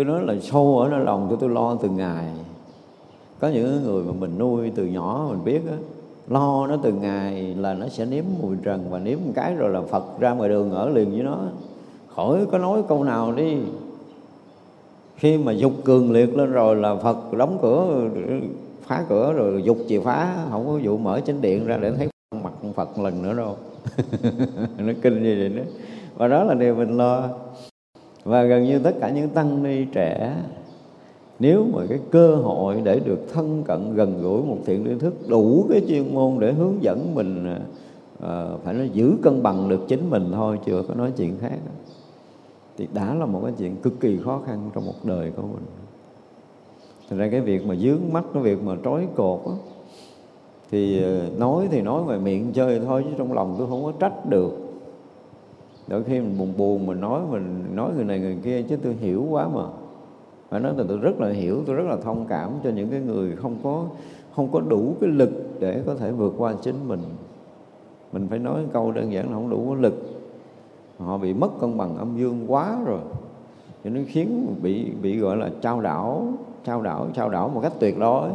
tôi 0.00 0.04
nói 0.04 0.22
là 0.26 0.40
sâu 0.42 0.78
ở 0.78 0.90
trong 0.90 1.04
lòng 1.04 1.26
tôi 1.28 1.38
tôi 1.40 1.50
lo 1.50 1.76
từng 1.82 1.96
ngày. 1.96 2.24
Có 3.40 3.48
những 3.48 3.84
người 3.84 4.02
mà 4.02 4.12
mình 4.12 4.38
nuôi 4.38 4.72
từ 4.74 4.86
nhỏ 4.86 5.26
mình 5.30 5.44
biết 5.44 5.60
á, 5.70 5.76
lo 6.28 6.66
nó 6.66 6.76
từng 6.82 7.00
ngày 7.00 7.54
là 7.58 7.74
nó 7.74 7.88
sẽ 7.88 8.04
nếm 8.04 8.24
mùi 8.42 8.56
trần 8.62 8.90
và 8.90 8.98
nếm 8.98 9.18
một 9.26 9.32
cái 9.34 9.54
rồi 9.54 9.70
là 9.70 9.80
phật 9.80 10.20
ra 10.20 10.30
ngoài 10.30 10.48
đường 10.48 10.70
ở 10.70 10.88
liền 10.88 11.10
với 11.10 11.22
nó. 11.22 11.38
Khỏi 12.14 12.46
có 12.52 12.58
nói 12.58 12.82
câu 12.88 13.04
nào 13.04 13.32
đi. 13.32 13.56
Khi 15.16 15.38
mà 15.38 15.52
dục 15.52 15.72
cường 15.84 16.12
liệt 16.12 16.36
lên 16.36 16.52
rồi 16.52 16.76
là 16.76 16.94
phật 16.94 17.32
đóng 17.32 17.58
cửa, 17.62 18.08
phá 18.82 19.04
cửa 19.08 19.32
rồi 19.32 19.62
dục 19.62 19.78
chìa 19.88 20.00
phá, 20.00 20.46
không 20.50 20.66
có 20.66 20.80
vụ 20.82 20.96
mở 20.96 21.20
chánh 21.20 21.40
điện 21.40 21.66
ra 21.66 21.76
để 21.76 21.92
thấy 21.92 22.08
mặt 22.44 22.52
phật 22.74 22.98
lần 22.98 23.22
nữa 23.22 23.34
đâu. 23.34 23.56
Nó 24.78 24.92
kinh 25.02 25.22
như 25.22 25.36
vậy 25.38 25.48
đó. 25.48 25.62
Và 26.16 26.28
đó 26.28 26.44
là 26.44 26.54
điều 26.54 26.74
mình 26.74 26.96
lo 26.96 27.28
và 28.24 28.42
gần 28.42 28.64
như 28.64 28.78
tất 28.78 28.94
cả 29.00 29.10
những 29.10 29.28
tăng 29.28 29.62
ni 29.62 29.84
trẻ 29.84 30.36
nếu 31.40 31.64
mà 31.72 31.82
cái 31.88 31.98
cơ 32.10 32.36
hội 32.36 32.80
để 32.84 33.00
được 33.00 33.18
thân 33.32 33.62
cận 33.66 33.94
gần 33.94 34.22
gũi 34.22 34.42
một 34.42 34.58
thiện 34.66 34.84
tri 34.84 34.98
thức 34.98 35.14
đủ 35.28 35.66
cái 35.70 35.82
chuyên 35.88 36.14
môn 36.14 36.36
để 36.38 36.52
hướng 36.52 36.82
dẫn 36.82 37.14
mình 37.14 37.46
à, 37.46 37.60
à, 38.20 38.46
phải 38.64 38.74
nói 38.74 38.90
giữ 38.92 39.16
cân 39.22 39.42
bằng 39.42 39.68
được 39.68 39.80
chính 39.88 40.10
mình 40.10 40.30
thôi 40.32 40.58
chưa 40.66 40.82
có 40.88 40.94
nói 40.94 41.12
chuyện 41.16 41.38
khác. 41.40 41.58
Thì 42.76 42.88
đã 42.92 43.14
là 43.14 43.26
một 43.26 43.40
cái 43.44 43.52
chuyện 43.58 43.76
cực 43.76 44.00
kỳ 44.00 44.18
khó 44.24 44.40
khăn 44.46 44.70
trong 44.74 44.86
một 44.86 45.04
đời 45.04 45.32
của 45.36 45.42
mình. 45.42 45.64
Thành 47.08 47.18
ra 47.18 47.28
cái 47.30 47.40
việc 47.40 47.66
mà 47.66 47.74
dướng 47.74 48.00
mắt 48.12 48.24
cái 48.34 48.42
việc 48.42 48.62
mà 48.62 48.76
trói 48.84 49.06
cột 49.14 49.40
đó, 49.46 49.52
thì 50.70 51.04
à, 51.04 51.26
nói 51.38 51.68
thì 51.70 51.80
nói 51.80 52.02
ngoài 52.02 52.18
miệng 52.18 52.52
chơi 52.52 52.80
thôi 52.80 53.04
chứ 53.04 53.14
trong 53.18 53.32
lòng 53.32 53.54
tôi 53.58 53.66
không 53.66 53.84
có 53.84 53.92
trách 54.00 54.26
được 54.28 54.69
đôi 55.90 56.04
khi 56.04 56.20
mình 56.20 56.38
buồn 56.38 56.52
buồn, 56.56 56.86
mình 56.86 57.00
nói 57.00 57.20
mình 57.30 57.64
nói 57.74 57.90
người 57.94 58.04
này 58.04 58.18
người 58.18 58.38
kia 58.44 58.62
chứ 58.62 58.76
tôi 58.82 58.94
hiểu 58.94 59.26
quá 59.30 59.48
mà. 59.54 59.62
Phải 60.50 60.60
nói 60.60 60.74
là 60.76 60.84
tôi 60.88 60.98
rất 60.98 61.20
là 61.20 61.28
hiểu, 61.28 61.62
tôi 61.66 61.76
rất 61.76 61.84
là 61.88 61.96
thông 61.96 62.26
cảm 62.28 62.50
cho 62.64 62.70
những 62.70 62.88
cái 62.90 63.00
người 63.00 63.36
không 63.36 63.56
có 63.62 63.84
không 64.36 64.48
có 64.52 64.60
đủ 64.60 64.94
cái 65.00 65.10
lực 65.10 65.30
để 65.60 65.82
có 65.86 65.94
thể 65.94 66.12
vượt 66.12 66.34
qua 66.38 66.54
chính 66.62 66.88
mình. 66.88 67.00
Mình 68.12 68.26
phải 68.30 68.38
nói 68.38 68.64
câu 68.72 68.92
đơn 68.92 69.12
giản 69.12 69.26
là 69.26 69.34
không 69.34 69.50
đủ 69.50 69.66
cái 69.66 69.82
lực. 69.82 69.94
Họ 70.98 71.18
bị 71.18 71.34
mất 71.34 71.60
cân 71.60 71.78
bằng 71.78 71.96
âm 71.96 72.16
dương 72.16 72.44
quá 72.48 72.76
rồi. 72.86 73.00
Cho 73.84 73.90
nên 73.90 74.04
khiến 74.04 74.54
bị 74.62 74.90
bị 75.02 75.18
gọi 75.18 75.36
là 75.36 75.50
trao 75.60 75.80
đảo 75.80 76.26
trao 76.64 76.82
đảo 76.82 77.06
trao 77.14 77.28
đảo 77.28 77.48
một 77.48 77.60
cách 77.60 77.72
tuyệt 77.80 77.98
đối. 77.98 78.28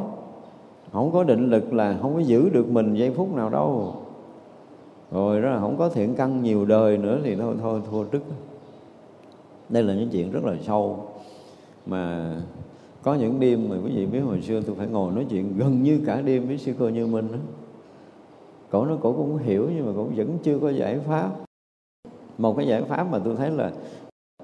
Không 0.92 1.12
có 1.12 1.24
định 1.24 1.50
lực 1.50 1.74
là 1.74 1.98
không 2.02 2.14
có 2.14 2.20
giữ 2.20 2.50
được 2.50 2.70
mình 2.70 2.94
giây 2.94 3.12
phút 3.12 3.36
nào 3.36 3.50
đâu 3.50 3.94
rồi 5.12 5.42
đó 5.42 5.50
là 5.50 5.60
không 5.60 5.78
có 5.78 5.90
thiện 5.90 6.16
căn 6.16 6.44
nhiều 6.44 6.66
đời 6.66 6.98
nữa 6.98 7.20
thì 7.24 7.36
thôi 7.36 7.56
thôi 7.62 7.82
thua 7.92 8.04
trước 8.04 8.24
đây 9.70 9.84
là 9.84 9.94
những 9.94 10.10
chuyện 10.10 10.32
rất 10.32 10.44
là 10.44 10.56
sâu. 10.62 11.06
Mà 11.86 12.36
có 13.02 13.14
những 13.14 13.40
đêm 13.40 13.70
mà 13.70 13.76
quý 13.84 13.92
vị 13.96 14.06
biết 14.06 14.20
hồi 14.20 14.42
xưa 14.42 14.62
tôi 14.62 14.76
phải 14.76 14.88
ngồi 14.88 15.12
nói 15.12 15.26
chuyện 15.30 15.58
gần 15.58 15.84
như 15.84 16.00
cả 16.06 16.22
đêm 16.22 16.48
với 16.48 16.58
sư 16.58 16.74
cô 16.80 16.90
như 16.90 17.08
minh 17.08 17.28
đó. 17.32 17.38
Cổ 18.70 18.86
nó 18.86 18.98
cổ 19.02 19.14
cũng 19.14 19.38
hiểu 19.38 19.70
nhưng 19.76 19.86
mà 19.86 19.92
cũng 19.96 20.16
vẫn 20.16 20.38
chưa 20.44 20.60
có 20.60 20.70
giải 20.70 21.00
pháp. 21.00 21.30
Một 22.38 22.58
cái 22.58 22.68
giải 22.68 22.84
pháp 22.84 23.12
mà 23.12 23.20
tôi 23.20 23.36
thấy 23.36 23.52
là 23.52 23.72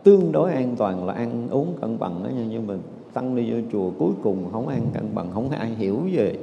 tương 0.03 0.32
đối 0.32 0.53
an 0.53 0.76
toàn 0.78 1.05
là 1.05 1.14
ăn 1.14 1.47
uống 1.49 1.74
cân 1.82 1.99
bằng 1.99 2.24
đó 2.24 2.30
nhưng 2.49 2.68
mà 2.68 2.74
tăng 3.14 3.36
đi 3.36 3.51
vô 3.51 3.57
chùa 3.72 3.91
cuối 3.99 4.12
cùng 4.24 4.49
không 4.51 4.68
ăn 4.68 4.86
cân 4.93 5.16
bằng, 5.16 5.28
không 5.34 5.49
ai 5.49 5.70
hiểu 5.70 5.99
về 6.12 6.36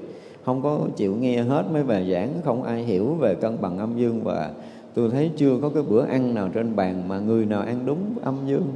không 0.45 0.63
có 0.63 0.79
chịu 0.97 1.17
nghe 1.17 1.43
hết 1.43 1.65
mấy 1.73 1.85
bài 1.85 2.11
giảng, 2.13 2.33
không 2.45 2.63
ai 2.63 2.83
hiểu 2.83 3.15
về 3.15 3.35
cân 3.35 3.57
bằng 3.61 3.79
âm 3.79 3.97
dương 3.97 4.21
và 4.25 4.51
tôi 4.95 5.11
thấy 5.11 5.31
chưa 5.37 5.59
có 5.63 5.69
cái 5.69 5.83
bữa 5.83 6.05
ăn 6.05 6.35
nào 6.35 6.49
trên 6.49 6.77
bàn 6.77 7.09
mà 7.09 7.19
người 7.19 7.47
nào 7.47 7.61
ăn 7.61 7.87
đúng 7.87 7.99
âm 8.23 8.35
dương. 8.47 8.67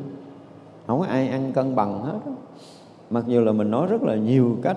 Không 0.86 1.00
có 1.00 1.06
ai 1.06 1.28
ăn 1.28 1.52
cân 1.52 1.74
bằng 1.76 2.02
hết 2.02 2.18
mặc 3.10 3.24
dù 3.26 3.40
là 3.40 3.52
mình 3.52 3.70
nói 3.70 3.86
rất 3.86 4.02
là 4.02 4.16
nhiều 4.16 4.56
cách, 4.62 4.76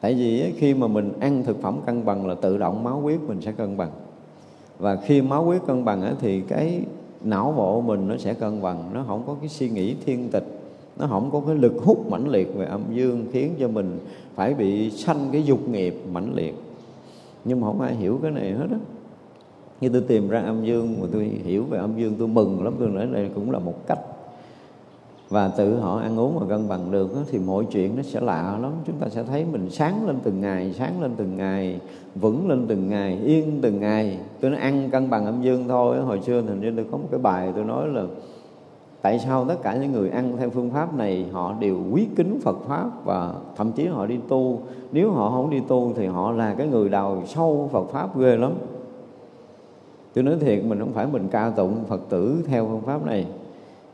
tại 0.00 0.14
vì 0.14 0.52
khi 0.56 0.74
mà 0.74 0.86
mình 0.86 1.12
ăn 1.20 1.42
thực 1.44 1.62
phẩm 1.62 1.80
cân 1.86 2.04
bằng 2.04 2.26
là 2.26 2.34
tự 2.34 2.58
động 2.58 2.84
máu 2.84 3.00
huyết 3.00 3.20
mình 3.20 3.40
sẽ 3.40 3.52
cân 3.52 3.76
bằng. 3.76 3.90
Và 4.78 4.96
khi 4.96 5.22
máu 5.22 5.44
huyết 5.44 5.62
cân 5.66 5.84
bằng 5.84 6.14
thì 6.20 6.40
cái 6.40 6.82
não 7.24 7.54
bộ 7.56 7.80
mình 7.80 8.08
nó 8.08 8.16
sẽ 8.16 8.34
cân 8.34 8.62
bằng, 8.62 8.90
nó 8.92 9.04
không 9.06 9.22
có 9.26 9.36
cái 9.40 9.48
suy 9.48 9.68
nghĩ 9.68 9.96
thiên 10.06 10.28
tịch 10.28 10.61
nó 10.98 11.06
không 11.06 11.30
có 11.32 11.42
cái 11.46 11.56
lực 11.56 11.72
hút 11.84 12.10
mãnh 12.10 12.28
liệt 12.28 12.54
về 12.54 12.66
âm 12.66 12.80
dương 12.92 13.26
khiến 13.32 13.54
cho 13.60 13.68
mình 13.68 13.98
phải 14.34 14.54
bị 14.54 14.90
sanh 14.90 15.28
cái 15.32 15.42
dục 15.42 15.68
nghiệp 15.68 15.94
mãnh 16.12 16.34
liệt. 16.34 16.54
Nhưng 17.44 17.60
mà 17.60 17.66
không 17.66 17.80
ai 17.80 17.94
hiểu 17.94 18.18
cái 18.22 18.30
này 18.30 18.52
hết 18.52 18.66
á. 18.70 18.78
Như 19.80 19.88
tôi 19.88 20.02
tìm 20.08 20.28
ra 20.28 20.40
âm 20.40 20.64
dương 20.64 20.96
mà 21.00 21.06
tôi 21.12 21.24
hiểu 21.24 21.64
về 21.70 21.78
âm 21.78 21.96
dương, 21.96 22.14
tôi 22.18 22.28
mừng 22.28 22.64
lắm, 22.64 22.74
tôi 22.78 22.88
nói 22.88 23.06
đây 23.12 23.30
cũng 23.34 23.50
là 23.50 23.58
một 23.58 23.86
cách. 23.86 23.98
Và 25.28 25.48
tự 25.48 25.76
họ 25.76 25.98
ăn 25.98 26.20
uống 26.20 26.40
mà 26.40 26.46
cân 26.48 26.68
bằng 26.68 26.90
được 26.90 27.10
thì 27.30 27.38
mọi 27.38 27.64
chuyện 27.72 27.96
nó 27.96 28.02
sẽ 28.02 28.20
lạ 28.20 28.58
lắm. 28.62 28.72
Chúng 28.86 28.96
ta 28.96 29.08
sẽ 29.08 29.22
thấy 29.22 29.44
mình 29.52 29.70
sáng 29.70 30.06
lên 30.06 30.16
từng 30.22 30.40
ngày, 30.40 30.72
sáng 30.78 31.02
lên 31.02 31.10
từng 31.16 31.36
ngày, 31.36 31.80
vững 32.14 32.48
lên 32.48 32.64
từng 32.68 32.88
ngày, 32.88 33.18
yên 33.24 33.58
từng 33.62 33.80
ngày. 33.80 34.18
Tôi 34.40 34.50
nói 34.50 34.60
ăn 34.60 34.90
cân 34.90 35.10
bằng 35.10 35.26
âm 35.26 35.42
dương 35.42 35.68
thôi 35.68 36.00
hồi 36.00 36.20
xưa 36.20 36.42
hình 36.42 36.60
như 36.60 36.72
tôi 36.76 36.86
có 36.90 36.96
một 36.98 37.08
cái 37.10 37.20
bài 37.20 37.52
tôi 37.54 37.64
nói 37.64 37.88
là 37.88 38.04
tại 39.02 39.18
sao 39.18 39.44
tất 39.44 39.56
cả 39.62 39.76
những 39.76 39.92
người 39.92 40.10
ăn 40.10 40.36
theo 40.38 40.50
phương 40.50 40.70
pháp 40.70 40.94
này 40.94 41.26
họ 41.32 41.54
đều 41.60 41.78
quý 41.92 42.06
kính 42.16 42.40
Phật 42.42 42.56
pháp 42.66 43.04
và 43.04 43.34
thậm 43.56 43.72
chí 43.72 43.86
họ 43.86 44.06
đi 44.06 44.18
tu? 44.28 44.60
Nếu 44.92 45.10
họ 45.10 45.30
không 45.30 45.50
đi 45.50 45.60
tu 45.68 45.92
thì 45.96 46.06
họ 46.06 46.32
là 46.32 46.54
cái 46.54 46.66
người 46.66 46.88
đào 46.88 47.22
sâu 47.26 47.68
Phật 47.72 47.84
pháp 47.92 48.18
ghê 48.18 48.36
lắm. 48.36 48.52
Tôi 50.14 50.24
nói 50.24 50.36
thiệt 50.40 50.64
mình 50.64 50.78
không 50.78 50.92
phải 50.92 51.06
mình 51.06 51.28
ca 51.30 51.50
tụng 51.50 51.84
Phật 51.88 52.00
tử 52.08 52.44
theo 52.46 52.66
phương 52.66 52.82
pháp 52.82 53.06
này. 53.06 53.26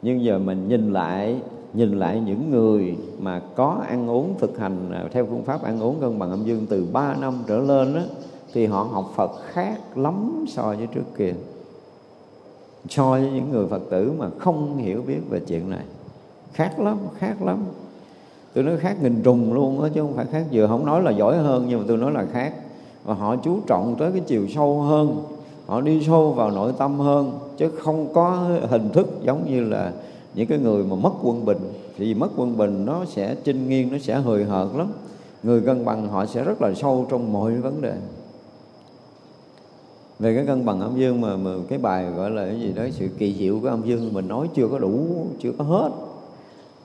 Nhưng 0.03 0.25
giờ 0.25 0.39
mình 0.39 0.69
nhìn 0.69 0.93
lại 0.93 1.41
nhìn 1.75 1.99
lại 1.99 2.23
những 2.27 2.51
người 2.51 2.97
mà 3.19 3.41
có 3.55 3.83
ăn 3.89 4.11
uống 4.11 4.35
thực 4.39 4.59
hành 4.59 4.93
theo 5.13 5.27
phương 5.27 5.45
pháp 5.45 5.63
ăn 5.63 5.81
uống 5.83 6.01
cân 6.01 6.19
bằng 6.19 6.31
âm 6.31 6.45
dương 6.45 6.67
từ 6.69 6.87
3 6.93 7.15
năm 7.21 7.35
trở 7.47 7.61
lên 7.61 7.95
đó, 7.95 8.01
thì 8.53 8.67
họ 8.67 8.83
học 8.83 9.13
Phật 9.15 9.31
khác 9.47 9.99
lắm 9.99 10.45
so 10.49 10.63
với 10.63 10.87
trước 10.87 11.05
kia 11.17 11.35
cho 12.89 13.17
những 13.17 13.51
người 13.51 13.67
Phật 13.67 13.83
tử 13.91 14.13
mà 14.19 14.29
không 14.39 14.77
hiểu 14.77 15.03
biết 15.07 15.21
về 15.31 15.41
chuyện 15.41 15.71
này. 15.71 15.85
Khác 16.53 16.81
lắm 16.81 16.99
khác 17.19 17.43
lắm. 17.43 17.65
Tôi 18.55 18.65
nói 18.65 18.77
khác 18.77 18.97
nghìn 19.03 19.23
trùng 19.23 19.53
luôn 19.53 19.83
á, 19.83 19.89
chứ 19.95 20.01
không 20.01 20.15
phải 20.15 20.27
khác 20.33 20.45
vừa 20.53 20.67
không 20.67 20.87
nói 20.87 21.03
là 21.03 21.11
giỏi 21.11 21.37
hơn, 21.37 21.67
nhưng 21.69 21.79
mà 21.79 21.85
tôi 21.89 21.97
nói 21.97 22.13
là 22.13 22.27
khác. 22.33 22.53
Và 23.05 23.15
họ 23.15 23.37
chú 23.37 23.61
trọng 23.67 23.97
tới 23.99 24.13
cái 24.13 24.21
chiều 24.27 24.49
sâu 24.49 24.81
hơn. 24.81 25.23
Họ 25.67 25.81
đi 25.81 26.05
sâu 26.07 26.33
vào 26.33 26.51
nội 26.51 26.73
tâm 26.79 26.99
hơn. 26.99 27.39
Chứ 27.57 27.71
không 27.79 28.13
có 28.15 28.49
hình 28.69 28.91
thức 28.91 29.09
giống 29.23 29.51
như 29.51 29.65
là 29.65 29.93
những 30.35 30.47
cái 30.47 30.59
người 30.59 30.85
mà 30.85 30.97
mất 30.97 31.13
quân 31.23 31.45
bình. 31.45 31.59
Thì 31.99 32.15
mất 32.15 32.29
quân 32.37 32.57
bình 32.57 32.85
nó 32.85 33.05
sẽ 33.05 33.35
chinh 33.35 33.69
nghiêng, 33.69 33.93
nó 33.93 33.99
sẽ 33.99 34.15
hời 34.15 34.45
hợt 34.45 34.69
lắm. 34.77 34.87
Người 35.43 35.61
cân 35.61 35.85
bằng 35.85 36.09
họ 36.09 36.27
sẽ 36.27 36.45
rất 36.45 36.63
là 36.63 36.75
sâu 36.75 37.07
trong 37.11 37.33
mọi 37.33 37.55
vấn 37.55 37.83
đề 37.83 37.95
về 40.19 40.35
cái 40.35 40.47
cân 40.47 40.65
bằng 40.65 40.81
âm 40.81 40.99
dương 40.99 41.21
mà, 41.21 41.37
mà 41.37 41.51
cái 41.69 41.79
bài 41.79 42.05
gọi 42.17 42.31
là 42.31 42.47
cái 42.47 42.61
gì 42.61 42.73
đó 42.73 42.83
sự 42.93 43.09
kỳ 43.19 43.35
diệu 43.35 43.61
của 43.61 43.69
âm 43.69 43.83
dương 43.85 44.13
mình 44.13 44.29
nói 44.29 44.49
chưa 44.55 44.69
có 44.69 44.79
đủ 44.79 45.27
chưa 45.41 45.53
có 45.59 45.65
hết. 45.65 45.91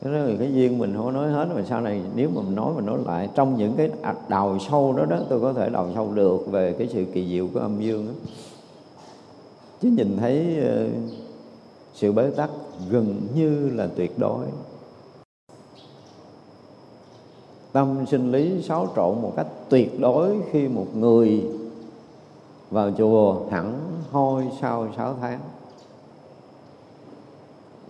Cái 0.01 0.13
đó 0.13 0.19
là 0.19 0.33
cái 0.39 0.53
duyên 0.53 0.77
mình 0.77 0.93
không 0.97 1.13
nói 1.13 1.31
hết 1.31 1.47
mà 1.55 1.63
sau 1.69 1.81
này 1.81 2.01
nếu 2.15 2.29
mà 2.35 2.41
mình 2.41 2.55
nói 2.55 2.73
mình 2.75 2.85
nói 2.85 2.99
lại 3.05 3.29
trong 3.35 3.57
những 3.57 3.73
cái 3.77 3.89
đào 4.27 4.57
sâu 4.69 4.93
đó 4.93 5.05
đó 5.05 5.19
tôi 5.29 5.39
có 5.39 5.53
thể 5.53 5.69
đào 5.69 5.89
sâu 5.95 6.11
được 6.13 6.51
về 6.51 6.75
cái 6.77 6.87
sự 6.93 7.05
kỳ 7.13 7.27
diệu 7.27 7.47
của 7.53 7.59
âm 7.59 7.81
dương 7.81 8.07
đó 8.07 8.13
chứ 9.81 9.89
nhìn 9.89 10.17
thấy 10.17 10.57
ờ, 10.65 10.87
sự 11.93 12.11
bế 12.11 12.29
tắc 12.29 12.49
gần 12.89 13.21
như 13.35 13.69
là 13.69 13.87
tuyệt 13.95 14.19
đối. 14.19 14.45
Tâm 17.71 18.05
sinh 18.11 18.31
lý 18.31 18.61
xáo 18.61 18.87
trộn 18.95 19.21
một 19.21 19.33
cách 19.35 19.47
tuyệt 19.69 19.99
đối 19.99 20.35
khi 20.51 20.67
một 20.67 20.87
người 20.95 21.43
vào 22.73 22.91
chùa 22.97 23.35
hẳn 23.51 23.79
hôi 24.11 24.47
sau 24.61 24.87
6 24.97 25.15
tháng. 25.21 25.39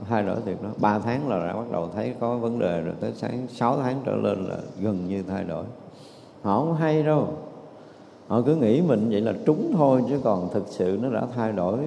Thay 0.10 0.24
đổi 0.24 0.38
tuyệt 0.46 0.64
đó. 0.64 0.70
Ba 0.78 1.00
tháng 1.00 1.30
là 1.30 1.48
đã 1.48 1.54
bắt 1.54 1.72
đầu 1.72 1.90
thấy 1.96 2.14
có 2.20 2.38
vấn 2.38 2.60
đề 2.60 2.82
rồi. 2.82 2.94
Tới 3.00 3.12
sáng 3.16 3.48
6 3.50 3.78
tháng 3.78 4.02
trở 4.06 4.16
lên 4.16 4.46
là 4.46 4.58
gần 4.82 5.08
như 5.08 5.24
thay 5.24 5.44
đổi. 5.44 5.66
Họ 6.42 6.60
không 6.60 6.76
hay 6.76 7.04
đâu. 7.04 7.28
Họ 8.28 8.42
cứ 8.42 8.56
nghĩ 8.56 8.82
mình 8.82 9.08
vậy 9.12 9.22
là 9.22 9.34
trúng 9.46 9.74
thôi, 9.78 10.04
chứ 10.10 10.20
còn 10.24 10.50
thực 10.54 10.68
sự 10.68 11.00
nó 11.02 11.10
đã 11.10 11.28
thay 11.36 11.52
đổi 11.52 11.80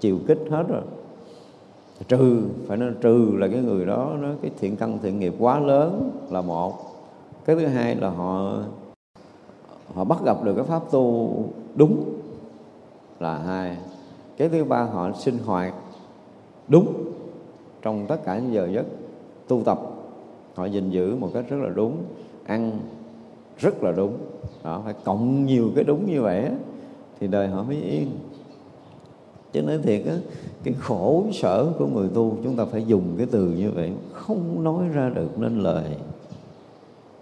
chiều 0.00 0.18
kích 0.26 0.40
hết 0.50 0.64
rồi. 0.68 0.82
Trừ, 2.08 2.42
phải 2.68 2.76
nói 2.76 2.90
trừ 3.00 3.30
là 3.38 3.48
cái 3.48 3.60
người 3.60 3.86
đó, 3.86 4.12
nó 4.20 4.28
cái 4.42 4.50
thiện 4.58 4.76
căn 4.76 4.98
thiện 5.02 5.18
nghiệp 5.18 5.34
quá 5.38 5.60
lớn 5.60 6.10
là 6.30 6.40
một. 6.40 6.74
Cái 7.44 7.56
thứ 7.56 7.66
hai 7.66 7.96
là 7.96 8.10
họ 8.10 8.52
họ 9.94 10.04
bắt 10.04 10.18
gặp 10.24 10.44
được 10.44 10.54
cái 10.54 10.64
pháp 10.64 10.82
tu 10.90 11.32
đúng 11.76 12.04
là 13.20 13.38
hai. 13.38 13.76
Cái 14.36 14.48
thứ 14.48 14.64
ba 14.64 14.82
họ 14.82 15.12
sinh 15.12 15.38
hoạt 15.38 15.74
đúng 16.68 16.94
trong 17.82 18.06
tất 18.06 18.24
cả 18.24 18.38
những 18.38 18.52
giờ 18.52 18.68
giấc 18.72 18.86
tu 19.48 19.62
tập. 19.64 19.80
Họ 20.54 20.64
gìn 20.64 20.90
giữ 20.90 21.16
một 21.16 21.30
cách 21.34 21.44
rất 21.48 21.56
là 21.60 21.68
đúng 21.68 21.96
ăn 22.44 22.78
rất 23.58 23.82
là 23.82 23.92
đúng. 23.92 24.16
Đó, 24.64 24.82
phải 24.84 24.94
cộng 25.04 25.46
nhiều 25.46 25.70
cái 25.74 25.84
đúng 25.84 26.06
như 26.06 26.22
vậy 26.22 26.48
thì 27.20 27.26
đời 27.26 27.48
họ 27.48 27.62
mới 27.62 27.76
yên. 27.76 28.10
Chứ 29.52 29.62
nói 29.62 29.78
thiệt 29.82 30.06
á 30.06 30.16
cái 30.64 30.74
khổ 30.80 31.24
sở 31.32 31.66
của 31.78 31.86
người 31.86 32.08
tu 32.14 32.36
chúng 32.44 32.56
ta 32.56 32.64
phải 32.64 32.84
dùng 32.86 33.02
cái 33.18 33.26
từ 33.30 33.44
như 33.46 33.70
vậy 33.70 33.92
không 34.12 34.64
nói 34.64 34.88
ra 34.88 35.08
được 35.08 35.38
nên 35.38 35.58
lời. 35.58 35.84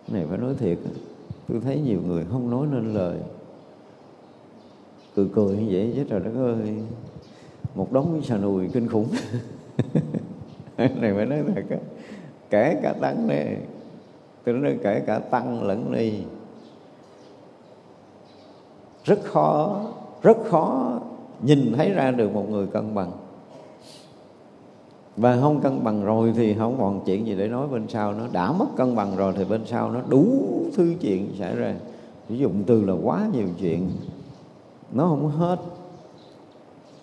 Cái 0.06 0.18
này 0.18 0.26
phải 0.28 0.38
nói 0.38 0.54
thiệt 0.58 0.78
tôi 1.48 1.60
thấy 1.60 1.80
nhiều 1.80 2.00
người 2.06 2.24
không 2.30 2.50
nói 2.50 2.66
nên 2.72 2.94
lời 2.94 3.18
cười 5.16 5.26
cười 5.34 5.56
như 5.56 5.66
vậy 5.70 5.92
chứ 5.96 6.04
rồi 6.08 6.20
đất 6.20 6.32
ơi. 6.36 6.74
Một 7.74 7.92
đống 7.92 8.22
xà 8.22 8.36
nùi 8.36 8.68
kinh 8.68 8.88
khủng. 8.88 9.08
Này 10.76 11.12
phải 11.14 11.26
nói 11.26 11.42
thật 11.54 11.62
á 11.70 11.76
kể 12.50 12.80
cả 12.82 12.92
tăng 13.00 13.26
này 13.26 13.56
tôi 14.44 14.54
nói 14.54 14.76
kể 14.82 15.02
cả 15.06 15.18
tăng 15.18 15.62
lẫn 15.62 15.92
ni. 15.92 16.12
Rất 19.04 19.24
khó 19.24 19.80
rất 20.22 20.36
khó 20.44 21.00
nhìn 21.42 21.72
thấy 21.76 21.90
ra 21.90 22.10
được 22.10 22.34
một 22.34 22.50
người 22.50 22.66
cân 22.66 22.94
bằng. 22.94 23.12
Và 25.16 25.38
không 25.40 25.60
cân 25.60 25.84
bằng 25.84 26.04
rồi 26.04 26.32
thì 26.36 26.54
không 26.54 26.76
còn 26.78 27.00
chuyện 27.06 27.26
gì 27.26 27.34
để 27.34 27.48
nói 27.48 27.68
bên 27.68 27.88
sau 27.88 28.12
nó 28.12 28.24
đã 28.32 28.52
mất 28.52 28.66
cân 28.76 28.96
bằng 28.96 29.16
rồi 29.16 29.32
thì 29.36 29.44
bên 29.44 29.60
sau 29.66 29.90
nó 29.90 30.00
đủ 30.08 30.26
thứ 30.76 30.94
chuyện 31.00 31.28
xảy 31.38 31.56
ra. 31.56 31.74
Sử 32.28 32.34
dụng 32.34 32.62
từ 32.66 32.84
là 32.84 32.94
quá 33.02 33.26
nhiều 33.32 33.46
chuyện 33.60 33.90
nó 34.92 35.06
không 35.08 35.28
hết. 35.28 35.56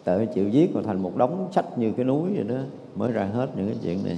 Tại 0.04 0.26
chịu 0.26 0.50
viết 0.52 0.76
mà 0.76 0.82
thành 0.86 1.04
một 1.04 1.18
đống 1.18 1.48
sách 1.52 1.78
như 1.78 1.92
cái 1.92 2.06
núi 2.06 2.30
vậy 2.36 2.44
đó, 2.44 2.56
mới 2.96 3.12
ra 3.12 3.24
hết 3.24 3.48
những 3.56 3.68
cái 3.68 3.78
chuyện 3.84 4.04
này. 4.06 4.18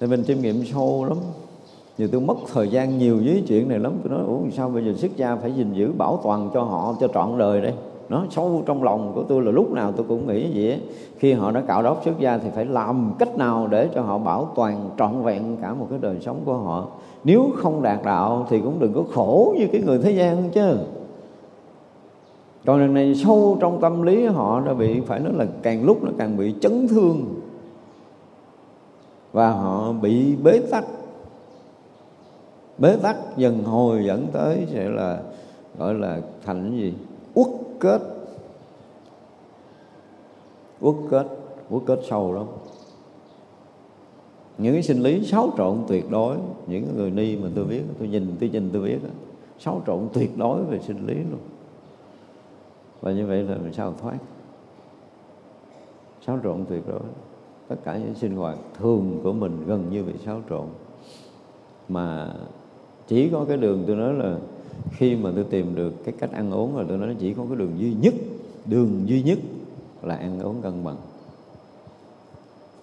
Thì 0.00 0.06
mình 0.06 0.24
chiêm 0.26 0.40
nghiệm 0.40 0.64
sâu 0.64 1.04
lắm. 1.04 1.18
Nhiều 1.98 2.08
tôi 2.12 2.20
mất 2.20 2.36
thời 2.52 2.68
gian 2.68 2.98
nhiều 2.98 3.16
với 3.24 3.44
chuyện 3.48 3.68
này 3.68 3.78
lắm. 3.78 3.92
Tôi 4.02 4.18
nói, 4.18 4.26
ủa, 4.26 4.38
sao 4.56 4.68
bây 4.68 4.84
giờ 4.84 4.92
xuất 4.96 5.16
gia 5.16 5.36
phải 5.36 5.52
gìn 5.52 5.72
giữ 5.72 5.92
bảo 5.92 6.20
toàn 6.22 6.50
cho 6.54 6.62
họ 6.62 6.96
cho 7.00 7.08
trọn 7.08 7.38
đời 7.38 7.60
đây? 7.60 7.72
Nó 8.08 8.24
sâu 8.30 8.62
trong 8.66 8.82
lòng 8.82 9.12
của 9.14 9.22
tôi 9.22 9.42
là 9.42 9.50
lúc 9.50 9.72
nào 9.72 9.92
tôi 9.92 10.06
cũng 10.08 10.26
nghĩ 10.26 10.50
vậy 10.54 10.70
ấy. 10.70 10.80
khi 11.18 11.32
họ 11.32 11.50
đã 11.50 11.60
cạo 11.60 11.82
đốc 11.82 12.04
xuất 12.04 12.18
gia 12.18 12.38
thì 12.38 12.48
phải 12.54 12.64
làm 12.64 13.12
cách 13.18 13.36
nào 13.36 13.66
để 13.66 13.88
cho 13.94 14.02
họ 14.02 14.18
bảo 14.18 14.48
toàn 14.54 14.90
trọn 14.98 15.22
vẹn 15.22 15.56
cả 15.62 15.74
một 15.74 15.86
cái 15.90 15.98
đời 16.02 16.16
sống 16.20 16.40
của 16.44 16.54
họ. 16.54 16.86
Nếu 17.24 17.50
không 17.56 17.82
đạt 17.82 17.98
đạo 18.04 18.46
thì 18.50 18.60
cũng 18.60 18.78
đừng 18.78 18.92
có 18.94 19.04
khổ 19.14 19.54
như 19.58 19.66
cái 19.72 19.80
người 19.80 19.98
thế 19.98 20.10
gian 20.10 20.50
chứ 20.50 20.78
còn 22.66 22.80
lần 22.80 22.94
này 22.94 23.14
sâu 23.14 23.58
trong 23.60 23.80
tâm 23.80 24.02
lý 24.02 24.26
họ 24.26 24.60
đã 24.60 24.74
bị, 24.74 25.00
phải 25.00 25.20
nói 25.20 25.32
là 25.36 25.46
càng 25.62 25.84
lúc 25.84 26.04
nó 26.04 26.10
càng 26.18 26.36
bị 26.36 26.54
chấn 26.60 26.88
thương. 26.88 27.40
Và 29.32 29.50
họ 29.50 29.92
bị 29.92 30.36
bế 30.36 30.58
tắc. 30.70 30.84
Bế 32.78 32.96
tắc 32.96 33.16
dần 33.36 33.64
hồi 33.64 34.04
dẫn 34.06 34.26
tới 34.32 34.66
sẽ 34.72 34.88
là, 34.88 35.20
gọi 35.78 35.94
là 35.94 36.20
thành 36.44 36.70
gì? 36.70 36.94
Uất 37.34 37.48
kết. 37.80 38.00
Uất 40.80 40.94
kết. 41.10 41.26
Uất 41.70 41.82
kết 41.86 42.00
sâu 42.08 42.32
lắm. 42.32 42.46
Những 44.58 44.72
cái 44.74 44.82
sinh 44.82 45.02
lý 45.02 45.24
xáo 45.24 45.50
trộn 45.56 45.78
tuyệt 45.88 46.10
đối. 46.10 46.36
Những 46.66 46.96
người 46.96 47.10
ni 47.10 47.36
mà 47.36 47.48
tôi 47.54 47.64
biết, 47.64 47.82
tôi 47.98 48.08
nhìn 48.08 48.36
tôi 48.40 48.48
nhìn, 48.48 48.70
tôi 48.72 48.82
biết 48.82 48.98
xáo 49.58 49.82
trộn 49.86 50.08
tuyệt 50.12 50.38
đối 50.38 50.64
về 50.64 50.78
sinh 50.86 51.06
lý 51.06 51.14
luôn 51.14 51.40
và 53.00 53.12
như 53.12 53.26
vậy 53.26 53.42
là 53.42 53.56
mình 53.56 53.72
sao 53.72 53.94
thoát? 54.02 54.18
Xáo 56.26 56.38
trộn 56.44 56.64
tuyệt 56.68 56.82
đối. 56.88 57.00
Tất 57.68 57.76
cả 57.84 57.96
những 57.96 58.14
sinh 58.14 58.36
hoạt 58.36 58.58
thường 58.78 59.20
của 59.22 59.32
mình 59.32 59.64
gần 59.66 59.84
như 59.90 60.04
bị 60.04 60.12
xáo 60.24 60.42
trộn. 60.50 60.66
Mà 61.88 62.34
chỉ 63.06 63.28
có 63.28 63.44
cái 63.48 63.56
đường 63.56 63.84
tôi 63.86 63.96
nói 63.96 64.14
là 64.14 64.36
khi 64.90 65.16
mà 65.16 65.30
tôi 65.34 65.44
tìm 65.44 65.74
được 65.74 65.92
cái 66.04 66.14
cách 66.18 66.32
ăn 66.32 66.50
uống 66.50 66.76
là 66.76 66.84
tôi 66.88 66.98
nói 66.98 67.16
chỉ 67.18 67.34
có 67.34 67.44
cái 67.48 67.56
đường 67.56 67.72
duy 67.78 67.94
nhất, 68.00 68.14
đường 68.66 69.02
duy 69.06 69.22
nhất 69.22 69.38
là 70.02 70.16
ăn 70.16 70.40
uống 70.40 70.62
cân 70.62 70.84
bằng. 70.84 70.96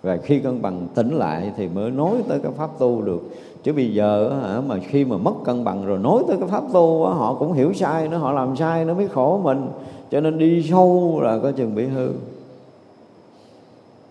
Và 0.01 0.17
khi 0.17 0.39
cân 0.39 0.61
bằng 0.61 0.87
tỉnh 0.95 1.13
lại 1.13 1.53
thì 1.57 1.67
mới 1.67 1.91
nói 1.91 2.23
tới 2.27 2.39
cái 2.43 2.51
pháp 2.51 2.79
tu 2.79 3.01
được 3.01 3.21
chứ 3.65 3.73
bây 3.73 3.93
giờ 3.93 4.39
hả, 4.41 4.61
mà 4.61 4.79
khi 4.79 5.05
mà 5.05 5.17
mất 5.17 5.33
cân 5.43 5.63
bằng 5.63 5.85
rồi 5.85 5.99
nói 5.99 6.23
tới 6.27 6.37
cái 6.39 6.47
pháp 6.47 6.63
tu 6.73 7.05
họ 7.05 7.35
cũng 7.39 7.53
hiểu 7.53 7.73
sai 7.73 8.07
nó 8.07 8.17
họ 8.17 8.31
làm 8.31 8.55
sai 8.55 8.85
nó 8.85 8.93
mới 8.93 9.07
khổ 9.07 9.39
mình. 9.43 9.67
Cho 10.11 10.21
nên 10.21 10.37
đi 10.37 10.63
sâu 10.69 11.19
là 11.21 11.39
có 11.39 11.51
chừng 11.51 11.75
bị 11.75 11.85
hư. 11.85 12.11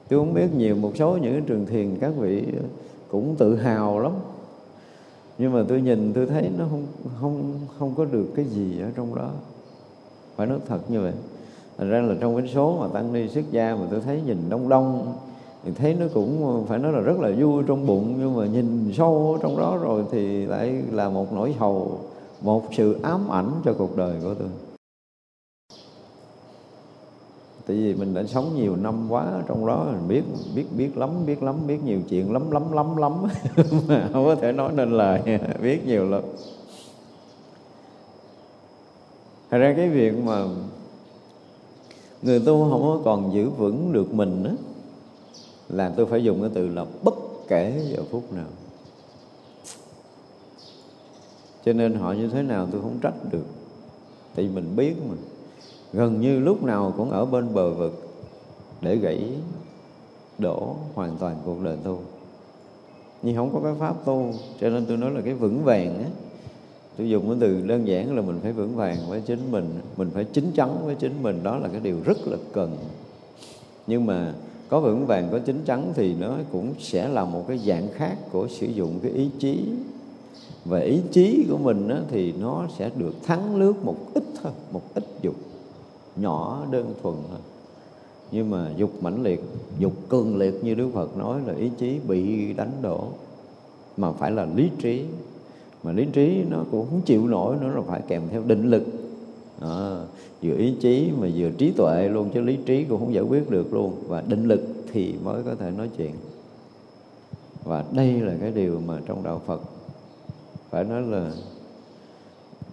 Tôi 0.08 0.18
không 0.18 0.34
biết 0.34 0.54
nhiều 0.56 0.76
một 0.76 0.92
số 0.96 1.16
những 1.16 1.42
trường 1.42 1.66
thiền 1.66 1.96
các 2.00 2.12
vị 2.16 2.44
cũng 3.10 3.34
tự 3.38 3.56
hào 3.56 4.00
lắm. 4.00 4.12
Nhưng 5.38 5.52
mà 5.52 5.64
tôi 5.68 5.80
nhìn 5.80 6.12
tôi 6.12 6.26
thấy 6.26 6.50
nó 6.58 6.64
không 6.70 6.86
không 7.20 7.52
không 7.78 7.94
có 7.96 8.04
được 8.04 8.26
cái 8.36 8.44
gì 8.44 8.80
ở 8.82 8.88
trong 8.96 9.14
đó. 9.14 9.28
Phải 10.36 10.46
nói 10.46 10.58
thật 10.68 10.90
như 10.90 11.00
vậy. 11.00 11.12
Thành 11.78 11.90
ra 11.90 12.00
là 12.00 12.14
trong 12.20 12.36
cái 12.36 12.48
số 12.54 12.76
mà 12.80 12.88
tăng 12.92 13.12
ni 13.12 13.28
xuất 13.28 13.44
gia 13.50 13.74
mà 13.74 13.86
tôi 13.90 14.00
thấy 14.00 14.20
nhìn 14.26 14.38
đông 14.48 14.68
đông 14.68 15.14
thì 15.64 15.72
thấy 15.72 15.94
nó 15.94 16.06
cũng 16.14 16.64
phải 16.68 16.78
nói 16.78 16.92
là 16.92 17.00
rất 17.00 17.20
là 17.20 17.30
vui 17.38 17.62
trong 17.66 17.86
bụng, 17.86 18.14
nhưng 18.18 18.36
mà 18.36 18.46
nhìn 18.46 18.92
sâu 18.96 19.38
trong 19.42 19.58
đó 19.58 19.78
rồi 19.82 20.04
thì 20.10 20.46
lại 20.46 20.82
là 20.92 21.08
một 21.08 21.32
nỗi 21.32 21.54
sầu 21.60 22.00
một 22.40 22.64
sự 22.72 22.96
ám 23.02 23.28
ảnh 23.30 23.50
cho 23.64 23.72
cuộc 23.78 23.96
đời 23.96 24.14
của 24.22 24.34
tôi. 24.34 24.48
Tại 27.66 27.76
vì 27.76 27.94
mình 27.94 28.14
đã 28.14 28.24
sống 28.24 28.50
nhiều 28.56 28.76
năm 28.76 29.06
quá 29.08 29.26
trong 29.48 29.66
đó, 29.66 29.86
mình 29.92 30.08
biết 30.08 30.22
biết 30.54 30.64
biết 30.76 30.96
lắm 30.96 31.10
biết 31.26 31.42
lắm, 31.42 31.54
biết 31.66 31.84
nhiều 31.84 32.00
chuyện 32.08 32.32
lắm 32.32 32.50
lắm 32.50 32.72
lắm 32.72 32.96
lắm. 32.96 33.12
Mà 33.88 34.08
không 34.12 34.24
có 34.24 34.34
thể 34.34 34.52
nói 34.52 34.72
nên 34.74 34.90
lời, 34.90 35.20
biết 35.62 35.86
nhiều 35.86 36.08
lắm. 36.08 36.22
Thật 39.50 39.58
ra 39.58 39.74
cái 39.76 39.88
việc 39.88 40.14
mà 40.24 40.44
người 42.22 42.40
tu 42.40 42.70
không 42.70 42.82
có 42.82 43.00
còn 43.04 43.34
giữ 43.34 43.50
vững 43.50 43.92
được 43.92 44.14
mình 44.14 44.44
á 44.44 44.52
là 45.74 45.92
tôi 45.96 46.06
phải 46.06 46.24
dùng 46.24 46.40
cái 46.40 46.50
từ 46.54 46.68
là 46.68 46.84
bất 47.02 47.14
kể 47.48 47.82
giờ 47.90 48.02
phút 48.10 48.32
nào. 48.32 48.46
Cho 51.64 51.72
nên 51.72 51.94
họ 51.94 52.12
như 52.12 52.28
thế 52.28 52.42
nào 52.42 52.68
tôi 52.72 52.80
không 52.80 52.98
trách 53.02 53.32
được. 53.32 53.46
Tại 54.34 54.44
vì 54.46 54.54
mình 54.54 54.76
biết 54.76 54.94
mà. 55.08 55.14
Gần 55.92 56.20
như 56.20 56.40
lúc 56.40 56.62
nào 56.62 56.94
cũng 56.96 57.10
ở 57.10 57.24
bên 57.24 57.54
bờ 57.54 57.70
vực 57.70 58.08
để 58.80 58.96
gãy 58.96 59.28
đổ 60.38 60.76
hoàn 60.94 61.16
toàn 61.16 61.36
cuộc 61.44 61.60
đời 61.62 61.76
tu 61.84 62.00
nhưng 63.24 63.36
không 63.36 63.52
có 63.52 63.60
cái 63.64 63.74
pháp 63.78 64.04
tu, 64.04 64.32
cho 64.60 64.70
nên 64.70 64.86
tôi 64.86 64.96
nói 64.96 65.10
là 65.10 65.20
cái 65.20 65.34
vững 65.34 65.64
vàng 65.64 65.98
á. 65.98 66.08
Tôi 66.96 67.10
dùng 67.10 67.28
cái 67.28 67.36
từ 67.40 67.66
đơn 67.66 67.86
giản 67.86 68.16
là 68.16 68.22
mình 68.22 68.40
phải 68.42 68.52
vững 68.52 68.76
vàng 68.76 68.96
với 69.08 69.20
chính 69.20 69.52
mình 69.52 69.80
mình 69.96 70.10
phải 70.14 70.24
chính 70.24 70.52
chắn 70.52 70.86
với 70.86 70.94
chính 70.94 71.22
mình, 71.22 71.42
đó 71.42 71.58
là 71.58 71.68
cái 71.68 71.80
điều 71.80 71.96
rất 72.04 72.26
là 72.26 72.36
cần. 72.52 72.76
Nhưng 73.86 74.06
mà 74.06 74.34
có 74.68 74.80
vững 74.80 75.06
vàng 75.06 75.28
có 75.32 75.38
chính 75.38 75.64
chắn 75.64 75.92
thì 75.94 76.14
nó 76.14 76.36
cũng 76.52 76.74
sẽ 76.78 77.08
là 77.08 77.24
một 77.24 77.44
cái 77.48 77.58
dạng 77.58 77.88
khác 77.92 78.16
của 78.32 78.48
sử 78.48 78.66
dụng 78.66 78.98
cái 79.02 79.12
ý 79.12 79.30
chí. 79.38 79.64
Và 80.64 80.78
ý 80.78 81.00
chí 81.10 81.46
của 81.50 81.58
mình 81.58 81.88
á, 81.88 82.00
thì 82.10 82.32
nó 82.32 82.66
sẽ 82.78 82.90
được 82.96 83.14
thắng 83.22 83.56
lướt 83.56 83.84
một 83.84 83.96
ít 84.14 84.24
thôi 84.42 84.52
một 84.72 84.82
ít 84.94 85.04
dục 85.22 85.34
nhỏ 86.16 86.66
đơn 86.70 86.94
thuần 87.02 87.14
thôi. 87.30 87.38
Nhưng 88.32 88.50
mà 88.50 88.70
dục 88.76 89.02
mãnh 89.02 89.22
liệt 89.22 89.42
dục 89.78 89.92
cường 90.08 90.36
liệt 90.36 90.64
như 90.64 90.74
đức 90.74 90.90
phật 90.94 91.16
nói 91.16 91.40
là 91.46 91.54
ý 91.54 91.70
chí 91.78 91.98
bị 92.08 92.52
đánh 92.52 92.72
đổ. 92.82 93.04
Mà 93.96 94.12
phải 94.12 94.30
là 94.30 94.46
lý 94.54 94.70
trí. 94.78 95.04
Mà 95.82 95.92
lý 95.92 96.06
trí 96.12 96.42
nó 96.50 96.64
cũng 96.70 96.86
không 96.90 97.00
chịu 97.00 97.28
nổi 97.28 97.56
nữa 97.60 97.72
là 97.74 97.82
phải 97.86 98.00
kèm 98.08 98.22
theo 98.30 98.42
định 98.46 98.70
lực 98.70 98.82
à, 99.60 100.04
vừa 100.42 100.54
ý 100.56 100.74
chí 100.80 101.10
mà 101.18 101.28
vừa 101.36 101.50
trí 101.50 101.70
tuệ 101.70 102.08
luôn 102.08 102.30
chứ 102.34 102.40
lý 102.40 102.58
trí 102.66 102.84
cũng 102.84 103.00
không 103.00 103.14
giải 103.14 103.22
quyết 103.22 103.50
được 103.50 103.74
luôn. 103.74 103.94
Và 104.08 104.20
định 104.20 104.44
lực 104.44 104.60
thì 104.92 105.14
mới 105.24 105.42
có 105.42 105.54
thể 105.54 105.70
nói 105.70 105.90
chuyện. 105.96 106.14
Và 107.64 107.84
đây 107.92 108.20
là 108.20 108.34
cái 108.40 108.50
điều 108.50 108.80
mà 108.86 109.00
trong 109.06 109.22
đạo 109.22 109.42
Phật 109.46 109.60
phải 110.70 110.84
nói 110.84 111.02
là 111.02 111.30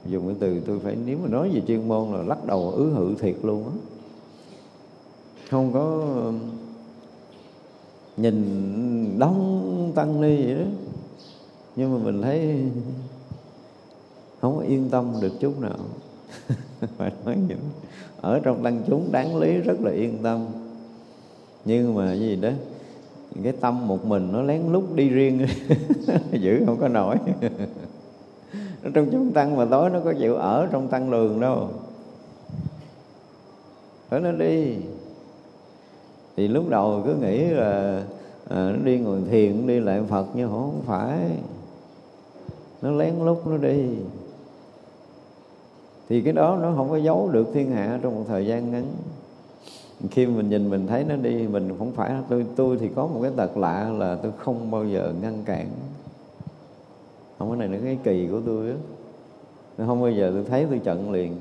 dùng 0.06 0.28
cái 0.28 0.36
từ 0.40 0.60
tôi 0.60 0.80
phải 0.80 0.98
nếu 1.06 1.18
mà 1.24 1.30
nói 1.30 1.50
về 1.50 1.62
chuyên 1.68 1.88
môn 1.88 2.12
là 2.12 2.24
lắc 2.24 2.46
đầu 2.46 2.72
ứ 2.72 2.90
hự 2.90 3.16
thiệt 3.20 3.36
luôn 3.44 3.64
á. 3.64 3.72
Không 5.50 5.74
có 5.74 5.82
um, 6.26 6.40
nhìn 8.18 9.16
đông 9.20 9.92
tăng 9.96 10.22
ni 10.22 10.46
vậy 10.46 10.56
đó. 10.56 10.66
Nhưng 11.76 11.94
mà 11.94 12.04
mình 12.04 12.22
thấy 12.22 12.64
không 14.42 14.58
có 14.58 14.64
yên 14.64 14.90
tâm 14.90 15.14
được 15.22 15.34
chút 15.40 15.62
nào. 15.62 15.80
phải 16.98 17.12
nói 17.26 17.38
những 17.48 17.60
ở 18.22 18.40
trong 18.40 18.64
tăng 18.64 18.82
chúng 18.88 19.12
đáng 19.12 19.36
lý 19.36 19.58
rất 19.58 19.82
là 19.82 19.92
yên 19.92 20.18
tâm. 20.24 20.46
Nhưng 21.66 21.96
mà 21.96 22.14
gì 22.14 22.36
đó 22.36 22.50
cái 23.44 23.54
tâm 23.60 23.88
một 23.88 24.06
mình 24.06 24.32
nó 24.32 24.42
lén 24.42 24.62
lút 24.72 24.84
đi 24.96 25.10
riêng. 25.10 25.48
Giữ 26.32 26.64
không 26.66 26.78
có 26.80 26.88
nổi. 26.88 27.16
Trong 28.94 29.08
chúng 29.12 29.32
tăng 29.32 29.58
mà 29.58 29.66
tối 29.66 29.90
nó 29.90 30.00
có 30.00 30.14
chịu 30.14 30.36
ở 30.36 30.68
trong 30.72 30.88
tăng 30.88 31.10
lường 31.12 31.40
đâu. 31.40 31.70
Phải 34.10 34.20
nó 34.20 34.32
đi. 34.32 34.76
Thì 36.38 36.48
lúc 36.48 36.70
đầu 36.70 37.02
cứ 37.06 37.16
nghĩ 37.16 37.44
là 37.44 38.04
à, 38.50 38.72
nó 38.72 38.86
đi 38.86 39.00
ngồi 39.00 39.20
thiền 39.30 39.68
đi 39.68 39.80
lại 39.80 40.02
phật 40.10 40.26
nhưng 40.34 40.50
không 40.50 40.82
phải. 40.86 41.20
Nó 42.82 42.92
lén 42.92 43.14
lút 43.26 43.38
nó 43.48 43.58
đi 43.58 43.86
thì 46.12 46.22
cái 46.22 46.34
đó 46.34 46.58
nó 46.62 46.74
không 46.76 46.90
có 46.90 46.98
giấu 46.98 47.30
được 47.32 47.48
thiên 47.54 47.72
hạ 47.72 48.00
trong 48.02 48.16
một 48.16 48.24
thời 48.28 48.46
gian 48.46 48.72
ngắn. 48.72 48.84
Khi 50.12 50.26
mình 50.26 50.50
nhìn, 50.50 50.70
mình 50.70 50.88
thấy 50.88 51.04
nó 51.04 51.16
đi, 51.16 51.48
mình 51.48 51.76
không 51.78 51.92
phải. 51.92 52.14
Tôi 52.30 52.46
tôi 52.56 52.78
thì 52.78 52.90
có 52.96 53.08
một 53.08 53.20
cái 53.22 53.32
tật 53.36 53.58
lạ 53.58 53.90
là 53.98 54.16
tôi 54.16 54.32
không 54.38 54.72
bao 54.72 54.86
giờ 54.86 55.14
ngăn 55.22 55.44
cản. 55.46 55.68
Không, 57.40 57.50
cái 57.50 57.60
này 57.60 57.68
là 57.68 57.86
cái 57.86 57.98
kỳ 58.04 58.28
của 58.32 58.42
tôi 58.46 58.70
á. 58.70 58.76
Không 59.78 60.02
bao 60.02 60.12
giờ 60.12 60.32
tôi 60.34 60.44
thấy 60.44 60.66
tôi 60.70 60.80
chận 60.86 61.12
liền. 61.12 61.36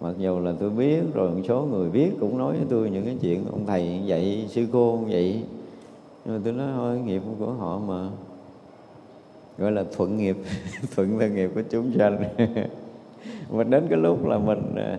Mặc 0.00 0.14
dù 0.18 0.40
là 0.40 0.52
tôi 0.60 0.70
biết 0.70 1.00
rồi 1.14 1.30
một 1.30 1.42
số 1.48 1.62
người 1.62 1.90
biết 1.90 2.10
cũng 2.20 2.38
nói 2.38 2.52
với 2.52 2.66
tôi 2.70 2.90
những 2.90 3.04
cái 3.04 3.16
chuyện 3.20 3.44
ông 3.50 3.66
thầy 3.66 4.00
vậy 4.06 4.46
sư 4.48 4.66
cô 4.72 4.96
vậy 4.96 5.42
nhưng 6.24 6.34
mà 6.34 6.40
tôi 6.44 6.52
nói, 6.52 6.72
thôi, 6.76 6.98
nghiệp 6.98 7.22
của 7.38 7.52
họ 7.52 7.78
mà. 7.78 8.08
Gọi 9.58 9.72
là 9.72 9.84
thuận 9.96 10.16
nghiệp, 10.16 10.36
thuận 10.96 11.18
theo 11.18 11.28
nghiệp 11.28 11.50
của 11.54 11.62
chúng 11.70 11.92
sanh. 11.98 12.24
và 13.54 13.64
đến 13.64 13.86
cái 13.90 13.98
lúc 13.98 14.26
là 14.26 14.38
mình 14.38 14.74
à, 14.76 14.98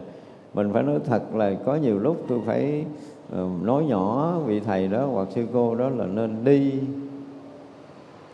mình 0.53 0.74
phải 0.74 0.84
nói 0.84 0.99
thật 1.06 1.36
là 1.36 1.53
có 1.66 1.76
nhiều 1.76 1.99
lúc 1.99 2.26
tôi 2.28 2.39
phải 2.45 2.86
ờ, 3.32 3.47
nói 3.62 3.84
nhỏ 3.86 4.39
vị 4.45 4.60
thầy 4.60 4.88
đó 4.88 5.06
hoặc 5.06 5.28
sư 5.36 5.45
cô 5.53 5.76
đó 5.76 5.89
là 5.89 6.06
nên 6.06 6.43
đi, 6.43 6.74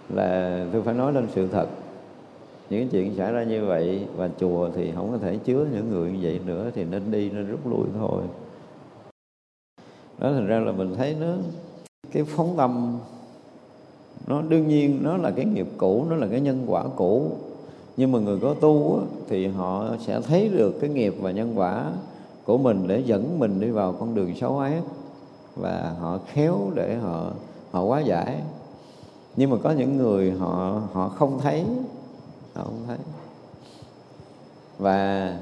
là 0.09 0.65
tôi 0.73 0.81
phải 0.81 0.93
nói 0.93 1.13
lên 1.13 1.27
sự 1.33 1.47
thật. 1.47 1.67
Những 2.69 2.89
chuyện 2.89 3.15
xảy 3.15 3.33
ra 3.33 3.43
như 3.43 3.65
vậy 3.65 4.05
và 4.15 4.29
chùa 4.39 4.69
thì 4.75 4.91
không 4.95 5.11
có 5.11 5.17
thể 5.17 5.37
chứa 5.37 5.65
những 5.73 5.89
người 5.89 6.11
như 6.11 6.17
vậy 6.21 6.39
nữa 6.45 6.71
thì 6.75 6.83
nên 6.83 7.11
đi 7.11 7.29
nên 7.29 7.47
rút 7.47 7.67
lui 7.67 7.85
thôi. 7.99 8.23
Đó, 10.19 10.31
thành 10.31 10.47
ra 10.47 10.59
là 10.59 10.71
mình 10.71 10.93
thấy 10.97 11.15
nó, 11.19 11.27
cái 12.11 12.23
phóng 12.23 12.53
tâm, 12.57 12.99
nó 14.27 14.41
đương 14.41 14.67
nhiên 14.67 14.99
nó 15.03 15.17
là 15.17 15.31
cái 15.31 15.45
nghiệp 15.45 15.67
cũ, 15.77 16.05
nó 16.09 16.15
là 16.15 16.27
cái 16.31 16.41
nhân 16.41 16.63
quả 16.67 16.83
cũ 16.95 17.31
nhưng 18.01 18.11
mà 18.11 18.19
người 18.19 18.39
có 18.39 18.53
tu 18.53 18.99
á, 18.99 19.05
thì 19.29 19.47
họ 19.47 19.85
sẽ 20.05 20.21
thấy 20.21 20.49
được 20.49 20.77
cái 20.81 20.89
nghiệp 20.89 21.15
và 21.19 21.31
nhân 21.31 21.59
quả 21.59 21.91
của 22.45 22.57
mình 22.57 22.87
để 22.87 23.03
dẫn 23.05 23.39
mình 23.39 23.59
đi 23.59 23.69
vào 23.69 23.93
con 23.99 24.15
đường 24.15 24.35
xấu 24.35 24.59
ác 24.59 24.81
và 25.55 25.95
họ 25.99 26.19
khéo 26.27 26.71
để 26.75 26.95
họ 26.95 27.31
họ 27.71 27.83
quá 27.83 27.99
giải. 27.99 28.41
Nhưng 29.35 29.49
mà 29.49 29.57
có 29.63 29.71
những 29.71 29.97
người 29.97 30.31
họ 30.31 30.81
họ 30.93 31.09
không 31.09 31.39
thấy 31.39 31.65
họ 32.53 32.63
không 32.63 32.83
thấy. 32.87 32.97
Và 34.79 35.37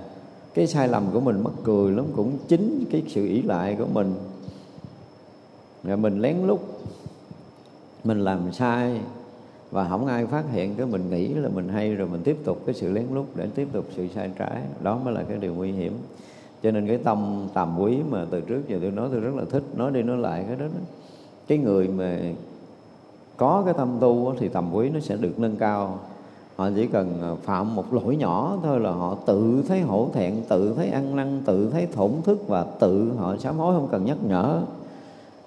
cái 0.54 0.68
sai 0.68 0.88
lầm 0.88 1.04
của 1.14 1.20
mình 1.20 1.44
mắc 1.44 1.54
cười 1.64 1.92
lắm 1.92 2.06
cũng 2.16 2.38
chính 2.48 2.86
cái 2.92 3.04
sự 3.08 3.26
ỷ 3.26 3.42
lại 3.42 3.76
của 3.80 3.88
mình. 3.94 4.16
Rồi 5.84 5.98
mình 5.98 6.20
lén 6.20 6.38
lút 6.48 6.60
mình 8.04 8.24
làm 8.24 8.54
sai 8.54 9.02
và 9.72 9.90
không 9.90 10.06
ai 10.06 10.26
phát 10.26 10.44
hiện 10.52 10.76
cái 10.76 10.86
mình 10.86 11.10
nghĩ 11.10 11.28
là 11.28 11.50
mình 11.50 11.70
hay 11.70 11.96
rồi 11.96 12.08
mình 12.08 12.22
tiếp 12.24 12.38
tục 12.44 12.58
cái 12.66 12.76
sự 12.76 12.92
lén 12.92 13.06
lút 13.14 13.26
để 13.36 13.48
tiếp 13.56 13.68
tục 13.72 13.86
sự 13.96 14.08
sai 14.16 14.32
trái. 14.38 14.62
Đó 14.82 15.00
mới 15.06 15.14
là 15.14 15.24
cái 15.24 15.38
điều 15.38 15.54
nguy 15.54 15.72
hiểm. 15.72 15.94
Cho 16.64 16.72
nên 16.72 16.88
cái 16.88 16.98
tâm 16.98 17.48
tàm 17.54 17.80
quý 17.80 17.98
mà 18.10 18.26
từ 18.32 18.42
trước 18.42 18.68
giờ 18.68 18.78
tôi 18.82 18.92
nói 18.92 19.08
tôi 19.12 19.20
rất 19.20 19.36
là 19.36 19.44
thích 19.52 19.64
nói 19.76 19.92
đi 19.92 20.04
nói 20.04 20.18
lại 20.18 20.44
cái 20.48 20.56
đó, 20.56 20.66
đó. 20.66 20.82
cái 21.48 21.58
người 21.58 21.88
mà 21.88 22.20
có 23.38 23.62
cái 23.66 23.74
tâm 23.74 23.98
tu 24.00 24.34
thì 24.40 24.48
tầm 24.48 24.74
quý 24.74 24.90
nó 24.90 25.00
sẽ 25.00 25.16
được 25.16 25.40
nâng 25.40 25.56
cao. 25.56 26.00
Họ 26.56 26.70
chỉ 26.76 26.88
cần 26.88 27.22
à, 27.22 27.36
phạm 27.44 27.76
một 27.76 27.94
lỗi 27.94 28.16
nhỏ 28.16 28.58
thôi 28.64 28.80
là 28.80 28.92
họ 28.92 29.18
tự 29.26 29.64
thấy 29.68 29.82
hổ 29.82 30.10
thẹn 30.14 30.36
tự 30.50 30.74
thấy 30.76 30.90
ăn 30.90 31.16
năn 31.16 31.42
tự 31.46 31.70
thấy 31.70 31.88
thổn 31.94 32.12
thức 32.24 32.48
và 32.48 32.64
tự 32.80 33.12
họ 33.18 33.38
sám 33.38 33.58
hối 33.58 33.76
không 33.76 33.88
cần 33.92 34.06
nhắc 34.06 34.18
nhở. 34.28 34.62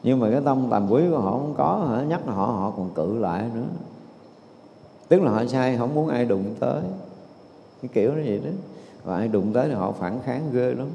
Nhưng 0.02 0.20
mà 0.20 0.30
cái 0.30 0.40
tâm 0.44 0.66
tầm 0.70 0.86
quý 0.90 1.02
của 1.10 1.18
họ 1.18 1.30
không 1.30 1.54
có 1.56 1.86
hả? 1.90 2.02
Nhắc 2.02 2.20
họ 2.26 2.46
họ 2.46 2.72
còn 2.76 2.90
cự 2.94 3.18
lại 3.18 3.44
nữa 3.54 3.64
tức 5.12 5.22
là 5.22 5.30
họ 5.30 5.46
sai 5.46 5.76
không 5.76 5.94
muốn 5.94 6.08
ai 6.08 6.24
đụng 6.24 6.54
tới. 6.60 6.82
Cái 7.82 7.90
kiểu 7.94 8.10
nó 8.10 8.22
vậy 8.24 8.40
đó. 8.44 8.50
Và 9.04 9.16
ai 9.16 9.28
đụng 9.28 9.52
tới 9.52 9.68
thì 9.68 9.74
họ 9.74 9.92
phản 9.92 10.18
kháng 10.24 10.50
ghê 10.52 10.74
lắm. 10.74 10.86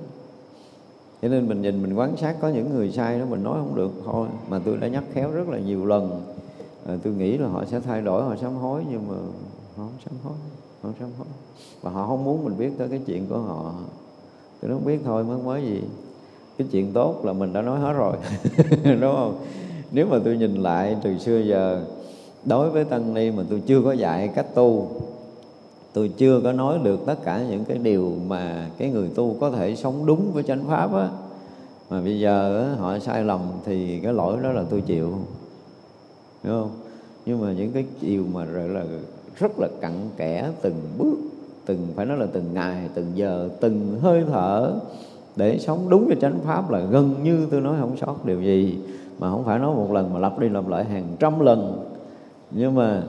Cho 1.22 1.28
nên 1.28 1.48
mình 1.48 1.62
nhìn 1.62 1.84
mình 1.84 1.94
quan 1.94 2.18
sát 2.18 2.36
có 2.42 2.50
những 2.50 2.70
người 2.70 2.92
sai 2.92 3.20
đó 3.20 3.26
mình 3.30 3.44
nói 3.44 3.54
không 3.60 3.76
được. 3.76 3.92
Thôi 4.06 4.28
mà 4.50 4.60
tôi 4.66 4.78
đã 4.78 4.88
nhắc 4.88 5.04
khéo 5.14 5.32
rất 5.32 5.50
là 5.50 5.60
nhiều 5.60 5.86
lần. 5.86 6.22
À, 6.88 6.98
tôi 7.04 7.14
nghĩ 7.14 7.38
là 7.38 7.48
họ 7.48 7.66
sẽ 7.66 7.80
thay 7.80 8.02
đổi 8.02 8.24
họ 8.24 8.36
sám 8.36 8.56
hối 8.56 8.84
nhưng 8.92 9.08
mà 9.08 9.16
họ 9.78 9.84
không 9.84 9.98
sám 10.06 10.14
hối 10.24 10.34
họ 10.34 10.90
không 10.90 10.94
sám 11.00 11.10
hối. 11.18 11.28
Và 11.82 11.92
họ 11.92 12.08
không 12.08 12.24
muốn 12.24 12.46
mình 12.46 12.58
biết 12.58 12.72
tới 12.78 12.88
cái 12.90 13.02
chuyện 13.06 13.28
của 13.30 13.40
họ. 13.40 13.74
Tôi 14.62 14.72
không 14.72 14.86
biết 14.86 15.00
thôi 15.06 15.24
mới 15.24 15.38
mới 15.38 15.62
gì. 15.62 15.82
Cái 16.58 16.68
chuyện 16.72 16.94
tốt 16.94 17.26
là 17.26 17.34
mình 17.34 17.54
đã 17.54 17.62
nói 17.62 17.80
hết 17.80 17.94
rồi 17.94 18.16
đúng 18.84 19.16
không? 19.16 19.40
Nếu 19.92 20.08
mà 20.08 20.20
tôi 20.26 20.38
nhìn 20.38 20.56
lại 20.56 20.98
từ 21.04 21.18
xưa 21.18 21.40
giờ 21.40 21.86
đối 22.48 22.70
với 22.70 22.84
tăng 22.84 23.14
ni 23.14 23.32
mà 23.32 23.44
tôi 23.50 23.62
chưa 23.66 23.82
có 23.82 23.92
dạy 23.92 24.28
cách 24.28 24.56
tu 24.56 24.88
tôi 25.94 26.12
chưa 26.18 26.42
có 26.44 26.52
nói 26.52 26.80
được 26.84 27.00
tất 27.06 27.24
cả 27.24 27.44
những 27.50 27.66
cái 27.66 27.78
điều 27.78 28.14
mà 28.28 28.70
cái 28.78 28.90
người 28.90 29.10
tu 29.16 29.36
có 29.40 29.52
thể 29.52 29.76
sống 29.76 30.06
đúng 30.06 30.32
với 30.34 30.44
chánh 30.44 30.64
pháp 30.68 30.94
á. 30.94 31.10
Mà 31.90 32.02
bây 32.02 32.20
giờ 32.20 32.64
á, 32.64 32.76
họ 32.80 33.00
sai 33.00 33.24
lầm 33.24 33.42
thì 33.66 34.00
cái 34.00 34.14
lỗi 34.14 34.38
đó 34.44 34.52
là 34.52 34.64
tôi 34.70 34.82
chịu 34.82 35.14
đúng 36.44 36.62
không? 36.62 36.70
Nhưng 37.26 37.42
mà 37.42 37.52
những 37.52 37.72
cái 37.72 37.86
điều 38.02 38.24
mà 38.34 38.46
rồi 38.46 38.70
là 38.70 38.84
rất 39.36 39.60
là 39.60 39.68
cặn 39.82 39.94
kẽ 40.18 40.50
từng 40.62 40.82
bước 40.98 41.18
từng 41.66 41.88
phải 41.96 42.06
nói 42.06 42.18
là 42.18 42.26
từng 42.34 42.54
ngày 42.54 42.90
từng 42.94 43.06
giờ 43.16 43.50
từng 43.60 44.00
hơi 44.02 44.24
thở 44.32 44.74
để 45.36 45.60
sống 45.60 45.90
đúng 45.90 46.06
với 46.08 46.16
chánh 46.22 46.40
pháp 46.44 46.72
là 46.72 46.80
gần 46.80 47.16
như 47.24 47.48
tôi 47.52 47.62
nói 47.62 47.76
không 47.80 47.98
sót 47.98 48.26
điều 48.26 48.42
gì. 48.42 48.78
Mà 49.20 49.32
không 49.32 49.44
phải 49.44 49.60
nói 49.60 49.76
một 49.76 49.92
lần 49.92 50.14
mà 50.14 50.20
lặp 50.20 50.40
đi 50.40 50.50
lặp 50.50 50.68
lại 50.68 50.84
hàng 50.86 51.08
trăm 51.20 51.40
lần 51.40 51.84
nhưng 52.52 52.76
mà 52.76 53.04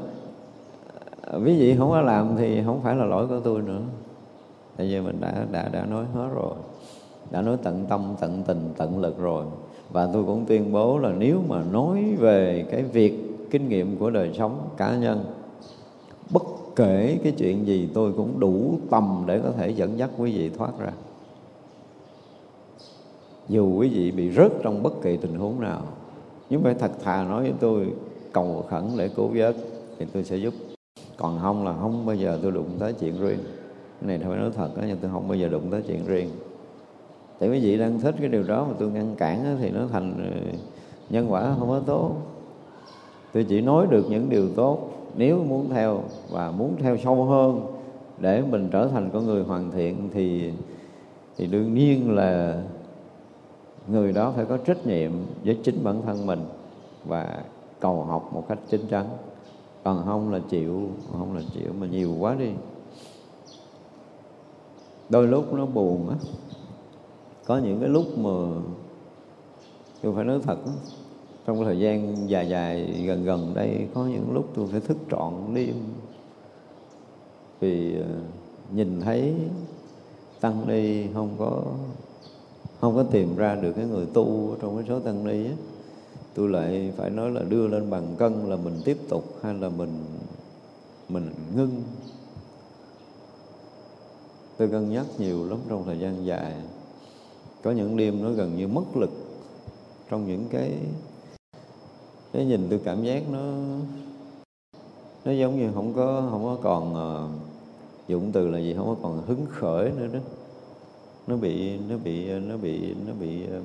quý 1.32 1.58
vị 1.58 1.76
không 1.78 1.90
có 1.90 2.00
làm 2.00 2.36
thì 2.36 2.62
không 2.64 2.80
phải 2.82 2.96
là 2.96 3.04
lỗi 3.04 3.26
của 3.26 3.40
tôi 3.40 3.62
nữa. 3.62 3.80
Tại 4.76 4.86
vì 4.86 5.00
mình 5.00 5.16
đã 5.20 5.46
đã 5.52 5.68
đã 5.68 5.86
nói 5.86 6.04
hết 6.14 6.28
rồi. 6.34 6.54
Đã 7.30 7.42
nói 7.42 7.56
tận 7.62 7.84
tâm, 7.88 8.14
tận 8.20 8.42
tình, 8.46 8.70
tận 8.76 8.98
lực 8.98 9.18
rồi. 9.18 9.44
Và 9.92 10.08
tôi 10.12 10.24
cũng 10.24 10.44
tuyên 10.46 10.72
bố 10.72 10.98
là 10.98 11.12
nếu 11.18 11.40
mà 11.48 11.62
nói 11.72 12.14
về 12.18 12.66
cái 12.70 12.82
việc 12.82 13.24
kinh 13.50 13.68
nghiệm 13.68 13.96
của 13.96 14.10
đời 14.10 14.30
sống 14.38 14.68
cá 14.76 14.96
nhân, 14.96 15.24
bất 16.30 16.42
kể 16.76 17.18
cái 17.22 17.32
chuyện 17.32 17.66
gì 17.66 17.88
tôi 17.94 18.12
cũng 18.12 18.40
đủ 18.40 18.78
tầm 18.90 19.24
để 19.26 19.40
có 19.44 19.50
thể 19.50 19.70
dẫn 19.70 19.98
dắt 19.98 20.10
quý 20.18 20.38
vị 20.38 20.50
thoát 20.58 20.70
ra. 20.78 20.92
Dù 23.48 23.76
quý 23.78 23.88
vị 23.88 24.10
bị 24.10 24.30
rớt 24.30 24.52
trong 24.62 24.82
bất 24.82 25.02
kỳ 25.02 25.16
tình 25.16 25.34
huống 25.34 25.60
nào. 25.60 25.82
Nhưng 26.50 26.62
phải 26.62 26.74
thật 26.74 26.90
thà 27.02 27.24
nói 27.24 27.42
với 27.42 27.54
tôi 27.60 27.86
cầu 28.32 28.66
khẩn 28.68 28.84
để 28.96 29.08
cứu 29.08 29.30
vớt 29.34 29.56
thì 29.98 30.06
tôi 30.12 30.24
sẽ 30.24 30.36
giúp. 30.36 30.54
Còn 31.16 31.38
không 31.42 31.64
là 31.64 31.76
không 31.80 32.06
bao 32.06 32.16
giờ 32.16 32.38
tôi 32.42 32.52
đụng 32.52 32.70
tới 32.78 32.92
chuyện 32.92 33.20
riêng. 33.20 33.38
Cái 34.00 34.08
này 34.08 34.28
phải 34.28 34.38
nói 34.38 34.50
thật 34.56 34.68
đó 34.76 34.82
nhưng 34.88 34.96
tôi 34.96 35.10
không 35.10 35.28
bao 35.28 35.36
giờ 35.36 35.48
đụng 35.48 35.70
tới 35.70 35.82
chuyện 35.86 36.06
riêng. 36.06 36.30
Tại 37.38 37.48
quý 37.48 37.60
vị 37.60 37.78
đang 37.78 38.00
thích 38.00 38.14
cái 38.20 38.28
điều 38.28 38.42
đó 38.42 38.66
mà 38.68 38.74
tôi 38.78 38.90
ngăn 38.90 39.14
cản 39.14 39.56
thì 39.60 39.70
nó 39.70 39.80
thành 39.92 40.30
ờ, 40.34 40.52
nhân 41.10 41.32
quả 41.32 41.54
không 41.58 41.68
có 41.68 41.80
tốt. 41.86 42.16
Tôi 43.32 43.46
chỉ 43.48 43.60
nói 43.60 43.86
được 43.90 44.06
những 44.10 44.30
điều 44.30 44.48
tốt, 44.56 44.90
nếu 45.16 45.44
muốn 45.44 45.68
theo 45.70 46.00
và 46.30 46.50
muốn 46.50 46.76
theo 46.78 46.96
sâu 46.96 47.24
hơn 47.24 47.60
để 48.18 48.42
mình 48.42 48.68
trở 48.72 48.88
thành 48.88 49.10
con 49.12 49.26
người 49.26 49.42
hoàn 49.42 49.70
thiện 49.70 50.08
thì 50.12 50.52
thì 51.36 51.46
đương 51.46 51.74
nhiên 51.74 52.14
là 52.14 52.62
người 53.88 54.12
đó 54.12 54.32
phải 54.36 54.44
có 54.44 54.56
trách 54.56 54.86
nhiệm 54.86 55.12
với 55.44 55.58
chính 55.62 55.84
bản 55.84 56.02
thân 56.06 56.26
mình 56.26 56.40
và 57.04 57.42
cầu 57.80 58.04
học 58.04 58.30
một 58.32 58.44
cách 58.48 58.58
chính 58.70 58.86
chắn. 58.86 59.06
Còn 59.84 60.02
không 60.06 60.32
là 60.32 60.38
chịu 60.50 60.88
không 61.12 61.36
là 61.36 61.42
chịu, 61.54 61.72
mà 61.80 61.86
nhiều 61.86 62.14
quá 62.18 62.34
đi. 62.34 62.50
Đôi 65.08 65.26
lúc 65.26 65.54
nó 65.54 65.66
buồn 65.66 66.08
á. 66.08 66.16
Có 67.46 67.58
những 67.58 67.80
cái 67.80 67.88
lúc 67.88 68.18
mà 68.18 68.30
tôi 70.02 70.14
phải 70.14 70.24
nói 70.24 70.40
thật 70.42 70.58
trong 71.46 71.56
cái 71.56 71.64
thời 71.64 71.78
gian 71.78 72.28
dài 72.28 72.48
dài 72.48 73.04
gần 73.06 73.24
gần 73.24 73.52
đây, 73.54 73.86
có 73.94 74.06
những 74.06 74.32
lúc 74.32 74.48
tôi 74.54 74.66
phải 74.66 74.80
thức 74.80 74.96
trọn 75.10 75.32
đêm. 75.54 75.74
Vì 77.60 77.96
ờ, 77.96 78.06
nhìn 78.74 79.00
thấy 79.00 79.34
tăng 80.40 80.68
ni 80.68 81.06
không 81.14 81.30
có 81.38 81.62
không 82.80 82.94
có 82.94 83.02
tìm 83.02 83.36
ra 83.36 83.54
được 83.54 83.72
cái 83.72 83.84
người 83.84 84.06
tu 84.14 84.56
trong 84.62 84.76
cái 84.76 84.84
số 84.88 85.00
tăng 85.00 85.26
ni 85.26 85.44
á 85.44 85.52
tôi 86.38 86.48
lại 86.48 86.92
phải 86.96 87.10
nói 87.10 87.30
là 87.30 87.42
đưa 87.48 87.68
lên 87.68 87.90
bằng 87.90 88.14
cân 88.18 88.50
là 88.50 88.56
mình 88.56 88.80
tiếp 88.84 88.98
tục 89.08 89.24
hay 89.42 89.54
là 89.54 89.68
mình 89.68 90.04
mình 91.08 91.30
ngưng? 91.56 91.82
Tôi 94.56 94.68
cân 94.68 94.90
nhắc 94.90 95.06
nhiều 95.18 95.44
lắm 95.48 95.58
trong 95.68 95.84
thời 95.84 95.98
gian 95.98 96.26
dài. 96.26 96.54
Có 97.62 97.70
những 97.70 97.96
đêm 97.96 98.22
nó 98.22 98.30
gần 98.30 98.56
như 98.56 98.68
mất 98.68 98.96
lực 98.96 99.10
trong 100.10 100.26
những 100.26 100.44
cái 100.50 100.78
cái 102.32 102.44
nhìn 102.44 102.66
tôi 102.70 102.80
cảm 102.84 103.04
giác 103.04 103.22
nó 103.32 103.52
nó 105.24 105.32
giống 105.32 105.58
như 105.58 105.70
không 105.74 105.92
có 105.94 106.28
không 106.30 106.44
có 106.44 106.58
còn 106.62 106.94
ờ, 106.94 107.28
dụng 108.08 108.32
từ 108.32 108.48
là 108.48 108.58
gì, 108.58 108.74
không 108.76 108.86
có 108.86 108.96
còn 109.02 109.22
hứng 109.26 109.46
khởi 109.50 109.90
nữa 109.90 110.08
đó. 110.12 110.20
Nó 111.26 111.36
bị 111.36 111.78
nó 111.88 111.96
bị 112.04 112.28
nó 112.28 112.56
bị 112.56 112.94
nó 113.06 113.12
bị 113.20 113.46
ờ, 113.46 113.60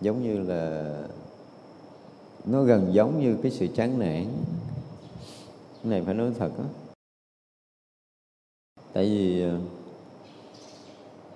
giống 0.00 0.22
như 0.22 0.38
là 0.38 0.92
nó 2.44 2.62
gần 2.62 2.94
giống 2.94 3.20
như 3.20 3.36
cái 3.42 3.52
sự 3.52 3.66
chán 3.66 3.98
nản. 3.98 4.24
Cái 5.82 5.90
này 5.90 6.02
phải 6.02 6.14
nói 6.14 6.32
thật 6.38 6.50
á. 6.58 6.64
Tại 8.92 9.04
vì 9.04 9.42
ờ, 9.42 9.58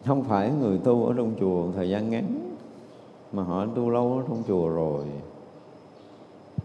không 0.07 0.25
phải 0.25 0.51
người 0.51 0.79
tu 0.79 1.07
ở 1.07 1.15
trong 1.17 1.35
chùa 1.41 1.73
thời 1.77 1.91
gian 1.91 2.11
ngắn, 2.11 2.57
mà 3.33 3.43
họ 3.43 3.67
tu 3.67 3.91
lâu 3.91 4.19
ở 4.19 4.25
trong 4.29 4.43
chùa 4.49 4.69
rồi. 4.69 5.05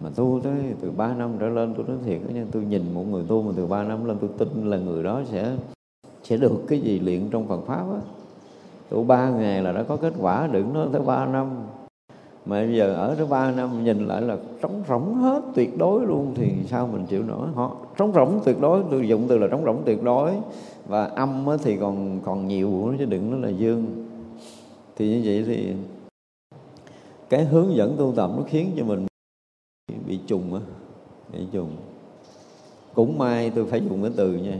Mà 0.02 0.10
tu 0.16 0.40
tới 0.44 0.54
từ 0.82 0.92
3 0.92 1.14
năm 1.14 1.34
trở 1.40 1.50
lên, 1.50 1.74
tôi 1.78 1.86
nói 1.88 1.98
thiệt 2.06 2.22
nha, 2.34 2.46
tôi 2.52 2.64
nhìn 2.64 2.94
một 2.94 3.04
người 3.10 3.24
tu 3.28 3.42
mà 3.42 3.52
từ 3.56 3.66
3 3.68 3.84
năm 3.84 4.06
lên, 4.06 4.18
tôi 4.22 4.30
tin 4.38 4.70
là 4.70 4.78
người 4.78 5.04
đó 5.04 5.22
sẽ 5.32 5.56
sẽ 6.24 6.38
được 6.38 6.64
cái 6.68 6.82
gì 6.82 7.00
luyện 7.00 7.30
trong 7.30 7.48
Phật 7.48 7.62
pháp 7.66 7.86
á. 7.94 8.02
Tu 8.90 9.04
ba 9.04 9.30
ngày 9.30 9.62
là 9.62 9.72
đã 9.72 9.84
có 9.84 9.96
kết 9.96 10.14
quả, 10.20 10.48
đừng 10.48 10.74
nói 10.74 10.88
tới 10.92 11.02
3 11.02 11.26
năm 11.26 11.48
mà 12.46 12.66
bây 12.66 12.76
giờ 12.76 12.94
ở 12.94 13.16
đó 13.20 13.26
ba 13.26 13.52
năm, 13.52 13.84
nhìn 13.84 14.08
lại 14.08 14.22
là 14.22 14.38
trống 14.62 14.84
rỗng 14.88 15.16
hết, 15.16 15.42
tuyệt 15.56 15.78
đối 15.78 16.06
luôn, 16.06 16.34
thì 16.36 16.52
sao 16.68 16.88
mình 16.88 17.06
chịu 17.06 17.24
nổi? 17.24 17.48
Họ 17.56 17.76
trống 17.98 18.12
rỗng 18.14 18.40
tuyệt 18.46 18.62
đối, 18.62 18.84
tôi 18.92 19.08
dụng 19.08 19.26
từ 19.28 19.38
là 19.38 19.48
trống 19.48 19.64
rỗng 19.66 19.82
tuyệt 19.86 20.04
đối. 20.04 20.32
Và 20.88 21.06
âm 21.06 21.46
thì 21.64 21.78
còn 21.78 22.20
còn 22.26 22.48
nhiều, 22.48 22.94
chứ 23.00 23.06
đừng 23.06 23.32
nói 23.32 23.52
là 23.52 23.58
dương. 23.58 24.06
Thì 24.96 25.10
như 25.10 25.22
vậy 25.26 25.44
thì 25.48 25.74
cái 27.30 27.46
hướng 27.46 27.76
dẫn 27.76 27.96
tu 27.98 28.14
tập 28.16 28.32
nó 28.38 28.44
khiến 28.48 28.72
cho 28.78 28.84
mình 28.86 29.06
bị 30.08 30.20
trùng 30.28 30.54
á, 30.54 30.60
bị 31.34 31.40
trùng. 31.52 31.70
Cũng 32.94 33.18
may 33.18 33.50
tôi 33.50 33.66
phải 33.66 33.82
dùng 33.90 34.02
cái 34.02 34.12
từ 34.16 34.34
nha. 34.34 34.60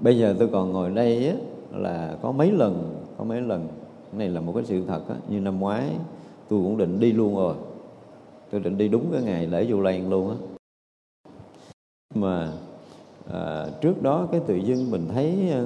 Bây 0.00 0.18
giờ 0.18 0.34
tôi 0.38 0.48
còn 0.52 0.72
ngồi 0.72 0.90
đây 0.90 1.28
á, 1.28 1.34
là 1.72 2.16
có 2.22 2.32
mấy 2.32 2.52
lần, 2.52 3.04
có 3.18 3.24
mấy 3.24 3.40
lần 3.40 3.68
cái 4.12 4.18
này 4.18 4.28
là 4.28 4.40
một 4.40 4.52
cái 4.54 4.64
sự 4.64 4.82
thật 4.88 5.08
á 5.08 5.14
như 5.28 5.40
năm 5.40 5.60
ngoái 5.60 5.90
tôi 6.48 6.60
cũng 6.62 6.76
định 6.76 7.00
đi 7.00 7.12
luôn 7.12 7.36
rồi. 7.36 7.54
Tôi 8.50 8.60
định 8.60 8.78
đi 8.78 8.88
đúng 8.88 9.04
cái 9.12 9.22
ngày 9.22 9.46
lễ 9.46 9.66
Vu 9.68 9.80
Lan 9.80 10.10
luôn 10.10 10.30
á. 10.30 10.36
Mà 12.14 12.52
à, 13.32 13.66
trước 13.80 14.02
đó 14.02 14.28
cái 14.32 14.40
tự 14.46 14.56
dưng 14.56 14.90
mình 14.90 15.08
thấy 15.14 15.50
à, 15.52 15.64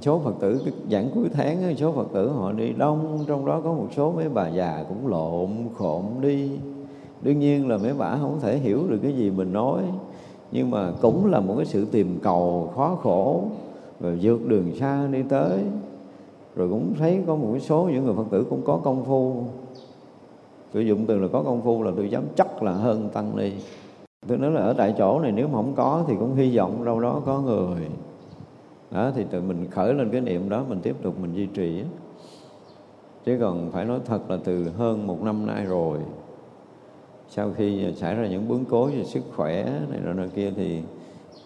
số 0.00 0.18
phật 0.18 0.34
tử 0.40 0.60
cái 0.64 0.74
giảng 0.90 1.10
cuối 1.14 1.28
tháng 1.32 1.76
số 1.76 1.92
phật 1.92 2.06
tử 2.12 2.28
họ 2.28 2.52
đi 2.52 2.72
đông 2.72 3.24
trong 3.26 3.46
đó 3.46 3.60
có 3.64 3.72
một 3.72 3.88
số 3.96 4.12
mấy 4.12 4.28
bà 4.28 4.48
già 4.48 4.84
cũng 4.88 5.06
lộn 5.06 5.48
khộn 5.74 6.02
đi. 6.20 6.50
Đương 7.22 7.40
nhiên 7.40 7.68
là 7.68 7.76
mấy 7.78 7.94
bà 7.94 8.16
không 8.16 8.38
thể 8.40 8.58
hiểu 8.58 8.86
được 8.88 8.98
cái 9.02 9.12
gì 9.12 9.30
mình 9.30 9.52
nói 9.52 9.82
nhưng 10.52 10.70
mà 10.70 10.92
cũng 11.00 11.26
là 11.26 11.40
một 11.40 11.54
cái 11.56 11.66
sự 11.66 11.84
tìm 11.84 12.18
cầu 12.22 12.72
khó 12.74 12.98
khổ 13.02 13.44
rồi 14.00 14.18
vượt 14.22 14.48
đường 14.48 14.74
xa 14.74 15.06
đi 15.06 15.22
tới 15.28 15.58
rồi 16.56 16.68
cũng 16.68 16.94
thấy 16.94 17.22
có 17.26 17.36
một 17.36 17.58
số 17.60 17.88
những 17.92 18.04
người 18.04 18.14
phật 18.14 18.26
tử 18.30 18.46
cũng 18.50 18.62
có 18.64 18.80
công 18.84 19.04
phu. 19.04 19.44
Tôi 20.72 20.86
dụng 20.86 21.06
từ 21.06 21.18
là 21.18 21.28
có 21.32 21.42
công 21.42 21.62
phu 21.62 21.82
là 21.82 21.90
tôi 21.96 22.10
dám 22.10 22.24
chắc 22.36 22.62
là 22.62 22.72
hơn 22.72 23.08
tăng 23.12 23.36
đi 23.36 23.52
tôi 24.28 24.38
nói 24.38 24.50
là 24.50 24.60
ở 24.60 24.72
tại 24.72 24.94
chỗ 24.98 25.20
này 25.20 25.32
nếu 25.32 25.48
mà 25.48 25.54
không 25.54 25.74
có 25.76 26.04
thì 26.08 26.14
cũng 26.18 26.34
hy 26.34 26.56
vọng 26.56 26.84
đâu 26.84 27.00
đó 27.00 27.22
có 27.26 27.40
người. 27.40 27.86
Đó, 28.90 29.10
thì 29.14 29.24
tự 29.30 29.40
mình 29.40 29.66
khởi 29.70 29.94
lên 29.94 30.10
cái 30.10 30.20
niệm 30.20 30.48
đó, 30.48 30.64
mình 30.68 30.80
tiếp 30.82 30.96
tục 31.02 31.14
mình 31.20 31.32
duy 31.32 31.46
trì 31.46 31.82
chứ 33.24 33.38
còn 33.40 33.70
phải 33.70 33.84
nói 33.84 33.98
thật 34.04 34.30
là 34.30 34.38
từ 34.44 34.68
hơn 34.68 35.06
một 35.06 35.22
năm 35.22 35.46
nay 35.46 35.64
rồi, 35.64 35.98
sau 37.28 37.50
khi 37.56 37.92
xảy 37.96 38.14
ra 38.14 38.26
những 38.26 38.48
biến 38.48 38.64
cố 38.70 38.86
về 38.86 39.04
sức 39.04 39.22
khỏe 39.36 39.64
này 39.90 40.00
rồi 40.04 40.14
nọ 40.14 40.22
kia 40.34 40.52
thì 40.56 40.82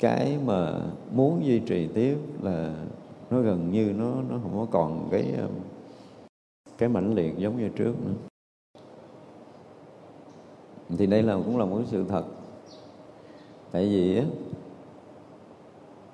cái 0.01 0.39
mà 0.47 0.73
muốn 1.13 1.41
duy 1.45 1.59
trì 1.59 1.87
tiếp 1.87 2.19
là 2.43 2.75
nó 3.31 3.41
gần 3.41 3.71
như 3.73 3.93
nó 3.99 4.15
nó 4.31 4.39
không 4.43 4.53
có 4.57 4.67
còn 4.71 5.09
cái 5.11 5.33
um, 5.41 5.51
cái 6.79 6.89
mãnh 6.89 7.15
liệt 7.15 7.39
giống 7.39 7.59
như 7.59 7.69
trước 7.69 7.95
nữa. 8.05 8.15
Thì 10.99 11.07
đây 11.07 11.23
là, 11.23 11.35
cũng 11.35 11.59
là 11.59 11.65
một 11.65 11.81
sự 11.87 12.05
thật. 12.09 12.25
Tại 13.73 13.85
vì 13.85 14.19
á, 14.19 14.25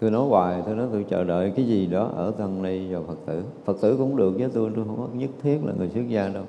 tôi 0.00 0.10
nói 0.10 0.28
hoài, 0.28 0.62
tôi 0.66 0.74
nói 0.74 0.88
tôi 0.92 1.04
chờ 1.10 1.24
đợi 1.24 1.52
cái 1.56 1.66
gì 1.66 1.86
đó 1.86 2.10
ở 2.16 2.30
tăng 2.30 2.62
ni 2.62 2.92
và 2.92 3.00
phật 3.06 3.18
tử. 3.26 3.42
Phật 3.64 3.76
tử 3.80 3.96
cũng 3.96 4.16
được 4.16 4.30
với 4.38 4.48
tôi 4.54 4.70
tôi 4.76 4.84
không 4.84 4.96
có 4.96 5.08
nhất 5.14 5.30
thiết 5.42 5.58
là 5.64 5.72
người 5.78 5.88
xuất 5.88 6.08
gia 6.08 6.28
đâu. 6.28 6.44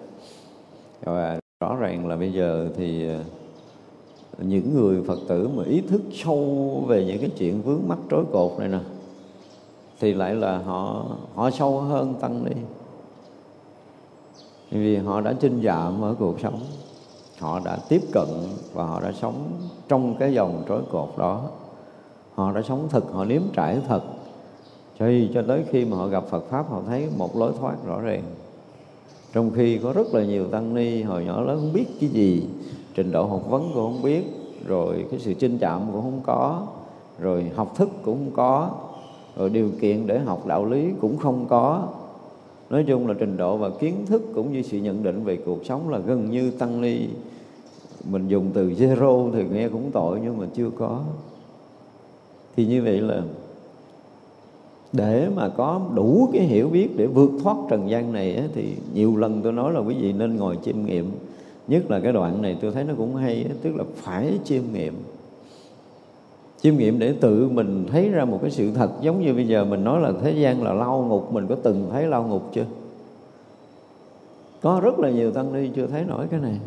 Và 1.04 1.40
rõ 1.60 1.76
ràng 1.76 2.08
là 2.08 2.16
bây 2.16 2.34
giờ 2.34 2.70
thì 2.76 3.10
à, 3.10 3.20
những 4.38 4.74
người 4.74 5.04
phật 5.04 5.20
tử 5.28 5.50
mà 5.56 5.64
ý 5.64 5.82
thức 5.82 6.02
sâu 6.12 6.84
về 6.88 7.06
những 7.06 7.20
cái 7.22 7.30
chuyện 7.38 7.62
vướng 7.62 7.82
mắc 7.88 8.00
rối 8.10 8.24
cột 8.32 8.60
này 8.60 8.70
nè 8.70 8.80
thì 10.04 10.14
lại 10.14 10.36
là 10.36 10.58
họ 10.58 11.06
họ 11.36 11.50
sâu 11.52 11.80
hơn 11.80 12.14
tăng 12.14 12.44
ni. 12.44 12.52
Vì 14.72 14.98
họ 14.98 15.22
đã 15.22 15.34
chinh 15.34 15.62
dạm 15.64 16.02
ở 16.02 16.16
cuộc 16.20 16.40
sống, 16.40 16.60
họ 17.40 17.60
đã 17.66 17.78
tiếp 17.90 18.02
cận 18.14 18.28
và 18.74 18.86
họ 18.86 19.02
đã 19.02 19.12
sống 19.12 19.52
trong 19.88 20.16
cái 20.20 20.34
dòng 20.34 20.64
trói 20.70 20.82
cột 20.92 21.10
đó. 21.18 21.42
Họ 22.36 22.52
đã 22.52 22.62
sống 22.62 22.88
thật 22.90 23.04
họ 23.14 23.26
nếm 23.26 23.42
trải 23.54 23.82
thật. 23.88 24.02
Cho 25.00 25.06
cho 25.34 25.44
tới 25.48 25.64
khi 25.70 25.86
mà 25.86 25.98
họ 25.98 26.08
gặp 26.08 26.24
Phật 26.30 26.44
pháp, 26.50 26.70
họ 26.70 26.82
thấy 26.88 27.08
một 27.18 27.36
lối 27.36 27.52
thoát 27.60 27.76
rõ 27.86 28.02
ràng. 28.02 28.24
Trong 29.34 29.52
khi 29.56 29.78
có 29.78 29.94
rất 29.94 30.08
là 30.14 30.24
nhiều 30.24 30.48
tăng 30.48 30.74
ni, 30.74 31.02
hồi 31.02 31.26
nhỏ 31.26 31.42
lớn 31.42 31.58
không 31.60 31.74
biết 31.74 31.86
cái 32.00 32.10
gì, 32.10 32.48
trình 32.96 33.12
độ 33.12 33.26
học 33.26 33.50
vấn 33.50 33.72
cũng 33.74 33.94
không 33.94 34.02
biết, 34.02 34.24
rồi 34.66 35.06
cái 35.12 35.20
sự 35.20 35.34
chinh 35.34 35.58
chạm 35.58 35.82
cũng 35.92 36.02
không 36.02 36.22
có, 36.24 36.62
rồi 37.20 37.52
học 37.56 37.76
thức 37.76 37.90
cũng 38.06 38.18
không 38.18 38.36
có 38.36 38.70
rồi 39.38 39.50
điều 39.50 39.70
kiện 39.82 40.08
để 40.08 40.20
học 40.20 40.48
đạo 40.48 40.66
lý 40.66 40.92
cũng 41.02 41.18
không 41.18 41.46
có. 41.50 41.88
Nói 42.70 42.84
chung 42.88 43.08
là 43.08 43.14
trình 43.20 43.38
độ 43.38 43.58
và 43.58 43.70
kiến 43.70 44.06
thức 44.06 44.24
cũng 44.36 44.54
như 44.54 44.62
sự 44.62 44.78
nhận 44.78 45.04
định 45.04 45.24
về 45.24 45.38
cuộc 45.46 45.66
sống 45.66 45.90
là 45.90 46.00
gần 46.00 46.32
như 46.32 46.52
tăng 46.52 46.82
ni. 46.82 47.08
Mình 48.10 48.28
dùng 48.28 48.50
từ 48.54 48.70
zero 48.70 49.32
thì 49.32 49.44
nghe 49.52 49.70
cũng 49.70 49.92
tội 49.92 50.20
nhưng 50.24 50.38
mà 50.38 50.46
chưa 50.56 50.70
có. 50.78 51.02
Thì 52.56 52.66
như 52.66 52.84
vậy 52.84 53.02
là 53.02 53.22
để 54.94 55.28
mà 55.36 55.50
có 55.50 55.82
đủ 55.94 56.30
cái 56.34 56.42
hiểu 56.42 56.70
biết 56.70 56.98
để 56.98 57.06
vượt 57.06 57.32
thoát 57.44 57.58
trần 57.70 57.90
gian 57.90 58.14
này 58.14 58.36
ấy, 58.36 58.48
thì 58.54 58.76
nhiều 58.94 59.18
lần 59.18 59.42
tôi 59.42 59.52
nói 59.52 59.74
là 59.74 59.80
quý 59.80 59.96
vị 60.02 60.14
nên 60.14 60.36
ngồi 60.36 60.58
chiêm 60.66 60.86
nghiệm. 60.86 61.12
Nhất 61.68 61.92
là 61.92 62.00
cái 62.00 62.14
đoạn 62.14 62.42
này 62.42 62.58
tôi 62.62 62.72
thấy 62.72 62.84
nó 62.84 62.94
cũng 62.98 63.16
hay 63.16 63.34
ấy, 63.34 63.56
tức 63.62 63.76
là 63.76 63.84
phải 63.96 64.40
chiêm 64.44 64.64
nghiệm 64.74 64.94
chiêm 66.64 66.78
nghiệm 66.78 67.00
để 67.00 67.14
tự 67.22 67.50
mình 67.50 67.86
thấy 67.92 68.10
ra 68.10 68.26
một 68.26 68.40
cái 68.42 68.52
sự 68.52 68.72
thật, 68.72 68.90
giống 69.02 69.22
như 69.22 69.34
bây 69.34 69.48
giờ 69.48 69.66
mình 69.66 69.84
nói 69.84 70.02
là 70.02 70.12
thế 70.22 70.32
gian 70.32 70.64
là 70.64 70.74
lao 70.74 71.06
ngục, 71.10 71.34
mình 71.34 71.48
có 71.48 71.56
từng 71.64 71.90
thấy 71.92 72.08
lao 72.08 72.24
ngục 72.24 72.50
chưa? 72.54 72.66
Có 74.62 74.80
rất 74.84 75.00
là 75.00 75.10
nhiều 75.10 75.32
tăng 75.32 75.54
ni 75.54 75.70
chưa 75.76 75.88
thấy 75.88 76.04
nổi 76.08 76.26
cái 76.32 76.40
này. 76.40 76.60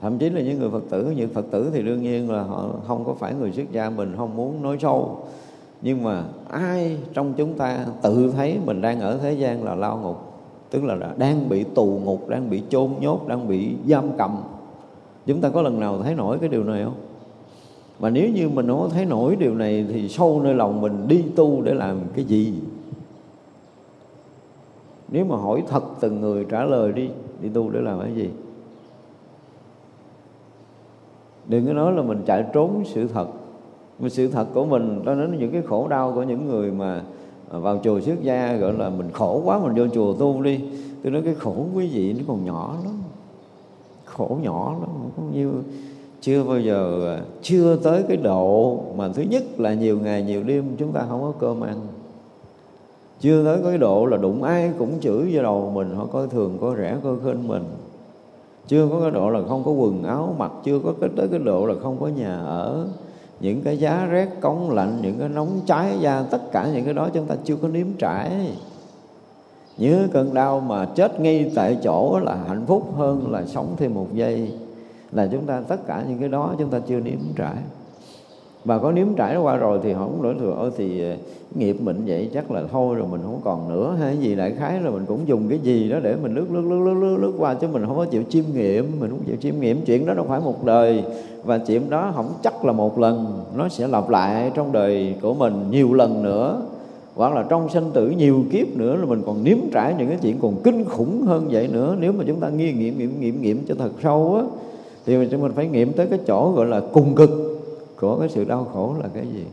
Thậm 0.00 0.18
chí 0.18 0.30
là 0.30 0.40
những 0.40 0.58
người 0.58 0.70
phật 0.70 0.82
tử 0.90 1.10
những 1.16 1.28
phật 1.28 1.44
tử 1.50 1.70
thì 1.72 1.82
đương 1.82 2.02
nhiên 2.02 2.30
là 2.30 2.42
họ 2.42 2.68
không 2.86 3.04
có 3.04 3.14
phải 3.14 3.34
người 3.34 3.52
xuất 3.52 3.72
gia 3.72 3.90
mình, 3.90 4.14
không 4.16 4.36
muốn 4.36 4.62
nói 4.62 4.76
sâu 4.80 5.18
nhưng 5.82 6.02
mà 6.02 6.24
ai 6.50 6.98
trong 7.12 7.34
chúng 7.36 7.54
ta 7.54 7.86
tự 8.02 8.32
thấy 8.36 8.58
mình 8.66 8.80
đang 8.80 9.00
ở 9.00 9.18
thế 9.18 9.32
gian 9.32 9.64
là 9.64 9.74
lao 9.74 9.98
ngục? 10.02 10.16
Tức 10.70 10.84
là 10.84 11.14
đang 11.16 11.48
bị 11.48 11.64
tù 11.64 12.00
ngục, 12.04 12.28
đang 12.28 12.50
bị 12.50 12.62
chôn 12.68 12.90
nhốt, 13.00 13.28
đang 13.28 13.48
bị 13.48 13.74
giam 13.88 14.04
cầm. 14.18 14.36
Chúng 15.26 15.40
ta 15.40 15.48
có 15.48 15.62
lần 15.62 15.80
nào 15.80 16.02
thấy 16.02 16.14
nổi 16.14 16.38
cái 16.38 16.48
điều 16.48 16.64
này 16.64 16.84
không? 16.84 16.94
Mà 18.00 18.10
nếu 18.10 18.30
như 18.30 18.48
mình 18.48 18.68
không 18.68 18.90
thấy 18.90 19.04
nổi 19.04 19.36
điều 19.36 19.54
này 19.54 19.86
thì 19.92 20.08
sâu 20.08 20.40
nơi 20.44 20.54
lòng 20.54 20.80
mình 20.80 21.08
đi 21.08 21.24
tu 21.36 21.62
để 21.62 21.74
làm 21.74 22.00
cái 22.14 22.24
gì? 22.24 22.54
Nếu 25.08 25.24
mà 25.24 25.36
hỏi 25.36 25.62
thật 25.68 25.84
từng 26.00 26.20
người 26.20 26.46
trả 26.48 26.64
lời 26.64 26.92
đi 26.92 27.08
đi 27.42 27.48
tu 27.48 27.70
để 27.70 27.80
làm 27.80 28.00
cái 28.00 28.14
gì? 28.14 28.30
Đừng 31.46 31.66
có 31.66 31.72
nói 31.72 31.92
là 31.92 32.02
mình 32.02 32.22
chạy 32.26 32.44
trốn 32.52 32.82
sự 32.86 33.08
thật. 33.08 33.28
Mà 33.98 34.08
sự 34.08 34.28
thật 34.28 34.46
của 34.54 34.64
mình, 34.64 35.04
đó 35.04 35.14
đến 35.14 35.38
những 35.38 35.52
cái 35.52 35.62
khổ 35.62 35.88
đau 35.88 36.12
của 36.12 36.22
những 36.22 36.46
người 36.46 36.72
mà 36.72 37.02
à, 37.50 37.58
vào 37.58 37.80
chùa 37.84 38.00
xuất 38.00 38.22
gia, 38.22 38.56
gọi 38.56 38.72
là 38.72 38.90
mình 38.90 39.10
khổ 39.12 39.42
quá 39.44 39.58
mình 39.58 39.74
vô 39.76 39.88
chùa 39.94 40.14
tu 40.14 40.42
đi. 40.42 40.60
Tôi 41.02 41.12
nói 41.12 41.22
cái 41.22 41.34
khổ 41.34 41.66
quý 41.74 41.88
vị 41.88 42.12
nó 42.12 42.24
còn 42.28 42.44
nhỏ 42.44 42.76
lắm. 42.84 42.94
Khổ 44.04 44.38
nhỏ 44.42 44.76
lắm, 44.80 44.90
không 45.16 45.30
nhiêu 45.32 45.52
chưa 46.20 46.44
bao 46.44 46.60
giờ 46.60 47.14
à, 47.16 47.22
chưa 47.42 47.76
tới 47.76 48.02
cái 48.08 48.16
độ 48.16 48.78
mà 48.96 49.08
thứ 49.08 49.22
nhất 49.22 49.42
là 49.58 49.74
nhiều 49.74 49.98
ngày, 49.98 50.22
nhiều 50.22 50.42
đêm 50.42 50.64
chúng 50.78 50.92
ta 50.92 51.04
không 51.08 51.20
có 51.20 51.32
cơm 51.38 51.60
ăn. 51.60 51.76
Chưa 53.20 53.44
tới 53.44 53.58
cái 53.64 53.78
độ 53.78 54.06
là 54.06 54.16
đụng 54.16 54.42
ai 54.42 54.70
cũng 54.78 55.00
chửi 55.00 55.30
vào 55.32 55.42
đầu 55.42 55.70
mình, 55.74 55.94
họ 55.96 56.06
coi 56.06 56.28
thường, 56.28 56.58
coi 56.60 56.76
rẻ, 56.76 56.96
coi 57.04 57.14
khinh 57.24 57.48
mình. 57.48 57.64
Chưa 58.66 58.88
có 58.88 59.00
cái 59.00 59.10
độ 59.10 59.30
là 59.30 59.40
không 59.48 59.64
có 59.64 59.70
quần 59.70 60.02
áo 60.02 60.34
mặc, 60.38 60.52
chưa 60.64 60.78
có 60.78 60.92
cái, 61.00 61.10
tới 61.16 61.28
cái 61.28 61.38
độ 61.38 61.66
là 61.66 61.74
không 61.82 61.96
có 62.00 62.08
nhà 62.08 62.36
ở. 62.36 62.86
Những 63.40 63.60
cái 63.62 63.78
giá 63.78 64.06
rét 64.10 64.28
cống 64.40 64.70
lạnh, 64.70 64.98
những 65.02 65.18
cái 65.18 65.28
nóng 65.28 65.60
cháy 65.66 65.96
da, 66.00 66.22
tất 66.30 66.52
cả 66.52 66.70
những 66.74 66.84
cái 66.84 66.94
đó 66.94 67.08
chúng 67.12 67.26
ta 67.26 67.36
chưa 67.44 67.56
có 67.56 67.68
nếm 67.68 67.86
trải. 67.98 68.30
Nhớ 69.78 70.08
cơn 70.12 70.34
đau 70.34 70.60
mà 70.60 70.84
chết 70.84 71.20
ngay 71.20 71.52
tại 71.54 71.78
chỗ 71.82 72.18
là 72.22 72.36
hạnh 72.48 72.64
phúc 72.66 72.82
hơn 72.96 73.30
là 73.30 73.44
sống 73.46 73.74
thêm 73.76 73.94
một 73.94 74.06
giây 74.14 74.52
là 75.12 75.28
chúng 75.32 75.44
ta 75.46 75.60
tất 75.68 75.86
cả 75.86 76.04
những 76.08 76.18
cái 76.18 76.28
đó 76.28 76.54
chúng 76.58 76.70
ta 76.70 76.78
chưa 76.78 77.00
nếm 77.00 77.18
trải. 77.36 77.56
Và 78.64 78.78
có 78.78 78.92
nếm 78.92 79.06
trải 79.16 79.36
qua 79.36 79.56
rồi 79.56 79.80
thì 79.82 79.92
họ 79.92 80.06
cũng 80.06 80.22
đổi 80.22 80.34
thừa 80.40 80.54
ôi 80.58 80.70
thì 80.76 81.10
ờ, 81.10 81.16
nghiệp 81.54 81.76
mình 81.80 82.02
vậy 82.06 82.30
chắc 82.34 82.50
là 82.50 82.62
thôi 82.72 82.94
rồi 82.94 83.06
mình 83.10 83.20
không 83.22 83.40
còn 83.44 83.68
nữa 83.68 83.96
hay 84.00 84.16
gì 84.16 84.34
đại 84.34 84.52
khái 84.58 84.80
là 84.80 84.90
mình 84.90 85.04
cũng 85.06 85.20
dùng 85.26 85.48
cái 85.48 85.58
gì 85.58 85.88
đó 85.88 85.98
để 86.02 86.16
mình 86.22 86.34
lướt 86.34 86.46
lướt 86.50 86.60
lướt 86.60 86.80
lướt 86.80 86.94
lướt, 86.94 87.16
lướt 87.16 87.32
qua 87.38 87.54
chứ 87.54 87.68
mình 87.72 87.86
không 87.86 87.96
có 87.96 88.04
chịu 88.04 88.22
chiêm 88.28 88.44
nghiệm 88.54 89.00
mình 89.00 89.10
không 89.10 89.22
chịu 89.26 89.36
chiêm 89.36 89.60
nghiệm 89.60 89.80
chuyện 89.84 90.06
đó 90.06 90.14
đâu 90.14 90.26
phải 90.28 90.40
một 90.40 90.64
đời. 90.64 91.04
Và 91.44 91.58
chuyện 91.58 91.90
đó 91.90 92.12
không 92.14 92.32
chắc 92.42 92.64
là 92.64 92.72
một 92.72 92.98
lần 92.98 93.42
nó 93.56 93.68
sẽ 93.68 93.88
lặp 93.88 94.10
lại 94.10 94.50
trong 94.54 94.72
đời 94.72 95.14
của 95.22 95.34
mình 95.34 95.64
nhiều 95.70 95.94
lần 95.94 96.22
nữa. 96.22 96.62
Hoặc 97.14 97.34
là 97.34 97.44
trong 97.48 97.68
sinh 97.68 97.90
tử 97.94 98.10
nhiều 98.10 98.44
kiếp 98.52 98.76
nữa 98.76 98.96
là 98.96 99.06
mình 99.06 99.22
còn 99.26 99.44
nếm 99.44 99.58
trải 99.72 99.94
những 99.98 100.08
cái 100.08 100.18
chuyện 100.22 100.38
còn 100.42 100.54
kinh 100.64 100.84
khủng 100.84 101.22
hơn 101.22 101.48
vậy 101.50 101.68
nữa. 101.72 101.96
Nếu 102.00 102.12
mà 102.12 102.24
chúng 102.26 102.40
ta 102.40 102.48
nghi 102.48 102.72
nghiệm 102.72 102.98
nghiệm 102.98 103.20
nghiệm 103.20 103.42
nghiệm 103.42 103.64
cho 103.68 103.74
thật 103.78 103.90
sâu 104.02 104.34
á 104.36 104.42
thì 105.06 105.16
mình 105.16 105.42
mình 105.42 105.52
phải 105.52 105.68
nghiệm 105.68 105.92
tới 105.92 106.06
cái 106.06 106.18
chỗ 106.26 106.52
gọi 106.56 106.66
là 106.66 106.80
cùng 106.92 107.14
cực 107.14 107.30
của 108.00 108.18
cái 108.18 108.28
sự 108.28 108.44
đau 108.44 108.66
khổ 108.72 108.94
là 109.02 109.08
cái 109.14 109.26
gì. 109.34 109.44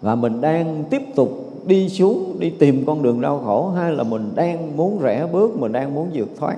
Và 0.00 0.14
mình 0.14 0.40
đang 0.40 0.84
tiếp 0.90 1.02
tục 1.14 1.30
đi 1.66 1.88
xuống, 1.88 2.36
đi 2.38 2.50
tìm 2.50 2.84
con 2.86 3.02
đường 3.02 3.20
đau 3.20 3.42
khổ, 3.44 3.68
hay 3.68 3.92
là 3.92 4.04
mình 4.04 4.30
đang 4.34 4.76
muốn 4.76 4.98
rẽ 5.02 5.26
bước, 5.32 5.58
mình 5.58 5.72
đang 5.72 5.94
muốn 5.94 6.10
vượt 6.14 6.28
thoát. 6.38 6.56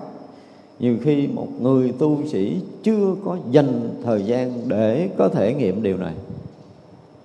Nhiều 0.79 0.97
khi 1.03 1.27
một 1.27 1.49
người 1.61 1.93
tu 1.99 2.19
sĩ 2.27 2.61
chưa 2.83 3.15
có 3.25 3.37
dành 3.51 3.91
thời 4.05 4.23
gian 4.23 4.53
để 4.69 5.09
có 5.17 5.29
thể 5.29 5.55
nghiệm 5.55 5.83
điều 5.83 5.97
này. 5.97 6.15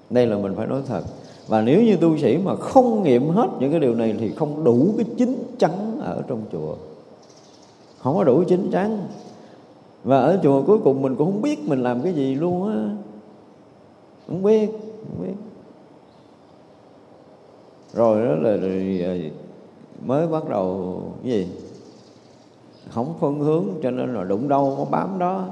Đây 0.09 0.25
là 0.27 0.37
mình 0.37 0.53
phải 0.55 0.67
nói 0.67 0.81
thật. 0.87 1.01
Và 1.47 1.61
nếu 1.61 1.83
như 1.83 1.95
tu 1.95 2.17
sĩ 2.17 2.37
mà 2.37 2.55
không 2.55 3.03
nghiệm 3.03 3.29
hết 3.29 3.47
những 3.59 3.71
cái 3.71 3.79
điều 3.79 3.95
này 3.95 4.15
thì 4.19 4.31
không 4.31 4.63
đủ 4.63 4.93
cái 4.97 5.05
chính 5.17 5.43
chắn 5.59 5.99
ở 6.01 6.23
trong 6.27 6.41
chùa. 6.51 6.75
Không 7.99 8.15
có 8.15 8.23
đủ 8.23 8.43
chính 8.47 8.71
chắn 8.71 9.07
và 10.03 10.19
ở 10.19 10.39
chùa 10.43 10.63
cuối 10.63 10.77
cùng 10.83 11.01
mình 11.01 11.15
cũng 11.15 11.31
không 11.31 11.41
biết 11.41 11.59
mình 11.67 11.83
làm 11.83 12.01
cái 12.01 12.13
gì 12.13 12.35
luôn 12.35 12.67
á. 12.67 12.95
Không 14.27 14.43
biết 14.43 14.69
không 14.71 15.27
biết. 15.27 15.33
Rồi 17.93 18.25
đó 18.25 18.35
là 18.35 18.57
rồi 18.57 19.31
mới 20.05 20.27
bắt 20.27 20.49
đầu 20.49 21.01
cái 21.23 21.31
gì? 21.31 21.47
Không 22.89 23.13
phân 23.19 23.39
hướng, 23.39 23.65
cho 23.83 23.91
nên 23.91 24.13
là 24.13 24.23
đụng 24.23 24.47
đâu 24.47 24.75
có 24.77 24.85
bám 24.85 25.19
đó. 25.19 25.45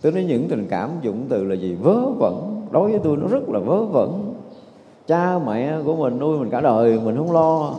Tôi 0.00 0.12
nói 0.12 0.24
những 0.24 0.48
tình 0.48 0.66
cảm 0.70 0.90
dụng 1.02 1.26
từ 1.28 1.44
là 1.44 1.54
gì? 1.54 1.74
Vớ 1.74 2.06
vẩn. 2.18 2.66
Đối 2.70 2.90
với 2.90 3.00
tôi 3.04 3.16
nó 3.16 3.26
rất 3.26 3.48
là 3.48 3.58
vớ 3.58 3.84
vẩn. 3.84 4.34
Cha 5.06 5.38
mẹ 5.46 5.78
của 5.84 5.96
mình 5.96 6.18
nuôi 6.18 6.38
mình 6.38 6.50
cả 6.50 6.60
đời, 6.60 7.00
mình 7.04 7.16
không 7.16 7.32
lo 7.32 7.74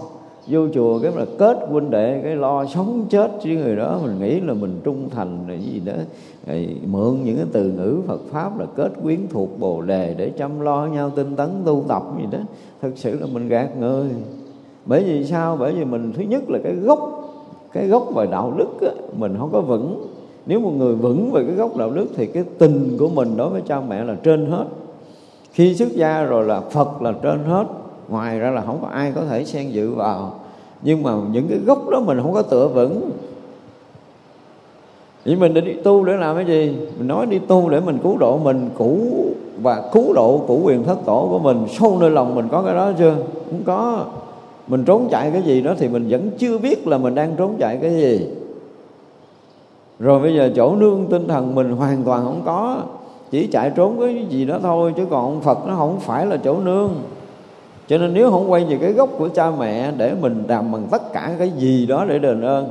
vô 0.48 0.68
chùa 0.74 1.00
cái 1.00 1.12
là 1.16 1.26
kết 1.38 1.58
huynh 1.70 1.90
đệ 1.90 2.22
cái 2.24 2.36
lo 2.36 2.66
sống 2.66 3.06
chết 3.10 3.32
với 3.44 3.56
người 3.56 3.76
đó 3.76 4.00
mình 4.04 4.20
nghĩ 4.20 4.40
là 4.40 4.54
mình 4.54 4.80
trung 4.84 5.10
thành 5.10 5.40
là 5.48 5.56
gì 5.56 5.82
đó. 5.86 5.94
Rồi 6.48 6.78
mượn 6.86 7.18
những 7.24 7.36
cái 7.36 7.46
từ 7.52 7.72
ngữ 7.72 7.98
Phật 8.08 8.22
pháp 8.32 8.60
là 8.60 8.66
kết 8.76 8.92
quyến 9.04 9.20
thuộc 9.30 9.60
bồ 9.60 9.82
đề 9.82 10.16
để 10.18 10.30
chăm 10.30 10.60
lo 10.60 10.86
nhau 10.86 11.12
tinh 11.16 11.36
tấn 11.36 11.50
tu 11.66 11.84
tập 11.88 12.04
gì 12.18 12.26
đó. 12.32 12.40
Thực 12.82 12.98
sự 12.98 13.20
là 13.20 13.28
mình 13.34 13.48
gạt 13.48 13.78
người. 13.80 14.10
Bởi 14.86 15.04
vì 15.04 15.26
sao? 15.26 15.58
Bởi 15.60 15.74
vì 15.74 15.86
mình 15.86 16.14
thứ 16.16 16.24
nhất 16.24 16.50
là 16.50 16.60
cái 16.64 16.76
gốc 16.76 17.22
cái 17.74 17.88
gốc 17.88 18.16
về 18.16 18.28
đạo 18.32 18.54
đức 18.58 18.82
á, 18.82 18.92
mình 19.18 19.36
không 19.40 19.50
có 19.52 19.62
vững. 19.62 20.08
Nếu 20.46 20.60
một 20.60 20.72
người 20.78 20.96
vững 20.96 21.32
về 21.32 21.44
cái 21.48 21.56
gốc 21.56 21.78
đạo 21.78 21.92
đức 21.92 22.08
thì 22.16 22.26
cái 22.26 22.44
tình 22.58 22.96
của 23.00 23.10
mình 23.10 23.38
đối 23.38 23.50
với 23.50 23.62
cha 23.62 23.82
mẹ 23.90 24.04
là 24.04 24.16
trên 24.24 24.46
hết. 24.46 24.66
Khi 25.52 25.76
xuất 25.76 25.92
gia 25.92 26.24
rồi 26.24 26.46
là 26.46 26.62
phật 26.62 27.02
là 27.02 27.14
trên 27.24 27.44
hết 27.44 27.66
ngoài 28.10 28.40
ra 28.40 28.52
là 28.52 28.62
không 28.62 28.80
có 28.82 28.88
ai 28.88 29.12
có 29.16 29.22
thể 29.26 29.46
xen 29.46 29.70
dự 29.70 29.92
vào. 29.92 30.34
Nhưng 30.82 31.04
mà 31.04 31.14
những 31.32 31.48
cái 31.48 31.58
gốc 31.58 31.90
đó 31.90 32.00
mình 32.00 32.20
không 32.22 32.34
có 32.34 32.42
tựa 32.42 32.68
vững. 32.68 33.12
Thì 35.26 35.36
mình 35.36 35.54
đi 35.54 35.74
tu 35.84 36.06
để 36.06 36.14
làm 36.18 36.36
cái 36.36 36.46
gì? 36.46 36.76
Mình 36.98 37.08
nói 37.08 37.26
đi 37.26 37.40
tu 37.40 37.70
để 37.70 37.80
mình 37.80 37.98
cứu 38.04 38.18
độ 38.18 38.38
mình 38.38 38.70
cũ 38.78 38.98
và 39.62 39.90
cứu 39.94 40.14
độ 40.14 40.42
của 40.48 40.60
quyền 40.64 40.84
thất 40.84 40.98
tổ 41.06 41.28
của 41.32 41.40
mình. 41.40 41.66
Sâu 41.80 41.98
nơi 42.00 42.10
lòng 42.10 42.36
mình 42.36 42.48
có 42.52 42.62
cái 42.62 42.76
đó 42.76 42.92
chưa? 42.98 43.16
Không 43.52 43.64
có. 43.66 44.06
Mình 44.68 44.84
trốn 44.86 45.08
chạy 45.12 45.32
cái 45.32 45.42
gì 45.42 45.62
đó 45.62 45.74
thì 45.78 45.88
mình 45.88 46.06
vẫn 46.10 46.30
chưa 46.38 46.58
biết 46.58 46.88
là 46.88 46.98
mình 46.98 47.16
đang 47.16 47.36
trốn 47.38 47.56
chạy 47.60 47.78
cái 47.82 47.92
gì. 47.92 48.28
Rồi 50.00 50.20
bây 50.20 50.36
giờ 50.36 50.52
chỗ 50.56 50.76
nương 50.76 51.06
tinh 51.10 51.28
thần 51.28 51.56
mình 51.56 51.72
hoàn 51.72 52.04
toàn 52.04 52.24
không 52.24 52.42
có. 52.46 52.78
Chỉ 53.32 53.48
chạy 53.48 53.72
trốn 53.76 54.00
cái 54.00 54.26
gì 54.30 54.46
đó 54.46 54.60
thôi, 54.62 54.94
chứ 54.98 55.06
còn 55.10 55.42
phật 55.42 55.68
nó 55.68 55.76
không 55.76 56.00
phải 56.00 56.26
là 56.26 56.38
chỗ 56.38 56.60
nương 56.60 56.90
cho 57.88 57.98
nên 57.98 58.14
nếu 58.14 58.32
không 58.32 58.52
quay 58.52 58.66
về 58.66 58.78
cái 58.82 58.94
gốc 58.94 59.10
của 59.18 59.30
cha 59.30 59.52
mẹ 59.52 59.92
để 59.98 60.16
mình 60.22 60.44
làm 60.48 60.72
bằng 60.72 60.88
tất 60.92 61.14
cả 61.14 61.36
cái 61.40 61.50
gì 61.50 61.86
đó 61.86 62.06
để 62.06 62.20
đền 62.20 62.42
ơn, 62.42 62.70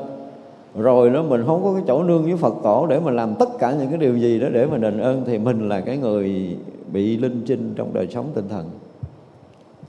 rồi 0.78 1.10
đó 1.10 1.22
mình 1.22 1.42
không 1.46 1.64
có 1.64 1.72
cái 1.72 1.82
chỗ 1.86 2.02
nương 2.02 2.24
với 2.24 2.36
Phật 2.36 2.54
tổ 2.62 2.86
để 2.86 3.00
mình 3.00 3.16
làm 3.16 3.34
tất 3.34 3.48
cả 3.58 3.72
những 3.72 3.88
cái 3.88 3.98
điều 3.98 4.16
gì 4.16 4.40
đó 4.40 4.48
để 4.52 4.66
mà 4.66 4.78
đền 4.78 5.00
ơn, 5.00 5.22
thì 5.26 5.38
mình 5.38 5.68
là 5.68 5.80
cái 5.80 5.96
người 5.96 6.56
bị 6.92 7.16
linh 7.16 7.42
chinh 7.46 7.72
trong 7.76 7.94
đời 7.94 8.08
sống 8.10 8.26
tinh 8.34 8.48
thần. 8.48 8.70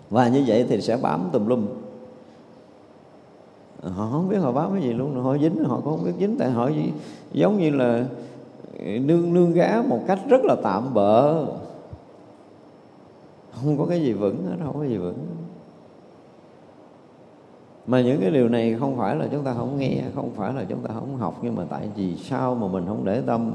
Và 0.10 0.28
như 0.28 0.44
vậy 0.48 0.66
thì 0.70 0.82
sẽ 0.82 0.98
bám 1.02 1.30
tùm 1.32 1.48
lum. 1.48 1.66
Họ 3.84 4.10
không 4.12 4.30
biết 4.30 4.38
họ 4.38 4.52
bám 4.52 4.72
cái 4.74 4.82
gì 4.82 4.94
luôn, 4.94 5.24
họ 5.24 5.38
dính, 5.38 5.64
họ 5.64 5.76
cũng 5.84 5.98
không 5.98 6.06
biết 6.06 6.14
dính, 6.20 6.36
tại 6.40 6.50
họ 6.50 6.70
giống 7.32 7.60
như 7.60 7.70
là 7.70 8.06
nương 8.80 9.34
nương 9.34 9.54
gá 9.54 9.82
một 9.88 10.00
cách 10.08 10.20
rất 10.30 10.46
là 10.46 10.56
tạm 10.64 10.94
bợ 10.94 11.46
không 13.56 13.78
có 13.78 13.86
cái 13.86 14.02
gì 14.02 14.14
vững 14.14 14.46
hết 14.46 14.56
không 14.64 14.78
có 14.78 14.86
gì 14.86 14.98
vững 14.98 15.18
mà 17.88 18.02
những 18.02 18.22
cái 18.22 18.32
điều 18.32 18.50
này 18.50 18.76
không 18.80 18.98
phải 18.98 19.16
là 19.16 19.28
chúng 19.32 19.44
ta 19.44 19.54
không 19.54 19.80
nghe 19.80 20.02
không 20.16 20.32
phải 20.36 20.54
là 20.54 20.66
chúng 20.70 20.80
ta 20.80 20.94
không 20.94 21.18
học 21.18 21.40
nhưng 21.42 21.56
mà 21.56 21.66
tại 21.70 21.90
vì 21.96 22.16
sao 22.16 22.56
mà 22.56 22.68
mình 22.68 22.86
không 22.88 23.06
để 23.06 23.22
tâm? 23.26 23.52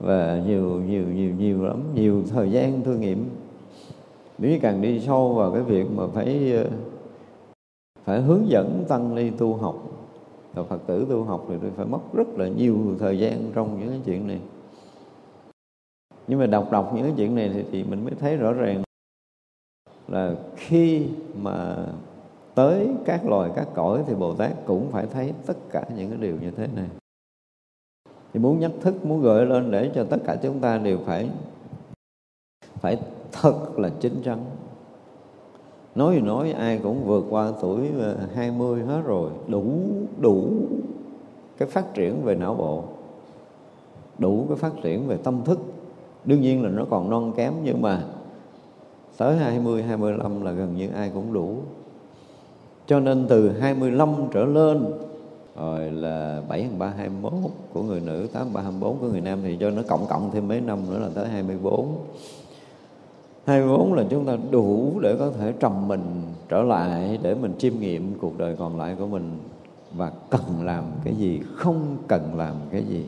Và 0.00 0.42
nhiều 0.46 0.62
nhiều 0.62 1.04
nhiều 1.14 1.34
nhiều 1.34 1.64
lắm 1.64 1.82
nhiều 1.94 2.22
thời 2.30 2.50
gian 2.50 2.82
thương 2.82 3.00
nghiệm. 3.00 3.30
Nếu 4.38 4.58
càng 4.62 4.82
đi 4.82 5.00
sâu 5.00 5.34
vào 5.34 5.52
cái 5.52 5.62
việc 5.62 5.86
mà 5.96 6.06
phải 6.14 6.52
ờ, 6.52 6.66
phải 8.04 8.20
hướng 8.20 8.48
dẫn 8.48 8.84
tăng 8.88 9.14
ni 9.14 9.30
tu 9.30 9.54
học 9.54 9.76
và 10.54 10.62
phật 10.62 10.86
tử 10.86 11.06
tu 11.10 11.24
học 11.24 11.46
thì 11.48 11.54
tôi 11.62 11.70
phải 11.76 11.86
mất 11.86 12.14
rất 12.14 12.28
là 12.36 12.48
nhiều 12.48 12.78
thời 12.98 13.18
gian 13.18 13.50
trong 13.54 13.80
những 13.80 13.88
cái 13.88 14.00
chuyện 14.04 14.26
này. 14.26 14.40
Nhưng 16.28 16.38
mà 16.38 16.46
đọc 16.46 16.72
đọc 16.72 16.92
những 16.94 17.04
cái 17.04 17.14
chuyện 17.16 17.34
này 17.34 17.50
thì, 17.54 17.64
thì 17.72 17.84
mình 17.84 18.04
mới 18.04 18.12
thấy 18.20 18.36
rõ 18.36 18.52
ràng 18.52 18.82
là 20.08 20.34
khi 20.56 21.06
mà 21.42 21.76
tới 22.54 22.88
các 23.04 23.26
loài, 23.26 23.50
các 23.56 23.68
cõi 23.74 24.04
thì 24.06 24.14
Bồ 24.14 24.34
Tát 24.34 24.52
cũng 24.66 24.90
phải 24.90 25.06
thấy 25.06 25.32
tất 25.46 25.56
cả 25.70 25.84
những 25.96 26.10
cái 26.10 26.18
điều 26.18 26.36
như 26.40 26.50
thế 26.50 26.66
này. 26.76 26.88
Thì 28.32 28.40
muốn 28.40 28.60
nhắc 28.60 28.70
thức, 28.80 29.04
muốn 29.04 29.22
gợi 29.22 29.46
lên 29.46 29.70
để 29.70 29.90
cho 29.94 30.04
tất 30.04 30.18
cả 30.26 30.36
chúng 30.42 30.60
ta 30.60 30.78
đều 30.78 30.98
phải 31.06 31.30
phải 32.62 32.98
thật 33.32 33.78
là 33.78 33.90
chính 34.00 34.22
chắn. 34.24 34.44
Nói 35.94 36.14
gì 36.14 36.20
nói, 36.20 36.52
ai 36.52 36.80
cũng 36.82 37.04
vượt 37.04 37.24
qua 37.30 37.52
tuổi 37.60 37.88
ờ, 38.00 38.16
20 38.34 38.82
hết 38.82 39.02
rồi, 39.04 39.30
đủ 39.48 39.64
đủ 40.20 40.48
cái 41.58 41.68
phát 41.68 41.94
triển 41.94 42.22
về 42.24 42.34
não 42.34 42.54
bộ, 42.54 42.84
đủ 44.18 44.44
cái 44.48 44.56
phát 44.56 44.72
triển 44.82 45.06
về 45.06 45.16
tâm 45.16 45.44
thức. 45.44 45.58
Đương 46.24 46.40
nhiên 46.40 46.62
là 46.62 46.70
nó 46.70 46.84
còn 46.90 47.10
non 47.10 47.32
kém 47.36 47.52
nhưng 47.64 47.82
mà 47.82 48.04
tới 49.16 49.36
20, 49.36 49.82
25 49.82 50.42
là 50.42 50.52
gần 50.52 50.76
như 50.76 50.88
ai 50.96 51.10
cũng 51.14 51.32
đủ. 51.32 51.56
Cho 52.86 53.00
nên 53.00 53.26
từ 53.28 53.58
25 53.60 54.14
trở 54.32 54.44
lên 54.44 54.84
rồi 55.56 55.90
là 55.90 56.42
7 56.48 56.62
hàng 56.62 56.78
3 56.78 56.88
21 56.96 57.32
của 57.72 57.82
người 57.82 58.00
nữ 58.00 58.28
8 58.32 58.52
3 58.52 58.60
24 58.62 58.98
của 58.98 59.06
người 59.06 59.20
nam 59.20 59.38
thì 59.42 59.56
cho 59.60 59.70
nó 59.70 59.82
cộng 59.88 60.06
cộng 60.06 60.30
thêm 60.30 60.48
mấy 60.48 60.60
năm 60.60 60.78
nữa 60.90 60.98
là 60.98 61.08
tới 61.14 61.28
24 61.28 61.96
24 63.46 63.94
là 63.94 64.04
chúng 64.10 64.26
ta 64.26 64.36
đủ 64.50 64.92
để 65.00 65.16
có 65.18 65.30
thể 65.30 65.52
trầm 65.60 65.88
mình 65.88 66.22
trở 66.48 66.62
lại 66.62 67.18
để 67.22 67.34
mình 67.34 67.54
chiêm 67.58 67.72
nghiệm 67.80 68.14
cuộc 68.20 68.38
đời 68.38 68.56
còn 68.58 68.78
lại 68.78 68.96
của 68.98 69.06
mình 69.06 69.38
và 69.92 70.12
cần 70.30 70.42
làm 70.62 70.84
cái 71.04 71.14
gì 71.14 71.40
không 71.54 71.96
cần 72.08 72.36
làm 72.36 72.54
cái 72.70 72.84
gì. 72.84 73.04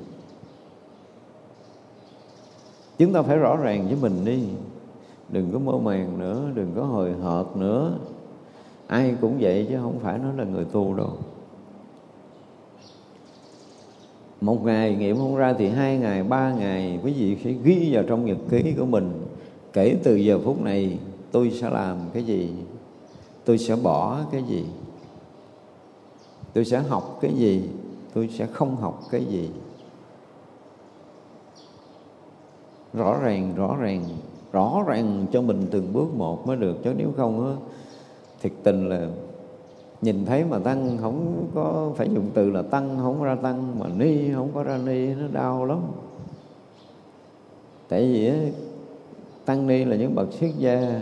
Chúng 2.99 3.13
ta 3.13 3.23
phải 3.23 3.37
rõ 3.37 3.57
ràng 3.57 3.87
với 3.87 3.97
mình 4.03 4.25
đi 4.25 4.45
đừng 5.29 5.53
có 5.53 5.59
mơ 5.59 5.73
màng 5.79 6.19
nữa, 6.19 6.51
đừng 6.55 6.73
có 6.77 6.85
hồi 6.85 7.13
hộp 7.13 7.57
nữa. 7.57 7.99
Ai 8.87 9.15
cũng 9.21 9.37
vậy 9.41 9.67
chứ 9.69 9.79
không 9.83 9.99
phải 9.99 10.19
nó 10.19 10.33
là 10.33 10.45
người 10.45 10.65
tu 10.65 10.95
đâu. 10.95 11.11
Một 14.41 14.65
ngày 14.65 14.95
nghiệm 14.95 15.17
không 15.17 15.37
ra 15.37 15.53
thì 15.59 15.69
hai 15.69 15.99
ngày, 15.99 16.23
ba 16.23 16.53
ngày. 16.53 17.01
Quý 17.05 17.13
vị 17.13 17.37
sẽ 17.45 17.53
ghi 17.53 17.95
vào 17.95 18.05
trong 18.09 18.25
nhật 18.27 18.39
ký 18.51 18.75
của 18.79 18.87
mình. 18.87 19.27
Kể 19.73 19.97
từ 20.03 20.17
giờ 20.17 20.39
phút 20.45 20.63
này, 20.63 20.99
tôi 21.33 21.51
sẽ 21.51 21.71
làm 21.71 21.97
cái 22.13 22.25
gì? 22.25 22.51
Tôi 23.45 23.59
sẽ 23.59 23.77
bỏ 23.77 24.21
cái 24.33 24.43
gì? 24.43 24.65
Tôi 26.53 26.65
sẽ 26.65 26.79
học 26.79 27.19
cái 27.21 27.35
gì? 27.35 27.69
Tôi 28.15 28.29
sẽ 28.29 28.47
không 28.47 28.77
học 28.77 29.01
cái 29.11 29.25
gì? 29.25 29.51
Rõ 32.95 33.19
ràng 33.23 33.55
rõ 33.57 33.77
ràng 33.77 34.05
rõ 34.53 34.85
ràng 34.87 35.27
cho 35.33 35.43
mình 35.43 35.67
từng 35.71 35.93
bước 35.93 36.15
một 36.15 36.47
mới 36.47 36.57
được 36.57 36.77
chứ 36.85 36.93
nếu 36.97 37.13
không 37.17 37.47
á 37.47 37.53
thiệt 38.41 38.53
tình 38.63 38.89
là 38.89 39.09
nhìn 40.03 40.25
thấy 40.27 40.45
mà 40.45 40.59
tăng 40.59 40.99
không 41.01 41.47
có 41.55 41.93
phải 41.97 42.09
dùng 42.15 42.31
từ 42.35 42.51
là 42.51 42.63
tăng 42.63 42.99
không 43.03 43.23
ra 43.23 43.35
tăng 43.35 43.79
mà 43.79 43.87
ni 43.97 44.33
không 44.33 44.51
có 44.55 44.63
ra 44.63 44.79
ni 44.79 45.15
nó 45.15 45.27
đau 45.33 45.65
lắm. 45.65 45.79
Tại 47.89 48.13
vì 48.13 48.29
á, 48.29 48.37
tăng 49.45 49.67
ni 49.67 49.85
là 49.85 49.97
những 49.97 50.15
bậc 50.15 50.33
xuất 50.33 50.59
gia 50.59 51.01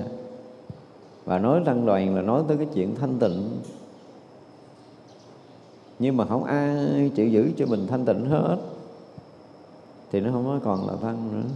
và 1.24 1.38
nói 1.38 1.62
tăng 1.64 1.86
đoàn 1.86 2.14
là 2.14 2.22
nói 2.22 2.42
tới 2.48 2.56
cái 2.56 2.66
chuyện 2.74 2.94
thanh 2.94 3.18
tịnh. 3.18 3.48
Nhưng 5.98 6.16
mà 6.16 6.26
không 6.26 6.44
ai 6.44 7.10
chịu 7.14 7.28
giữ 7.28 7.50
cho 7.56 7.66
mình 7.66 7.86
thanh 7.86 8.04
tịnh 8.04 8.24
hết 8.24 8.56
thì 10.10 10.20
nó 10.20 10.32
không 10.32 10.44
có 10.44 10.58
còn 10.64 10.86
là 10.86 10.92
tăng 11.02 11.28
nữa 11.32 11.48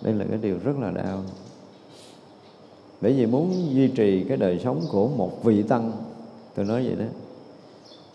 đây 0.00 0.14
là 0.14 0.24
cái 0.28 0.38
điều 0.42 0.58
rất 0.64 0.78
là 0.80 0.90
đau. 0.90 1.22
Bởi 3.00 3.12
vì 3.12 3.26
muốn 3.26 3.74
duy 3.74 3.88
trì 3.88 4.24
cái 4.24 4.36
đời 4.36 4.60
sống 4.64 4.80
của 4.90 5.08
một 5.08 5.44
vị 5.44 5.62
tăng, 5.62 5.92
tôi 6.54 6.64
nói 6.64 6.84
vậy 6.86 6.96
đó, 6.96 7.04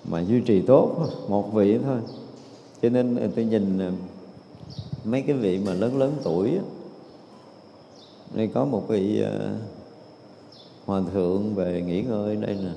mà 0.10 0.20
duy 0.20 0.42
trì 0.42 0.62
tốt 0.62 1.10
một 1.28 1.54
vị 1.54 1.78
thôi. 1.84 1.98
Cho 2.82 2.90
nên 2.90 3.32
tôi 3.36 3.46
nhìn 3.46 3.80
ờ, 3.80 3.92
mấy 5.04 5.22
cái 5.22 5.36
vị 5.36 5.60
mà 5.66 5.74
lớn 5.74 5.98
lớn 5.98 6.14
tuổi 6.24 6.60
đây 8.34 8.48
có 8.48 8.66
một 8.66 8.88
vị 8.88 9.22
ờ, 9.22 9.56
hòa 10.86 11.02
thượng 11.14 11.56
về 11.56 11.82
nghỉ 11.82 12.02
ngơi 12.02 12.36
đây 12.36 12.58
nè. 12.64 12.72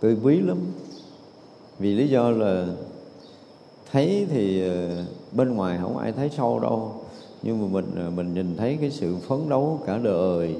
Tôi 0.00 0.16
quý 0.22 0.40
lắm. 0.40 0.58
Vì 1.78 1.94
lý 1.94 2.08
do 2.08 2.30
là 2.30 2.66
thấy 3.92 4.26
thì 4.30 4.68
ờ, 4.68 5.04
bên 5.32 5.54
ngoài 5.54 5.78
không 5.82 5.96
ai 5.96 6.12
thấy 6.12 6.30
sâu 6.36 6.60
đâu 6.60 6.92
nhưng 7.44 7.62
mà 7.62 7.68
mình 7.72 7.90
à, 7.96 8.10
mình 8.16 8.34
nhìn 8.34 8.56
thấy 8.56 8.78
cái 8.80 8.90
sự 8.90 9.16
phấn 9.16 9.48
đấu 9.48 9.80
cả 9.86 9.98
đời 9.98 10.56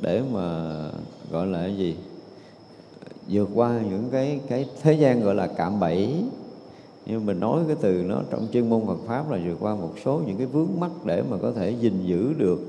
để 0.00 0.22
mà, 0.32 0.74
gọi 1.30 1.46
là 1.46 1.58
cái 1.58 1.76
gì, 1.76 1.96
vượt 3.28 3.48
qua 3.54 3.80
những 3.90 4.08
cái 4.10 4.40
cái 4.48 4.68
thế 4.82 4.92
gian 4.92 5.20
gọi 5.20 5.34
là 5.34 5.46
cạm 5.46 5.80
bẫy. 5.80 6.14
Nhưng 7.06 7.26
mình 7.26 7.40
nói 7.40 7.62
cái 7.66 7.76
từ 7.80 8.02
nó 8.02 8.22
trong 8.30 8.46
chuyên 8.52 8.70
môn 8.70 8.86
Phật 8.86 8.98
pháp 9.06 9.30
là 9.30 9.38
vượt 9.46 9.56
qua 9.60 9.74
một 9.74 9.92
số 10.04 10.20
những 10.26 10.36
cái 10.36 10.46
vướng 10.46 10.68
mắc 10.78 10.90
để 11.04 11.22
mà 11.30 11.36
có 11.42 11.52
thể 11.52 11.70
gìn 11.70 12.04
giữ 12.04 12.34
được 12.38 12.60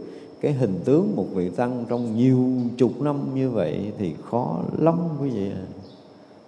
cái 0.41 0.53
hình 0.53 0.79
tướng 0.85 1.15
một 1.15 1.25
vị 1.33 1.49
tăng 1.49 1.85
trong 1.89 2.17
nhiều 2.17 2.47
chục 2.77 3.01
năm 3.01 3.35
như 3.35 3.49
vậy 3.49 3.91
thì 3.97 4.13
khó 4.29 4.61
lắm 4.77 4.99
quý 5.21 5.29
vị 5.29 5.51
à. 5.51 5.65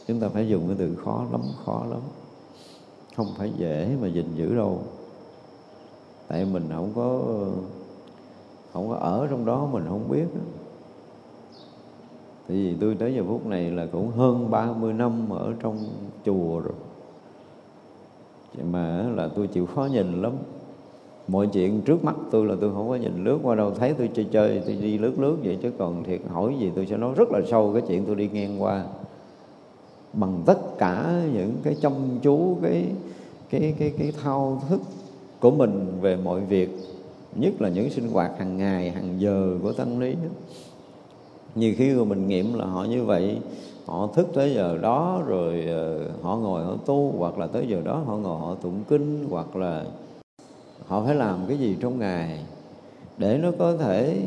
chúng 0.07 0.19
ta 0.19 0.29
phải 0.29 0.47
dùng 0.47 0.67
cái 0.67 0.75
từ 0.79 0.95
khó 0.95 1.25
lắm 1.31 1.41
khó 1.65 1.85
lắm. 1.89 1.99
Không 3.15 3.27
phải 3.37 3.51
dễ 3.57 3.89
mà 4.01 4.07
gìn 4.07 4.25
giữ 4.35 4.55
đâu 4.55 4.81
tại 6.27 6.45
mình 6.45 6.63
không 6.73 6.91
có 6.95 7.21
không 8.73 8.89
có 8.89 8.95
ở 8.95 9.27
trong 9.29 9.45
đó, 9.45 9.69
mình 9.71 9.83
không 9.89 10.09
biết. 10.09 10.25
Tại 12.47 12.57
vì 12.57 12.75
tôi 12.81 12.95
tới 12.95 13.15
giờ 13.15 13.23
phút 13.27 13.45
này 13.45 13.71
là 13.71 13.87
cũng 13.91 14.11
hơn 14.11 14.51
30 14.51 14.93
năm 14.93 15.29
ở 15.29 15.53
trong 15.59 15.77
chùa 16.25 16.59
rồi. 16.59 16.73
Mà 18.71 19.05
là 19.15 19.29
tôi 19.35 19.47
chịu 19.47 19.65
khó 19.65 19.85
nhìn 19.85 20.21
lắm. 20.21 20.33
Mọi 21.27 21.47
chuyện 21.47 21.81
trước 21.81 22.03
mắt 22.03 22.15
tôi 22.31 22.45
là 22.45 22.55
tôi 22.61 22.73
không 22.73 22.89
có 22.89 22.95
nhìn 22.95 23.23
lướt 23.23 23.39
qua 23.43 23.55
đâu. 23.55 23.71
Thấy 23.71 23.93
tôi 23.93 24.09
chơi 24.13 24.27
chơi, 24.31 24.61
tôi 24.65 24.75
đi 24.75 24.97
lướt 24.97 25.19
lướt 25.19 25.37
vậy 25.43 25.57
chứ 25.61 25.71
còn 25.77 26.03
thiệt 26.03 26.21
hỏi 26.29 26.55
gì 26.59 26.71
tôi 26.75 26.85
sẽ 26.85 26.97
nói 26.97 27.13
rất 27.17 27.31
là 27.31 27.39
sâu 27.51 27.71
cái 27.73 27.81
chuyện 27.87 28.05
tôi 28.05 28.15
đi 28.15 28.29
ngang 28.33 28.61
qua. 28.61 28.83
Bằng 30.13 30.41
tất 30.45 30.77
cả 30.77 31.21
những 31.33 31.53
cái 31.63 31.75
chăm 31.81 31.93
chú, 32.21 32.57
cái 32.61 32.85
cái 33.49 33.75
cái 33.79 33.93
cái 33.97 34.13
thao 34.23 34.61
thức 34.69 34.81
của 35.39 35.51
mình 35.51 35.85
về 36.01 36.15
mọi 36.15 36.41
việc, 36.41 36.69
nhất 37.35 37.61
là 37.61 37.69
những 37.69 37.89
sinh 37.89 38.09
hoạt 38.09 38.31
hàng 38.39 38.57
ngày, 38.57 38.91
hàng 38.91 39.15
giờ 39.19 39.57
của 39.63 39.73
tăng 39.73 39.99
lý 39.99 40.15
nhiều 41.55 41.73
khi 41.77 41.93
mà 41.93 42.03
mình 42.03 42.27
nghiệm 42.27 42.53
là 42.53 42.65
họ 42.65 42.83
như 42.83 43.03
vậy, 43.03 43.37
họ 43.85 44.07
thức 44.07 44.27
tới 44.33 44.53
giờ 44.53 44.77
đó 44.81 45.21
rồi 45.27 45.65
ờ, 45.67 46.09
họ 46.21 46.37
ngồi 46.37 46.63
họ 46.63 46.75
tu, 46.85 47.13
hoặc 47.17 47.37
là 47.37 47.47
tới 47.47 47.67
giờ 47.67 47.81
đó 47.85 48.03
họ 48.05 48.17
ngồi 48.17 48.39
họ 48.39 48.55
tụng 48.55 48.83
kinh, 48.89 49.27
hoặc 49.29 49.55
là 49.55 49.85
họ 50.87 51.03
phải 51.05 51.15
làm 51.15 51.39
cái 51.47 51.57
gì 51.57 51.75
trong 51.79 51.99
ngày 51.99 52.39
để 53.17 53.37
nó 53.37 53.51
có 53.59 53.77
thể 53.77 54.21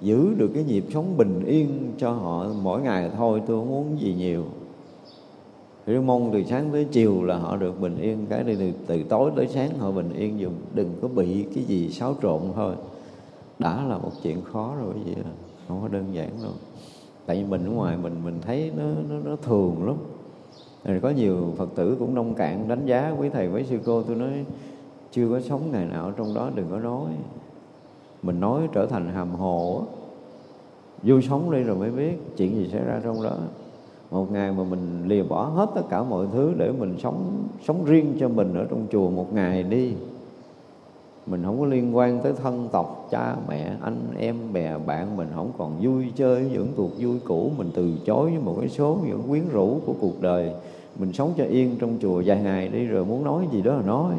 giữ 0.00 0.34
được 0.34 0.50
cái 0.54 0.64
nhịp 0.64 0.84
sống 0.90 1.16
bình 1.16 1.44
yên 1.46 1.92
cho 1.98 2.10
họ 2.10 2.46
mỗi 2.62 2.82
ngày. 2.82 3.10
Thôi 3.16 3.42
tôi 3.46 3.56
không 3.60 3.68
muốn 3.68 4.00
gì 4.00 4.14
nhiều 4.14 4.44
tôi 5.86 6.00
mong 6.00 6.30
từ 6.32 6.44
sáng 6.44 6.68
tới 6.72 6.84
chiều 6.84 7.24
là 7.24 7.36
họ 7.36 7.56
được 7.56 7.80
bình 7.80 7.96
yên. 7.98 8.26
Cái 8.28 8.44
này 8.44 8.56
từ, 8.58 8.72
từ 8.86 9.02
tối 9.02 9.30
tới 9.36 9.48
sáng 9.48 9.78
họ 9.78 9.90
bình 9.90 10.12
yên 10.12 10.40
dùng 10.40 10.54
đừng 10.74 10.94
có 11.02 11.08
bị 11.08 11.46
cái 11.54 11.64
gì 11.64 11.88
xáo 11.88 12.14
trộn 12.22 12.40
thôi. 12.54 12.74
Đã 13.58 13.84
là 13.84 13.98
một 13.98 14.10
chuyện 14.22 14.42
khó 14.42 14.74
rồi 14.82 14.94
vậy 15.04 15.14
không 15.68 15.82
có 15.82 15.88
đơn 15.88 16.04
giản 16.12 16.30
đâu. 16.42 16.52
Tại 17.26 17.36
vì 17.36 17.44
mình 17.44 17.64
ở 17.64 17.70
ngoài 17.70 17.96
mình 18.02 18.14
mình 18.24 18.40
thấy 18.42 18.72
nó 18.76 18.84
nó, 19.08 19.16
nó 19.24 19.36
thường 19.36 19.86
lắm. 19.86 19.96
Rồi 20.84 21.00
có 21.00 21.10
nhiều 21.10 21.54
phật 21.56 21.68
tử 21.74 21.96
cũng 21.98 22.14
nông 22.14 22.34
cạn 22.34 22.68
đánh 22.68 22.86
giá 22.86 23.14
quý 23.18 23.28
thầy 23.28 23.48
với 23.48 23.64
sư 23.64 23.78
cô 23.84 24.02
tôi 24.02 24.16
nói 24.16 24.44
chưa 25.12 25.28
có 25.30 25.40
sống 25.40 25.62
ngày 25.72 25.86
nào 25.86 26.12
trong 26.16 26.34
đó 26.34 26.50
đừng 26.54 26.66
có 26.70 26.78
nói. 26.78 27.10
Mình 28.22 28.40
nói 28.40 28.68
trở 28.72 28.86
thành 28.86 29.08
hàm 29.08 29.30
hồ 29.30 29.82
vô 31.02 31.20
sống 31.20 31.50
đi 31.50 31.62
rồi 31.62 31.76
mới 31.76 31.90
biết 31.90 32.36
chuyện 32.36 32.54
gì 32.54 32.68
xảy 32.72 32.84
ra 32.84 33.00
trong 33.04 33.22
đó 33.22 33.36
một 34.10 34.32
ngày 34.32 34.52
mà 34.52 34.64
mình 34.64 35.02
lìa 35.06 35.22
bỏ 35.22 35.44
hết 35.44 35.70
tất 35.74 35.82
cả 35.88 36.02
mọi 36.02 36.26
thứ 36.32 36.54
để 36.56 36.72
mình 36.72 36.96
sống 36.98 37.44
sống 37.66 37.84
riêng 37.84 38.16
cho 38.20 38.28
mình 38.28 38.54
ở 38.54 38.66
trong 38.70 38.86
chùa 38.92 39.10
một 39.10 39.34
ngày 39.34 39.62
đi. 39.62 39.92
Mình 41.26 41.42
không 41.44 41.60
có 41.60 41.66
liên 41.66 41.96
quan 41.96 42.20
tới 42.20 42.32
thân 42.42 42.68
tộc, 42.72 43.08
cha, 43.10 43.36
mẹ, 43.48 43.76
anh, 43.82 43.98
em, 44.18 44.36
bè, 44.52 44.78
bạn. 44.86 45.16
Mình 45.16 45.28
không 45.34 45.50
còn 45.58 45.72
vui 45.82 46.12
chơi 46.16 46.50
những 46.52 46.68
cuộc 46.76 46.90
vui 46.98 47.18
cũ. 47.24 47.50
Mình 47.58 47.70
từ 47.74 47.92
chối 48.06 48.30
với 48.30 48.38
một 48.38 48.56
cái 48.60 48.68
số 48.68 48.98
những 49.06 49.22
quyến 49.28 49.48
rũ 49.48 49.80
của 49.86 49.94
cuộc 50.00 50.20
đời. 50.20 50.52
Mình 50.98 51.12
sống 51.12 51.32
cho 51.36 51.44
yên 51.44 51.76
trong 51.78 51.98
chùa 52.02 52.22
vài 52.26 52.42
ngày 52.42 52.68
đi 52.68 52.86
rồi 52.86 53.04
muốn 53.04 53.24
nói 53.24 53.48
gì 53.52 53.62
đó 53.62 53.74
là 53.74 53.82
nói. 53.82 54.14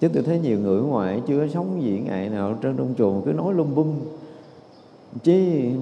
Chứ 0.00 0.08
tôi 0.08 0.22
thấy 0.22 0.38
nhiều 0.38 0.58
người 0.58 0.82
ngoại 0.82 0.88
ngoài 0.90 1.22
chưa 1.26 1.48
sống 1.48 1.82
gì 1.82 2.02
ngày 2.04 2.28
nào 2.28 2.54
trên 2.62 2.76
trong 2.76 2.94
chùa 2.98 3.20
cứ 3.20 3.32
nói 3.32 3.54
lung 3.54 3.74
bung. 3.74 3.94
Chứ 5.22 5.32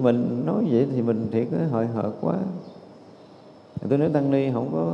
mình 0.01 0.43
nói 0.45 0.65
vậy 0.71 0.87
thì 0.93 1.01
mình 1.01 1.27
thiệt 1.31 1.47
hơi 1.71 1.87
hợt 1.87 2.11
quá 2.21 2.35
tôi 3.89 3.97
nói, 3.97 4.09
tăng 4.13 4.31
ni, 4.31 4.51
không 4.51 4.69
có 4.73 4.93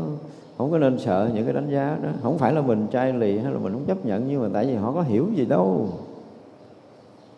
không 0.57 0.71
có 0.71 0.77
nên 0.77 0.99
sợ 0.99 1.29
những 1.34 1.43
cái 1.45 1.53
đánh 1.53 1.69
giá 1.69 1.97
đó. 2.03 2.09
Không 2.21 2.38
phải 2.38 2.53
là 2.53 2.61
mình 2.61 2.88
trai 2.91 3.13
lì 3.13 3.38
hay 3.38 3.53
là 3.53 3.59
mình 3.59 3.73
không 3.73 3.86
chấp 3.86 4.05
nhận, 4.05 4.27
nhưng 4.27 4.41
mà 4.41 4.49
tại 4.53 4.65
vì 4.65 4.75
họ 4.75 4.91
có 4.91 5.01
hiểu 5.01 5.27
gì 5.36 5.45
đâu. 5.45 5.89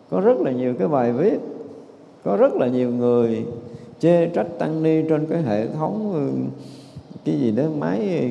Có 0.10 0.22
rất 0.22 0.38
là 0.38 0.52
nhiều 0.52 0.74
cái 0.80 0.88
bài 0.88 1.12
viết, 1.12 1.40
có 2.24 2.38
rất 2.38 2.54
là 2.54 2.68
nhiều 2.68 2.90
người 2.92 3.46
chê 4.00 4.28
trách 4.28 4.48
tăng 4.60 4.84
ni 4.84 5.02
trên 5.10 5.26
cái 5.26 5.42
hệ 5.42 5.68
thống 5.68 6.14
ừ, 6.14 6.30
cái 7.26 7.40
gì 7.40 7.52
đó, 7.52 7.64
máy 7.80 8.20
ừ, 8.20 8.28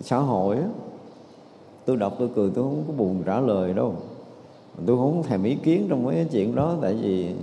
xã 0.00 0.18
hội 0.18 0.56
á. 0.56 0.68
Tôi 1.84 1.96
đọc, 1.96 2.14
tôi 2.18 2.28
cười, 2.34 2.50
tôi 2.54 2.64
không 2.64 2.84
có 2.86 2.92
buồn 2.96 3.22
trả 3.26 3.40
lời 3.40 3.72
đâu. 3.72 3.94
Tôi 4.86 4.96
không 4.96 5.22
thèm 5.22 5.42
ý 5.42 5.54
kiến 5.54 5.86
trong 5.88 6.04
mấy 6.04 6.14
cái 6.14 6.26
chuyện 6.32 6.54
đó, 6.54 6.76
tại 6.82 6.94
vì 6.94 7.34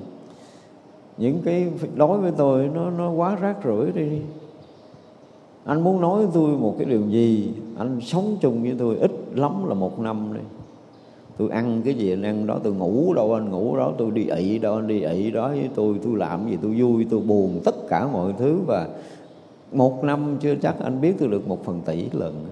những 1.18 1.38
cái 1.46 1.68
đối 1.96 2.18
với 2.18 2.32
tôi 2.38 2.70
nó 2.76 2.90
nó 2.90 3.12
quá 3.12 3.36
rác 3.36 3.56
rưởi 3.64 3.92
đi 3.92 4.22
anh 5.64 5.84
muốn 5.84 6.02
nói 6.02 6.18
với 6.18 6.32
tôi 6.34 6.58
một 6.58 6.76
cái 6.78 6.86
điều 6.86 7.10
gì? 7.10 7.54
Anh 7.78 8.02
sống 8.02 8.38
chung 8.42 8.64
với 8.64 8.76
tôi 8.80 8.98
ít 8.98 9.12
lắm 9.36 9.68
là 9.68 9.74
một 9.74 10.00
năm 10.00 10.34
đi. 10.34 10.42
Tôi 11.38 11.50
ăn 11.50 11.82
cái 11.86 11.94
gì 11.94 12.14
anh 12.14 12.22
ăn 12.22 12.48
đó, 12.48 12.60
tôi 12.64 12.74
ngủ 12.74 13.14
đâu 13.14 13.34
anh 13.34 13.50
ngủ 13.50 13.78
đó, 13.78 13.94
tôi 13.98 14.12
đi 14.12 14.28
ị 14.28 14.60
đâu 14.60 14.76
anh 14.76 14.88
đi 14.88 15.02
ị 15.02 15.32
đó 15.32 15.48
với 15.48 15.70
tôi 15.76 16.00
tôi 16.04 16.16
làm 16.16 16.50
gì 16.50 16.58
tôi 16.62 16.82
vui, 16.82 17.08
tôi 17.10 17.20
buồn 17.20 17.62
tất 17.66 17.76
cả 17.90 18.08
mọi 18.08 18.34
thứ 18.38 18.60
và 18.68 18.88
một 19.72 20.04
năm 20.04 20.38
chưa 20.40 20.56
chắc 20.56 20.76
anh 20.80 21.02
biết 21.02 21.14
tôi 21.20 21.28
được 21.28 21.48
một 21.48 21.66
phần 21.66 21.82
tỷ 21.86 22.06
lần. 22.12 22.46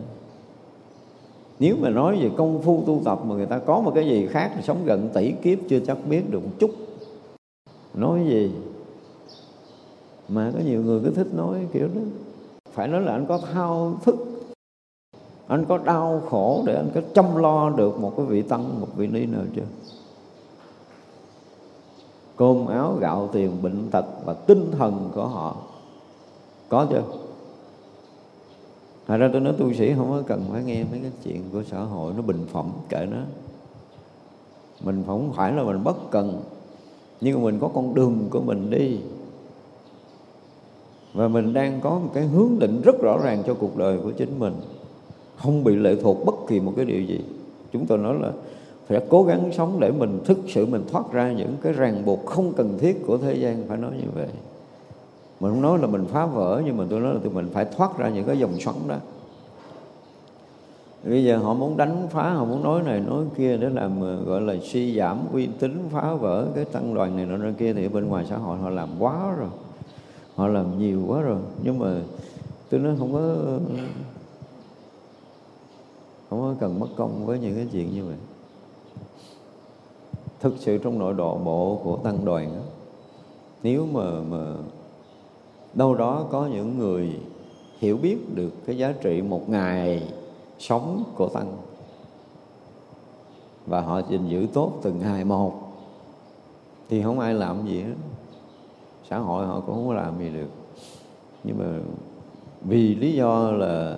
Nếu 1.59 1.75
mà 1.81 1.89
nói 1.89 2.19
về 2.21 2.29
công 2.37 2.61
phu 2.61 2.83
tu 2.87 3.01
tập 3.05 3.19
mà 3.25 3.35
người 3.35 3.45
ta 3.45 3.59
có 3.59 3.81
một 3.81 3.91
cái 3.95 4.05
gì 4.05 4.27
khác 4.27 4.51
thì 4.55 4.61
sống 4.61 4.77
gần 4.85 5.09
tỷ 5.13 5.31
kiếp 5.31 5.59
chưa 5.69 5.79
chắc 5.79 5.97
biết 6.09 6.31
được 6.31 6.43
một 6.43 6.51
chút. 6.59 6.69
Nói 7.93 8.19
gì? 8.29 8.51
Mà 10.29 10.51
có 10.53 10.59
nhiều 10.65 10.81
người 10.83 11.01
cứ 11.03 11.11
thích 11.11 11.33
nói 11.35 11.59
kiểu 11.73 11.87
đó 11.95 12.01
phải 12.71 12.87
nói 12.87 13.01
là 13.01 13.11
anh 13.11 13.25
có 13.25 13.37
thao 13.53 13.97
thức. 14.03 14.15
Anh 15.47 15.65
có 15.65 15.77
đau 15.77 16.21
khổ 16.29 16.63
để 16.65 16.75
anh 16.75 16.89
có 16.95 17.01
chăm 17.13 17.35
lo 17.35 17.69
được 17.69 17.99
một 17.99 18.13
cái 18.17 18.25
vị 18.25 18.41
tăng, 18.41 18.81
một 18.81 18.87
vị 18.95 19.07
ni 19.07 19.25
nào 19.25 19.41
chưa? 19.55 19.61
Cơm 22.37 22.67
áo 22.67 22.97
gạo 23.01 23.29
tiền 23.31 23.61
bệnh 23.61 23.89
tật 23.91 24.05
và 24.25 24.33
tinh 24.33 24.71
thần 24.71 25.09
của 25.15 25.27
họ. 25.27 25.55
Có 26.69 26.87
chưa? 26.89 27.03
Thật 29.07 29.17
ra 29.17 29.29
tôi 29.31 29.41
nói 29.41 29.53
tu 29.57 29.73
sĩ 29.73 29.93
không 29.93 30.09
có 30.09 30.21
cần 30.27 30.45
phải 30.51 30.63
nghe 30.63 30.83
mấy 30.83 30.99
cái 30.99 31.11
chuyện 31.23 31.43
của 31.53 31.63
xã 31.63 31.79
hội, 31.79 32.13
nó 32.15 32.21
bình 32.21 32.45
phẩm 32.51 32.71
kệ 32.89 33.05
nó. 33.05 33.17
Mình 34.83 35.03
không 35.07 35.33
phải 35.35 35.51
là 35.51 35.63
mình 35.63 35.83
bất 35.83 36.11
cần, 36.11 36.41
nhưng 37.21 37.39
mà 37.39 37.45
mình 37.45 37.59
có 37.59 37.69
con 37.73 37.93
đường 37.93 38.27
của 38.29 38.41
mình 38.41 38.69
đi 38.69 38.99
và 41.19 41.27
mình 41.27 41.53
đang 41.53 41.79
có 41.81 41.89
một 41.89 42.09
cái 42.13 42.23
hướng 42.23 42.59
định 42.59 42.81
rất 42.81 43.01
rõ 43.01 43.17
ràng 43.23 43.43
cho 43.47 43.53
cuộc 43.53 43.77
đời 43.77 43.97
của 44.03 44.11
chính 44.11 44.39
mình. 44.39 44.53
Không 45.37 45.63
bị 45.63 45.75
lệ 45.75 45.95
thuộc 46.01 46.25
bất 46.25 46.35
kỳ 46.47 46.59
một 46.59 46.73
cái 46.75 46.85
điều 46.85 47.01
gì. 47.01 47.19
Chúng 47.73 47.85
tôi 47.85 47.97
nói 47.97 48.15
là 48.21 48.31
phải 48.87 49.01
cố 49.09 49.23
gắng 49.23 49.49
sống 49.53 49.79
để 49.79 49.91
mình 49.91 50.19
thực 50.25 50.37
sự 50.47 50.65
mình 50.65 50.83
thoát 50.91 51.11
ra 51.11 51.31
những 51.31 51.55
cái 51.61 51.73
ràng 51.73 52.05
buộc 52.05 52.25
không 52.25 52.53
cần 52.53 52.77
thiết 52.79 53.07
của 53.07 53.17
thế 53.17 53.33
gian, 53.33 53.63
phải 53.67 53.77
nói 53.77 53.91
như 54.01 54.07
vậy. 54.15 54.27
Mình 55.39 55.51
không 55.51 55.61
nói 55.61 55.79
là 55.79 55.87
mình 55.87 56.05
phá 56.11 56.25
vỡ, 56.25 56.61
nhưng 56.65 56.77
mà 56.77 56.83
tôi 56.89 56.99
nói 56.99 57.13
là 57.13 57.19
tụi 57.23 57.33
mình 57.33 57.49
phải 57.53 57.65
thoát 57.65 57.97
ra 57.97 58.09
những 58.09 58.25
cái 58.25 58.39
dòng 58.39 58.59
xoắn 58.59 58.75
đó. 58.87 58.95
Bây 61.03 61.23
giờ 61.23 61.37
họ 61.37 61.53
muốn 61.53 61.77
đánh 61.77 62.07
phá, 62.11 62.29
họ 62.29 62.45
muốn 62.45 62.63
nói 62.63 62.81
này, 62.83 62.99
nói 62.99 63.23
kia 63.37 63.57
để 63.57 63.69
làm 63.69 64.01
ờ, 64.01 64.23
gọi 64.23 64.41
là 64.41 64.55
suy 64.63 64.97
giảm 64.97 65.19
uy 65.33 65.47
tín, 65.59 65.77
phá 65.91 66.13
vỡ 66.13 66.47
cái 66.55 66.65
tăng 66.65 66.93
đoàn 66.93 67.17
này 67.17 67.25
nọ 67.25 67.51
kia 67.57 67.73
thì 67.73 67.87
bên 67.87 68.07
ngoài 68.07 68.25
xã 68.29 68.37
hội 68.37 68.57
họ 68.57 68.69
làm 68.69 68.89
quá 68.99 69.35
rồi 69.37 69.49
họ 70.39 70.47
làm 70.47 70.79
nhiều 70.79 71.03
quá 71.07 71.21
rồi. 71.21 71.39
Nhưng 71.63 71.79
mà 71.79 72.01
tôi 72.69 72.79
nói 72.79 72.95
không 72.99 73.13
có 73.13 73.35
không 76.29 76.41
có 76.41 76.55
cần 76.59 76.79
mất 76.79 76.87
công 76.95 77.25
với 77.25 77.39
những 77.39 77.55
cái 77.55 77.67
chuyện 77.71 77.93
như 77.93 78.05
vậy. 78.05 78.15
Thực 80.39 80.55
sự 80.59 80.77
trong 80.77 80.99
nội 80.99 81.13
độ 81.13 81.37
bộ 81.37 81.79
của 81.83 81.97
tăng 81.97 82.25
đoàn 82.25 82.55
đó, 82.55 82.61
nếu 83.63 83.85
mà 83.85 84.21
mà 84.29 84.53
đâu 85.73 85.95
đó 85.95 86.25
có 86.31 86.47
những 86.47 86.77
người 86.77 87.19
hiểu 87.79 87.97
biết 87.97 88.35
được 88.35 88.51
cái 88.65 88.77
giá 88.77 88.93
trị 89.01 89.21
một 89.21 89.49
ngày 89.49 90.13
sống 90.59 91.03
của 91.15 91.29
tăng 91.29 91.57
và 93.67 93.81
họ 93.81 94.01
gìn 94.09 94.27
giữ 94.27 94.47
tốt 94.53 94.71
từng 94.81 94.99
ngày 94.99 95.25
một 95.25 95.53
thì 96.89 97.03
không 97.03 97.19
ai 97.19 97.33
làm 97.33 97.67
gì 97.67 97.81
hết 97.81 97.93
xã 99.09 99.17
hội 99.17 99.45
họ 99.45 99.59
cũng 99.59 99.75
không 99.75 99.87
có 99.87 99.93
làm 99.93 100.19
gì 100.19 100.29
được. 100.29 100.49
Nhưng 101.43 101.57
mà 101.57 101.65
vì 102.61 102.95
lý 102.95 103.13
do 103.13 103.51
là 103.51 103.97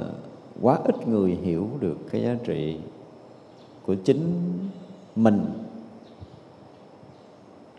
quá 0.61 0.79
ít 0.83 1.07
người 1.07 1.31
hiểu 1.31 1.67
được 1.79 1.97
cái 2.11 2.21
giá 2.21 2.35
trị 2.43 2.77
của 3.85 3.95
chính 3.95 4.33
mình. 5.15 5.45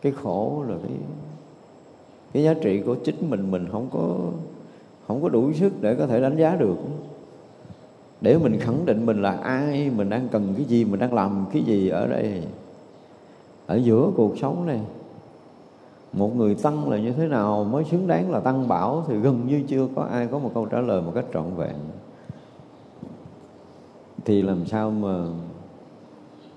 Cái 0.02 0.12
khổ 0.12 0.64
là 0.68 0.76
cái 0.82 0.96
cái 2.32 2.42
giá 2.42 2.54
trị 2.54 2.80
của 2.80 2.94
chính 2.94 3.30
mình 3.30 3.50
mình 3.50 3.66
không 3.72 3.88
có 3.92 4.16
không 5.06 5.22
có 5.22 5.28
đủ 5.28 5.52
sức 5.52 5.72
để 5.80 5.94
có 5.94 6.06
thể 6.06 6.20
đánh 6.20 6.36
giá 6.36 6.56
được. 6.56 6.76
Để 8.20 8.38
mình 8.38 8.58
khẳng 8.60 8.86
định 8.86 9.06
mình 9.06 9.22
là 9.22 9.30
ai, 9.30 9.90
mình 9.96 10.10
đang 10.10 10.28
cần 10.28 10.54
cái 10.56 10.64
gì, 10.64 10.84
mình 10.84 11.00
đang 11.00 11.14
làm 11.14 11.46
cái 11.52 11.62
gì 11.62 11.88
ở 11.88 12.06
đây, 12.06 12.42
ở 13.66 13.76
giữa 13.76 14.10
cuộc 14.16 14.38
sống 14.38 14.66
này 14.66 14.80
một 16.12 16.36
người 16.36 16.54
tăng 16.54 16.90
là 16.90 16.98
như 16.98 17.12
thế 17.12 17.28
nào, 17.28 17.64
mới 17.64 17.84
xứng 17.84 18.06
đáng 18.06 18.30
là 18.30 18.40
tăng 18.40 18.68
bảo 18.68 19.04
thì 19.08 19.16
gần 19.16 19.46
như 19.46 19.62
chưa 19.68 19.88
có 19.96 20.02
ai 20.02 20.26
có 20.26 20.38
một 20.38 20.50
câu 20.54 20.66
trả 20.66 20.80
lời 20.80 21.02
một 21.02 21.12
cách 21.14 21.24
trọn 21.34 21.54
vẹn. 21.56 21.74
Thì 24.24 24.42
làm 24.42 24.66
sao 24.66 24.90
mà 24.90 25.26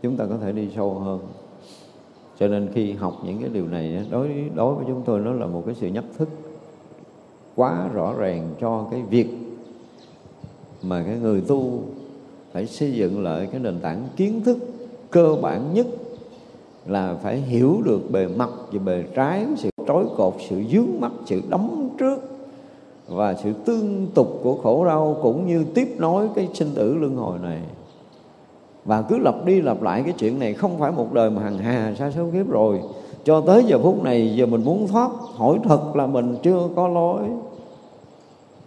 chúng 0.01 0.17
ta 0.17 0.25
có 0.25 0.37
thể 0.37 0.51
đi 0.51 0.69
sâu 0.75 0.93
hơn? 0.93 1.19
Cho 2.39 2.47
nên 2.47 2.69
khi 2.73 2.91
học 2.91 3.13
những 3.25 3.39
cái 3.39 3.49
điều 3.53 3.67
này 3.67 4.05
đối 4.11 4.49
đối 4.55 4.75
với 4.75 4.85
chúng 4.87 5.01
tôi 5.05 5.19
nó 5.19 5.33
là 5.33 5.45
một 5.45 5.63
cái 5.65 5.75
sự 5.75 5.87
nhắc 5.87 6.03
thức 6.17 6.29
quá 7.55 7.87
rõ 7.93 8.13
ràng 8.17 8.53
cho 8.59 8.87
cái 8.91 9.01
việc 9.01 9.27
mà 10.83 11.03
cái 11.07 11.17
người 11.17 11.41
tu 11.41 11.79
phải 12.51 12.65
xây 12.65 12.93
dựng 12.93 13.23
lại 13.23 13.47
cái 13.51 13.59
nền 13.59 13.79
tảng 13.79 14.07
kiến 14.15 14.41
thức 14.41 14.57
cơ 15.11 15.35
bản 15.41 15.73
nhất 15.73 15.87
là 16.85 17.15
phải 17.23 17.37
hiểu 17.37 17.81
được 17.85 18.11
bề 18.11 18.27
mặt 18.27 18.49
và 18.71 18.79
bề 18.79 19.03
trái 19.15 19.45
sự 19.57 19.69
trói 19.87 20.05
cột, 20.17 20.33
sự 20.49 20.63
dướng 20.71 20.99
mắt, 20.99 21.11
sự 21.25 21.41
đóng 21.49 21.89
trước 21.97 22.19
và 23.07 23.33
sự 23.33 23.53
tương 23.65 24.07
tục 24.13 24.39
của 24.43 24.57
khổ 24.63 24.85
đau 24.85 25.17
cũng 25.21 25.47
như 25.47 25.63
tiếp 25.73 25.95
nối 25.97 26.29
cái 26.35 26.49
sinh 26.53 26.71
tử 26.75 26.95
luân 26.95 27.15
hồi 27.15 27.39
này. 27.43 27.61
Và 28.85 29.01
cứ 29.01 29.17
lặp 29.17 29.45
đi 29.45 29.61
lặp 29.61 29.81
lại 29.81 30.01
cái 30.03 30.13
chuyện 30.17 30.39
này 30.39 30.53
không 30.53 30.79
phải 30.79 30.91
một 30.91 31.13
đời 31.13 31.29
mà 31.29 31.41
hằng 31.41 31.57
hà 31.57 31.93
sa 31.99 32.11
số 32.11 32.25
kiếp 32.33 32.49
rồi. 32.49 32.81
Cho 33.23 33.41
tới 33.41 33.63
giờ 33.63 33.79
phút 33.83 34.03
này, 34.03 34.35
giờ 34.35 34.45
mình 34.45 34.63
muốn 34.63 34.87
thoát, 34.87 35.11
hỏi 35.35 35.59
thật 35.63 35.95
là 35.95 36.07
mình 36.07 36.35
chưa 36.43 36.69
có 36.75 36.87
lối. 36.87 37.21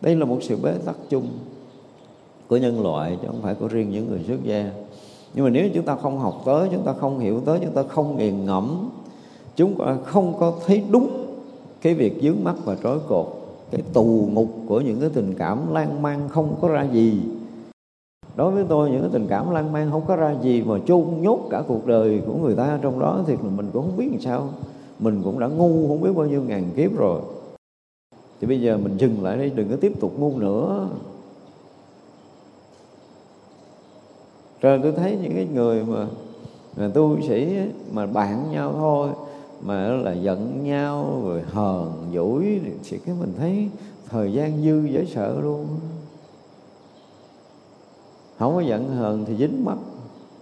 Đây 0.00 0.16
là 0.16 0.24
một 0.24 0.38
sự 0.40 0.56
bế 0.62 0.72
tắc 0.84 0.96
chung 1.08 1.26
của 2.48 2.56
nhân 2.56 2.82
loại 2.82 3.18
chứ 3.22 3.26
không 3.26 3.42
phải 3.42 3.54
của 3.54 3.68
riêng 3.68 3.90
những 3.90 4.08
người 4.08 4.24
xuất 4.26 4.44
gia 4.44 4.70
nhưng 5.34 5.44
mà 5.44 5.50
nếu 5.50 5.68
chúng 5.74 5.84
ta 5.84 5.96
không 5.96 6.18
học 6.18 6.42
tới, 6.44 6.68
chúng 6.72 6.82
ta 6.82 6.92
không 6.92 7.18
hiểu 7.18 7.40
tới, 7.40 7.58
chúng 7.62 7.74
ta 7.74 7.82
không 7.82 8.16
nghiền 8.16 8.44
ngẫm, 8.44 8.90
chúng 9.56 9.74
ta 9.78 9.96
không 10.04 10.34
có 10.40 10.52
thấy 10.66 10.84
đúng 10.90 11.26
cái 11.82 11.94
việc 11.94 12.18
dướng 12.22 12.44
mắt 12.44 12.54
và 12.64 12.76
trói 12.82 12.98
cột, 13.08 13.26
cái 13.70 13.82
tù 13.92 14.28
ngục 14.32 14.48
của 14.66 14.80
những 14.80 15.00
cái 15.00 15.10
tình 15.14 15.34
cảm 15.38 15.72
lan 15.72 16.02
man 16.02 16.28
không 16.28 16.54
có 16.60 16.68
ra 16.68 16.82
gì. 16.92 17.20
Đối 18.36 18.50
với 18.50 18.64
tôi, 18.68 18.90
những 18.90 19.00
cái 19.00 19.10
tình 19.12 19.26
cảm 19.28 19.50
lan 19.50 19.72
man 19.72 19.90
không 19.90 20.02
có 20.06 20.16
ra 20.16 20.34
gì 20.42 20.62
mà 20.62 20.74
chôn 20.86 21.04
nhốt 21.20 21.40
cả 21.50 21.62
cuộc 21.68 21.86
đời 21.86 22.22
của 22.26 22.34
người 22.34 22.54
ta 22.54 22.78
trong 22.82 22.98
đó, 22.98 23.20
thì 23.26 23.36
mình 23.56 23.70
cũng 23.72 23.82
không 23.82 23.96
biết 23.96 24.08
làm 24.10 24.20
sao. 24.20 24.48
Mình 24.98 25.22
cũng 25.24 25.38
đã 25.38 25.46
ngu 25.46 25.88
không 25.88 26.00
biết 26.00 26.10
bao 26.16 26.26
nhiêu 26.26 26.42
ngàn 26.42 26.64
kiếp 26.76 26.96
rồi. 26.96 27.20
Thì 28.40 28.46
bây 28.46 28.60
giờ 28.60 28.78
mình 28.82 28.96
dừng 28.96 29.22
lại 29.22 29.38
đi 29.38 29.50
đừng 29.50 29.68
có 29.68 29.76
tiếp 29.76 30.00
tục 30.00 30.12
ngu 30.18 30.38
nữa. 30.38 30.88
Rồi 34.60 34.80
tôi 34.82 34.92
thấy 34.92 35.18
những 35.22 35.34
cái 35.34 35.46
người 35.54 35.84
mà, 35.84 36.06
mà 36.76 36.90
tu 36.94 37.20
sĩ 37.28 37.56
mà 37.92 38.06
bạn 38.06 38.52
nhau 38.52 38.72
thôi 38.72 39.08
mà 39.60 39.88
là 39.88 40.12
giận 40.12 40.64
nhau 40.64 41.22
rồi 41.24 41.42
hờn 41.46 41.92
dỗi 42.14 42.60
thì 42.90 42.98
cái 42.98 43.14
mình 43.20 43.32
thấy 43.38 43.68
thời 44.10 44.32
gian 44.32 44.62
dư 44.62 44.84
dễ 44.84 45.04
sợ 45.04 45.40
luôn 45.42 45.66
không 48.38 48.54
có 48.54 48.60
giận 48.60 48.88
hờn 48.88 49.24
thì 49.24 49.36
dính 49.36 49.64
mắt. 49.64 49.76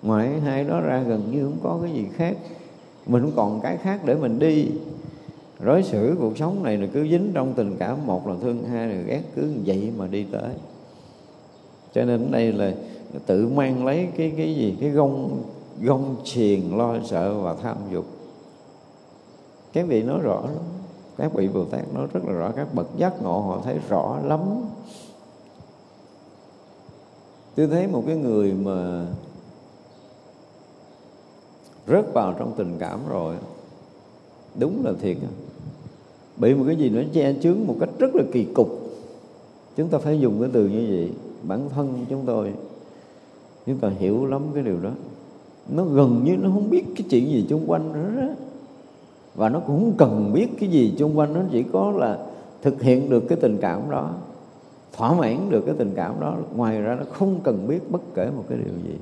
Ngoài 0.03 0.41
hai 0.41 0.64
đó 0.64 0.81
ra 0.81 1.03
gần 1.03 1.23
như 1.31 1.45
không 1.45 1.59
có 1.62 1.79
cái 1.83 1.93
gì 1.93 2.07
khác. 2.17 2.37
Mình 3.07 3.23
không 3.23 3.33
còn 3.37 3.61
cái 3.61 3.77
khác 3.77 4.01
để 4.05 4.14
mình 4.14 4.39
đi. 4.39 4.67
Rối 5.61 5.83
xử 5.83 6.17
cuộc 6.21 6.39
sống 6.39 6.62
này 6.62 6.77
là 6.77 6.87
cứ 6.93 7.09
dính 7.09 7.31
trong 7.35 7.53
tình 7.55 7.77
cảm 7.79 8.07
một 8.07 8.29
là 8.29 8.35
thương 8.43 8.64
hai 8.64 8.89
là 8.89 8.95
ghét 8.95 9.23
cứ 9.37 9.53
vậy 9.64 9.93
mà 9.97 10.07
đi 10.07 10.27
tới. 10.33 10.51
Cho 11.95 12.05
nên 12.05 12.31
đây 12.31 12.53
là 12.53 12.73
tự 13.27 13.49
mang 13.49 13.85
lấy 13.85 14.09
cái 14.17 14.33
cái 14.37 14.55
gì? 14.55 14.77
Cái 14.81 14.91
gông 14.91 15.43
gông 15.81 16.17
xiền 16.25 16.61
lo 16.71 16.95
sợ 17.05 17.35
và 17.35 17.55
tham 17.55 17.77
dục. 17.93 18.05
Các 19.73 19.87
vị 19.87 20.03
nói 20.03 20.19
rõ 20.23 20.41
lắm. 20.41 20.65
Các 21.17 21.35
vị 21.35 21.49
bồ 21.49 21.65
tát 21.65 21.95
nói 21.95 22.07
rất 22.13 22.25
là 22.25 22.33
rõ. 22.33 22.53
Các 22.57 22.75
bậc 22.75 22.87
giác 22.97 23.23
ngộ 23.23 23.41
họ 23.41 23.61
thấy 23.65 23.79
rõ 23.89 24.19
lắm. 24.25 24.41
Tôi 27.55 27.67
thấy 27.67 27.87
một 27.87 28.05
cái 28.07 28.17
người 28.17 28.53
mà 28.53 29.07
rớt 31.89 32.14
vào 32.14 32.35
trong 32.39 32.53
tình 32.57 32.76
cảm 32.79 33.01
rồi, 33.09 33.37
đúng 34.59 34.85
là 34.85 34.93
thiệt 35.01 35.17
bị 36.37 36.55
một 36.55 36.64
cái 36.67 36.76
gì 36.76 36.91
nó 36.91 37.03
che 37.13 37.35
chướng 37.43 37.67
một 37.67 37.76
cách 37.80 37.89
rất 37.99 38.14
là 38.14 38.22
kỳ 38.33 38.45
cục. 38.45 38.68
Chúng 39.76 39.89
ta 39.89 39.99
phải 39.99 40.21
dùng 40.21 40.41
cái 40.41 40.51
từ 40.53 40.68
như 40.68 40.87
vậy. 40.91 41.13
Bản 41.43 41.68
thân 41.75 42.07
chúng 42.11 42.26
tôi 42.26 42.53
chúng 43.67 43.79
ta 43.79 43.88
hiểu 43.88 44.26
lắm 44.26 44.43
cái 44.55 44.63
điều 44.63 44.80
đó, 44.80 44.91
nó 45.68 45.84
gần 45.84 46.25
như 46.25 46.37
nó 46.37 46.51
không 46.51 46.71
biết 46.71 46.84
cái 46.97 47.07
chuyện 47.11 47.29
gì 47.29 47.47
xung 47.51 47.71
quanh 47.71 47.93
nữa 47.93 48.22
đó. 48.22 48.33
Và 49.34 49.49
nó 49.49 49.61
cũng 49.61 49.80
không 49.80 49.95
cần 49.99 50.33
biết 50.33 50.49
cái 50.61 50.68
gì 50.68 50.95
xung 50.99 51.18
quanh, 51.18 51.34
nó 51.34 51.41
chỉ 51.53 51.63
có 51.63 51.91
là 51.91 52.18
thực 52.63 52.83
hiện 52.83 53.11
được 53.11 53.25
cái 53.29 53.38
tình 53.41 53.59
cảm 53.61 53.91
đó, 53.91 54.11
thỏa 54.93 55.14
mãn 55.14 55.51
được 55.51 55.63
cái 55.67 55.75
tình 55.79 55.93
cảm 55.97 56.21
đó. 56.21 56.37
Ngoài 56.55 56.80
ra 56.80 56.95
nó 56.95 57.05
không 57.13 57.41
cần 57.45 57.68
biết 57.68 57.91
bất 57.91 58.01
kể 58.14 58.30
một 58.37 58.45
cái 58.49 58.59
điều 58.59 58.75
gì. 58.84 58.99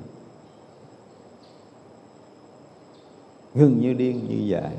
Gần 3.55 3.81
như 3.81 3.93
điên 3.93 4.21
như 4.29 4.47
vậy 4.49 4.73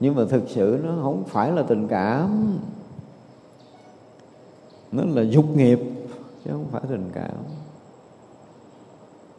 nhưng 0.00 0.14
mà 0.14 0.24
thực 0.28 0.42
sự 0.46 0.80
nó 0.84 0.90
không 1.02 1.24
phải 1.24 1.52
là 1.52 1.62
tình 1.62 1.88
cảm. 1.88 2.58
Nó 4.92 5.02
là 5.06 5.22
dục 5.22 5.56
nghiệp 5.56 5.80
chứ 6.46 6.52
không 6.52 6.66
phải 6.70 6.82
tình 6.88 7.10
cảm. 7.12 7.34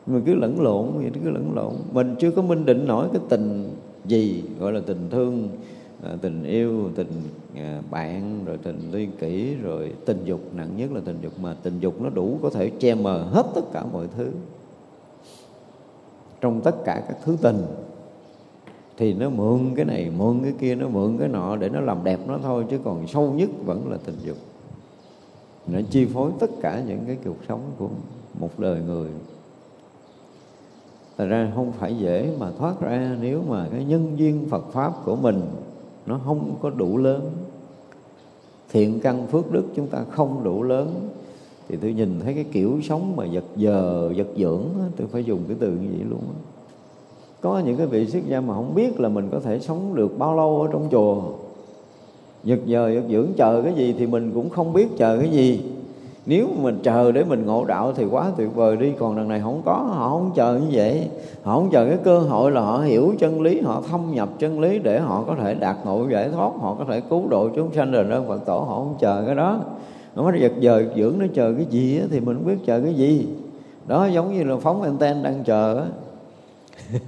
Mình 0.06 0.24
cứ 0.26 0.36
lẫn 0.36 0.62
lộn, 0.62 0.92
vậy 0.96 1.12
cứ 1.24 1.30
lẫn 1.30 1.52
lộn. 1.56 1.74
Mình 1.92 2.16
chưa 2.20 2.32
có 2.32 2.42
minh 2.42 2.66
định 2.66 2.88
nổi 2.88 3.08
cái 3.14 3.22
tình 3.30 3.70
gì, 4.06 4.44
gọi 4.60 4.74
là 4.74 4.82
tình 4.86 5.08
thương 5.10 5.50
à, 6.04 6.16
tình 6.22 6.44
yêu, 6.44 6.90
tình 6.96 7.08
à, 7.56 7.82
bạn, 7.92 8.46
rồi 8.46 8.58
tình 8.64 8.92
liên 8.92 9.12
kỷ, 9.20 9.56
rồi 9.56 9.94
tình 10.06 10.22
dục. 10.26 10.40
Nặng 10.56 10.78
nhất 10.78 10.92
là 10.92 11.02
tình 11.06 11.18
dục 11.22 11.40
mà 11.40 11.56
tình 11.64 11.80
dục 11.80 12.02
nó 12.02 12.10
đủ 12.10 12.40
có 12.42 12.50
thể 12.50 12.70
che 12.70 12.96
mờ 12.96 13.24
hết 13.32 13.46
tất 13.56 13.62
cả 13.74 13.86
mọi 13.94 14.08
thứ. 14.18 14.32
Trong 16.42 16.62
tất 16.62 16.76
cả 16.86 17.04
các 17.08 17.18
thứ 17.24 17.38
tình, 17.42 17.66
thì 18.98 19.14
nó 19.14 19.30
mượn 19.30 19.60
cái 19.76 19.86
này, 19.86 20.12
mượn 20.18 20.40
cái 20.44 20.54
kia, 20.60 20.76
nó 20.76 20.88
mượn 20.88 21.18
cái 21.18 21.28
nọ 21.28 21.56
để 21.56 21.70
nó 21.70 21.80
làm 21.80 22.04
đẹp 22.04 22.20
nó 22.28 22.38
thôi, 22.44 22.66
chứ 22.70 22.80
còn 22.84 23.08
sâu 23.08 23.32
nhất 23.32 23.50
vẫn 23.66 23.92
là 23.92 23.98
tình 24.06 24.16
dục 24.24 24.38
nó 25.68 25.80
chi 25.90 26.06
phối 26.06 26.32
tất 26.40 26.50
cả 26.62 26.84
những 26.88 27.00
cái 27.08 27.18
cuộc 27.26 27.38
sống 27.48 27.62
của 27.78 27.90
một 28.40 28.60
đời 28.60 28.82
người. 28.88 29.10
Thật 31.18 31.26
ra 31.26 31.52
không 31.56 31.72
phải 31.72 31.98
dễ 31.98 32.36
mà 32.40 32.52
thoát 32.58 32.82
ra 32.82 33.18
nếu 33.22 33.42
mà 33.48 33.68
cái 33.72 33.86
nhân 33.86 34.14
duyên 34.16 34.46
Phật 34.50 34.72
Pháp 34.72 34.94
của 35.06 35.16
mình 35.16 35.42
nó 36.06 36.20
không 36.26 36.56
có 36.62 36.70
đủ 36.70 36.98
lớn. 36.98 37.32
Thiện 38.70 39.00
căn 39.00 39.28
phước 39.28 39.52
đức 39.52 39.66
chúng 39.76 39.88
ta 39.88 40.04
không 40.12 40.44
đủ 40.44 40.64
lớn. 40.64 41.10
Thì 41.68 41.78
tôi 41.82 41.94
nhìn 41.94 42.20
thấy 42.20 42.34
cái 42.34 42.46
kiểu 42.52 42.80
sống 42.84 43.16
mà 43.16 43.26
giật 43.26 43.44
giờ 43.56 44.10
giật 44.16 44.28
dưỡng 44.38 44.64
tôi 44.98 45.08
phải 45.08 45.24
dùng 45.24 45.40
cái 45.48 45.58
từ 45.60 45.72
như 45.72 45.88
vậy 45.92 46.06
luôn 46.10 46.22
có 47.42 47.60
những 47.66 47.78
cái 47.78 47.88
vị 47.88 48.08
xuất 48.08 48.26
gia 48.28 48.42
mà 48.42 48.54
không 48.54 48.76
biết 48.76 49.00
là 49.00 49.10
mình 49.10 49.30
có 49.32 49.40
thể 49.40 49.60
sống 49.60 49.96
được 49.96 50.18
bao 50.18 50.36
lâu 50.36 50.62
ở 50.62 50.70
trong 50.72 50.88
chùa 50.92 51.24
giật 52.48 52.60
giờ 52.66 52.92
giật 52.94 53.04
dưỡng 53.10 53.28
chờ 53.38 53.62
cái 53.62 53.74
gì 53.74 53.96
thì 54.00 54.08
mình 54.08 54.32
cũng 54.34 54.50
không 54.50 54.74
biết 54.74 54.88
chờ 54.98 55.18
cái 55.20 55.30
gì. 55.30 55.62
Nếu 56.26 56.48
mình 56.62 56.80
chờ 56.84 57.12
để 57.12 57.24
mình 57.24 57.46
ngộ 57.46 57.66
đạo 57.66 57.94
thì 57.96 58.06
quá 58.06 58.32
tuyệt 58.38 58.56
vời 58.56 58.78
đi, 58.78 58.92
còn 59.00 59.18
đằng 59.18 59.28
này 59.28 59.42
không 59.44 59.62
có, 59.66 59.74
họ 59.74 60.10
không 60.10 60.32
chờ 60.36 60.54
như 60.54 60.68
vậy. 60.72 61.08
Họ 61.44 61.54
không 61.54 61.70
chờ 61.72 61.86
cái 61.88 61.98
cơ 62.04 62.20
hội 62.20 62.52
là 62.52 62.62
họ 62.62 62.78
hiểu 62.78 63.14
chân 63.20 63.42
lý, 63.42 63.62
họ 63.62 63.82
thâm 63.90 64.12
nhập 64.12 64.30
chân 64.40 64.60
lý 64.60 64.80
để 64.80 65.00
họ 65.00 65.24
có 65.28 65.36
thể 65.36 65.54
đạt 65.54 65.76
ngộ, 65.86 66.08
giải 66.12 66.30
thoát, 66.30 66.52
họ 66.60 66.76
có 66.80 66.86
thể 66.90 67.02
cứu 67.10 67.28
độ 67.30 67.50
chúng 67.56 67.74
sanh. 67.74 67.92
Rồi 67.92 68.04
đó 68.04 68.22
phật 68.28 68.46
tổ 68.46 68.60
họ 68.60 68.76
không 68.76 68.96
chờ 69.00 69.24
cái 69.26 69.36
đó. 69.36 69.60
Nó 70.16 70.32
giật 70.40 70.54
giờ 70.60 70.86
dưỡng 70.96 71.20
nó 71.20 71.26
chờ 71.34 71.54
cái 71.58 71.66
gì 71.70 72.02
thì 72.12 72.20
mình 72.20 72.36
không 72.36 72.48
biết 72.48 72.58
chờ 72.66 72.82
cái 72.82 72.94
gì. 72.94 73.28
Đó, 73.88 74.06
giống 74.06 74.34
như 74.34 74.44
là 74.44 74.58
phóng 74.58 74.82
anten 74.82 75.24
đang 75.24 75.44
chờ 75.44 75.86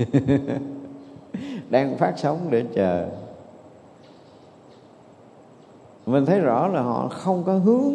đang 1.70 1.98
phát 1.98 2.14
sóng 2.18 2.38
để 2.50 2.64
chờ 2.74 3.06
mình 6.12 6.26
thấy 6.26 6.40
rõ 6.40 6.68
là 6.68 6.82
họ 6.82 7.08
không 7.08 7.44
có 7.46 7.54
hướng. 7.54 7.94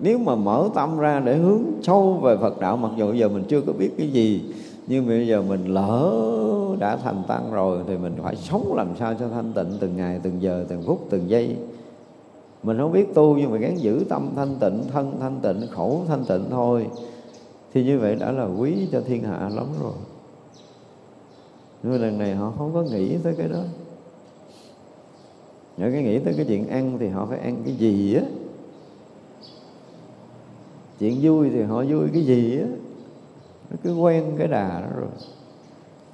Nếu 0.00 0.18
mà 0.18 0.34
mở 0.34 0.68
tâm 0.74 0.98
ra 0.98 1.20
để 1.20 1.36
hướng 1.36 1.62
sâu 1.82 2.12
về 2.22 2.36
Phật 2.36 2.60
đạo, 2.60 2.76
mặc 2.76 2.90
dù 2.96 3.12
giờ 3.12 3.28
mình 3.28 3.44
chưa 3.48 3.60
có 3.60 3.72
biết 3.72 3.90
cái 3.98 4.08
gì, 4.08 4.54
nhưng 4.86 5.06
bây 5.06 5.26
giờ 5.26 5.42
mình 5.42 5.66
lỡ 5.66 6.12
đã 6.78 6.96
thành 6.96 7.22
tăng 7.28 7.52
rồi 7.52 7.78
thì 7.86 7.96
mình 7.96 8.12
phải 8.22 8.36
sống 8.36 8.74
làm 8.74 8.88
sao 8.98 9.14
cho 9.20 9.28
thanh 9.28 9.52
tịnh 9.52 9.76
từng 9.80 9.96
ngày, 9.96 10.20
từng 10.22 10.42
giờ, 10.42 10.64
từng 10.68 10.82
phút, 10.82 11.06
từng 11.10 11.30
giây. 11.30 11.56
Mình 12.62 12.78
không 12.78 12.92
biết 12.92 13.14
tu 13.14 13.36
nhưng 13.36 13.50
mà 13.50 13.56
gắng 13.56 13.80
giữ 13.80 14.04
tâm 14.08 14.28
thanh 14.36 14.56
tịnh, 14.60 14.82
thân 14.92 15.16
thanh 15.20 15.40
tịnh, 15.42 15.68
khẩu 15.70 16.02
thanh 16.08 16.24
tịnh 16.24 16.44
thôi. 16.50 16.86
Thì 17.74 17.84
như 17.84 17.98
vậy 17.98 18.14
đã 18.14 18.32
là 18.32 18.44
quý 18.58 18.88
cho 18.92 19.00
thiên 19.00 19.22
hạ 19.22 19.50
lắm 19.54 19.66
rồi. 19.82 19.92
Nhưng 21.82 21.92
mà 21.92 21.98
lần 21.98 22.18
này 22.18 22.34
họ 22.34 22.52
không 22.58 22.70
có 22.74 22.82
nghĩ 22.82 23.16
tới 23.22 23.34
cái 23.38 23.48
đó 23.48 23.60
những 25.76 25.92
cái 25.92 26.02
nghĩ 26.02 26.18
tới 26.18 26.34
cái 26.36 26.46
chuyện 26.48 26.68
ăn 26.68 26.96
thì 26.98 27.08
họ 27.08 27.26
phải 27.26 27.38
ăn 27.38 27.62
cái 27.64 27.74
gì 27.74 28.14
á? 28.14 28.22
Chuyện 30.98 31.18
vui 31.22 31.50
thì 31.50 31.62
họ 31.62 31.84
vui 31.84 32.08
cái 32.12 32.22
gì 32.22 32.58
á? 32.60 32.66
Nó 33.70 33.76
cứ 33.82 33.94
quen 33.94 34.34
cái 34.38 34.48
đà 34.48 34.80
đó 34.80 34.88
rồi. 34.96 35.08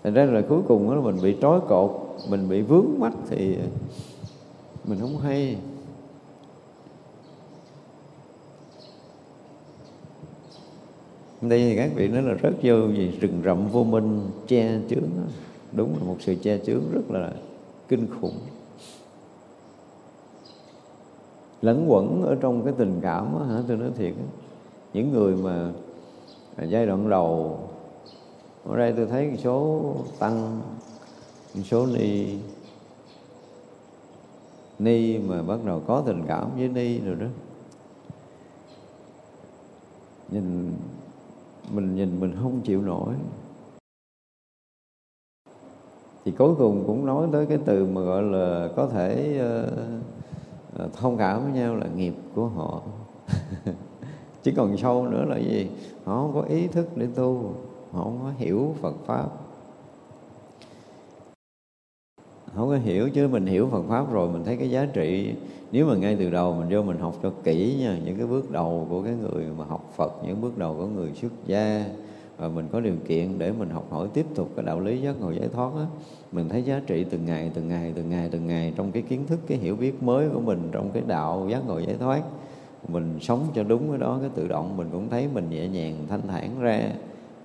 Thành 0.02 0.14
ra 0.14 0.24
là 0.24 0.42
cuối 0.48 0.60
cùng 0.68 0.88
đó 0.88 0.94
là 0.94 1.02
mình 1.02 1.22
bị 1.22 1.36
trói 1.40 1.60
cột, 1.68 1.90
mình 2.30 2.48
bị 2.48 2.62
vướng 2.62 2.86
mắt 2.98 3.12
thì 3.30 3.56
mình 4.84 4.98
không 5.00 5.18
hay. 5.18 5.56
Đây 11.40 11.58
thì 11.58 11.76
các 11.76 11.90
vị 11.94 12.08
nói 12.08 12.22
là 12.22 12.34
rất 12.34 12.52
vô 12.62 12.88
gì 12.88 13.10
rừng 13.20 13.42
rậm 13.44 13.68
vô 13.68 13.84
minh 13.84 14.20
che 14.46 14.78
chướng 14.90 15.08
đúng 15.72 15.98
là 15.98 16.04
một 16.04 16.16
sự 16.20 16.34
che 16.34 16.58
chướng 16.58 16.82
rất 16.92 17.10
là 17.10 17.32
kinh 17.88 18.06
khủng. 18.20 18.34
Lẫn 21.62 21.90
quẩn 21.90 22.22
ở 22.22 22.34
trong 22.40 22.64
cái 22.64 22.74
tình 22.78 23.00
cảm 23.02 23.32
đó, 23.32 23.44
hả 23.44 23.62
tôi 23.68 23.76
nói 23.76 23.90
thiệt 23.96 24.14
đó. 24.18 24.24
những 24.92 25.12
người 25.12 25.36
mà 25.36 25.72
à, 26.56 26.64
giai 26.64 26.86
đoạn 26.86 27.08
đầu 27.08 27.58
ở 28.64 28.76
đây 28.76 28.92
tôi 28.96 29.06
thấy 29.06 29.30
một 29.30 29.36
số 29.38 29.82
tăng 30.18 30.60
một 31.54 31.62
số 31.64 31.86
ni 31.86 32.38
ni 34.78 35.18
mà 35.18 35.42
bắt 35.42 35.58
đầu 35.64 35.82
có 35.86 36.02
tình 36.06 36.22
cảm 36.28 36.50
với 36.56 36.68
ni 36.68 36.98
rồi 36.98 37.14
đó 37.14 37.26
nhìn 40.30 40.72
mình 41.72 41.96
nhìn 41.96 42.20
mình 42.20 42.34
không 42.42 42.60
chịu 42.60 42.82
nổi 42.82 43.14
thì 46.24 46.32
cuối 46.38 46.54
cùng 46.58 46.84
cũng 46.86 47.06
nói 47.06 47.28
tới 47.32 47.46
cái 47.46 47.58
từ 47.64 47.86
mà 47.86 48.00
gọi 48.00 48.22
là 48.22 48.68
có 48.76 48.86
thể 48.86 49.40
uh, 49.40 50.21
Ờ, 50.76 50.88
thông 50.92 51.16
cảm 51.16 51.44
với 51.44 51.52
nhau 51.52 51.76
là 51.76 51.86
nghiệp 51.96 52.14
của 52.34 52.46
họ. 52.46 52.82
Chỉ 54.42 54.52
còn 54.56 54.76
sâu 54.76 55.08
nữa 55.08 55.24
là 55.24 55.38
gì? 55.38 55.70
Họ 56.04 56.16
không 56.16 56.34
có 56.34 56.42
ý 56.42 56.66
thức 56.66 56.96
để 56.96 57.06
tu, 57.14 57.54
họ 57.92 58.04
không 58.04 58.18
có 58.22 58.32
hiểu 58.38 58.74
Phật 58.80 58.94
pháp. 59.06 59.28
Không 62.54 62.68
có 62.68 62.76
hiểu 62.76 63.10
chứ 63.10 63.28
mình 63.28 63.46
hiểu 63.46 63.68
Phật 63.70 63.82
pháp 63.88 64.12
rồi 64.12 64.28
mình 64.28 64.44
thấy 64.44 64.56
cái 64.56 64.70
giá 64.70 64.86
trị. 64.92 65.34
Nếu 65.72 65.86
mà 65.86 65.96
ngay 65.96 66.16
từ 66.18 66.30
đầu 66.30 66.54
mình 66.54 66.68
vô 66.70 66.82
mình 66.82 66.98
học 66.98 67.14
cho 67.22 67.32
kỹ 67.44 67.76
nha, 67.80 67.98
những 68.04 68.16
cái 68.16 68.26
bước 68.26 68.50
đầu 68.50 68.86
của 68.90 69.02
cái 69.02 69.12
người 69.12 69.44
mà 69.58 69.64
học 69.64 69.92
Phật, 69.96 70.12
những 70.26 70.40
bước 70.40 70.58
đầu 70.58 70.74
của 70.78 70.86
người 70.86 71.12
xuất 71.14 71.32
gia 71.46 71.84
và 72.42 72.48
mình 72.48 72.68
có 72.72 72.80
điều 72.80 72.94
kiện 73.08 73.38
để 73.38 73.52
mình 73.52 73.70
học 73.70 73.84
hỏi 73.90 74.08
tiếp 74.14 74.26
tục 74.34 74.48
cái 74.56 74.64
đạo 74.64 74.80
lý 74.80 75.00
giác 75.00 75.20
ngộ 75.20 75.30
giải 75.30 75.48
thoát 75.48 75.70
á. 75.76 75.86
Mình 76.32 76.48
thấy 76.48 76.62
giá 76.62 76.80
trị 76.86 77.04
từng 77.04 77.24
ngày 77.24 77.50
từng 77.54 77.68
ngày 77.68 77.92
từng 77.94 78.10
ngày 78.10 78.28
từng 78.32 78.46
ngày 78.46 78.72
trong 78.76 78.92
cái 78.92 79.02
kiến 79.02 79.26
thức, 79.26 79.40
cái 79.46 79.58
hiểu 79.58 79.76
biết 79.76 80.02
mới 80.02 80.28
của 80.28 80.40
mình 80.40 80.68
trong 80.72 80.90
cái 80.90 81.02
đạo 81.06 81.46
giác 81.50 81.66
ngộ 81.66 81.78
giải 81.78 81.96
thoát. 81.98 82.22
Mình 82.88 83.18
sống 83.20 83.46
cho 83.54 83.62
đúng 83.62 83.88
cái 83.88 83.98
đó, 83.98 84.18
cái 84.20 84.30
tự 84.34 84.48
động 84.48 84.76
mình 84.76 84.88
cũng 84.92 85.08
thấy 85.08 85.28
mình 85.34 85.50
nhẹ 85.50 85.68
nhàng, 85.68 85.94
thanh 86.08 86.20
thản 86.28 86.60
ra. 86.60 86.80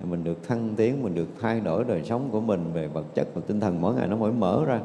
Mình 0.04 0.24
được 0.24 0.48
thăng 0.48 0.74
tiến, 0.76 1.02
mình 1.02 1.14
được 1.14 1.28
thay 1.40 1.60
đổi 1.60 1.84
đời 1.84 2.04
sống 2.04 2.28
của 2.32 2.40
mình 2.40 2.64
về 2.72 2.86
vật 2.88 3.04
chất 3.14 3.28
và 3.34 3.42
tinh 3.46 3.60
thần, 3.60 3.80
mỗi 3.80 3.94
ngày 3.94 4.06
nó 4.06 4.16
mỗi 4.16 4.32
mở 4.32 4.64
ra. 4.64 4.80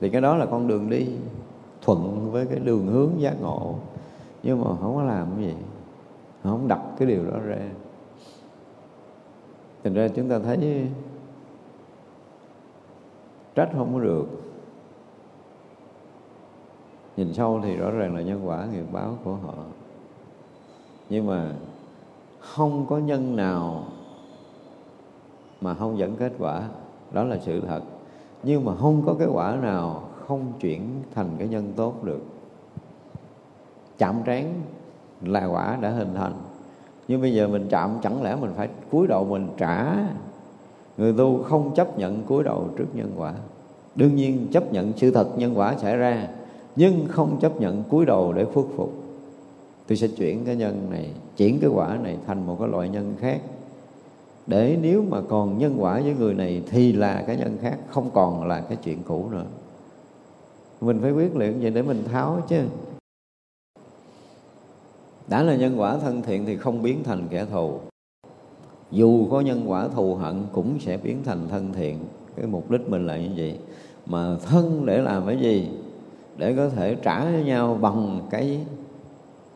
Thì 0.00 0.08
cái 0.08 0.20
đó 0.20 0.36
là 0.36 0.46
con 0.46 0.68
đường 0.68 0.90
đi 0.90 1.06
thuận 1.82 2.30
với 2.32 2.46
cái 2.46 2.58
đường 2.58 2.86
hướng 2.86 3.10
giác 3.18 3.42
ngộ. 3.42 3.74
Nhưng 4.42 4.60
mà 4.60 4.64
không 4.80 4.96
có 4.96 5.02
làm 5.02 5.26
cái 5.36 5.44
gì, 5.44 5.54
không 6.42 6.68
đặt 6.68 6.80
cái 6.98 7.08
điều 7.08 7.24
đó 7.24 7.38
ra 7.46 7.58
thành 9.84 9.94
ra 9.94 10.08
chúng 10.08 10.28
ta 10.28 10.38
thấy 10.38 10.88
trách 13.54 13.70
không 13.72 13.94
có 13.94 14.00
được. 14.00 14.26
Nhìn 17.16 17.34
sâu 17.34 17.60
thì 17.62 17.76
rõ 17.76 17.90
ràng 17.90 18.14
là 18.14 18.20
nhân 18.22 18.48
quả, 18.48 18.66
nghiệp 18.72 18.84
báo 18.92 19.18
của 19.24 19.34
họ. 19.34 19.54
Nhưng 21.08 21.26
mà 21.26 21.52
không 22.38 22.86
có 22.86 22.98
nhân 22.98 23.36
nào 23.36 23.84
mà 25.60 25.74
không 25.74 25.98
dẫn 25.98 26.16
kết 26.16 26.32
quả, 26.38 26.68
đó 27.12 27.24
là 27.24 27.38
sự 27.38 27.60
thật. 27.60 27.82
Nhưng 28.42 28.64
mà 28.64 28.76
không 28.76 29.02
có 29.06 29.14
cái 29.18 29.28
quả 29.32 29.56
nào 29.62 30.02
không 30.26 30.52
chuyển 30.60 31.02
thành 31.14 31.30
cái 31.38 31.48
nhân 31.48 31.72
tốt 31.76 32.04
được. 32.04 32.20
Chạm 33.98 34.22
trán 34.24 34.54
là 35.22 35.46
quả 35.46 35.78
đã 35.80 35.90
hình 35.90 36.14
thành 36.14 36.32
nhưng 37.10 37.20
bây 37.20 37.34
giờ 37.34 37.48
mình 37.48 37.66
chạm, 37.70 37.98
chẳng 38.02 38.22
lẽ 38.22 38.36
mình 38.40 38.50
phải 38.56 38.68
cúi 38.90 39.06
đầu 39.06 39.24
mình 39.24 39.48
trả? 39.56 39.96
Người 40.96 41.12
tu 41.12 41.42
không 41.42 41.74
chấp 41.74 41.98
nhận 41.98 42.22
cúi 42.22 42.44
đầu 42.44 42.68
trước 42.76 42.86
nhân 42.94 43.12
quả. 43.16 43.34
Đương 43.94 44.16
nhiên 44.16 44.46
chấp 44.52 44.72
nhận 44.72 44.92
sự 44.96 45.10
thật 45.10 45.38
nhân 45.38 45.58
quả 45.58 45.74
xảy 45.78 45.96
ra, 45.96 46.28
nhưng 46.76 47.06
không 47.08 47.40
chấp 47.40 47.60
nhận 47.60 47.82
cúi 47.90 48.06
đầu 48.06 48.32
để 48.32 48.44
khuất 48.44 48.66
phục. 48.76 48.92
Tôi 49.86 49.96
sẽ 49.96 50.08
chuyển 50.08 50.44
cái 50.44 50.56
nhân 50.56 50.86
này, 50.90 51.10
chuyển 51.36 51.58
cái 51.60 51.70
quả 51.70 51.98
này 52.02 52.16
thành 52.26 52.46
một 52.46 52.56
cái 52.60 52.68
loại 52.68 52.88
nhân 52.88 53.14
khác. 53.20 53.40
Để 54.46 54.78
nếu 54.82 55.04
mà 55.08 55.20
còn 55.28 55.58
nhân 55.58 55.76
quả 55.78 56.00
với 56.00 56.14
người 56.18 56.34
này 56.34 56.62
thì 56.70 56.92
là 56.92 57.24
cái 57.26 57.36
nhân 57.36 57.58
khác, 57.62 57.78
không 57.88 58.10
còn 58.14 58.48
là 58.48 58.60
cái 58.60 58.78
chuyện 58.84 58.98
cũ 59.06 59.24
nữa. 59.32 59.46
Mình 60.80 60.98
phải 61.02 61.10
quyết 61.10 61.36
liệt 61.36 61.54
vậy 61.60 61.70
để 61.70 61.82
mình 61.82 62.04
tháo 62.12 62.38
chứ 62.48 62.60
đã 65.30 65.42
là 65.42 65.56
nhân 65.56 65.80
quả 65.80 65.98
thân 65.98 66.22
thiện 66.22 66.46
thì 66.46 66.56
không 66.56 66.82
biến 66.82 67.04
thành 67.04 67.26
kẻ 67.30 67.44
thù. 67.44 67.78
Dù 68.90 69.26
có 69.30 69.40
nhân 69.40 69.62
quả 69.66 69.88
thù 69.88 70.14
hận 70.14 70.42
cũng 70.52 70.78
sẽ 70.80 70.96
biến 70.96 71.16
thành 71.24 71.48
thân 71.48 71.72
thiện. 71.72 71.98
Cái 72.36 72.46
mục 72.46 72.70
đích 72.70 72.88
mình 72.88 73.06
là 73.06 73.16
như 73.18 73.28
vậy 73.36 73.58
mà 74.06 74.36
thân 74.36 74.86
để 74.86 74.98
làm 74.98 75.26
cái 75.26 75.38
gì? 75.38 75.68
Để 76.36 76.54
có 76.56 76.68
thể 76.68 76.94
trả 76.94 77.24
cho 77.24 77.38
nhau 77.44 77.78
bằng 77.80 78.20
cái 78.30 78.60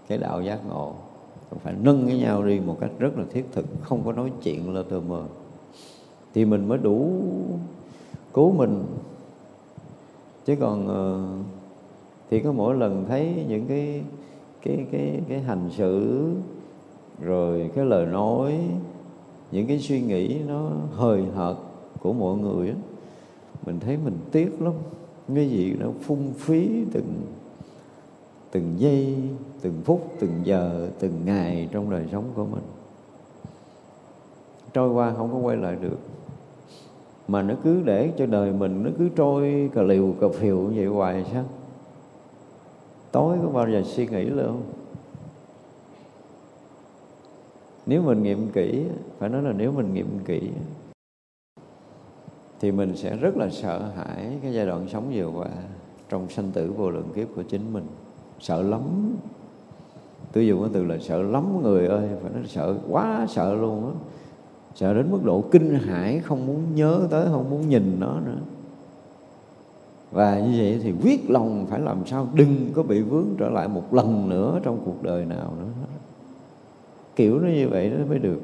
cái 0.09 0.19
đạo 0.19 0.43
giác 0.43 0.59
ngộ. 0.69 0.93
Phải 1.63 1.75
nâng 1.83 2.07
với 2.07 2.19
nhau 2.19 2.43
đi 2.43 2.61
một 2.61 2.77
cách 2.81 2.91
rất 2.99 3.19
là 3.19 3.25
thiết 3.33 3.45
thực, 3.53 3.65
không 3.83 4.03
có 4.05 4.13
nói 4.13 4.33
chuyện 4.43 4.75
lơ 4.75 4.83
tơ 4.83 5.01
mơ. 5.01 5.23
Thì 6.35 6.45
mình 6.45 6.69
mới 6.69 6.79
đủ 6.79 7.11
cứu 8.33 8.53
mình. 8.53 8.85
Chứ 10.47 10.57
còn 10.61 10.89
ờ, 10.89 11.25
thì 12.31 12.41
có 12.41 12.53
mỗi 12.53 12.75
lần 12.75 13.05
thấy 13.09 13.45
những 13.49 13.67
cái 13.67 14.03
cái 14.65 14.87
cái 14.93 15.21
cái 15.29 15.41
hành 15.41 15.71
xử 15.77 16.25
rồi 17.21 17.71
cái 17.75 17.85
lời 17.85 18.07
nói 18.07 18.61
những 19.53 19.67
cái 19.67 19.79
suy 19.79 20.01
nghĩ 20.01 20.39
nó 20.49 20.71
hời 20.93 21.25
hợt 21.35 21.57
của 22.01 22.13
mọi 22.13 22.37
người 22.37 22.69
đó, 22.69 22.75
mình 23.67 23.81
thấy 23.81 23.99
mình 24.05 24.19
tiếc 24.33 24.63
lắm. 24.63 24.73
Cái 25.35 25.51
gì 25.51 25.75
nó 25.81 25.87
phung 26.03 26.33
phí 26.39 26.85
từng 26.93 27.23
từng 28.53 28.75
giây 28.79 29.17
từng 29.61 29.75
phút 29.85 30.13
từng 30.21 30.41
giờ 30.45 30.89
từng 30.99 31.13
ngày 31.25 31.69
trong 31.73 31.91
đời 31.91 32.05
sống 32.13 32.25
của 32.35 32.45
mình. 32.45 32.63
Trôi 34.73 34.91
qua 34.91 35.15
không 35.17 35.33
có 35.33 35.39
quay 35.39 35.57
lại 35.57 35.77
được. 35.81 35.99
Mà 37.29 37.43
nó 37.43 37.55
cứ 37.65 37.83
để 37.85 38.13
cho 38.19 38.27
đời 38.27 38.53
mình 38.53 38.83
nó 38.83 38.91
cứ 38.99 39.09
trôi 39.17 39.71
cà 39.75 39.83
liều 39.83 40.15
cà 40.21 40.27
phiều 40.39 40.59
như 40.59 40.75
vậy 40.75 40.87
hoài 40.87 41.25
sao? 41.33 41.45
Tối 43.15 43.39
có 43.43 43.49
bao 43.49 43.71
giờ 43.71 43.83
suy 43.85 44.07
nghĩ 44.07 44.25
luôn 44.25 44.63
nếu 47.87 48.03
mình 48.03 48.23
nghiệm 48.23 48.49
kỹ, 48.49 48.85
phải 49.19 49.29
nói 49.29 49.43
là 49.43 49.53
nếu 49.53 49.73
mình 49.73 49.95
nghiệm 49.95 50.19
kỹ, 50.25 50.51
thì 52.61 52.73
mình 52.73 52.97
sẽ 52.97 53.17
rất 53.17 53.37
là 53.37 53.51
sợ 53.51 53.79
hãi 53.97 54.39
cái 54.43 54.53
giai 54.53 54.67
đoạn 54.67 54.87
sống 54.89 55.11
vừa 55.15 55.27
qua 55.27 55.47
trong 56.09 56.29
sanh 56.29 56.51
tử 56.51 56.73
vô 56.77 56.91
lượng 56.91 57.09
kiếp 57.15 57.29
của 57.37 57.43
chính 57.43 57.73
mình. 57.73 57.87
Sợ 58.41 58.63
lắm. 58.63 58.83
Tôi 60.33 60.47
dùng 60.47 60.61
cái 60.61 60.71
từ 60.73 60.85
là 60.85 60.99
sợ 60.99 61.23
lắm 61.23 61.63
người 61.63 61.87
ơi, 61.87 62.09
phải 62.23 62.31
nói 62.33 62.43
sợ 62.47 62.75
quá 62.89 63.27
sợ 63.29 63.55
luôn 63.55 63.87
á. 63.87 63.93
Sợ 64.75 64.95
đến 64.95 65.07
mức 65.11 65.21
độ 65.25 65.45
kinh 65.51 65.75
hãi, 65.75 66.21
không 66.25 66.47
muốn 66.47 66.75
nhớ 66.75 67.07
tới, 67.11 67.27
không 67.31 67.51
muốn 67.51 67.69
nhìn 67.69 67.97
nó 68.01 68.21
nữa 68.21 68.39
và 70.15 70.41
như 70.41 70.59
vậy 70.59 70.81
thì 70.83 70.93
quyết 71.03 71.31
lòng 71.31 71.67
phải 71.71 71.81
làm 71.81 72.07
sao 72.07 72.29
đừng 72.35 72.71
có 72.73 72.83
bị 72.83 73.03
vướng 73.03 73.27
trở 73.39 73.49
lại 73.49 73.69
một 73.69 73.95
lần 73.95 74.29
nữa 74.29 74.61
trong 74.63 74.79
cuộc 74.85 75.03
đời 75.03 75.25
nào 75.25 75.53
nữa. 75.59 75.69
Kiểu 77.17 77.39
nó 77.39 77.49
như 77.49 77.69
vậy 77.69 77.93
nó 77.99 78.07
mới 78.07 78.19
được. 78.19 78.41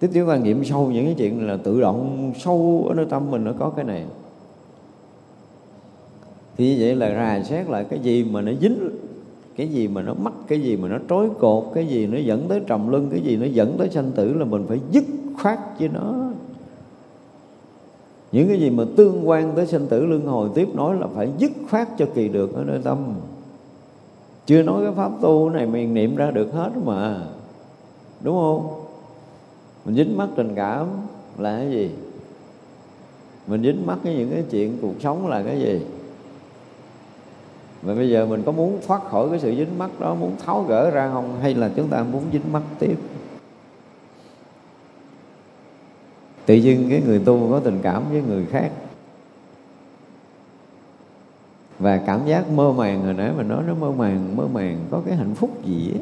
Tiếp 0.00 0.10
theo 0.14 0.26
quan 0.26 0.42
nghiệm 0.42 0.64
sâu 0.64 0.90
những 0.90 1.04
cái 1.04 1.14
chuyện 1.18 1.46
là 1.46 1.56
tự 1.56 1.80
động 1.80 2.32
sâu 2.36 2.86
ở 2.88 2.94
nơi 2.94 3.06
tâm 3.06 3.30
mình 3.30 3.44
nó 3.44 3.52
có 3.58 3.70
cái 3.70 3.84
này. 3.84 4.04
Thì 6.56 6.68
như 6.68 6.76
vậy 6.80 6.96
là 6.96 7.10
rà 7.10 7.42
xét 7.44 7.70
lại 7.70 7.84
cái 7.90 7.98
gì 7.98 8.24
mà 8.24 8.40
nó 8.40 8.52
dính, 8.60 8.90
cái 9.56 9.68
gì 9.68 9.88
mà 9.88 10.02
nó 10.02 10.14
mắc, 10.14 10.32
cái 10.48 10.60
gì 10.60 10.76
mà 10.76 10.88
nó 10.88 10.98
trói 11.08 11.28
cột, 11.38 11.64
cái 11.74 11.86
gì 11.86 12.06
nó 12.06 12.18
dẫn 12.18 12.48
tới 12.48 12.60
trầm 12.66 12.88
lưng 12.88 13.08
cái 13.10 13.20
gì 13.20 13.36
nó 13.36 13.46
dẫn 13.46 13.74
tới 13.78 13.90
sanh 13.90 14.12
tử 14.12 14.34
là 14.34 14.44
mình 14.44 14.64
phải 14.68 14.80
dứt 14.90 15.04
khoát 15.42 15.58
với 15.78 15.88
nó 15.88 16.23
những 18.34 18.48
cái 18.48 18.60
gì 18.60 18.70
mà 18.70 18.84
tương 18.96 19.28
quan 19.28 19.52
tới 19.56 19.66
sinh 19.66 19.86
tử 19.86 20.06
luân 20.06 20.26
hồi 20.26 20.48
tiếp 20.54 20.68
nói 20.74 20.96
là 20.96 21.06
phải 21.14 21.28
dứt 21.38 21.50
khoát 21.70 21.88
cho 21.98 22.06
kỳ 22.14 22.28
được 22.28 22.54
ở 22.54 22.64
nơi 22.64 22.80
tâm. 22.84 22.98
Chưa 24.46 24.62
nói 24.62 24.84
cái 24.84 24.92
pháp 24.96 25.10
tu 25.20 25.50
này 25.50 25.66
mình 25.66 25.94
niệm 25.94 26.16
ra 26.16 26.30
được 26.30 26.52
hết 26.52 26.70
mà. 26.84 27.20
Đúng 28.20 28.36
không? 28.36 28.80
Mình 29.84 29.94
dính 29.94 30.16
mắt 30.16 30.28
tình 30.36 30.54
cảm 30.54 30.86
là 31.38 31.58
cái 31.58 31.70
gì? 31.70 31.90
Mình 33.46 33.62
dính 33.62 33.86
mắt 33.86 33.98
cái 34.04 34.14
những 34.14 34.30
cái 34.30 34.44
chuyện 34.50 34.78
cuộc 34.82 34.94
sống 35.00 35.26
là 35.26 35.42
cái 35.42 35.60
gì? 35.60 35.80
Mà 37.82 37.94
bây 37.94 38.10
giờ 38.10 38.26
mình 38.26 38.42
có 38.46 38.52
muốn 38.52 38.78
thoát 38.86 39.04
khỏi 39.04 39.30
cái 39.30 39.38
sự 39.40 39.54
dính 39.56 39.78
mắt 39.78 40.00
đó, 40.00 40.14
muốn 40.14 40.32
tháo 40.44 40.62
gỡ 40.68 40.90
ra 40.90 41.10
không? 41.12 41.38
Hay 41.40 41.54
là 41.54 41.70
chúng 41.76 41.88
ta 41.88 42.04
muốn 42.12 42.22
dính 42.32 42.52
mắt 42.52 42.62
tiếp? 42.78 42.96
Tự 46.46 46.54
dưng 46.54 46.86
cái 46.90 47.02
người 47.06 47.18
tu 47.18 47.50
có 47.50 47.60
tình 47.60 47.78
cảm 47.82 48.10
với 48.10 48.22
người 48.22 48.46
khác. 48.46 48.70
Và 51.78 51.96
cảm 52.06 52.26
giác 52.26 52.50
mơ 52.50 52.72
màng 52.72 53.02
hồi 53.02 53.14
nãy 53.14 53.32
mình 53.36 53.48
nói 53.48 53.62
nó 53.66 53.74
mơ 53.74 53.90
màng 53.90 54.36
mơ 54.36 54.46
màng 54.52 54.78
có 54.90 55.02
cái 55.06 55.16
hạnh 55.16 55.34
phúc 55.34 55.64
gì 55.64 55.92
ấy. 55.92 56.00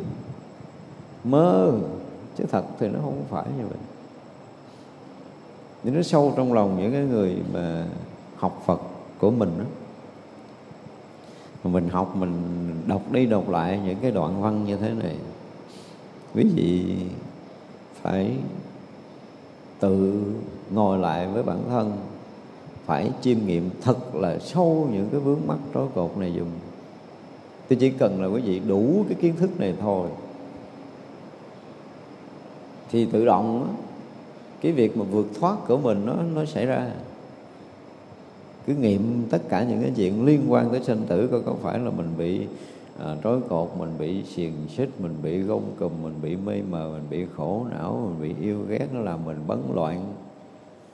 mơ, 1.24 1.73
chứ 2.39 2.44
thật 2.51 2.64
thì 2.78 2.89
nó 2.89 2.98
không 3.02 3.24
phải 3.28 3.44
như 3.59 3.66
vậy. 3.66 3.78
Nhưng 5.82 5.94
nó 5.94 6.02
sâu 6.02 6.32
trong 6.36 6.52
lòng 6.52 6.78
những 6.81 6.93
cái 6.93 7.02
người 7.02 7.36
mà 7.52 7.86
học 8.36 8.62
Phật 8.66 8.81
của 9.19 9.31
mình 9.31 9.51
đó. 9.59 9.64
Mà 11.64 11.70
mình 11.70 11.89
học, 11.89 12.16
mình 12.16 12.32
đọc 12.86 13.12
đi 13.12 13.27
đọc 13.27 13.48
lại 13.48 13.81
những 13.85 13.97
cái 14.02 14.10
đoạn 14.10 14.43
văn 14.43 14.64
như 14.64 14.77
thế 14.77 14.94
này. 14.94 15.16
Quý 16.35 16.44
vị 16.55 16.97
phải 18.02 18.36
tự 19.82 20.22
ngồi 20.70 20.98
lại 20.98 21.26
với 21.26 21.42
bản 21.42 21.59
thân, 21.68 21.92
phải 22.86 23.10
chiêm 23.20 23.38
nghiệm 23.46 23.70
thật 23.82 24.14
là 24.14 24.38
sâu 24.38 24.88
những 24.92 25.09
cái 25.10 25.20
vướng 25.20 25.40
mắc 25.46 25.59
trói 25.74 25.86
cột 25.94 26.16
này 26.16 26.32
dùng 26.34 26.50
tôi 27.68 27.76
chỉ 27.80 27.90
cần 27.90 28.22
là 28.22 28.28
quý 28.28 28.40
vị 28.40 28.60
đủ 28.68 29.04
cái 29.09 29.18
kiến 29.20 29.36
thức 29.36 29.60
này 29.60 29.74
thôi, 29.80 30.09
thì 32.90 33.06
tự 33.06 33.24
động 33.24 33.74
cái 34.60 34.72
việc 34.72 34.96
mà 34.96 35.04
vượt 35.04 35.26
thoát 35.40 35.56
của 35.68 35.76
mình 35.76 36.06
nó 36.06 36.14
nó 36.34 36.44
xảy 36.44 36.66
ra. 36.66 36.90
Cứ 38.66 38.74
nghiệm 38.74 39.22
tất 39.30 39.42
cả 39.48 39.64
những 39.64 39.82
cái 39.82 39.92
chuyện 39.96 40.24
liên 40.24 40.44
quan 40.48 40.70
tới 40.70 40.80
sinh 40.82 41.02
tử 41.09 41.28
coi 41.30 41.40
có 41.42 41.54
phải 41.62 41.78
là 41.78 41.90
mình 41.90 42.10
bị 42.18 42.40
à, 42.98 43.16
trói 43.24 43.40
cột 43.48 43.69
mình 43.78 43.90
bị 43.98 44.23
xiềng 44.24 44.52
xích 44.69 44.90
mình 45.02 45.14
bị 45.23 45.39
gông 45.39 45.62
cùm 45.78 45.93
mình 46.02 46.14
bị 46.23 46.36
mê 46.36 46.62
mờ 46.70 46.90
mình 46.93 47.06
bị 47.10 47.27
khổ 47.36 47.66
não 47.70 47.98
mình 48.05 48.28
bị 48.28 48.44
yêu 48.47 48.59
ghét 48.69 48.86
nó 48.93 49.01
làm 49.01 49.24
mình 49.24 49.36
bấn 49.47 49.59
loạn. 49.74 50.05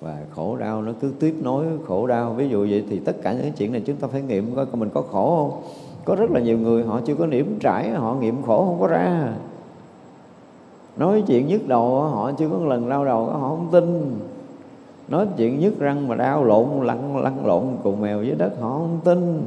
Và 0.00 0.18
khổ 0.34 0.56
đau 0.56 0.82
nó 0.82 0.92
cứ 1.00 1.12
tiếp 1.20 1.34
nối 1.42 1.66
khổ 1.86 2.06
đau. 2.06 2.32
Ví 2.32 2.48
dụ 2.48 2.66
vậy 2.70 2.84
thì 2.90 2.98
tất 2.98 3.16
cả 3.22 3.32
những 3.32 3.52
chuyện 3.52 3.72
này 3.72 3.82
chúng 3.86 3.96
ta 3.96 4.08
phải 4.08 4.22
nghiệm 4.22 4.54
coi 4.54 4.66
mình 4.72 4.90
có 4.94 5.02
khổ 5.02 5.36
không. 5.36 5.62
Có 6.04 6.14
rất 6.14 6.30
là 6.30 6.40
nhiều 6.40 6.58
người 6.58 6.84
họ 6.84 7.00
chưa 7.00 7.14
có 7.14 7.26
niệm 7.26 7.58
trải 7.60 7.90
họ 7.90 8.14
nghiệm 8.14 8.42
khổ 8.42 8.64
không 8.64 8.80
có 8.80 8.86
ra. 8.86 9.32
Nói 10.96 11.22
chuyện 11.26 11.46
nhức 11.46 11.68
đầu 11.68 12.00
họ 12.00 12.32
chưa 12.32 12.48
có 12.48 12.66
lần 12.66 12.88
đau 12.88 13.04
đầu 13.04 13.24
họ 13.24 13.48
không 13.48 13.68
tin. 13.72 14.16
Nói 15.08 15.26
chuyện 15.36 15.60
nhức 15.60 15.78
răng 15.78 16.08
mà 16.08 16.14
đau 16.14 16.44
lộn 16.44 16.66
lăn 16.82 17.16
lăn 17.16 17.46
lộn 17.46 17.64
cùng 17.82 18.00
mèo 18.00 18.22
dưới 18.22 18.34
đất 18.34 18.52
họ 18.60 18.70
không 18.70 19.00
tin 19.04 19.42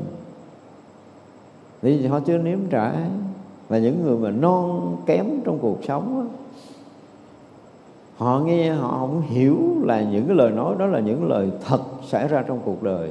vì 1.81 2.05
họ 2.05 2.19
chưa 2.19 2.37
nếm 2.37 2.59
trải. 2.69 2.95
Và 3.69 3.77
những 3.77 4.03
người 4.03 4.17
mà 4.17 4.31
non 4.31 4.97
kém 5.05 5.25
trong 5.43 5.59
cuộc 5.59 5.79
sống 5.87 6.29
họ 8.17 8.39
nghe 8.39 8.73
họ 8.73 8.97
không 8.99 9.21
hiểu 9.21 9.57
là 9.83 10.01
những 10.01 10.27
cái 10.27 10.35
lời 10.35 10.51
nói 10.51 10.75
đó 10.79 10.85
là 10.85 10.99
những 10.99 11.29
lời 11.29 11.49
thật 11.65 11.81
xảy 12.07 12.27
ra 12.27 12.43
trong 12.47 12.59
cuộc 12.65 12.83
đời. 12.83 13.09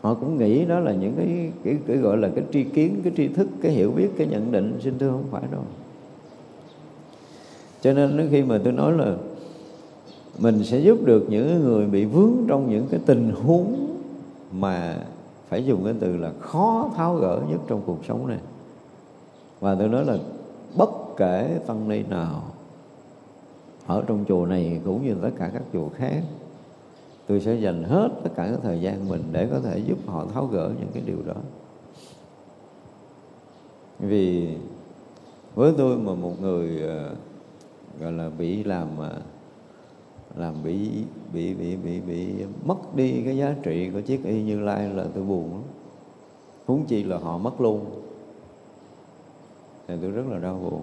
Họ 0.00 0.14
cũng 0.14 0.38
nghĩ 0.38 0.64
đó 0.64 0.78
là 0.78 0.92
những 0.92 1.14
cái, 1.16 1.50
cái, 1.64 1.76
cái 1.86 1.96
gọi 1.96 2.16
là 2.16 2.28
cái 2.34 2.44
tri 2.52 2.64
kiến 2.64 3.00
cái 3.04 3.12
tri 3.16 3.28
thức 3.28 3.48
cái 3.62 3.72
hiểu 3.72 3.90
biết 3.90 4.08
cái 4.16 4.26
nhận 4.26 4.52
định. 4.52 4.78
Xin 4.84 4.98
thưa 4.98 5.10
không 5.10 5.24
phải 5.30 5.42
đâu. 5.52 5.62
Cho 7.80 7.92
nên 7.92 8.28
khi 8.30 8.42
mà 8.42 8.60
tôi 8.64 8.72
nói 8.72 8.92
là 8.92 9.16
mình 10.38 10.64
sẽ 10.64 10.78
giúp 10.78 10.98
được 11.04 11.26
những 11.28 11.64
người 11.64 11.86
bị 11.86 12.04
vướng 12.04 12.32
trong 12.48 12.70
những 12.70 12.86
cái 12.90 13.00
tình 13.06 13.32
huống 13.44 13.96
mà 14.52 14.96
phải 15.50 15.64
dùng 15.64 15.84
cái 15.84 15.94
từ 16.00 16.16
là 16.16 16.32
khó 16.40 16.90
tháo 16.96 17.16
gỡ 17.16 17.40
nhất 17.48 17.60
trong 17.66 17.82
cuộc 17.86 18.04
sống 18.08 18.26
này. 18.26 18.38
Và 19.60 19.74
tôi 19.74 19.88
nói 19.88 20.04
là 20.04 20.18
bất 20.76 20.90
kể 21.16 21.60
tăng 21.66 21.88
ni 21.88 22.02
nào, 22.02 22.42
ở 23.86 24.04
trong 24.06 24.24
chùa 24.28 24.46
này 24.46 24.80
cũng 24.84 25.06
như 25.06 25.14
tất 25.22 25.30
cả 25.38 25.50
các 25.54 25.62
chùa 25.72 25.88
khác, 25.88 26.22
tôi 27.26 27.40
sẽ 27.40 27.54
dành 27.54 27.84
hết 27.84 28.08
tất 28.22 28.30
cả 28.36 28.46
cái 28.46 28.56
thời 28.62 28.80
gian 28.80 29.08
mình 29.08 29.22
để 29.32 29.48
có 29.50 29.60
thể 29.60 29.78
giúp 29.78 29.98
họ 30.06 30.26
tháo 30.34 30.46
gỡ 30.46 30.70
những 30.80 30.88
cái 30.92 31.02
điều 31.06 31.18
đó. 31.26 31.34
Vì 33.98 34.56
với 35.54 35.72
tôi 35.78 35.96
mà 35.96 36.14
một 36.14 36.42
người 36.42 36.82
ờ, 36.82 37.14
gọi 38.00 38.12
là 38.12 38.30
bị 38.38 38.64
làm 38.64 38.88
ờ, 38.98 39.12
làm 40.36 40.54
bị 40.64 40.90
bị 41.32 41.54
bị 41.54 41.76
bị 41.76 42.00
bị 42.00 42.26
mất 42.64 42.96
đi 42.96 43.22
cái 43.24 43.36
giá 43.36 43.54
trị 43.62 43.90
của 43.90 44.00
chiếc 44.00 44.24
y 44.24 44.42
như 44.42 44.60
lai 44.60 44.88
là 44.94 45.04
tôi 45.14 45.24
buồn 45.24 45.50
lắm. 45.52 45.62
Huống 46.66 46.84
chi 46.84 47.02
là 47.02 47.18
họ 47.18 47.38
mất 47.38 47.60
luôn. 47.60 47.84
Thì 49.88 49.94
tôi 50.02 50.10
rất 50.10 50.22
là 50.28 50.38
đau 50.38 50.60
buồn. 50.62 50.80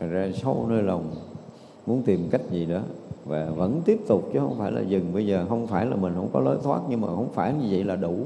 Thật 0.00 0.06
ra 0.10 0.28
sâu 0.42 0.66
nơi 0.68 0.82
lòng, 0.82 1.14
muốn 1.86 2.02
tìm 2.02 2.28
cách 2.30 2.42
gì 2.50 2.66
đó 2.66 2.80
và 3.24 3.50
vẫn 3.50 3.82
tiếp 3.84 4.00
tục 4.06 4.30
chứ 4.32 4.38
không 4.38 4.58
phải 4.58 4.72
là 4.72 4.80
dừng. 4.80 5.12
Bây 5.14 5.26
giờ 5.26 5.46
không 5.48 5.66
phải 5.66 5.86
là 5.86 5.96
mình 5.96 6.12
không 6.14 6.28
có 6.32 6.40
lối 6.40 6.58
thoát, 6.62 6.80
nhưng 6.88 7.00
mà 7.00 7.08
không 7.08 7.28
phải 7.34 7.54
như 7.54 7.66
vậy 7.70 7.84
là 7.84 7.96
đủ. 7.96 8.16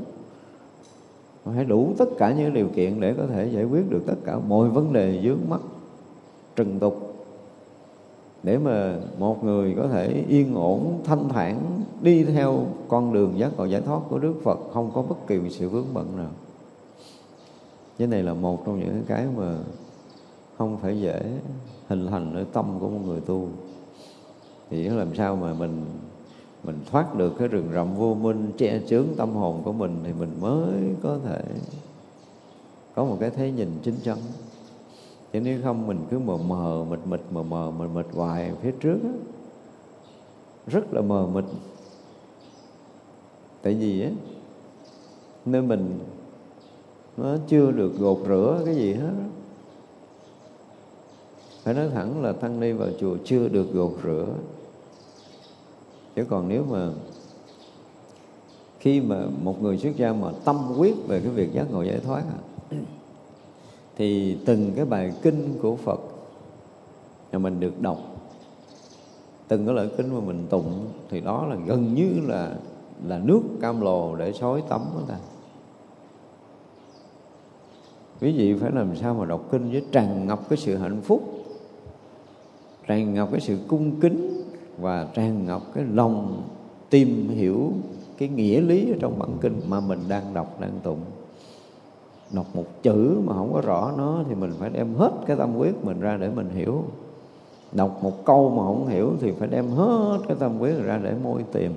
Phải 1.45 1.65
đủ 1.65 1.93
tất 1.99 2.09
cả 2.19 2.33
những 2.33 2.55
điều 2.55 2.69
kiện 2.69 3.01
để 3.01 3.15
có 3.15 3.27
thể 3.27 3.47
giải 3.47 3.65
quyết 3.65 3.91
được 3.91 4.03
tất 4.07 4.15
cả 4.25 4.39
mọi 4.49 4.69
vấn 4.69 4.93
đề 4.93 5.21
vướng 5.23 5.39
mắt 5.49 5.61
trần 6.57 6.79
tục 6.79 7.12
để 8.43 8.59
mà 8.59 8.97
một 9.19 9.45
người 9.45 9.75
có 9.77 9.89
thể 9.89 10.25
yên 10.29 10.55
ổn, 10.55 11.01
thanh 11.05 11.29
thản, 11.29 11.83
đi 12.03 12.25
theo 12.25 12.67
con 12.89 13.13
đường 13.13 13.39
giác 13.39 13.53
ngộ 13.57 13.65
giải 13.65 13.81
thoát 13.81 14.01
của 14.09 14.19
Đức 14.19 14.35
Phật, 14.45 14.59
không 14.73 14.91
có 14.95 15.03
bất 15.03 15.27
kỳ 15.27 15.41
sự 15.51 15.69
vướng 15.69 15.95
bận 15.95 16.17
nào. 16.17 16.31
Cái 17.99 18.09
này 18.09 18.23
là 18.23 18.35
một 18.35 18.67
trong 18.67 18.81
những 18.81 19.03
cái 19.07 19.27
mà 19.37 19.59
không 20.59 20.77
phải 20.77 21.01
dễ 21.01 21.23
hình 21.89 22.07
thành 22.07 22.35
ở 22.35 22.45
tâm 22.53 22.67
của 22.81 22.89
một 22.89 23.01
người 23.07 23.21
tu. 23.21 23.49
Thì 24.71 24.89
làm 24.89 25.15
sao 25.15 25.37
mà 25.37 25.55
mình 25.55 25.85
mình 26.65 26.79
thoát 26.91 27.15
được 27.15 27.35
cái 27.39 27.49
rừng 27.49 27.69
rậm 27.75 27.95
vô 27.97 28.15
minh, 28.15 28.51
che 28.59 28.81
chướng 28.89 29.07
tâm 29.17 29.31
hồn 29.31 29.63
của 29.65 29.73
mình 29.73 29.97
thì 30.05 30.13
mình 30.19 30.37
mới 30.41 30.73
có 31.03 31.19
thể 31.25 31.43
có 32.95 33.05
một 33.05 33.17
cái 33.21 33.31
thế 33.31 33.51
nhìn 33.51 33.69
chính 33.83 33.97
chắn 34.05 34.19
chứ 35.33 35.41
nếu 35.41 35.59
không 35.63 35.87
mình 35.87 35.99
cứ 36.11 36.19
mờ 36.19 36.37
mờ 36.37 36.85
mịt 36.91 36.99
mịt 37.05 37.21
mờ 37.31 37.43
mờ 37.43 37.71
mịt 37.71 37.89
mịt 37.95 38.07
hoài 38.15 38.53
phía 38.63 38.73
trước 38.81 38.99
đó. 39.05 39.11
rất 40.67 40.93
là 40.93 41.01
mờ 41.01 41.27
mịt 41.27 41.45
tại 43.63 43.75
vì 43.75 44.03
á 44.03 44.11
nên 45.45 45.69
mình 45.69 45.99
nó 47.17 47.37
chưa 47.49 47.71
được 47.71 47.99
gột 47.99 48.19
rửa 48.27 48.63
cái 48.65 48.75
gì 48.75 48.95
hết 48.95 49.11
đó. 49.11 49.27
phải 51.63 51.75
nói 51.75 51.89
thẳng 51.89 52.23
là 52.23 52.33
tăng 52.33 52.61
ni 52.61 52.73
vào 52.73 52.89
chùa 53.01 53.17
chưa 53.25 53.49
được 53.49 53.73
gột 53.73 53.93
rửa 54.03 54.27
chứ 56.17 56.25
còn 56.31 56.49
nếu 56.49 56.65
mà 56.71 56.91
khi 58.81 59.01
mà 59.01 59.27
một 59.43 59.63
người 59.63 59.79
xuất 59.79 59.97
gia 59.97 60.13
mà 60.13 60.31
tâm 60.45 60.73
quyết 60.79 60.95
về 61.09 61.21
cái 61.21 61.31
việc 61.31 61.53
giác 61.53 61.71
ngộ 61.71 61.83
giải 61.83 61.99
thoát 61.99 62.23
à, 62.71 62.77
thì 63.97 64.39
từng 64.45 64.73
cái 64.77 64.85
bài 64.85 65.13
kinh 65.23 65.59
của 65.63 65.77
Phật 65.77 66.01
mà 67.33 67.39
mình 67.39 67.61
được 67.61 67.81
đọc, 67.81 67.99
từng 69.49 69.67
cái 69.67 69.75
lời 69.75 69.91
kinh 69.97 70.15
mà 70.15 70.21
mình 70.21 70.47
tụng, 70.51 70.87
thì 71.11 71.21
đó 71.21 71.47
là 71.47 71.57
gần 71.67 71.95
như 71.95 72.13
là 72.29 72.55
là 73.07 73.19
nước 73.19 73.41
cam 73.61 73.81
lồ 73.81 74.17
để 74.17 74.33
xối 74.33 74.63
tắm 74.69 74.81
đó 74.95 75.01
ta. 75.09 75.17
Quý 78.21 78.33
vị 78.33 78.55
phải 78.61 78.71
làm 78.71 78.97
sao 78.97 79.15
mà 79.15 79.25
đọc 79.25 79.49
kinh 79.51 79.71
với 79.71 79.85
tràn 79.93 80.27
ngập 80.27 80.49
cái 80.49 80.57
sự 80.57 80.77
hạnh 80.77 81.01
phúc, 81.01 81.23
tràn 82.87 83.15
ngập 83.15 83.29
cái 83.31 83.41
sự 83.41 83.59
cung 83.69 84.01
kính 84.01 84.43
và 84.79 85.09
tràn 85.15 85.47
ngập 85.47 85.63
cái 85.75 85.85
lòng 85.93 86.43
tìm 86.91 87.29
hiểu 87.29 87.73
cái 88.19 88.29
nghĩa 88.29 88.61
lý 88.61 88.93
ở 88.93 88.97
trong 89.01 89.19
bản 89.19 89.31
kinh 89.41 89.61
mà 89.69 89.81
mình 89.81 90.01
đang 90.09 90.35
đọc, 90.35 90.61
đang 90.61 90.81
tụng 90.83 91.01
đọc 92.33 92.47
một 92.55 92.65
chữ 92.83 93.21
mà 93.25 93.35
không 93.35 93.53
có 93.53 93.61
rõ 93.61 93.93
nó 93.97 94.23
thì 94.29 94.35
mình 94.35 94.53
phải 94.59 94.71
đem 94.71 94.95
hết 94.95 95.11
cái 95.27 95.37
tâm 95.37 95.57
quyết 95.57 95.85
mình 95.85 96.01
ra 96.01 96.17
để 96.17 96.31
mình 96.31 96.51
hiểu. 96.51 96.83
Đọc 97.73 98.03
một 98.03 98.25
câu 98.25 98.51
mà 98.51 98.63
không 98.63 98.87
hiểu 98.87 99.13
thì 99.21 99.33
phải 99.33 99.49
đem 99.49 99.69
hết 99.69 100.19
cái 100.29 100.37
tâm 100.41 100.59
quyết 100.59 100.75
ra 100.85 101.01
để 101.03 101.15
môi 101.23 101.45
tìm. 101.53 101.73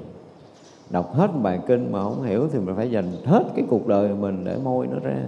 Đọc 0.90 1.14
hết 1.14 1.28
bài 1.42 1.60
kinh 1.68 1.92
mà 1.92 2.04
không 2.04 2.24
hiểu 2.24 2.48
thì 2.52 2.60
mình 2.60 2.76
phải 2.76 2.92
dành 2.92 3.12
hết 3.26 3.44
cái 3.56 3.66
cuộc 3.70 3.88
đời 3.88 4.14
mình 4.14 4.44
để 4.46 4.58
môi 4.64 4.88
nó 4.88 5.00
ra. 5.04 5.22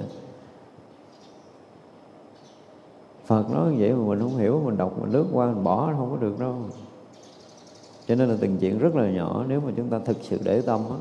Phật 3.26 3.52
nói 3.52 3.72
như 3.72 3.78
vậy 3.80 3.94
mà 3.94 4.06
mình 4.08 4.20
không 4.20 4.38
hiểu, 4.38 4.62
mình 4.66 4.78
đọc 4.78 5.00
mình 5.02 5.12
lướt 5.12 5.26
qua 5.34 5.46
mình 5.46 5.64
bỏ 5.64 5.94
không 5.98 6.12
có 6.12 6.18
được 6.18 6.40
đâu. 6.40 6.56
Cho 8.08 8.16
nên 8.16 8.30
là 8.30 8.36
từng 8.40 8.58
chuyện 8.58 8.80
rất 8.80 8.96
là 8.96 9.12
nhỏ, 9.12 9.46
nếu 9.48 9.62
mà 9.66 9.72
chúng 9.78 9.90
ta 9.90 10.00
thực 10.00 10.18
sự 10.22 10.40
để 10.44 10.62
tâm 10.62 10.82
á 10.90 10.98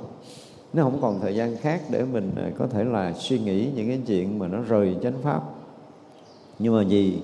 nó 0.77 0.83
không 0.83 0.99
còn 1.01 1.21
thời 1.21 1.35
gian 1.35 1.57
khác 1.57 1.83
để 1.91 2.05
mình 2.05 2.31
à, 2.37 2.51
có 2.59 2.67
thể 2.67 2.85
là 2.85 3.13
suy 3.13 3.39
nghĩ 3.39 3.71
những 3.75 3.89
cái 3.89 4.01
chuyện 4.07 4.39
mà 4.39 4.49
nó 4.49 4.59
rời 4.69 4.97
chánh 5.03 5.23
pháp. 5.23 5.43
Nhưng 6.59 6.77
mà 6.77 6.83
vì 6.89 7.19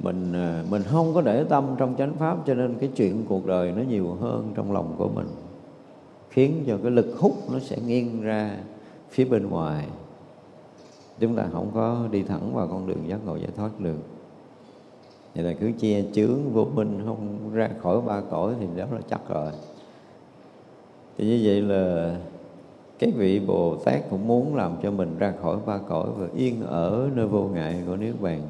mình 0.00 0.32
à, 0.32 0.64
mình 0.70 0.82
không 0.82 1.14
có 1.14 1.20
để 1.20 1.44
tâm 1.44 1.64
trong 1.78 1.94
chánh 1.98 2.14
pháp, 2.14 2.38
cho 2.46 2.54
nên 2.54 2.74
cái 2.80 2.90
chuyện 2.96 3.24
cuộc 3.28 3.46
đời 3.46 3.72
nó 3.72 3.82
nhiều 3.82 4.16
hơn 4.20 4.52
trong 4.54 4.72
lòng 4.72 4.94
của 4.98 5.08
mình, 5.08 5.26
khiến 6.30 6.64
cho 6.66 6.78
cái 6.82 6.90
lực 6.90 7.14
hút 7.18 7.32
nó 7.52 7.58
sẽ 7.58 7.76
nghiêng 7.86 8.22
ra 8.22 8.56
phía 9.10 9.24
bên 9.24 9.48
ngoài. 9.48 9.86
Chúng 11.18 11.36
ta 11.36 11.46
không 11.52 11.70
có 11.74 12.08
đi 12.10 12.22
thẳng 12.22 12.54
vào 12.54 12.68
con 12.68 12.86
đường 12.86 13.08
giác 13.08 13.18
ngộ 13.26 13.36
giải 13.36 13.50
thoát 13.56 13.80
được. 13.80 13.98
Vậy 15.34 15.44
là 15.44 15.52
cứ 15.60 15.70
che 15.78 16.02
chướng 16.12 16.52
vô 16.52 16.64
minh, 16.64 17.02
không 17.06 17.38
ra 17.52 17.70
khỏi 17.82 18.00
ba 18.00 18.20
cõi 18.30 18.54
thì 18.60 18.66
đó 18.76 18.84
là 18.92 19.00
chắc 19.10 19.20
rồi. 19.28 19.52
Thì 21.18 21.26
như 21.26 21.40
vậy 21.44 21.62
là 21.62 22.16
cái 22.98 23.10
vị 23.10 23.40
Bồ 23.40 23.76
Tát 23.76 24.10
cũng 24.10 24.28
muốn 24.28 24.54
làm 24.54 24.76
cho 24.82 24.90
mình 24.90 25.18
ra 25.18 25.32
khỏi 25.42 25.56
ba 25.66 25.78
cõi 25.78 26.08
và 26.16 26.26
yên 26.34 26.62
ở 26.66 27.10
nơi 27.14 27.26
vô 27.26 27.42
ngại 27.42 27.82
của 27.86 27.96
Niết 27.96 28.14
Bàn. 28.20 28.42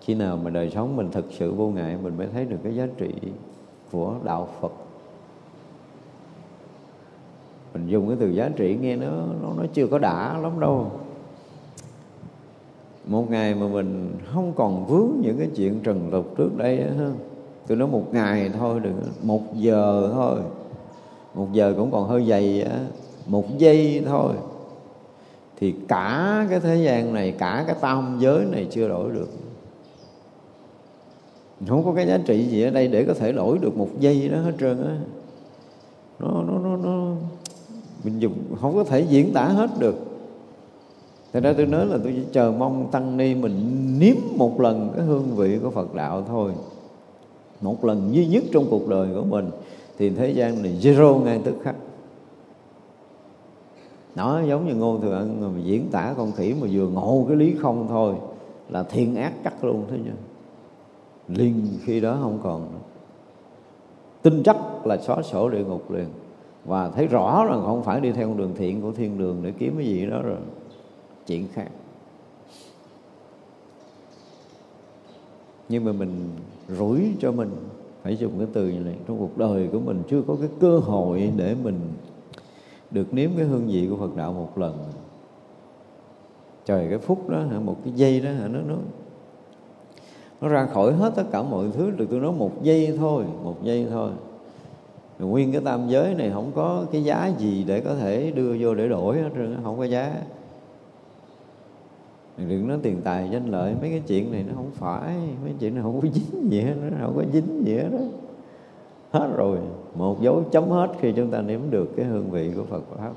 Khi 0.00 0.14
nào 0.14 0.36
mà 0.36 0.50
đời 0.50 0.70
sống 0.70 0.96
mình 0.96 1.10
thực 1.10 1.24
sự 1.30 1.52
vô 1.52 1.68
ngại, 1.68 1.96
mình 2.02 2.16
mới 2.16 2.26
thấy 2.32 2.44
được 2.44 2.56
cái 2.64 2.76
giá 2.76 2.86
trị 2.96 3.10
của 3.92 4.14
đạo 4.24 4.48
Phật. 4.60 4.72
Mình 7.74 7.86
dùng 7.86 8.08
cái 8.08 8.16
từ 8.20 8.28
giá 8.28 8.50
trị 8.56 8.78
nghe 8.80 8.96
nó 8.96 9.10
nó 9.42 9.52
nó 9.56 9.64
chưa 9.72 9.86
có 9.86 9.98
đã 9.98 10.38
lắm 10.38 10.60
đâu. 10.60 10.90
Một 13.06 13.30
ngày 13.30 13.54
mà 13.54 13.68
mình 13.68 14.12
không 14.32 14.52
còn 14.56 14.86
vướng 14.86 15.10
những 15.20 15.38
cái 15.38 15.48
chuyện 15.56 15.80
trần 15.82 16.08
tục 16.10 16.34
trước 16.36 16.56
đây 16.56 16.76
ha 16.76 17.10
tôi 17.66 17.76
nói 17.76 17.88
một 17.88 18.04
ngày 18.12 18.50
thôi, 18.58 18.80
đừng, 18.80 19.00
một 19.22 19.42
giờ 19.54 20.10
thôi 20.12 20.40
một 21.34 21.46
giờ 21.52 21.74
cũng 21.76 21.90
còn 21.90 22.08
hơi 22.08 22.26
dày 22.28 22.62
á, 22.62 22.78
một 23.26 23.58
giây 23.58 24.02
thôi. 24.06 24.34
Thì 25.60 25.74
cả 25.88 26.46
cái 26.50 26.60
thế 26.60 26.76
gian 26.76 27.12
này, 27.12 27.34
cả 27.38 27.64
cái 27.66 27.76
tam 27.80 28.16
giới 28.20 28.44
này 28.44 28.66
chưa 28.70 28.88
đổi 28.88 29.10
được. 29.12 29.28
Không 31.68 31.84
có 31.84 31.92
cái 31.96 32.06
giá 32.06 32.18
trị 32.26 32.46
gì 32.46 32.62
ở 32.62 32.70
đây 32.70 32.88
để 32.88 33.04
có 33.04 33.14
thể 33.14 33.32
đổi 33.32 33.58
được 33.58 33.76
một 33.76 33.88
giây 34.00 34.28
đó 34.28 34.38
hết 34.38 34.52
trơn 34.60 34.86
á. 34.86 34.96
Nó 36.18 36.42
nó 36.42 36.58
nó 36.58 36.76
nó, 36.76 37.14
mình 38.04 38.18
dùng, 38.18 38.34
không 38.60 38.74
có 38.74 38.84
thể 38.84 39.00
diễn 39.00 39.32
tả 39.32 39.44
hết 39.44 39.70
được. 39.78 39.96
Thật 41.32 41.42
ra 41.42 41.52
tôi 41.56 41.66
nói 41.66 41.86
là 41.86 41.98
tôi 42.02 42.12
chỉ 42.16 42.22
chờ 42.32 42.52
mong 42.58 42.90
Tăng 42.90 43.16
Ni 43.16 43.34
mình 43.34 43.60
nếm 43.98 44.16
một 44.36 44.60
lần 44.60 44.92
cái 44.96 45.04
hương 45.04 45.36
vị 45.36 45.58
của 45.62 45.70
Phật 45.70 45.94
Đạo 45.94 46.24
thôi. 46.28 46.52
Một 47.60 47.84
lần 47.84 48.08
duy 48.12 48.26
nhất 48.26 48.44
trong 48.52 48.66
cuộc 48.70 48.88
đời 48.88 49.08
của 49.14 49.24
mình. 49.24 49.50
Thì 49.98 50.10
thế 50.10 50.30
gian 50.30 50.62
này 50.62 50.76
zero 50.80 51.18
ngay 51.18 51.40
tức 51.44 51.54
khắc. 51.62 51.76
Nó 54.14 54.40
giống 54.40 54.68
như 54.68 54.74
Ngô 54.74 54.98
Thừa 55.02 55.14
Ân 55.14 55.40
mà 55.40 55.60
diễn 55.64 55.88
tả 55.90 56.14
con 56.16 56.32
khỉ 56.32 56.54
mà 56.60 56.68
vừa 56.72 56.88
ngộ 56.88 57.24
cái 57.28 57.36
lý 57.36 57.54
không 57.60 57.86
thôi 57.88 58.14
Là 58.68 58.82
thiên 58.82 59.16
ác 59.16 59.32
cắt 59.44 59.64
luôn 59.64 59.84
thế 59.90 59.98
chứ 60.04 60.10
liền 61.28 61.66
khi 61.82 62.00
đó 62.00 62.18
không 62.22 62.38
còn. 62.42 62.62
Nữa. 62.62 62.78
tin 64.22 64.42
chắc 64.42 64.86
là 64.86 64.96
xóa 64.96 65.22
sổ 65.22 65.48
địa 65.48 65.64
ngục 65.64 65.90
liền. 65.90 66.08
Và 66.64 66.90
thấy 66.90 67.06
rõ 67.06 67.44
rằng 67.44 67.62
không 67.66 67.82
phải 67.82 68.00
đi 68.00 68.12
theo 68.12 68.28
con 68.28 68.36
đường 68.36 68.54
thiện 68.56 68.82
của 68.82 68.92
thiên 68.92 69.18
đường 69.18 69.40
để 69.42 69.52
kiếm 69.58 69.74
cái 69.76 69.86
gì 69.86 70.06
đó 70.06 70.22
rồi. 70.22 70.36
Chuyện 71.26 71.48
khác. 71.52 71.68
Nhưng 75.68 75.84
mà 75.84 75.92
mình 75.92 76.30
rủi 76.68 77.12
cho 77.20 77.32
mình 77.32 77.50
phải 78.04 78.16
dùng 78.16 78.32
cái 78.38 78.48
từ 78.52 78.72
này, 78.72 78.94
trong 79.08 79.18
cuộc 79.18 79.38
đời 79.38 79.68
của 79.72 79.80
mình 79.80 80.02
chưa 80.08 80.22
có 80.22 80.36
cái 80.40 80.48
cơ 80.60 80.78
hội 80.78 81.32
để 81.36 81.54
mình 81.62 81.80
được 82.90 83.14
nếm 83.14 83.30
cái 83.36 83.46
hương 83.46 83.66
vị 83.66 83.86
của 83.90 83.96
Phật 83.96 84.16
đạo 84.16 84.32
một 84.32 84.58
lần. 84.58 84.78
Trời, 86.64 86.86
cái 86.90 86.98
phút 86.98 87.28
đó 87.28 87.42
một 87.64 87.76
cái 87.84 87.92
giây 87.96 88.20
đó 88.20 88.30
nó 88.52 88.58
nó 88.68 88.74
nó 90.40 90.48
ra 90.48 90.66
khỏi 90.66 90.92
hết 90.92 91.12
tất 91.16 91.24
cả 91.32 91.42
mọi 91.42 91.66
thứ, 91.72 91.90
được 91.90 92.06
tôi 92.10 92.20
nói 92.20 92.32
một 92.32 92.62
giây 92.62 92.96
thôi, 92.98 93.24
một 93.42 93.62
giây 93.62 93.86
thôi. 93.90 94.10
Rồi 95.18 95.28
nguyên 95.28 95.52
cái 95.52 95.60
tam 95.60 95.88
giới 95.88 96.14
này 96.14 96.30
không 96.30 96.52
có 96.54 96.84
cái 96.92 97.04
giá 97.04 97.32
gì 97.38 97.64
để 97.64 97.80
có 97.80 97.94
thể 97.94 98.30
đưa 98.30 98.56
vô 98.60 98.74
để 98.74 98.88
đổi 98.88 99.16
hết 99.16 99.28
trơn 99.34 99.56
không 99.64 99.78
có 99.78 99.84
giá 99.84 100.14
đừng 102.36 102.68
nói 102.68 102.78
tiền 102.82 103.00
tài 103.04 103.28
danh 103.30 103.46
lợi, 103.46 103.74
mấy 103.80 103.90
cái 103.90 104.02
chuyện 104.06 104.32
này 104.32 104.44
nó 104.48 104.52
không 104.56 104.70
phải. 104.74 105.16
Mấy 105.44 105.52
chuyện 105.60 105.74
này 105.74 105.82
không 105.82 106.00
có 106.00 106.08
dính 106.08 106.50
gì 106.50 106.60
hết 106.60 106.74
nó 106.90 106.96
không 107.00 107.16
có 107.16 107.22
dính 107.32 107.66
gì 107.66 107.74
hết 107.74 107.88
đó. 107.92 107.98
Hết 109.10 109.32
rồi. 109.36 109.58
Một 109.94 110.22
dấu 110.22 110.42
chấm 110.50 110.68
hết 110.68 110.88
khi 111.00 111.12
chúng 111.12 111.30
ta 111.30 111.40
nếm 111.40 111.60
được 111.70 111.90
cái 111.96 112.06
hương 112.06 112.30
vị 112.30 112.50
của 112.56 112.64
Phật 112.64 112.82
pháp. 112.96 113.12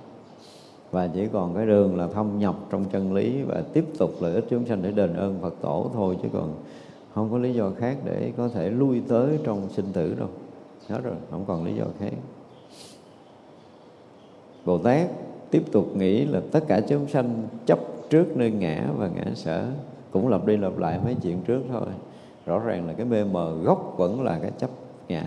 Và 0.91 1.07
chỉ 1.07 1.27
còn 1.33 1.55
cái 1.55 1.65
đường 1.65 1.97
là 1.97 2.07
thâm 2.07 2.39
nhập 2.39 2.55
trong 2.69 2.85
chân 2.85 3.13
lý 3.13 3.41
và 3.41 3.63
tiếp 3.73 3.85
tục 3.97 4.11
lợi 4.19 4.33
ích 4.33 4.45
chúng 4.49 4.65
sanh 4.65 4.81
để 4.81 4.91
đền 4.91 5.13
ơn 5.13 5.39
Phật 5.41 5.53
tổ 5.61 5.91
thôi, 5.93 6.17
chứ 6.23 6.29
còn 6.33 6.53
không 7.13 7.31
có 7.31 7.37
lý 7.37 7.53
do 7.53 7.71
khác 7.77 7.97
để 8.05 8.31
có 8.37 8.49
thể 8.49 8.69
lui 8.69 9.01
tới 9.07 9.39
trong 9.43 9.69
sinh 9.69 9.85
tử 9.93 10.15
đâu. 10.19 10.27
Hết 10.87 10.99
rồi, 11.03 11.15
không 11.31 11.43
còn 11.47 11.63
lý 11.63 11.73
do 11.73 11.85
khác. 11.99 12.13
Bồ 14.65 14.77
Tát 14.77 15.09
tiếp 15.51 15.63
tục 15.71 15.97
nghĩ 15.97 16.25
là 16.25 16.41
tất 16.51 16.63
cả 16.67 16.81
chúng 16.87 17.07
sanh 17.07 17.43
chấp 17.65 17.79
trước 18.09 18.37
nơi 18.37 18.51
ngã 18.51 18.87
và 18.97 19.09
ngã 19.15 19.23
sở. 19.35 19.71
Cũng 20.11 20.27
lặp 20.27 20.45
đi 20.45 20.57
lặp 20.57 20.77
lại 20.77 20.99
mấy 21.05 21.15
chuyện 21.23 21.41
trước 21.41 21.61
thôi. 21.69 21.87
Rõ 22.45 22.59
ràng 22.59 22.87
là 22.87 22.93
cái 22.93 23.05
mê 23.05 23.23
mờ 23.23 23.57
gốc 23.63 23.93
vẫn 23.97 24.21
là 24.21 24.39
cái 24.41 24.51
chấp 24.57 24.69
ngã. 25.07 25.23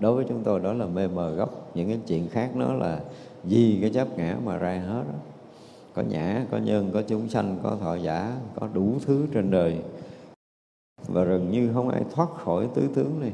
Đối 0.00 0.16
với 0.16 0.24
chúng 0.28 0.42
tôi, 0.44 0.60
đó 0.60 0.72
là 0.72 0.86
mê 0.86 1.08
mờ 1.08 1.30
gốc. 1.30 1.70
Những 1.74 1.88
cái 1.88 1.98
chuyện 2.06 2.28
khác 2.28 2.50
nó 2.56 2.74
là 2.74 3.00
vì 3.44 3.78
cái 3.80 3.90
chấp 3.90 4.18
ngã 4.18 4.36
mà 4.44 4.56
ra 4.56 4.82
hết. 4.88 5.02
Đó. 5.12 5.18
có 5.94 6.02
nhã, 6.02 6.44
có 6.50 6.58
nhân, 6.58 6.90
có 6.94 7.02
chúng 7.02 7.28
sanh, 7.28 7.58
có 7.62 7.76
thọ 7.80 7.94
giả, 7.94 8.36
có 8.60 8.68
đủ 8.74 8.94
thứ 9.06 9.26
trên 9.34 9.50
đời. 9.50 9.78
Và 11.08 11.24
gần 11.24 11.50
như 11.50 11.70
không 11.74 11.88
ai 11.88 12.02
thoát 12.14 12.28
khỏi 12.34 12.68
tứ 12.74 12.88
tướng 12.94 13.20
này. 13.20 13.32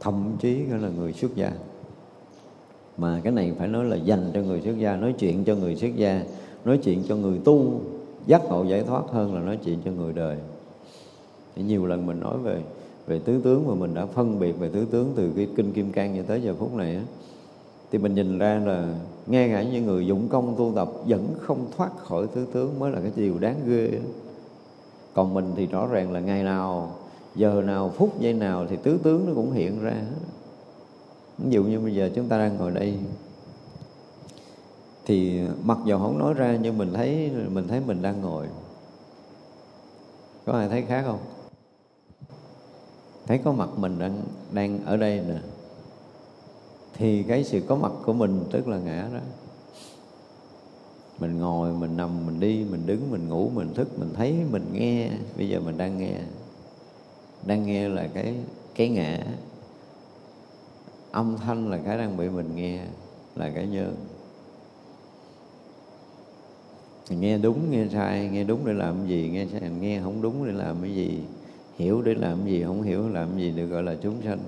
Thậm 0.00 0.36
chí 0.40 0.64
gọi 0.64 0.78
là 0.78 0.88
người 0.88 1.12
xuất 1.12 1.36
gia. 1.36 1.52
Mà 2.96 3.20
cái 3.24 3.32
này 3.32 3.52
phải 3.58 3.68
nói 3.68 3.84
là 3.84 3.96
dành 3.96 4.30
cho 4.34 4.40
người 4.40 4.60
xuất 4.60 4.78
gia, 4.78 4.96
nói 4.96 5.14
chuyện 5.18 5.44
cho 5.44 5.54
người 5.54 5.76
xuất 5.76 5.96
gia 5.96 6.22
nói 6.64 6.78
chuyện 6.78 7.02
cho 7.08 7.16
người 7.16 7.40
tu, 7.44 7.80
giác 8.26 8.42
ngộ 8.48 8.64
giải 8.64 8.82
thoát 8.82 9.02
hơn 9.10 9.34
là 9.34 9.40
nói 9.40 9.58
chuyện 9.64 9.78
cho 9.84 9.90
người 9.90 10.12
đời. 10.12 10.36
Thì 11.56 11.62
nhiều 11.62 11.86
lần 11.86 12.06
mình 12.06 12.20
nói 12.20 12.38
về 12.38 12.62
về 13.06 13.18
tứ 13.18 13.40
tướng 13.44 13.68
mà 13.68 13.74
mình 13.74 13.94
đã 13.94 14.06
phân 14.06 14.38
biệt 14.38 14.52
về 14.52 14.68
tứ 14.68 14.86
tướng 14.90 15.12
từ 15.16 15.32
cái 15.36 15.48
kinh 15.56 15.72
kim 15.72 15.92
cang 15.92 16.16
cho 16.16 16.22
tới 16.22 16.42
giờ 16.42 16.54
phút 16.58 16.74
này 16.74 16.96
á, 16.96 17.02
thì 17.92 17.98
mình 17.98 18.14
nhìn 18.14 18.38
ra 18.38 18.62
là 18.66 18.94
nghe 19.26 19.48
cả 19.48 19.62
những 19.62 19.86
người 19.86 20.06
dụng 20.06 20.28
công 20.28 20.54
tu 20.58 20.72
tập 20.74 20.88
vẫn 21.06 21.26
không 21.40 21.66
thoát 21.76 21.98
khỏi 21.98 22.26
tứ 22.26 22.46
tướng 22.52 22.78
mới 22.78 22.90
là 22.90 23.00
cái 23.00 23.12
điều 23.16 23.38
đáng 23.38 23.56
ghê 23.66 23.90
còn 25.14 25.34
mình 25.34 25.52
thì 25.56 25.66
rõ 25.66 25.86
ràng 25.86 26.12
là 26.12 26.20
ngày 26.20 26.42
nào, 26.42 26.92
giờ 27.34 27.62
nào, 27.66 27.92
phút 27.96 28.20
giây 28.20 28.32
nào 28.32 28.66
thì 28.70 28.76
tứ 28.82 28.98
tướng 29.02 29.26
nó 29.26 29.32
cũng 29.34 29.52
hiện 29.52 29.82
ra 29.82 30.02
ví 31.38 31.50
dụ 31.50 31.64
như 31.64 31.80
bây 31.80 31.94
giờ 31.94 32.10
chúng 32.14 32.28
ta 32.28 32.38
đang 32.38 32.56
ngồi 32.56 32.70
đây 32.70 32.94
thì 35.06 35.40
mặc 35.64 35.78
dù 35.84 35.98
không 35.98 36.18
nói 36.18 36.34
ra, 36.34 36.58
nhưng 36.62 36.78
mình 36.78 36.92
thấy 36.92 37.30
mình 37.52 37.68
thấy 37.68 37.80
mình 37.80 38.02
đang 38.02 38.20
ngồi. 38.20 38.46
Có 40.46 40.52
ai 40.52 40.68
thấy 40.68 40.82
khác 40.82 41.02
không? 41.06 41.18
Thấy 43.26 43.40
có 43.44 43.52
mặt 43.52 43.68
mình 43.76 43.98
đang 43.98 44.22
đang 44.52 44.84
ở 44.84 44.96
đây 44.96 45.20
nè. 45.28 45.38
Thì 46.94 47.22
cái 47.22 47.44
sự 47.44 47.62
có 47.68 47.76
mặt 47.76 47.92
của 48.04 48.12
mình 48.12 48.44
tức 48.50 48.68
là 48.68 48.78
ngã 48.78 49.08
đó. 49.12 49.20
Mình 51.18 51.38
ngồi, 51.38 51.72
mình 51.72 51.96
nằm, 51.96 52.26
mình 52.26 52.40
đi, 52.40 52.64
mình 52.70 52.86
đứng, 52.86 53.10
mình 53.10 53.28
ngủ, 53.28 53.50
mình 53.54 53.74
thức, 53.74 53.98
mình 53.98 54.10
thấy, 54.14 54.36
mình 54.50 54.66
nghe. 54.72 55.10
Bây 55.36 55.48
giờ 55.48 55.60
mình 55.60 55.78
đang 55.78 55.98
nghe. 55.98 56.14
Đang 57.46 57.66
nghe 57.66 57.88
là 57.88 58.08
cái 58.14 58.34
cái 58.74 58.88
ngã. 58.88 59.24
Âm 61.10 61.36
thanh 61.36 61.70
là 61.70 61.78
cái 61.78 61.98
đang 61.98 62.16
bị 62.16 62.28
mình 62.28 62.56
nghe, 62.56 62.84
là 63.36 63.50
cái 63.54 63.66
nhơn 63.66 63.96
nghe 67.08 67.38
đúng, 67.38 67.70
nghe 67.70 67.86
sai, 67.92 68.28
nghe 68.32 68.44
đúng 68.44 68.66
để 68.66 68.72
làm 68.72 68.94
cái 68.98 69.08
gì, 69.08 69.30
nghe 69.32 69.46
sai, 69.52 69.70
nghe 69.80 70.00
không 70.00 70.22
đúng 70.22 70.46
để 70.46 70.52
làm 70.52 70.76
cái 70.82 70.94
gì, 70.94 71.20
hiểu 71.76 72.02
để 72.02 72.14
làm 72.14 72.38
cái 72.44 72.52
gì, 72.52 72.62
không 72.64 72.82
hiểu 72.82 73.08
làm 73.08 73.28
cái 73.30 73.40
gì 73.40 73.50
được 73.50 73.66
gọi 73.66 73.82
là 73.82 73.96
chúng 74.02 74.22
sanh. 74.24 74.38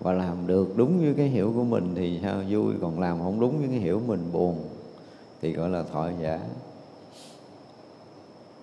Và 0.00 0.12
làm 0.12 0.46
được 0.46 0.76
đúng 0.76 0.98
với 0.98 1.14
cái 1.16 1.28
hiểu 1.28 1.52
của 1.56 1.64
mình 1.64 1.92
thì 1.94 2.18
sao 2.22 2.42
vui, 2.50 2.74
còn 2.80 3.00
làm 3.00 3.18
không 3.18 3.40
đúng 3.40 3.58
với 3.58 3.68
cái 3.68 3.78
hiểu 3.78 4.00
mình 4.06 4.32
buồn 4.32 4.64
thì 5.42 5.52
gọi 5.52 5.70
là 5.70 5.82
thọ 5.82 6.10
giả. 6.22 6.40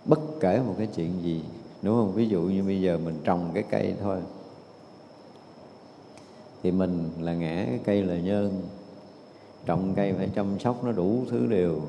Bất 0.05 0.19
kể 0.39 0.61
một 0.67 0.75
cái 0.77 0.87
chuyện 0.95 1.11
gì, 1.23 1.41
đúng 1.81 1.95
không? 1.95 2.13
Ví 2.13 2.27
dụ 2.27 2.41
như 2.41 2.63
bây 2.63 2.81
giờ 2.81 2.99
mình 3.05 3.15
trồng 3.23 3.51
cái 3.53 3.63
cây 3.69 3.93
thôi, 4.01 4.17
thì 6.63 6.71
mình 6.71 7.09
là 7.19 7.33
ngã 7.33 7.65
cái 7.69 7.79
cây 7.83 8.03
là 8.03 8.17
nhân 8.17 8.61
trồng 9.65 9.93
cây 9.95 10.13
phải 10.13 10.29
chăm 10.35 10.59
sóc 10.59 10.83
nó 10.83 10.91
đủ 10.91 11.23
thứ 11.29 11.47
đều 11.47 11.81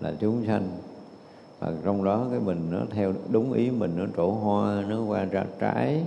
là 0.00 0.12
chúng 0.20 0.46
sanh. 0.46 0.68
Và 1.58 1.72
trong 1.84 2.04
đó 2.04 2.26
cái 2.30 2.40
mình 2.40 2.68
nó 2.70 2.80
theo 2.90 3.12
đúng 3.30 3.52
ý 3.52 3.70
mình 3.70 3.92
nó 3.96 4.04
trổ 4.16 4.30
hoa 4.30 4.84
nó 4.88 5.02
qua 5.02 5.24
ra 5.24 5.44
trái. 5.60 6.04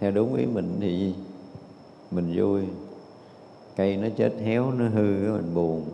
Theo 0.00 0.10
đúng 0.10 0.34
ý 0.34 0.46
mình 0.46 0.76
thì 0.80 1.14
mình 2.10 2.32
vui. 2.36 2.62
Cây 3.76 3.96
nó 3.96 4.08
chết 4.16 4.32
héo 4.44 4.70
nó 4.70 4.88
hư 4.88 5.20
cái 5.22 5.30
mình 5.30 5.54
buồn. 5.54 5.84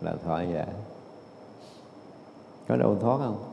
Là 0.00 0.14
thọ 0.24 0.40
giả. 0.40 0.66
Có 2.68 2.76
đâu 2.76 2.96
thoát 3.00 3.18
không? 3.18 3.44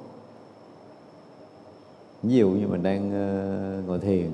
Ví 2.24 2.36
dụ 2.36 2.50
như 2.50 2.68
mình 2.68 2.84
đang 2.84 3.08
uh, 3.08 3.88
ngồi 3.88 4.00
thiền 4.00 4.32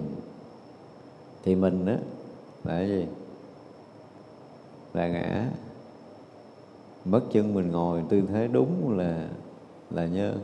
thì 1.44 1.56
mình 1.56 1.86
á 1.86 1.98
là 2.64 2.78
cái 2.78 2.88
gì? 2.88 3.06
Là 4.94 5.08
ngã 5.08 5.50
bất 7.12 7.24
chân 7.32 7.54
mình 7.54 7.72
ngồi 7.72 8.04
tư 8.10 8.22
thế 8.28 8.48
đúng 8.48 8.98
là 8.98 9.28
là 9.92 10.06
nhân 10.06 10.40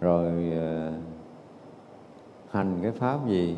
rồi 0.00 0.32
uh, 0.50 0.94
hành 2.50 2.78
cái 2.82 2.92
pháp 2.92 3.28
gì? 3.28 3.56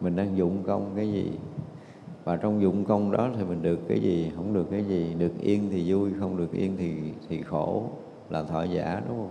Mình 0.00 0.16
đang 0.16 0.36
dụng 0.36 0.62
công 0.66 0.92
cái 0.96 1.12
gì? 1.12 1.30
Và 2.24 2.36
trong 2.36 2.62
dụng 2.62 2.84
công 2.84 3.12
đó 3.12 3.30
thì 3.36 3.44
mình 3.44 3.62
được 3.62 3.78
cái 3.88 4.00
gì? 4.00 4.32
Không 4.36 4.54
được 4.54 4.66
cái 4.70 4.84
gì? 4.84 5.14
Được 5.18 5.32
yên 5.40 5.68
thì 5.70 5.92
vui 5.92 6.10
không 6.20 6.36
được 6.36 6.52
yên 6.52 6.76
thì 6.76 6.94
thì 7.28 7.42
khổ 7.42 7.84
là 8.30 8.42
thọ 8.42 8.62
giả 8.62 9.02
đúng 9.08 9.18
không? 9.18 9.30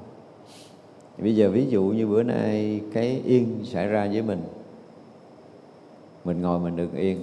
Bây 1.18 1.35
giờ 1.35 1.49
ví 1.51 1.65
dụ 1.65 1.84
như 1.84 2.07
bữa 2.07 2.23
nay 2.23 2.81
cái 2.93 3.22
yên 3.26 3.59
xảy 3.64 3.88
ra 3.88 4.07
với 4.07 4.22
mình. 4.22 4.41
Mình 6.26 6.41
ngồi 6.41 6.59
mình 6.59 6.76
được 6.76 6.93
yên 6.95 7.19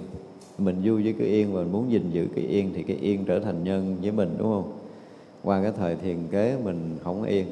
mình 0.57 0.81
vui 0.83 1.03
với 1.03 1.13
cái 1.19 1.27
yên 1.27 1.53
và 1.53 1.61
mình 1.61 1.71
muốn 1.71 1.91
gìn 1.91 2.11
giữ 2.11 2.27
cái 2.35 2.45
yên 2.45 2.71
thì 2.75 2.83
cái 2.83 2.97
yên 2.97 3.25
trở 3.25 3.39
thành 3.39 3.63
nhân 3.63 3.97
với 4.01 4.11
mình, 4.11 4.35
đúng 4.37 4.47
không? 4.47 4.73
Qua 5.43 5.61
cái 5.63 5.71
thời 5.77 5.95
thiền 5.95 6.17
kế 6.31 6.57
mình 6.63 6.97
không 7.03 7.23
yên. 7.23 7.45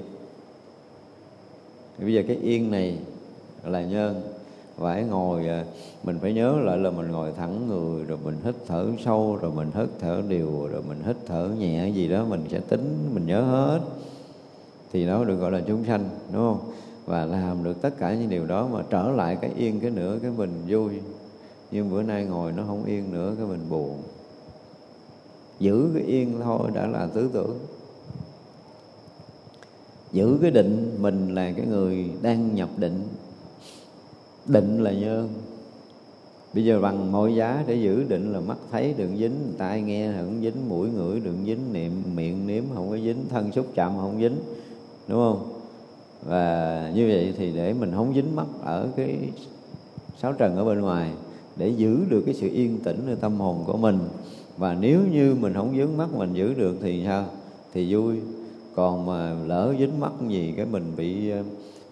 Bây 1.99 2.13
giờ 2.13 2.23
cái 2.27 2.37
yên 2.37 2.71
này 2.71 2.97
là 3.63 3.83
nhân. 3.83 4.21
Phải 4.77 5.03
ngồi 5.03 5.47
à, 5.47 5.65
mình 6.03 6.19
phải 6.21 6.33
nhớ 6.33 6.59
lại 6.63 6.77
là 6.77 6.91
mình 6.91 7.11
ngồi 7.11 7.31
thẳng 7.31 7.67
người, 7.67 8.05
rồi 8.05 8.17
mình 8.23 8.35
hít 8.45 8.55
thở 8.67 8.87
sâu, 9.05 9.37
rồi 9.41 9.51
mình 9.55 9.67
hít 9.75 9.87
thở 9.99 10.21
đều, 10.29 10.67
rồi 10.71 10.81
mình 10.87 10.97
hít 11.05 11.15
thở 11.25 11.49
nhẹ 11.59 11.89
gì 11.89 12.07
đó, 12.07 12.25
mình 12.29 12.43
sẽ 12.49 12.59
tính, 12.59 13.09
mình 13.13 13.25
nhớ 13.25 13.41
hết. 13.41 13.79
Thì 14.93 15.05
nó 15.05 15.23
được 15.23 15.35
gọi 15.35 15.51
là 15.51 15.61
chúng 15.67 15.85
sanh, 15.85 16.09
đúng 16.33 16.41
không? 16.41 16.71
Và 17.05 17.25
làm 17.25 17.63
được 17.63 17.81
tất 17.81 17.97
cả 17.99 18.13
những 18.13 18.29
điều 18.29 18.45
đó 18.45 18.67
mà 18.73 18.83
trở 18.89 19.11
lại 19.11 19.37
cái 19.41 19.51
yên, 19.57 19.79
cái 19.79 19.91
nữa 19.91 20.19
cái 20.21 20.31
mình 20.37 20.51
vui 20.67 20.89
nhưng 21.73 21.91
bữa 21.91 22.03
nay 22.03 22.25
ngồi 22.25 22.51
nó 22.51 22.63
không 22.67 22.85
yên 22.85 23.11
nữa, 23.11 23.33
cái 23.37 23.47
mình 23.47 23.69
buồn. 23.69 23.97
Giữ 25.59 25.89
cái 25.93 26.03
yên 26.03 26.39
thôi 26.43 26.69
đã 26.73 26.87
là 26.87 27.07
tứ 27.13 27.29
tưởng. 27.33 27.59
Giữ 30.11 30.37
cái 30.41 30.51
định 30.51 30.97
mình 30.99 31.35
là 31.35 31.51
cái 31.57 31.65
người 31.65 32.09
đang 32.21 32.55
nhập 32.55 32.69
định. 32.77 33.03
Định 34.45 34.83
là 34.83 34.91
nhân 34.91 35.29
bây 36.53 36.65
giờ 36.65 36.79
bằng 36.81 37.11
mọi 37.11 37.35
giá 37.35 37.63
để 37.67 37.75
giữ 37.75 38.03
định 38.03 38.33
là 38.33 38.39
mắt 38.39 38.57
thấy 38.71 38.93
đừng 38.97 39.17
dính 39.17 39.35
tai 39.57 39.81
nghe 39.81 40.11
không 40.17 40.41
dính, 40.41 40.69
mũi 40.69 40.89
ngửi 40.89 41.19
đừng 41.19 41.45
dính, 41.45 41.73
niệm, 41.73 41.91
miệng 42.15 42.47
nếm 42.47 42.63
không 42.75 42.89
có 42.89 42.97
dính, 42.97 43.25
thân 43.29 43.51
xúc 43.51 43.65
chạm 43.75 43.97
không 43.97 44.19
dính, 44.19 44.35
đúng 45.07 45.19
không? 45.19 45.49
Và 46.25 46.91
như 46.95 47.07
vậy 47.07 47.33
thì 47.37 47.51
để 47.55 47.73
mình 47.73 47.91
không 47.95 48.13
dính 48.13 48.35
mắt 48.35 48.45
ở 48.63 48.87
cái 48.95 49.17
sáu 50.21 50.33
trần 50.33 50.55
ở 50.55 50.65
bên 50.65 50.81
ngoài 50.81 51.11
để 51.55 51.69
giữ 51.69 52.05
được 52.09 52.21
cái 52.25 52.33
sự 52.33 52.49
yên 52.53 52.79
tĩnh 52.79 53.15
tâm 53.21 53.39
hồn 53.39 53.63
của 53.65 53.77
mình. 53.77 53.99
Và 54.57 54.73
nếu 54.73 54.99
như 55.11 55.35
mình 55.39 55.53
không 55.53 55.77
dướng 55.77 55.97
mắt 55.97 56.13
mình 56.13 56.33
giữ 56.33 56.53
được 56.53 56.77
thì 56.81 57.03
sao? 57.05 57.25
Thì 57.73 57.93
vui. 57.95 58.19
Còn 58.75 59.05
mà 59.05 59.35
lỡ 59.45 59.73
dính 59.79 59.99
mắt 59.99 60.11
gì 60.27 60.53
cái 60.57 60.65
mình 60.65 60.91
bị 60.97 61.31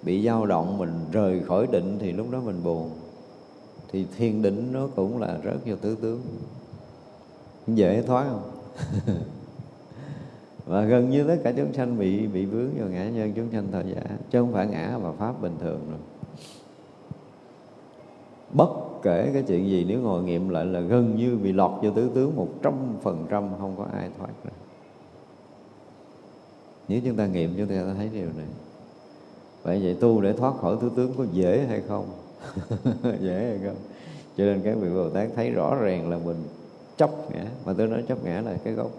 bị 0.04 0.26
dao 0.26 0.46
động, 0.46 0.78
mình 0.78 0.94
rời 1.12 1.40
khỏi 1.40 1.68
định 1.72 1.98
thì 2.00 2.12
lúc 2.12 2.32
đó 2.32 2.42
mình 2.46 2.64
buồn. 2.64 2.90
Thì 3.92 4.06
thiên 4.18 4.42
định 4.42 4.70
nó 4.72 4.88
cũng 4.96 5.18
là 5.18 5.38
rất 5.44 5.66
nhiều 5.66 5.76
tứ 5.82 5.98
tướng. 6.02 6.22
Dễ 7.68 8.02
thoát 8.02 8.26
không? 8.30 8.52
Và 10.66 10.82
gần 10.82 11.10
như 11.10 11.24
tất 11.24 11.38
cả 11.44 11.54
chúng 11.58 11.74
sanh 11.74 12.00
bị 12.00 12.28
bị 12.28 12.46
vướng 12.46 12.70
vào 12.80 12.90
ngã 12.90 13.10
nhân 13.10 13.34
chúng 13.36 13.52
sanh 13.52 13.68
thời 13.72 13.84
giả 13.84 14.02
dạ. 14.10 14.16
chứ 14.32 14.40
không 14.40 14.54
phải 14.54 14.68
ngã 14.68 14.98
và 14.98 15.12
pháp 15.12 15.42
bình 15.42 15.56
thường 15.60 15.80
rồi. 15.90 16.00
Bất 18.54 18.91
kể 19.02 19.32
cái 19.34 19.44
chuyện 19.48 19.70
gì 19.70 19.86
nếu 19.88 20.00
ngồi 20.00 20.24
nghiệm 20.24 20.50
lại 20.50 20.66
là 20.66 20.80
gần 20.80 21.16
như 21.16 21.38
bị 21.44 21.54
lọt 21.54 21.72
vô 21.82 21.92
tứ 21.96 22.12
tướng 22.16 22.36
một 22.36 22.48
trăm 22.62 22.74
phần 23.02 23.26
trăm, 23.30 23.50
không 23.60 23.76
có 23.78 23.86
ai 23.94 24.10
thoát 24.18 24.30
ra. 24.44 24.52
Nếu 26.88 27.02
chúng 27.06 27.16
ta 27.16 27.26
nghiệm, 27.26 27.54
chúng 27.58 27.68
ta 27.68 27.94
thấy 27.98 28.10
điều 28.14 28.30
này. 28.38 28.48
Vậy 29.64 29.80
vậy 29.84 29.98
tu 30.00 30.22
để 30.22 30.34
thoát 30.34 30.58
khỏi 30.62 30.78
tứ 30.82 30.92
tướng 30.96 31.14
có 31.18 31.26
dễ 31.32 31.66
hay 31.70 31.82
không? 31.88 32.06
Dễ 33.20 33.48
hay 33.50 33.60
không? 33.66 33.76
Cho 34.38 34.44
nên 34.44 34.62
các 34.64 34.78
vị 34.82 34.90
bồ 34.90 35.10
tát 35.10 35.30
thấy 35.36 35.52
rõ 35.52 35.76
ràng 35.76 36.10
là 36.10 36.18
mình 36.26 36.44
chấp 36.98 37.10
ngã. 37.32 37.46
Mà 37.66 37.74
tôi 37.78 37.88
nói 37.88 38.04
chấp 38.08 38.24
ngã 38.24 38.42
là 38.42 38.58
cái 38.64 38.74
gốc. 38.74 38.92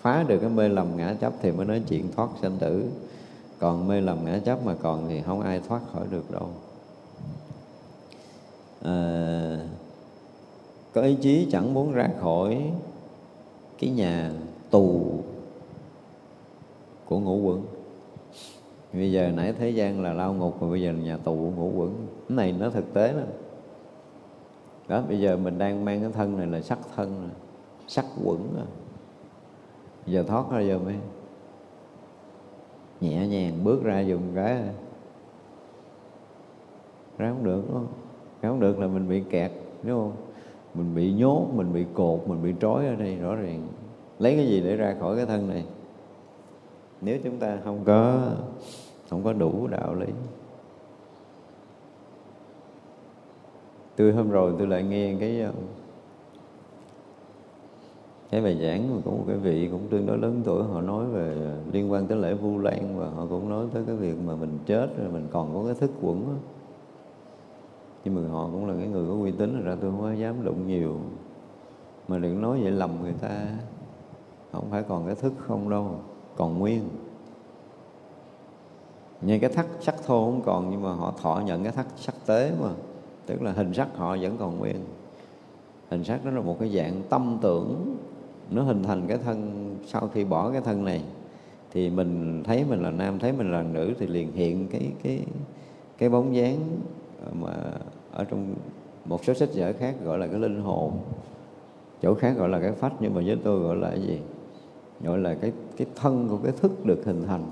Phá 0.00 0.24
được 0.28 0.38
cái 0.38 0.50
mê 0.50 0.68
lầm 0.68 0.96
ngã 0.96 1.14
chấp 1.20 1.32
thì 1.42 1.52
mới 1.52 1.66
nói 1.66 1.82
chuyện 1.88 2.08
thoát 2.16 2.28
sanh 2.42 2.56
tử. 2.58 2.84
Còn 3.58 3.88
mê 3.88 4.00
lầm 4.00 4.24
ngã 4.24 4.38
chấp 4.44 4.66
mà 4.66 4.74
còn 4.82 5.08
thì 5.08 5.22
không 5.22 5.40
ai 5.40 5.60
thoát 5.68 5.80
khỏi 5.92 6.06
được 6.10 6.30
đâu 6.30 6.48
à, 8.82 9.58
có 10.92 11.02
ý 11.02 11.16
chí 11.20 11.48
chẳng 11.50 11.74
muốn 11.74 11.92
ra 11.92 12.08
khỏi 12.20 12.72
cái 13.78 13.90
nhà 13.90 14.32
tù 14.70 15.02
của 17.04 17.18
ngũ 17.18 17.36
quẩn. 17.36 17.64
Bây 18.92 19.12
giờ 19.12 19.30
nãy 19.36 19.52
thế 19.58 19.70
gian 19.70 20.02
là 20.02 20.12
lao 20.12 20.34
ngục 20.34 20.62
mà 20.62 20.70
bây 20.70 20.82
giờ 20.82 20.92
là 20.92 20.98
nhà 20.98 21.16
tù 21.16 21.34
của 21.34 21.50
ngũ 21.50 21.72
quẩn. 21.76 22.06
Cái 22.28 22.36
này 22.36 22.52
nó 22.52 22.70
thực 22.70 22.94
tế 22.94 23.12
đó 23.12 23.22
đó 24.90 25.02
bây 25.08 25.20
giờ 25.20 25.36
mình 25.36 25.58
đang 25.58 25.84
mang 25.84 26.00
cái 26.00 26.10
thân 26.12 26.36
này 26.36 26.46
là 26.46 26.60
sắc 26.60 26.78
thân 26.96 27.22
này, 27.22 27.36
sắc 27.88 28.04
quẩn 28.24 28.38
à. 28.38 28.56
rồi 28.56 28.66
giờ 30.06 30.22
thoát 30.22 30.50
ra 30.50 30.60
giờ 30.60 30.78
mới 30.78 30.94
nhẹ 33.00 33.26
nhàng 33.26 33.64
bước 33.64 33.82
ra 33.82 34.00
dùng 34.00 34.22
cái 34.34 34.52
à. 34.52 34.72
ra 37.18 37.28
không 37.28 37.44
được 37.44 37.62
đúng 37.68 37.74
không? 37.74 38.09
Không 38.48 38.60
được 38.60 38.78
là 38.78 38.86
mình 38.86 39.08
bị 39.08 39.22
kẹt, 39.30 39.50
đúng 39.82 39.98
không? 39.98 40.12
Mình 40.74 40.94
bị 40.94 41.12
nhốt, 41.12 41.46
mình 41.54 41.72
bị 41.72 41.84
cột, 41.94 42.28
mình 42.28 42.42
bị 42.42 42.54
trói 42.60 42.86
ở 42.86 42.94
đây, 42.94 43.16
rõ 43.16 43.34
ràng. 43.34 43.66
Lấy 44.18 44.36
cái 44.36 44.46
gì 44.46 44.60
để 44.60 44.76
ra 44.76 44.94
khỏi 45.00 45.16
cái 45.16 45.26
thân 45.26 45.48
này? 45.48 45.64
Nếu 47.00 47.18
chúng 47.24 47.36
ta 47.36 47.58
không 47.64 47.80
có 47.84 48.28
không 49.10 49.22
có 49.24 49.32
đủ 49.32 49.66
đạo 49.66 49.94
lý. 49.94 50.06
Tôi 53.96 54.12
hôm 54.12 54.30
rồi 54.30 54.54
tôi 54.58 54.66
lại 54.66 54.82
nghe 54.82 55.16
cái 55.20 55.40
ờ, 55.40 55.52
cái 58.30 58.40
bài 58.40 58.58
giảng 58.62 58.94
mà 58.94 59.02
có 59.04 59.10
một 59.10 59.24
cái 59.26 59.36
vị 59.36 59.68
cũng 59.72 59.88
tương 59.90 60.06
đối 60.06 60.18
lớn 60.18 60.42
tuổi, 60.44 60.64
họ 60.64 60.80
nói 60.80 61.06
về 61.06 61.36
liên 61.72 61.92
quan 61.92 62.06
tới 62.06 62.18
lễ 62.18 62.34
vu 62.34 62.58
lan 62.58 62.98
và 62.98 63.08
họ 63.08 63.26
cũng 63.30 63.48
nói 63.48 63.66
tới 63.72 63.82
cái 63.86 63.96
việc 63.96 64.14
mà 64.26 64.34
mình 64.34 64.58
chết 64.66 64.88
rồi 64.98 65.08
mình 65.12 65.26
còn 65.30 65.54
có 65.54 65.64
cái 65.64 65.74
thức 65.74 65.90
quẩn 66.02 66.20
đó 66.20 66.34
nhưng 68.04 68.14
mà 68.14 68.30
họ 68.30 68.48
cũng 68.52 68.66
là 68.66 68.74
cái 68.78 68.88
người 68.88 69.08
có 69.08 69.14
uy 69.14 69.30
tín 69.30 69.64
ra 69.64 69.76
tôi 69.80 69.90
không 69.90 70.00
có 70.00 70.12
dám 70.12 70.44
đụng 70.44 70.66
nhiều. 70.66 70.98
Mà 72.08 72.18
đừng 72.18 72.42
nói 72.42 72.60
vậy, 72.62 72.70
lầm 72.70 72.90
người 73.02 73.14
ta, 73.20 73.46
không 74.52 74.70
phải 74.70 74.82
còn 74.82 75.06
cái 75.06 75.14
thức 75.14 75.32
không 75.38 75.70
đâu, 75.70 75.94
còn 76.36 76.58
nguyên. 76.58 76.88
Như 79.20 79.38
cái 79.38 79.50
thắt 79.50 79.66
sắc 79.80 79.94
thô 80.06 80.24
không 80.24 80.42
còn, 80.44 80.70
nhưng 80.70 80.82
mà 80.82 80.92
họ 80.92 81.14
thọ 81.22 81.42
nhận 81.46 81.62
cái 81.62 81.72
thắt 81.72 81.86
sắc 81.96 82.14
tế 82.26 82.52
mà. 82.62 82.68
Tức 83.26 83.42
là 83.42 83.52
hình 83.52 83.74
sắc 83.74 83.96
họ 83.96 84.16
vẫn 84.20 84.36
còn 84.38 84.58
nguyên. 84.58 84.76
Hình 85.88 86.04
sắc 86.04 86.24
đó 86.24 86.30
là 86.30 86.40
một 86.40 86.56
cái 86.60 86.68
dạng 86.68 87.02
tâm 87.08 87.38
tưởng. 87.40 87.96
Nó 88.50 88.62
hình 88.62 88.82
thành 88.82 89.06
cái 89.06 89.18
thân, 89.18 89.70
sau 89.86 90.08
khi 90.08 90.24
bỏ 90.24 90.50
cái 90.50 90.60
thân 90.60 90.84
này, 90.84 91.04
thì 91.72 91.90
mình 91.90 92.42
thấy 92.44 92.64
mình 92.64 92.82
là 92.82 92.90
nam, 92.90 93.18
thấy 93.18 93.32
mình 93.32 93.52
là 93.52 93.62
nữ, 93.62 93.94
thì 93.98 94.06
liền 94.06 94.32
hiện 94.32 94.68
cái 94.68 94.92
cái 95.02 95.24
cái 95.98 96.08
bóng 96.08 96.34
dáng 96.34 96.58
mà 97.32 97.52
ở 98.12 98.24
trong 98.24 98.54
một 99.04 99.24
số 99.24 99.34
sách 99.34 99.48
vở 99.54 99.72
khác 99.78 99.94
gọi 100.04 100.18
là 100.18 100.26
cái 100.26 100.40
linh 100.40 100.60
hồn, 100.60 100.92
chỗ 102.02 102.14
khác 102.14 102.36
gọi 102.38 102.48
là 102.48 102.60
cái 102.60 102.72
phách, 102.72 102.92
nhưng 103.00 103.14
mà 103.14 103.22
với 103.26 103.38
tôi 103.44 103.60
gọi 103.60 103.76
là 103.76 103.90
cái 103.90 104.02
gì? 104.02 104.18
Gọi 105.04 105.18
là 105.18 105.34
cái 105.34 105.52
cái 105.76 105.86
thân 105.96 106.28
của 106.28 106.38
cái 106.42 106.52
thức 106.52 106.86
được 106.86 107.04
hình 107.04 107.24
thành. 107.26 107.44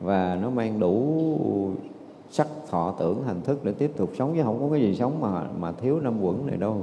Và 0.00 0.38
nó 0.42 0.50
mang 0.50 0.80
đủ 0.80 1.26
sắc 2.30 2.48
thọ 2.70 2.94
tưởng 2.98 3.24
hành 3.24 3.40
thức 3.40 3.64
để 3.64 3.72
tiếp 3.72 3.92
tục 3.96 4.10
sống, 4.18 4.32
chứ 4.36 4.42
không 4.42 4.60
có 4.60 4.68
cái 4.72 4.80
gì 4.80 4.94
sống 4.94 5.20
mà 5.20 5.46
mà 5.60 5.72
thiếu 5.72 6.00
năm 6.00 6.22
quẩn 6.22 6.46
này 6.46 6.56
đâu. 6.56 6.76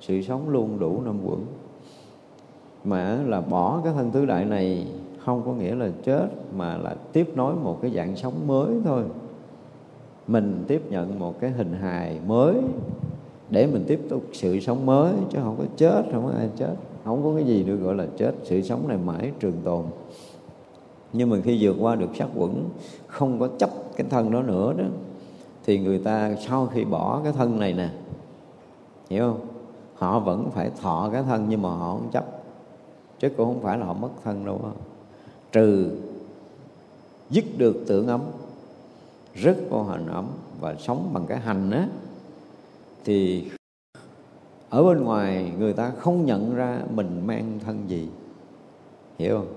Sự 0.00 0.22
sống 0.22 0.48
luôn 0.48 0.78
đủ 0.78 1.00
năm 1.04 1.18
quẩn. 1.24 1.46
Mà 2.84 3.18
là 3.26 3.40
bỏ 3.40 3.80
cái 3.84 3.92
thân 3.92 4.10
tứ 4.10 4.26
đại 4.26 4.44
này 4.44 4.86
không 5.18 5.42
có 5.46 5.52
nghĩa 5.52 5.74
là 5.74 5.90
chết, 6.04 6.26
mà 6.56 6.76
là 6.76 6.94
tiếp 7.12 7.32
nối 7.34 7.54
một 7.54 7.78
cái 7.82 7.90
dạng 7.90 8.16
sống 8.16 8.34
mới 8.46 8.74
thôi 8.84 9.02
mình 10.30 10.64
tiếp 10.68 10.82
nhận 10.90 11.18
một 11.18 11.40
cái 11.40 11.50
hình 11.50 11.72
hài 11.72 12.20
mới 12.26 12.54
để 13.50 13.66
mình 13.66 13.84
tiếp 13.86 14.00
tục 14.08 14.22
sự 14.32 14.60
sống 14.60 14.86
mới, 14.86 15.12
chứ 15.30 15.38
không 15.42 15.56
có 15.58 15.64
chết, 15.76 16.02
không 16.12 16.26
có 16.26 16.32
ai 16.38 16.48
chết. 16.56 16.74
Không 17.04 17.22
có 17.24 17.32
cái 17.36 17.44
gì 17.44 17.62
được 17.62 17.76
gọi 17.76 17.94
là 17.94 18.06
chết, 18.16 18.34
sự 18.44 18.62
sống 18.62 18.88
này 18.88 18.98
mãi 19.04 19.30
trường 19.40 19.56
tồn. 19.64 19.84
Nhưng 21.12 21.30
mà 21.30 21.36
khi 21.44 21.58
vượt 21.60 21.76
qua 21.80 21.94
được 21.94 22.10
sắc 22.14 22.28
quẩn, 22.36 22.68
không 23.06 23.40
có 23.40 23.48
chấp 23.58 23.70
cái 23.96 24.06
thân 24.10 24.30
đó 24.30 24.42
nữa 24.42 24.74
đó, 24.78 24.84
thì 25.66 25.78
người 25.78 25.98
ta 25.98 26.36
sau 26.48 26.66
khi 26.66 26.84
bỏ 26.84 27.20
cái 27.24 27.32
thân 27.32 27.58
này 27.58 27.72
nè, 27.72 27.88
hiểu 29.10 29.22
không? 29.22 29.40
Họ 29.94 30.18
vẫn 30.18 30.50
phải 30.50 30.70
thọ 30.80 31.10
cái 31.12 31.22
thân 31.22 31.46
nhưng 31.48 31.62
mà 31.62 31.68
họ 31.68 31.92
không 31.92 32.10
chấp. 32.12 32.24
Chứ 33.18 33.28
cũng 33.28 33.46
không 33.46 33.62
phải 33.62 33.78
là 33.78 33.86
họ 33.86 33.92
mất 33.92 34.10
thân 34.24 34.44
đâu. 34.44 34.60
Đó. 34.62 34.70
trừ 35.52 35.90
dứt 37.30 37.44
được 37.58 37.76
tưởng 37.86 38.06
ấm 38.06 38.20
rất 39.42 39.56
vô 39.70 39.82
hình 39.82 40.06
ấm 40.06 40.26
và 40.60 40.74
sống 40.74 41.10
bằng 41.12 41.26
cái 41.26 41.38
hành 41.38 41.70
á, 41.70 41.88
thì 43.04 43.44
ở 44.70 44.84
bên 44.84 45.04
ngoài 45.04 45.52
người 45.58 45.72
ta 45.72 45.90
không 45.98 46.26
nhận 46.26 46.54
ra 46.54 46.80
mình 46.94 47.26
mang 47.26 47.58
thân 47.64 47.78
gì. 47.88 48.08
Hiểu 49.18 49.38
không? 49.38 49.52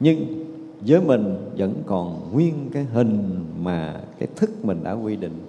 Nhưng 0.00 0.44
với 0.86 1.00
mình 1.00 1.36
vẫn 1.56 1.74
còn 1.86 2.30
nguyên 2.32 2.54
cái 2.72 2.84
hình 2.84 3.44
mà 3.62 4.00
cái 4.18 4.28
thức 4.36 4.64
mình 4.64 4.80
đã 4.82 4.92
quy 4.92 5.16
định. 5.16 5.46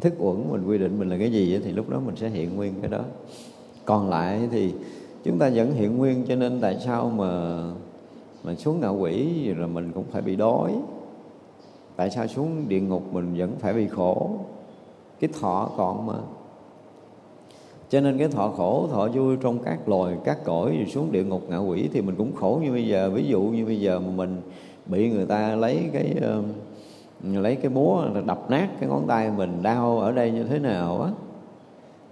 Thức 0.00 0.14
uẩn 0.18 0.50
mình 0.50 0.66
quy 0.66 0.78
định 0.78 0.98
mình 0.98 1.08
là 1.08 1.18
cái 1.18 1.32
gì 1.32 1.60
thì 1.64 1.72
lúc 1.72 1.88
đó 1.90 2.00
mình 2.06 2.16
sẽ 2.16 2.28
hiện 2.28 2.56
nguyên 2.56 2.74
cái 2.80 2.90
đó. 2.90 3.00
Còn 3.84 4.08
lại 4.08 4.48
thì 4.50 4.74
chúng 5.24 5.38
ta 5.38 5.50
vẫn 5.54 5.72
hiện 5.72 5.96
nguyên 5.96 6.24
cho 6.28 6.36
nên 6.36 6.60
tại 6.60 6.78
sao 6.84 7.10
mà 7.10 7.62
mà 8.44 8.54
xuống 8.54 8.80
ngạ 8.80 8.88
quỷ 8.88 9.44
là 9.54 9.66
mình 9.66 9.92
cũng 9.92 10.04
phải 10.10 10.22
bị 10.22 10.36
đói? 10.36 10.74
Tại 11.98 12.10
sao 12.10 12.26
xuống 12.26 12.68
địa 12.68 12.80
ngục 12.80 13.12
mình 13.12 13.34
vẫn 13.38 13.50
phải 13.58 13.74
bị 13.74 13.88
khổ? 13.88 14.30
Cái 15.20 15.30
thọ 15.40 15.70
còn 15.76 16.06
mà. 16.06 16.14
Cho 17.88 18.00
nên 18.00 18.18
cái 18.18 18.28
thọ 18.28 18.48
khổ 18.48 18.88
thọ 18.90 19.08
vui 19.08 19.36
trong 19.36 19.58
các 19.58 19.88
loài 19.88 20.16
các 20.24 20.44
cõi 20.44 20.76
rồi 20.76 20.86
xuống 20.86 21.12
địa 21.12 21.24
ngục 21.24 21.42
ngạ 21.48 21.58
quỷ 21.58 21.88
thì 21.92 22.00
mình 22.00 22.14
cũng 22.18 22.34
khổ 22.34 22.60
như 22.62 22.72
bây 22.72 22.86
giờ. 22.86 23.10
Ví 23.10 23.24
dụ 23.24 23.42
như 23.42 23.66
bây 23.66 23.80
giờ 23.80 24.00
mà 24.00 24.10
mình 24.16 24.40
bị 24.86 25.10
người 25.10 25.26
ta 25.26 25.56
lấy 25.56 25.90
cái 25.92 26.14
uh, 26.38 26.44
lấy 27.24 27.56
cái 27.56 27.70
búa 27.70 28.04
đập 28.26 28.50
nát 28.50 28.68
cái 28.80 28.88
ngón 28.88 29.06
tay 29.08 29.30
mình 29.30 29.62
đau 29.62 30.00
ở 30.00 30.12
đây 30.12 30.30
như 30.30 30.44
thế 30.44 30.58
nào 30.58 31.02
á? 31.02 31.10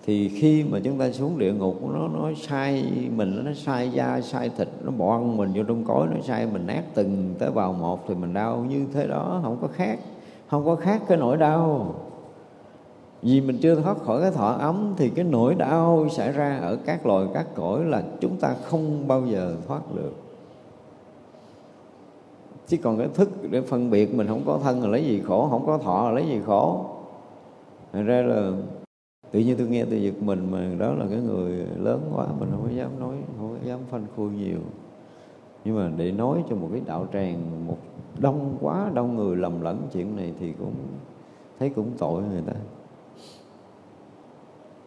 Thì 0.07 0.29
khi 0.29 0.65
mà 0.65 0.81
chúng 0.85 0.99
ta 0.99 1.11
xuống 1.11 1.39
địa 1.39 1.53
ngục, 1.53 1.91
nó 1.95 2.09
nó 2.09 2.31
sai 2.37 2.85
mình, 3.17 3.45
nó 3.45 3.51
sai 3.55 3.91
da, 3.91 4.21
sai 4.21 4.51
thịt, 4.57 4.69
nó 4.85 4.91
bỏ 4.91 5.13
ăn 5.13 5.37
mình 5.37 5.53
vô 5.55 5.63
trong 5.69 5.85
cõi 5.85 6.07
nó 6.15 6.21
sai 6.23 6.47
mình 6.47 6.67
nát 6.67 6.83
từng 6.95 7.35
tế 7.39 7.51
bào 7.51 7.73
một 7.73 8.05
thì 8.09 8.15
mình 8.15 8.35
đau. 8.35 8.67
Như 8.69 8.87
thế 8.93 9.07
đó, 9.07 9.41
không 9.43 9.59
có 9.63 9.69
khác, 9.69 9.99
không 10.49 10.65
có 10.65 10.75
khác 10.75 11.03
cái 11.09 11.19
nỗi 11.19 11.37
đau. 11.37 11.95
Vì 13.23 13.41
mình 13.41 13.59
chưa 13.63 13.75
thoát 13.75 13.99
khỏi 13.99 14.21
cái 14.21 14.31
thọ 14.31 14.49
ấm 14.49 14.95
thì 14.97 15.09
cái 15.09 15.25
nỗi 15.25 15.55
đau 15.55 16.09
xảy 16.11 16.33
ra 16.33 16.59
ở 16.59 16.77
các 16.87 17.07
loài, 17.07 17.27
các 17.35 17.47
cõi 17.55 17.85
là 17.85 18.03
chúng 18.21 18.37
ta 18.37 18.55
không 18.65 19.09
bao 19.09 19.27
giờ 19.27 19.57
thoát 19.69 19.95
được. 19.95 20.15
Chứ 22.69 22.77
còn 22.83 22.99
cái 22.99 23.09
thức 23.15 23.31
để 23.51 23.61
phân 23.61 23.91
biệt 23.91 24.15
mình 24.15 24.27
không 24.27 24.43
có 24.47 24.59
thân 24.63 24.83
là 24.83 24.89
lấy 24.89 25.05
gì 25.05 25.23
khổ, 25.27 25.49
không 25.51 25.67
có 25.67 25.79
thọ 25.79 26.05
là 26.05 26.11
lấy 26.11 26.27
gì 26.27 26.41
khổ. 26.47 26.85
Thật 27.93 28.03
ra 28.03 28.23
là 28.23 28.53
tự 29.37 29.43
nhiên 29.43 29.57
tôi 29.59 29.67
nghe 29.67 29.85
từ 29.85 29.97
giật 29.97 30.23
mình 30.23 30.49
mà 30.51 30.71
đó 30.79 30.95
là 30.95 31.07
cái 31.11 31.21
người 31.21 31.67
lớn 31.79 32.01
quá, 32.15 32.27
mình 32.41 32.49
không 32.51 32.63
có 32.63 32.71
dám 32.77 32.91
nói, 33.01 33.17
không 33.39 33.51
có 33.51 33.67
dám 33.69 33.81
phanh 33.91 34.07
khui 34.17 34.31
nhiều. 34.31 34.59
Nhưng 35.65 35.77
mà 35.77 35.91
để 35.97 36.13
nói 36.13 36.45
cho 36.51 36.57
một 36.57 36.69
cái 36.73 36.81
đạo 36.87 37.07
tràng 37.13 37.67
một 37.67 37.79
đông 38.19 38.57
quá, 38.61 38.91
đông 38.95 39.17
người 39.17 39.37
lầm 39.37 39.61
lẫn 39.61 39.83
chuyện 39.93 40.17
này 40.17 40.33
thì 40.41 40.53
cũng 40.59 40.75
thấy 41.59 41.69
cũng 41.69 41.91
tội 41.99 42.23
người 42.23 42.43
ta. 42.47 42.53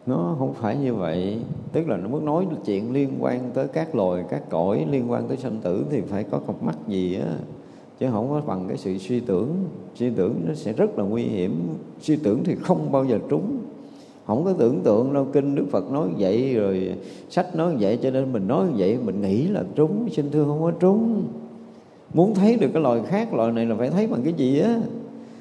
Nó 0.06 0.36
không 0.38 0.54
phải 0.54 0.76
như 0.76 0.94
vậy. 0.94 1.40
Tức 1.72 1.88
là 1.88 1.96
nó 1.96 2.08
muốn 2.08 2.24
nói 2.24 2.46
chuyện 2.64 2.92
liên 2.92 3.10
quan 3.20 3.50
tới 3.54 3.68
các 3.68 3.94
loài, 3.94 4.24
các 4.30 4.50
cõi, 4.50 4.86
liên 4.90 5.10
quan 5.10 5.28
tới 5.28 5.36
sanh 5.36 5.58
tử 5.62 5.84
thì 5.90 6.00
phải 6.00 6.24
có 6.24 6.38
cặp 6.38 6.62
mắt 6.62 6.78
gì 6.88 7.14
á. 7.14 7.36
Chứ 7.98 8.06
không 8.10 8.30
có 8.30 8.40
bằng 8.46 8.64
cái 8.68 8.76
sự 8.76 8.98
suy 8.98 9.20
tưởng. 9.20 9.54
Suy 9.94 10.10
tưởng 10.10 10.34
nó 10.46 10.54
sẽ 10.54 10.72
rất 10.72 10.98
là 10.98 11.04
nguy 11.04 11.22
hiểm. 11.22 11.68
Suy 12.00 12.16
tưởng 12.16 12.44
thì 12.44 12.54
không 12.54 12.92
bao 12.92 13.04
giờ 13.04 13.18
trúng 13.28 13.58
không 14.30 14.44
có 14.44 14.52
tưởng 14.52 14.80
tượng 14.80 15.12
đâu, 15.12 15.26
kinh 15.32 15.54
đức 15.54 15.64
phật 15.70 15.92
nói 15.92 16.08
vậy 16.18 16.54
rồi 16.54 16.94
sách 17.30 17.56
nói 17.56 17.76
vậy, 17.80 17.98
cho 18.02 18.10
nên 18.10 18.32
mình 18.32 18.48
nói 18.48 18.66
vậy, 18.76 18.98
mình 19.04 19.20
nghĩ 19.20 19.46
là 19.46 19.64
trúng, 19.74 20.08
xin 20.12 20.30
thưa 20.30 20.44
không 20.44 20.62
có 20.62 20.70
trúng. 20.70 21.22
Muốn 22.14 22.34
thấy 22.34 22.56
được 22.56 22.68
cái 22.72 22.82
loài 22.82 23.00
khác, 23.06 23.34
loài 23.34 23.52
này 23.52 23.66
là 23.66 23.74
phải 23.78 23.90
thấy 23.90 24.06
bằng 24.06 24.20
cái 24.24 24.32
gì 24.32 24.60
á? 24.60 24.78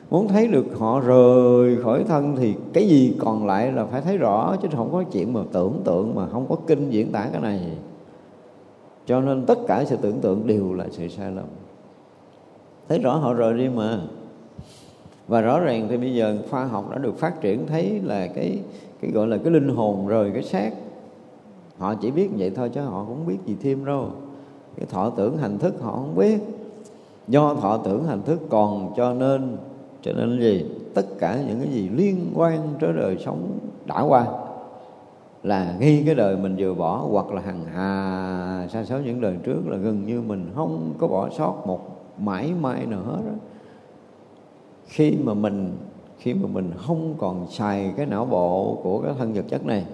Muốn 0.09 0.27
thấy 0.27 0.47
được 0.47 0.65
họ 0.77 0.99
rời 0.99 1.77
khỏi 1.83 2.03
thân 2.03 2.35
thì 2.35 2.53
cái 2.73 2.87
gì 2.87 3.15
còn 3.19 3.45
lại 3.45 3.71
là 3.71 3.85
phải 3.85 4.01
thấy 4.01 4.17
rõ, 4.17 4.55
chứ 4.61 4.67
không 4.75 4.91
có 4.91 5.03
chuyện 5.03 5.33
mà 5.33 5.41
tưởng 5.51 5.81
tượng 5.83 6.15
mà 6.15 6.27
không 6.27 6.45
có 6.49 6.55
kinh 6.67 6.89
diễn 6.89 7.11
tả 7.11 7.29
cái 7.31 7.41
này. 7.41 7.59
Cho 9.05 9.21
nên 9.21 9.45
tất 9.45 9.57
cả 9.67 9.83
sự 9.85 9.97
tưởng 10.01 10.19
tượng 10.19 10.47
đều 10.47 10.73
là 10.73 10.85
sự 10.91 11.07
sai 11.07 11.31
lầm. 11.31 11.45
Thấy 12.89 12.99
rõ 12.99 13.15
họ 13.15 13.33
rời 13.33 13.57
đi 13.57 13.69
mà 13.69 14.01
và 15.29 15.41
rõ 15.41 15.59
ràng 15.59 15.87
thì 15.89 15.97
bây 15.97 16.13
giờ 16.13 16.37
khoa 16.49 16.65
học 16.65 16.89
đã 16.91 16.97
được 16.97 17.17
phát 17.17 17.41
triển 17.41 17.67
thấy 17.67 17.99
là 18.03 18.27
cái 18.27 18.59
cái 19.01 19.11
gọi 19.11 19.27
là 19.27 19.37
cái 19.37 19.53
linh 19.53 19.75
hồn 19.75 20.07
rời 20.07 20.31
cái 20.33 20.43
xác. 20.43 20.71
Họ 21.77 21.95
chỉ 21.95 22.11
biết 22.11 22.29
vậy 22.37 22.49
thôi 22.55 22.69
chứ 22.73 22.81
họ 22.81 23.05
cũng 23.07 23.27
biết 23.27 23.37
gì 23.45 23.55
thêm 23.61 23.85
đâu. 23.85 24.07
Cái 24.77 24.85
thọ 24.85 25.09
tưởng 25.09 25.37
hành 25.37 25.57
thức 25.57 25.75
họ 25.81 25.91
không 25.91 26.15
biết. 26.15 26.39
Do 27.27 27.55
thọ 27.55 27.77
tưởng 27.77 28.03
hành 28.03 28.21
thức 28.21 28.39
còn 28.49 28.93
cho 28.97 29.13
nên 29.13 29.57
cho 30.01 30.11
nên 30.13 30.39
gì? 30.39 30.65
Tất 30.93 31.05
cả 31.19 31.39
những 31.47 31.59
cái 31.59 31.69
gì 31.73 31.89
liên 31.89 32.31
quan 32.35 32.59
tới 32.79 32.93
đời 32.93 33.17
sống 33.25 33.59
đã 33.85 34.01
qua 34.01 34.25
là 35.43 35.75
ngay 35.79 36.03
cái 36.05 36.15
đời 36.15 36.37
mình 36.37 36.55
vừa 36.59 36.73
bỏ 36.73 37.07
hoặc 37.11 37.31
là 37.31 37.41
hằng 37.41 37.65
hà. 37.73 38.67
Xa 38.71 38.83
số 38.83 38.99
những 38.99 39.21
đời 39.21 39.35
trước 39.43 39.61
là 39.67 39.77
gần 39.77 40.05
như 40.05 40.21
mình 40.21 40.51
không 40.55 40.93
có 40.97 41.07
bỏ 41.07 41.29
sót 41.29 41.53
một 41.65 41.79
mãi 42.17 42.53
mãi 42.61 42.85
nào 42.85 43.01
hết 43.05 43.21
đó 43.25 43.33
khi 44.89 45.11
mà 45.11 45.33
mình 45.33 45.77
khi 46.17 46.33
mà 46.33 46.47
mình 46.53 46.71
không 46.77 47.15
còn 47.17 47.47
xài 47.51 47.93
cái 47.97 48.05
não 48.05 48.25
bộ 48.25 48.79
của 48.83 49.01
cái 49.01 49.13
thân 49.17 49.33
vật 49.33 49.45
chất 49.49 49.65
này 49.65 49.85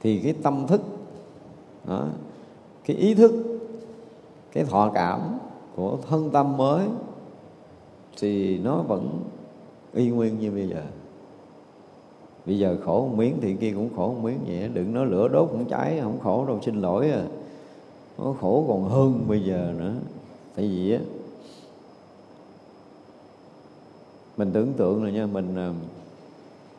thì 0.00 0.18
cái 0.18 0.34
tâm 0.42 0.66
thức 0.66 0.80
đó, 1.88 2.06
cái 2.84 2.96
ý 2.96 3.14
thức 3.14 3.32
cái 4.52 4.64
thọ 4.64 4.90
cảm 4.94 5.20
của 5.76 5.98
thân 6.08 6.30
tâm 6.30 6.56
mới 6.56 6.86
thì 8.20 8.58
nó 8.58 8.76
vẫn 8.76 9.08
y 9.94 10.08
nguyên 10.08 10.38
như 10.38 10.50
bây 10.50 10.68
giờ. 10.68 10.82
Bây 12.46 12.58
giờ 12.58 12.76
khổ 12.84 13.00
một 13.00 13.16
miếng 13.16 13.36
thì 13.40 13.54
kia 13.54 13.72
cũng 13.72 13.88
khổ 13.96 14.08
một 14.08 14.20
miếng 14.22 14.38
vậy 14.46 14.70
đừng 14.74 14.94
nói 14.94 15.06
lửa 15.06 15.28
đốt 15.28 15.48
cũng 15.50 15.64
cháy 15.64 15.98
không 16.02 16.20
khổ 16.20 16.44
đâu 16.46 16.58
xin 16.62 16.80
lỗi 16.80 17.10
à. 17.10 17.24
Nó 18.18 18.34
khổ 18.40 18.64
còn 18.68 18.84
hơn 18.84 19.24
bây 19.28 19.44
giờ 19.44 19.72
nữa. 19.78 19.94
Tại 20.56 20.68
vì 20.68 20.92
á 20.92 20.98
mình 24.36 24.50
tưởng 24.52 24.72
tượng 24.72 25.04
là 25.04 25.10
nha, 25.10 25.26
mình 25.26 25.56
ờ, 25.56 25.72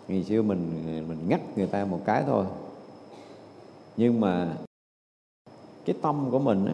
ngày 0.07 0.23
xưa 0.23 0.41
mình 0.41 0.83
mình 1.07 1.17
ngắt 1.27 1.41
người 1.57 1.67
ta 1.67 1.85
một 1.85 1.99
cái 2.05 2.23
thôi. 2.27 2.45
Nhưng 3.97 4.19
mà 4.19 4.57
cái 5.85 5.95
tâm 6.01 6.27
của 6.31 6.39
mình 6.39 6.65
á, 6.65 6.73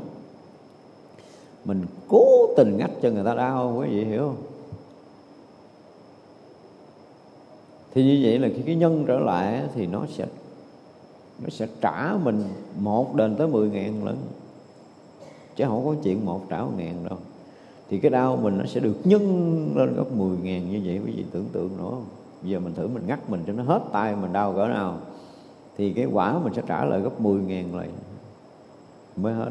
mình 1.65 1.85
cố 2.07 2.47
tình 2.57 2.77
ngắt 2.77 2.91
cho 3.01 3.09
người 3.09 3.23
ta 3.23 3.35
đau, 3.35 3.75
quý 3.79 3.87
vị 3.89 4.05
hiểu 4.05 4.19
không? 4.19 4.43
Thì 7.93 8.03
như 8.03 8.19
vậy 8.23 8.39
là 8.39 8.49
khi 8.55 8.61
cái 8.65 8.75
nhân 8.75 9.03
trở 9.07 9.19
lại 9.19 9.63
thì 9.75 9.87
nó 9.87 10.05
sẽ 10.09 10.25
nó 11.43 11.49
sẽ 11.49 11.67
trả 11.81 12.17
mình 12.23 12.43
một 12.79 13.15
đền 13.15 13.35
tới 13.35 13.47
mười 13.47 13.69
ngàn 13.69 14.05
lần. 14.05 14.17
Chứ 15.55 15.65
không 15.67 15.85
có 15.85 15.95
chuyện 16.03 16.25
một 16.25 16.41
trả 16.49 16.61
một 16.61 16.71
ngàn 16.77 17.05
đâu 17.09 17.17
thì 17.89 17.99
cái 17.99 18.11
đau 18.11 18.35
mình 18.35 18.57
nó 18.57 18.65
sẽ 18.65 18.79
được 18.79 18.95
nhân 19.03 19.23
lên 19.75 19.93
gấp 19.95 20.11
mười 20.11 20.37
ngàn 20.37 20.71
như 20.71 20.81
vậy, 20.85 21.01
quý 21.05 21.11
vị 21.11 21.25
tưởng 21.31 21.45
tượng 21.51 21.77
nữa. 21.77 21.83
Không 21.89 22.05
bây 22.41 22.51
giờ 22.51 22.59
mình 22.59 22.73
thử 22.73 22.87
mình 22.87 23.03
ngắt 23.07 23.29
mình 23.29 23.43
cho 23.47 23.53
nó 23.53 23.63
hết 23.63 23.81
tay 23.91 24.15
mình 24.15 24.33
đau 24.33 24.53
cỡ 24.53 24.67
nào, 24.67 24.97
thì 25.77 25.93
cái 25.93 26.05
quả 26.05 26.39
mình 26.39 26.53
sẽ 26.53 26.61
trả 26.67 26.85
lại 26.85 26.99
gấp 26.99 27.21
mười 27.21 27.41
ngàn 27.41 27.75
lại 27.75 27.89
mới 29.15 29.33
hết. 29.33 29.49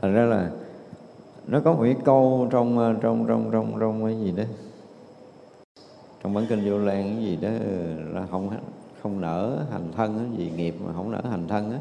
Thành 0.00 0.14
ra 0.14 0.24
là 0.24 0.50
nó 1.46 1.60
có 1.60 1.72
một 1.72 1.82
cái 1.82 1.96
câu 2.04 2.48
trong 2.50 2.98
trong 3.02 3.26
trong 3.28 3.50
trong 3.52 3.76
trong 3.80 4.04
cái 4.04 4.18
gì 4.20 4.32
đó, 4.36 4.44
trong 6.22 6.34
bản 6.34 6.46
kinh 6.48 6.62
vô 6.64 6.78
lan 6.78 7.02
cái 7.02 7.24
gì 7.24 7.36
đó, 7.36 7.48
là 8.12 8.26
không 8.30 8.50
không 9.02 9.20
nở 9.20 9.64
hành 9.72 9.92
thân 9.96 10.18
cái 10.18 10.38
gì 10.38 10.52
nghiệp 10.56 10.74
mà 10.84 10.92
không 10.92 11.10
nở 11.10 11.20
hành 11.30 11.48
thân 11.48 11.72
á. 11.72 11.78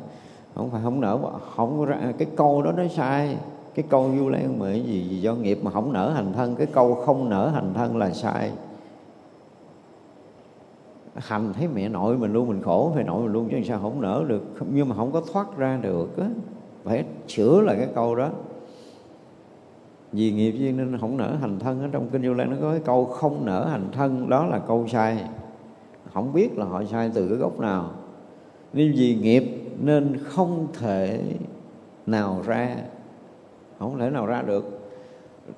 Không 0.55 0.71
phải 0.71 0.81
không 0.83 1.01
nở 1.01 1.19
không 1.55 1.85
ra, 1.85 2.13
cái 2.17 2.27
câu 2.35 2.61
đó 2.61 2.71
nó 2.71 2.87
sai 2.87 3.37
cái 3.75 3.85
câu 3.89 4.11
du 4.17 4.29
lan 4.29 4.59
mà 4.59 4.65
cái 4.65 4.81
gì, 4.81 5.07
gì 5.09 5.21
do 5.21 5.35
nghiệp 5.35 5.59
mà 5.63 5.71
không 5.71 5.93
nở 5.93 6.09
hành 6.09 6.33
thân 6.33 6.55
cái 6.55 6.67
câu 6.67 6.95
không 6.95 7.29
nở 7.29 7.47
hành 7.53 7.73
thân 7.73 7.97
là 7.97 8.11
sai. 8.11 8.51
Hành 11.15 11.53
thấy 11.53 11.67
mẹ 11.67 11.89
nội 11.89 12.17
mình 12.17 12.33
luôn 12.33 12.47
mình 12.47 12.61
khổ 12.63 12.91
phải 12.95 13.03
nội 13.03 13.23
mình 13.23 13.31
luôn 13.31 13.49
chứ 13.51 13.57
sao 13.65 13.79
không 13.81 14.01
nở 14.01 14.23
được. 14.27 14.43
Nhưng 14.71 14.89
mà 14.89 14.95
không 14.95 15.11
có 15.11 15.21
thoát 15.33 15.57
ra 15.57 15.79
được 15.81 16.17
á. 16.17 16.25
Phải 16.83 17.05
sửa 17.27 17.61
lại 17.61 17.75
cái 17.77 17.87
câu 17.95 18.15
đó. 18.15 18.29
Vì 20.11 20.31
nghiệp 20.31 20.51
duyên 20.51 20.77
nên 20.77 20.97
không 20.97 21.17
nở 21.17 21.35
hành 21.41 21.59
thân 21.59 21.81
ở 21.81 21.87
trong 21.91 22.09
kinh 22.09 22.23
du 22.23 22.33
lan 22.33 22.49
nó 22.49 22.57
có 22.61 22.71
cái 22.71 22.81
câu 22.85 23.05
không 23.05 23.45
nở 23.45 23.67
hành 23.71 23.89
thân 23.91 24.29
đó 24.29 24.45
là 24.45 24.59
câu 24.59 24.87
sai. 24.87 25.23
Không 26.13 26.33
biết 26.33 26.57
là 26.57 26.65
họ 26.65 26.83
sai 26.91 27.11
từ 27.13 27.27
cái 27.27 27.37
gốc 27.37 27.59
nào. 27.59 27.91
Nên 28.73 28.93
vì 28.97 29.15
nghiệp 29.15 29.43
nên 29.81 30.17
không 30.23 30.67
thể 30.79 31.19
nào 32.05 32.41
ra 32.45 32.75
không 33.79 33.99
thể 33.99 34.09
nào 34.09 34.25
ra 34.25 34.41
được. 34.41 34.81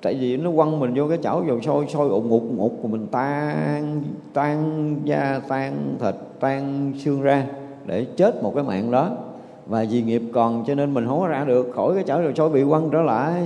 Tại 0.02 0.14
vì 0.20 0.36
nó 0.36 0.50
quăng 0.56 0.80
mình 0.80 0.92
vô 0.96 1.08
cái 1.08 1.18
chảo 1.22 1.44
dầu 1.48 1.60
sôi 1.60 1.86
sôi 1.86 2.08
ụt 2.08 2.24
ngục 2.24 2.42
ngục 2.56 2.72
của 2.82 2.88
mình 2.88 3.06
tan 3.10 4.02
tan 4.32 4.96
da, 5.04 5.40
tan 5.48 5.96
thịt, 6.00 6.14
tan 6.40 6.92
xương 6.98 7.22
ra 7.22 7.46
để 7.86 8.04
chết 8.04 8.42
một 8.42 8.52
cái 8.54 8.64
mạng 8.64 8.90
đó. 8.90 9.10
Và 9.66 9.84
vì 9.90 10.02
nghiệp 10.02 10.22
còn 10.32 10.64
cho 10.66 10.74
nên 10.74 10.94
mình 10.94 11.06
không 11.06 11.20
có 11.20 11.28
ra 11.28 11.44
được, 11.44 11.72
khỏi 11.74 11.94
cái 11.94 12.04
chảo 12.04 12.22
dầu 12.22 12.32
sôi 12.34 12.50
bị 12.50 12.64
quăng 12.68 12.90
trở 12.90 13.02
lại. 13.02 13.42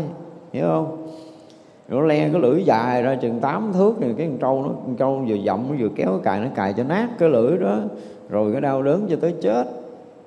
Hiểu 0.53 0.65
không? 0.67 1.07
Nó 1.89 2.01
le 2.01 2.29
cái 2.29 2.41
lưỡi 2.41 2.63
dài 2.65 3.03
ra 3.03 3.15
chừng 3.15 3.41
8 3.41 3.73
thước 3.73 3.95
thì 4.01 4.15
cái 4.19 4.27
con 4.27 4.39
trâu 4.39 4.63
nó, 4.63 4.69
con 4.69 4.97
trâu 4.97 5.25
vừa 5.29 5.37
dậm 5.47 5.67
nó 5.69 5.75
vừa 5.79 5.89
kéo 5.89 6.09
cái 6.09 6.21
cài, 6.23 6.41
nó 6.41 6.47
cài 6.55 6.73
cho 6.73 6.85
nát 6.85 7.09
cái 7.19 7.29
lưỡi 7.29 7.59
đó. 7.59 7.79
Rồi 8.29 8.53
cái 8.53 8.61
đau 8.61 8.83
đớn 8.83 9.07
cho 9.11 9.17
tới 9.21 9.35
chết 9.43 9.65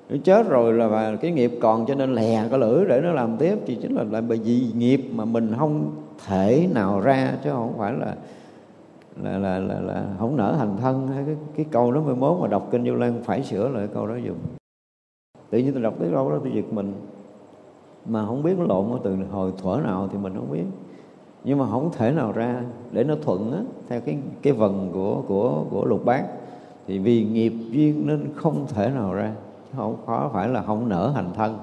nó 0.08 0.16
chết 0.24 0.48
rồi 0.48 0.72
là 0.72 0.88
và 0.88 1.16
cái 1.16 1.32
nghiệp 1.32 1.52
còn 1.60 1.86
cho 1.86 1.94
nên 1.94 2.14
lè 2.14 2.48
cái 2.50 2.58
lưỡi 2.58 2.84
để 2.88 3.00
nó 3.00 3.12
làm 3.12 3.36
tiếp 3.36 3.58
thì 3.66 3.74
chính 3.82 3.94
là 3.94 4.04
lại 4.10 4.22
bởi 4.22 4.38
vì 4.38 4.66
nghiệp 4.74 5.00
mà 5.14 5.24
mình 5.24 5.52
không 5.58 5.90
thể 6.26 6.68
nào 6.74 7.00
ra 7.00 7.32
chứ 7.44 7.50
không 7.50 7.74
phải 7.78 7.92
là 7.92 8.14
là 9.22 9.38
là 9.38 9.58
là, 9.58 9.80
là 9.80 10.04
không 10.18 10.36
nở 10.36 10.54
hành 10.58 10.76
thân. 10.80 11.08
Hay 11.08 11.24
cái 11.26 11.36
cái 11.56 11.66
câu 11.70 11.92
đó 11.92 12.00
mới 12.00 12.14
mốt 12.14 12.40
mà 12.40 12.48
đọc 12.48 12.68
kinh 12.70 12.84
vô 12.84 12.94
lan 12.94 13.22
phải 13.24 13.42
sửa 13.42 13.68
lại 13.68 13.88
câu 13.94 14.06
đó 14.06 14.16
dùng. 14.16 14.38
Tự 15.50 15.58
nhiên 15.58 15.72
tôi 15.72 15.82
đọc 15.82 15.94
cái 16.00 16.08
câu 16.12 16.30
đó 16.30 16.38
tôi 16.42 16.52
giật 16.54 16.72
mình. 16.72 16.92
Mà 18.06 18.26
không 18.26 18.42
biết 18.42 18.58
nó 18.58 18.64
lộn 18.64 19.00
từ 19.04 19.16
hồi 19.30 19.52
thuở 19.62 19.80
nào 19.84 20.08
thì 20.12 20.18
mình 20.18 20.34
không 20.34 20.50
biết. 20.52 20.64
Nhưng 21.44 21.58
mà 21.58 21.66
không 21.70 21.90
thể 21.96 22.12
nào 22.12 22.32
ra 22.32 22.62
để 22.92 23.04
nó 23.04 23.14
thuận 23.22 23.52
á, 23.52 23.58
theo 23.88 24.00
cái 24.00 24.18
cái 24.42 24.52
vần 24.52 24.90
của 24.92 25.22
của 25.28 25.64
của 25.70 25.84
lục 25.84 26.04
bát. 26.04 26.24
Thì 26.86 26.98
vì 26.98 27.24
nghiệp 27.24 27.52
duyên 27.70 28.06
nên 28.06 28.28
không 28.34 28.66
thể 28.68 28.90
nào 28.94 29.14
ra 29.14 29.32
không, 29.76 29.96
khó 30.06 30.30
phải 30.32 30.48
là 30.48 30.62
không 30.62 30.88
nở 30.88 31.12
hành 31.14 31.30
thân. 31.34 31.58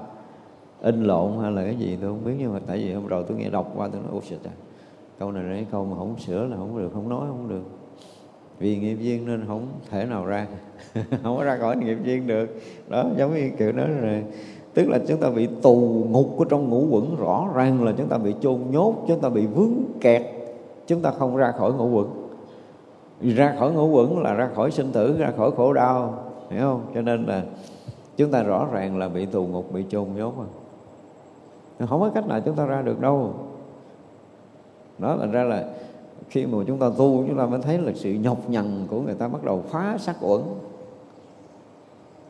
In 0.82 1.04
lộn 1.04 1.32
hay 1.42 1.52
là 1.52 1.64
cái 1.64 1.76
gì 1.76 1.98
tôi 2.00 2.10
không 2.10 2.24
biết, 2.24 2.34
nhưng 2.38 2.52
mà 2.52 2.60
tại 2.66 2.78
vì 2.78 2.92
hôm 2.92 3.06
rồi 3.06 3.24
tôi 3.28 3.38
nghe 3.38 3.50
đọc 3.50 3.72
qua 3.76 3.88
tôi 3.92 4.00
nói, 4.00 4.10
ôi 4.12 4.20
trời, 4.28 4.38
câu 5.18 5.32
này 5.32 5.44
là 5.44 5.54
cái 5.54 5.66
câu 5.70 5.84
mà 5.84 5.96
không 5.96 6.18
sửa 6.18 6.46
là 6.46 6.56
không 6.56 6.78
được, 6.78 6.90
không 6.94 7.08
nói 7.08 7.26
không 7.28 7.48
được. 7.48 7.64
Vì 8.58 8.76
nghiệp 8.76 8.96
duyên 9.00 9.26
nên 9.26 9.44
không 9.46 9.66
thể 9.90 10.04
nào 10.04 10.26
ra, 10.26 10.46
không 10.94 11.36
có 11.36 11.44
ra 11.44 11.56
khỏi 11.56 11.76
nghiệp 11.76 11.98
duyên 12.04 12.26
được. 12.26 12.48
Đó, 12.88 13.04
giống 13.16 13.34
như 13.34 13.50
kiểu 13.58 13.72
đó 13.72 13.84
rồi 14.00 14.24
tức 14.74 14.88
là 14.88 14.98
chúng 15.08 15.20
ta 15.20 15.30
bị 15.30 15.48
tù 15.62 16.04
ngục 16.10 16.34
của 16.36 16.44
trong 16.44 16.70
ngũ 16.70 16.86
quẩn, 16.90 17.16
rõ 17.16 17.48
ràng 17.54 17.84
là 17.84 17.92
chúng 17.96 18.08
ta 18.08 18.18
bị 18.18 18.34
chôn 18.40 18.60
nhốt, 18.70 18.94
chúng 19.08 19.20
ta 19.20 19.28
bị 19.28 19.46
vướng 19.46 19.72
kẹt, 20.00 20.22
chúng 20.86 21.00
ta 21.00 21.10
không 21.10 21.36
ra 21.36 21.52
khỏi 21.58 21.72
ngũ 21.72 21.88
quẩn. 21.88 22.06
Ra 23.20 23.54
khỏi 23.58 23.72
ngũ 23.72 23.88
quẩn 23.88 24.22
là 24.22 24.34
ra 24.34 24.48
khỏi 24.54 24.70
sinh 24.70 24.92
tử, 24.92 25.16
ra 25.18 25.32
khỏi 25.36 25.50
khổ 25.56 25.72
đau, 25.72 26.14
hiểu 26.50 26.60
không? 26.60 26.80
Cho 26.94 27.02
nên 27.02 27.24
là 27.24 27.42
chúng 28.16 28.30
ta 28.30 28.42
rõ 28.42 28.66
ràng 28.72 28.98
là 28.98 29.08
bị 29.08 29.26
tù 29.26 29.46
ngục, 29.46 29.72
bị 29.72 29.84
chôn 29.88 30.06
nhốt 30.16 30.34
rồi 30.36 30.46
không 31.88 32.00
có 32.00 32.10
cách 32.14 32.26
nào 32.26 32.40
chúng 32.40 32.56
ta 32.56 32.66
ra 32.66 32.82
được 32.82 33.00
đâu. 33.00 33.32
Đó 34.98 35.14
là 35.14 35.26
ra 35.26 35.44
là 35.44 35.64
khi 36.28 36.46
mà 36.46 36.58
chúng 36.66 36.78
ta 36.78 36.90
tu, 36.98 37.24
chúng 37.28 37.38
ta 37.38 37.46
mới 37.46 37.60
thấy 37.62 37.78
là 37.78 37.92
sự 37.94 38.10
nhọc 38.12 38.50
nhằn 38.50 38.86
của 38.90 39.00
người 39.00 39.14
ta 39.14 39.28
bắt 39.28 39.44
đầu 39.44 39.62
phá 39.68 39.96
sát 39.98 40.16
uẩn 40.20 40.40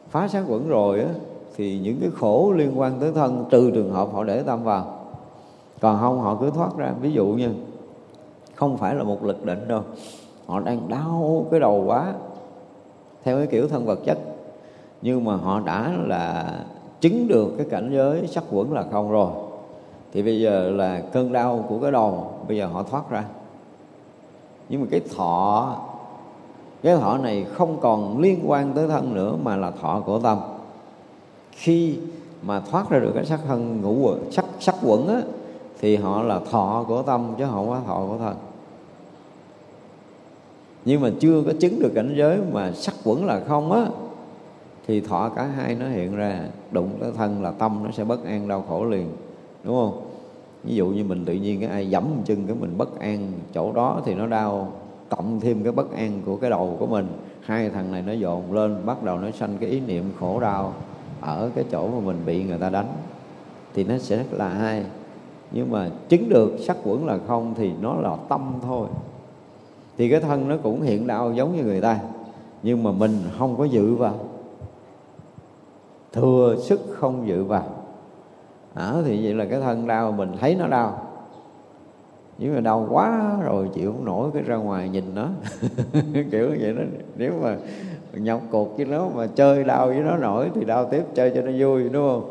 phá 0.09 0.29
sát 0.29 0.45
uẩn 0.49 0.69
rồi 0.69 1.01
á, 1.01 1.09
thì 1.57 1.79
những 1.79 1.97
cái 2.01 2.11
khổ 2.17 2.53
liên 2.57 2.81
quan 2.81 3.01
tới 3.01 3.13
thân, 3.13 3.45
trừ 3.51 3.71
trường 3.71 3.93
hợp 3.93 4.09
họ 4.13 4.25
để 4.25 4.43
tâm 4.43 4.65
vào. 4.65 4.99
Còn 5.81 6.01
không, 6.01 6.21
họ 6.21 6.37
cứ 6.41 6.51
thoát 6.51 6.77
ra. 6.77 6.93
Ví 7.01 7.13
dụ 7.13 7.27
như, 7.27 7.51
không 8.55 8.77
phải 8.77 8.95
là 8.95 9.03
một 9.03 9.25
lực 9.25 9.45
định 9.45 9.69
đâu. 9.69 9.83
Họ 10.47 10.61
đang 10.61 10.89
đau 10.89 11.47
cái 11.51 11.61
đầu 11.61 11.85
quá. 11.87 12.15
Theo 13.25 13.37
cái 13.37 13.47
kiểu 13.47 13.69
thân 13.69 13.87
vật 13.87 13.99
chất 14.05 14.19
nhưng 15.05 15.25
mà 15.25 15.37
họ 15.37 15.61
đã 15.61 15.93
là 16.07 16.55
chứng 17.01 17.29
được 17.29 17.55
cái 17.59 17.67
cảnh 17.71 17.91
giới 17.93 18.27
sắc 18.27 18.45
quẩn 18.51 18.73
là 18.73 18.85
không 18.93 19.11
rồi. 19.11 19.31
Thì 20.13 20.23
bây 20.23 20.41
giờ 20.41 20.71
là 20.71 21.01
cơn 21.13 21.33
đau 21.33 21.65
của 21.69 21.79
cái 21.79 21.93
đầu 21.93 22.31
bây 22.49 22.57
giờ 22.57 22.67
họ 22.67 22.83
thoát 22.83 23.11
ra. 23.11 23.25
Nhưng 24.69 24.81
mà 24.81 24.87
cái 24.91 25.01
thọ 25.17 25.77
cái 26.83 26.97
thọ 26.97 27.19
này 27.19 27.47
không 27.53 27.81
còn 27.81 28.19
liên 28.19 28.41
quan 28.47 28.73
tới 28.73 28.89
thân 28.89 29.15
nữa 29.15 29.37
mà 29.43 29.57
là 29.57 29.71
thọ 29.71 30.03
của 30.07 30.19
tâm. 30.19 30.39
Khi 31.53 31.97
mà 32.43 32.61
thoát 32.61 32.91
ra 32.91 32.99
được 32.99 33.13
cái 33.15 33.25
sắc 33.25 33.41
thân 33.47 33.81
ngũ 33.83 33.95
quẩn 33.95 34.33
sắc 34.33 34.45
sắc 34.61 34.75
quẩn 34.83 35.09
á, 35.09 35.21
thì 35.81 35.97
họ 35.97 36.23
là 36.23 36.41
thọ 36.51 36.85
của 36.89 37.03
tâm 37.03 37.35
chứ 37.39 37.45
không 37.51 37.69
có 37.69 37.81
thọ 37.87 38.07
của 38.09 38.19
thân. 38.19 38.37
Nhưng 40.85 41.01
mà 41.01 41.11
chưa 41.21 41.43
có 41.47 41.53
chứng 41.61 41.81
được 41.81 41.93
cảnh 41.95 42.15
giới 42.17 42.39
mà 42.53 42.73
sắc 42.73 42.95
quẩn 43.05 43.25
là 43.25 43.41
không 43.49 43.73
á 43.73 43.87
thì 44.87 45.01
thọ 45.01 45.29
cả 45.29 45.45
hai 45.45 45.75
nó 45.75 45.89
hiện 45.89 46.17
ra, 46.17 46.41
đụng 46.71 46.91
tới 47.01 47.13
thân 47.17 47.43
là 47.43 47.51
tâm 47.51 47.81
nó 47.85 47.91
sẽ 47.91 48.05
bất 48.05 48.25
an, 48.25 48.49
đau 48.49 48.65
khổ 48.69 48.85
liền. 48.85 49.09
Đúng 49.65 49.75
không? 49.75 50.01
Ví 50.65 50.75
dụ 50.75 50.87
như 50.87 51.05
mình 51.05 51.25
tự 51.25 51.35
nhiên 51.35 51.61
cái 51.61 51.69
ai 51.69 51.91
dẫm 51.91 52.05
chân 52.25 52.47
cái 52.47 52.57
mình 52.61 52.79
bất 52.79 53.01
an 53.01 53.33
chỗ 53.55 53.73
đó 53.73 54.01
thì 54.05 54.15
nó 54.15 54.27
đau, 54.27 54.73
cộng 55.09 55.41
thêm 55.41 55.63
cái 55.63 55.73
bất 55.73 55.93
an 55.97 56.23
của 56.27 56.37
cái 56.37 56.51
đầu 56.51 56.77
của 56.79 56.87
mình, 56.87 57.07
hai 57.41 57.71
thằng 57.71 57.93
này 57.93 58.03
nó 58.07 58.13
dồn 58.13 58.53
lên, 58.53 58.77
bắt 58.87 59.03
đầu 59.03 59.19
nó 59.19 59.31
sanh 59.31 59.57
cái 59.61 59.71
ý 59.71 59.81
niệm 59.81 60.05
khổ 60.21 60.41
đau 60.41 60.73
ở 61.21 61.51
cái 61.55 61.65
chỗ 61.71 61.89
mà 61.89 62.01
mình 62.05 62.17
bị 62.27 62.45
người 62.45 62.59
ta 62.59 62.71
đánh. 62.71 62.93
Thì 63.75 63.85
nó 63.85 63.99
sẽ 63.99 64.17
rất 64.17 64.33
là 64.33 64.49
hai. 64.49 64.85
Nhưng 65.53 65.71
mà 65.71 65.91
chứng 66.09 66.29
được 66.29 66.57
sắc 66.61 66.77
quẩn 66.85 67.07
là 67.07 67.19
không 67.27 67.55
thì 67.57 67.73
nó 67.81 67.95
là 67.95 68.17
tâm 68.29 68.55
thôi. 68.63 68.89
Thì 69.99 70.11
cái 70.11 70.21
thân 70.21 70.49
nó 70.49 70.57
cũng 70.63 70.83
hiện 70.83 71.07
đạo 71.07 71.33
giống 71.33 71.57
như 71.57 71.63
người 71.63 71.81
ta, 71.81 71.99
nhưng 72.63 72.83
mà 72.83 72.93
mình 72.93 73.19
không 73.39 73.57
có 73.57 73.65
dự 73.65 73.95
vào 73.95 74.15
thừa 76.15 76.57
sức 76.59 76.81
không 76.99 77.29
dự 77.29 77.45
vào 77.45 77.65
à, 78.75 78.93
thì 79.05 79.25
vậy 79.25 79.35
là 79.35 79.45
cái 79.45 79.61
thân 79.61 79.87
đau 79.87 80.13
mình 80.13 80.33
thấy 80.41 80.55
nó 80.55 80.67
đau. 80.67 81.03
Nhưng 82.39 82.55
mà 82.55 82.61
đau 82.61 82.87
quá 82.91 83.37
rồi 83.45 83.69
chịu 83.75 83.93
không 83.93 84.05
nổi 84.05 84.31
cái 84.35 84.43
ra 84.43 84.57
ngoài 84.57 84.89
nhìn 84.89 85.05
nó. 85.15 85.29
Kiểu 86.31 86.49
vậy 86.61 86.73
đó. 86.73 86.83
Nếu 87.17 87.33
mà 87.43 87.57
nhọc 88.13 88.41
cuộc 88.51 88.77
với 88.77 88.87
nó 88.87 89.09
mà 89.15 89.27
chơi 89.27 89.65
đau 89.65 89.87
với 89.87 90.01
nó 90.01 90.17
nổi 90.17 90.51
thì 90.55 90.65
đau 90.65 90.89
tiếp 90.91 91.03
chơi 91.15 91.33
cho 91.35 91.43
nó 91.43 91.51
vui 91.59 91.89
đúng 91.89 92.09
không? 92.09 92.31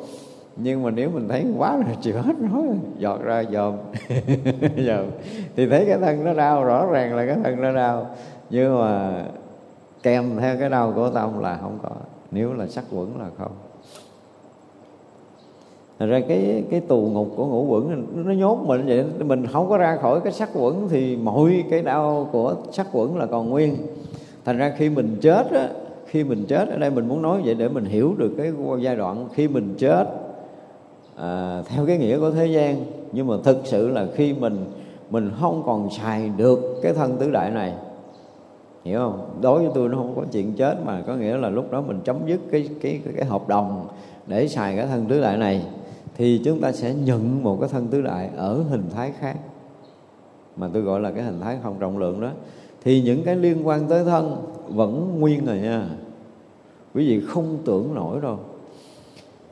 Nhưng 0.56 0.84
mà 0.84 0.92
nếu 0.92 1.10
mình 1.10 1.28
thấy 1.30 1.46
quá 1.58 1.76
là 1.76 1.96
chịu 2.02 2.22
hết 2.22 2.40
nói 2.40 2.64
giọt 2.98 3.22
ra 3.24 3.44
dòm. 3.52 3.74
Dòm. 4.78 5.06
Thì 5.56 5.70
thấy 5.70 5.86
cái 5.86 5.98
thân 5.98 6.26
nó 6.26 6.34
đau 6.34 6.64
rõ 6.64 6.86
ràng 6.86 7.16
là 7.16 7.26
cái 7.26 7.38
thân 7.44 7.62
nó 7.62 7.74
đau. 7.74 8.08
Nhưng 8.50 8.80
mà 8.80 9.24
kèm 10.04 10.38
theo 10.40 10.58
cái 10.60 10.70
đau 10.70 10.94
của 10.96 11.10
tâm 11.10 11.40
là 11.40 11.58
không 11.62 11.80
có. 11.84 11.90
Nếu 12.32 12.54
là 12.54 12.68
sắc 12.68 12.84
quẩn 12.92 13.20
là 13.20 13.26
không 13.38 13.52
thành 16.00 16.10
ra 16.10 16.20
cái 16.28 16.64
cái 16.70 16.80
tù 16.80 17.02
ngục 17.02 17.28
của 17.36 17.46
ngũ 17.46 17.66
quẩn 17.66 18.06
nó 18.26 18.34
nhốt 18.34 18.58
mình 18.66 18.86
vậy. 18.88 19.06
Mình 19.20 19.48
không 19.48 19.70
có 19.70 19.78
ra 19.78 19.98
khỏi 20.02 20.20
cái 20.24 20.34
sắc 20.34 20.50
quẩn 20.54 20.90
thì 20.90 21.18
mọi 21.18 21.64
cái 21.70 21.82
đau 21.82 22.30
của 22.32 22.56
sắc 22.72 22.88
quẩn 22.92 23.18
là 23.18 23.26
còn 23.26 23.50
nguyên. 23.50 23.76
Thành 24.46 24.58
ra 24.58 24.74
khi 24.78 24.90
mình 24.90 25.18
chết 25.22 25.52
á 25.52 25.70
khi 26.06 26.24
mình 26.24 26.46
chết 26.48 26.70
ở 26.70 26.78
đây 26.78 26.90
mình 26.90 27.08
muốn 27.08 27.22
nói 27.22 27.42
vậy 27.46 27.56
để 27.56 27.70
mình 27.70 27.86
hiểu 27.86 28.16
được 28.18 28.32
cái 28.38 28.52
giai 28.80 28.96
đoạn 28.96 29.28
khi 29.34 29.48
mình 29.48 29.76
chết 29.78 30.06
à, 31.16 31.62
theo 31.68 31.86
cái 31.86 31.98
nghĩa 31.98 32.20
của 32.20 32.32
thế 32.32 32.46
gian. 32.46 32.86
Nhưng 33.12 33.28
mà 33.28 33.36
thực 33.44 33.58
sự 33.64 33.90
là 33.90 34.08
khi 34.16 34.34
mình 34.34 34.66
mình 35.10 35.32
không 35.40 35.64
còn 35.66 35.90
xài 35.90 36.32
được 36.38 36.80
cái 36.82 36.94
thân 36.94 37.18
tứ 37.18 37.32
đại 37.32 37.52
này. 37.52 37.74
Hiểu 38.84 39.00
không? 39.00 39.40
Đối 39.42 39.60
với 39.60 39.72
tôi 39.76 39.90
nó 39.90 39.98
không 39.98 40.14
có 40.16 40.22
chuyện 40.32 40.54
chết 40.54 40.76
mà 40.86 41.02
có 41.08 41.16
nghĩa 41.16 41.38
là 41.38 41.50
lúc 41.50 41.72
đó 41.72 41.82
mình 41.82 42.00
chấm 42.04 42.18
dứt 42.28 42.40
cái 42.52 42.70
cái 42.82 43.00
cái, 43.06 43.14
cái 43.18 43.26
hợp 43.26 43.48
đồng 43.48 43.88
để 44.28 44.48
xài 44.48 44.78
cái 44.78 44.88
thân 44.88 45.06
tứ 45.06 45.22
đại 45.22 45.38
này 45.38 45.64
thì 46.16 46.42
chúng 46.46 46.62
ta 46.62 46.72
sẽ 46.72 46.94
nhận 46.94 47.44
một 47.44 47.58
cái 47.60 47.70
thân 47.70 47.88
tứ 47.88 48.02
đại 48.02 48.30
ở 48.36 48.64
hình 48.70 48.84
thái 48.94 49.12
khác, 49.20 49.38
mà 50.56 50.70
tôi 50.74 50.82
gọi 50.82 51.00
là 51.00 51.12
cái 51.12 51.24
hình 51.24 51.40
thái 51.40 51.58
không 51.64 51.76
trọng 51.80 51.98
lượng 51.98 52.22
đó. 52.22 52.32
Thì 52.84 53.02
những 53.02 53.24
cái 53.24 53.36
liên 53.36 53.68
quan 53.68 53.88
tới 53.88 54.04
thân 54.04 54.36
vẫn 54.68 55.20
nguyên 55.20 55.46
rồi 55.46 55.58
nha. 55.58 55.88
Quý 56.96 57.08
vị 57.08 57.26
không 57.28 57.58
tưởng 57.66 57.96
nổi 57.96 58.22
đâu. 58.22 58.40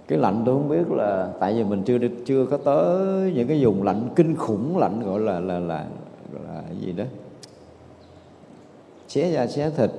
Cái 0.08 0.20
lạnh 0.20 0.44
tôi 0.46 0.56
không 0.56 0.70
biết 0.70 0.92
là, 0.92 1.30
tại 1.40 1.54
vì 1.54 1.64
mình 1.64 1.84
chưa 1.84 1.98
chưa 2.26 2.46
có 2.46 2.58
tới 2.58 3.32
những 3.36 3.48
cái 3.48 3.66
vùng 3.66 3.84
lạnh 3.84 4.10
kinh 4.16 4.36
khủng, 4.36 4.78
lạnh 4.78 5.02
gọi 5.06 5.20
là 5.20 5.40
là 5.40 5.60
là 5.60 5.86
là 6.46 6.64
gì 6.82 6.92
đó. 6.92 7.04
Xé 9.08 9.32
da, 9.32 9.48
xé 9.48 9.70
thịt, 9.70 9.92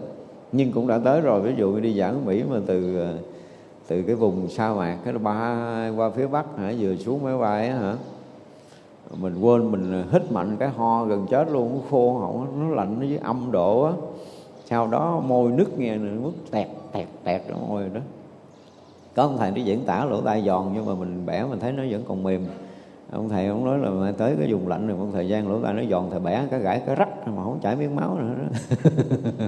nhưng 0.53 0.73
cũng 0.73 0.87
đã 0.87 0.99
tới 1.05 1.21
rồi. 1.21 1.41
Ví 1.41 1.55
dụ 1.59 1.81
đi 1.81 1.99
giảng 1.99 2.27
Mỹ 2.27 2.43
mà 2.51 2.57
từ 2.67 2.99
ờ, 2.99 3.15
từ 3.89 4.03
cái 4.03 4.17
vùng 4.17 4.49
sa 4.49 4.75
mạc 4.75 4.97
cái 5.05 5.15
ba, 5.15 5.91
qua 5.97 6.11
phía 6.11 6.27
bắc 6.27 6.47
hả? 6.59 6.73
Vừa 6.79 6.97
xuống 6.97 7.25
máy 7.25 7.39
bay 7.39 7.69
á 7.69 7.79
hả? 7.79 7.95
Mình 9.21 9.41
quên, 9.41 9.73
mình 9.73 10.05
hít 10.13 10.33
mạnh 10.33 10.57
cái 10.59 10.69
ho 10.69 11.05
gần 11.05 11.27
chết 11.31 11.51
luôn 11.51 11.73
nó 11.75 11.81
khô 11.91 12.19
họng 12.19 12.69
nó 12.69 12.75
lạnh, 12.75 12.97
nó 13.01 13.07
với 13.07 13.19
âm 13.19 13.53
độ 13.53 13.83
á. 13.83 13.93
Sau 14.65 14.87
đó 14.87 15.21
môi 15.27 15.51
nứt 15.51 15.79
nghe 15.79 15.97
nước 15.97 16.33
tẹt 16.51 16.69
tẹt 16.93 17.09
tẹt 17.25 17.43
ở 17.49 17.55
môi 17.69 17.89
đó. 17.95 18.01
Có 19.15 19.23
ông 19.23 19.39
thầy 19.39 19.51
nó 19.51 19.57
diễn 19.57 19.85
tả 19.85 20.05
lỗ 20.05 20.21
tai 20.21 20.43
giòn, 20.47 20.71
nhưng 20.75 20.87
mà 20.87 20.95
mình 20.95 21.27
bẻ 21.27 21.45
mình 21.45 21.61
thấy 21.61 21.73
nó 21.73 21.83
vẫn 21.91 22.05
còn 22.09 22.23
mềm. 22.23 22.45
Ông 23.11 23.29
thầy 23.29 23.47
ông 23.47 23.65
nói 23.65 23.79
là 23.79 23.91
mà 23.91 24.13
tới 24.19 24.37
cái 24.39 24.53
vùng 24.53 24.69
lạnh 24.69 24.89
rồi 24.89 24.97
một 24.97 25.07
thời 25.13 25.29
gian 25.29 25.49
lỗ 25.49 25.61
tai 25.63 25.75
nó 25.75 25.83
giòn, 25.91 26.05
thầy 26.11 26.21
bẻ 26.21 26.47
cái 26.51 26.61
gãy 26.61 26.83
cái 26.87 26.97
rách 26.97 27.29
mà 27.29 27.45
không 27.45 27.59
chảy 27.63 27.77
miếng 27.77 27.97
máu 27.97 28.19
nữa 28.19 28.35
đó. 28.39 28.77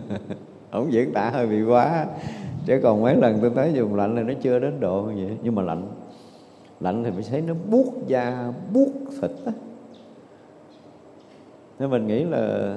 Ông 0.71 0.93
diễn 0.93 1.13
tả 1.13 1.31
hơi 1.31 1.47
bị 1.47 1.63
quá 1.63 2.07
chứ 2.67 2.81
còn 2.83 3.03
mấy 3.03 3.17
lần 3.17 3.39
tôi 3.41 3.51
tới 3.51 3.73
dùng 3.73 3.95
lạnh 3.95 4.17
là 4.17 4.23
nó 4.23 4.35
chưa 4.43 4.59
đến 4.59 4.81
độ 4.81 5.03
như 5.03 5.27
vậy. 5.27 5.37
Nhưng 5.43 5.55
mà 5.55 5.63
lạnh. 5.63 5.83
Lạnh 6.81 7.05
thì 7.05 7.11
phải 7.11 7.25
thấy 7.31 7.41
nó 7.41 7.55
buốt 7.71 8.07
da, 8.07 8.53
buốt 8.75 8.89
thịt 9.21 9.31
á. 9.47 9.53
Nên 11.79 11.91
mình 11.91 12.07
nghĩ 12.07 12.25
là 12.25 12.77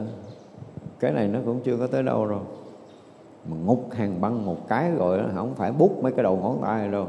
cái 1.00 1.12
này 1.12 1.28
nó 1.28 1.40
cũng 1.46 1.60
chưa 1.64 1.78
có 1.78 1.88
tới 1.88 2.04
đâu 2.04 2.26
rồi. 2.26 2.40
Mà 3.50 3.58
ngục 3.66 3.88
hàng 3.92 4.22
băng 4.22 4.46
một 4.46 4.68
cái 4.68 4.92
rồi 4.92 5.20
không 5.36 5.56
phải 5.56 5.72
bút 5.72 6.04
mấy 6.04 6.12
cái 6.12 6.24
đầu 6.24 6.40
ngón 6.42 6.60
tay 6.62 6.88
đâu. 6.88 7.08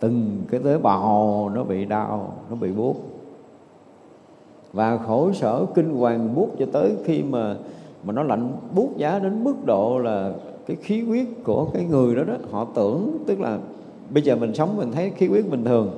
Từng 0.00 0.42
cái 0.50 0.60
tế 0.64 0.78
bào 0.78 1.50
nó 1.54 1.64
bị 1.64 1.84
đau, 1.84 2.32
nó 2.50 2.56
bị 2.56 2.72
buốt. 2.72 2.96
Và 4.72 4.96
khổ 4.96 5.32
sở 5.32 5.64
kinh 5.74 5.94
hoàng 5.94 6.34
buốt 6.34 6.48
cho 6.58 6.66
tới 6.72 6.96
khi 7.04 7.22
mà 7.22 7.56
mà 8.04 8.12
nó 8.12 8.22
lạnh, 8.22 8.52
buốt 8.74 8.96
giá 8.96 9.18
đến 9.18 9.44
mức 9.44 9.54
độ 9.64 9.98
là 9.98 10.32
cái 10.66 10.76
khí 10.82 11.00
huyết 11.00 11.26
của 11.44 11.64
cái 11.64 11.84
người 11.84 12.14
đó 12.14 12.22
đó 12.22 12.34
họ 12.50 12.66
tưởng 12.74 13.18
tức 13.26 13.40
là 13.40 13.58
bây 14.10 14.22
giờ 14.22 14.36
mình 14.36 14.54
sống 14.54 14.76
mình 14.76 14.92
thấy 14.92 15.10
khí 15.16 15.26
huyết 15.26 15.50
bình 15.50 15.64
thường. 15.64 15.90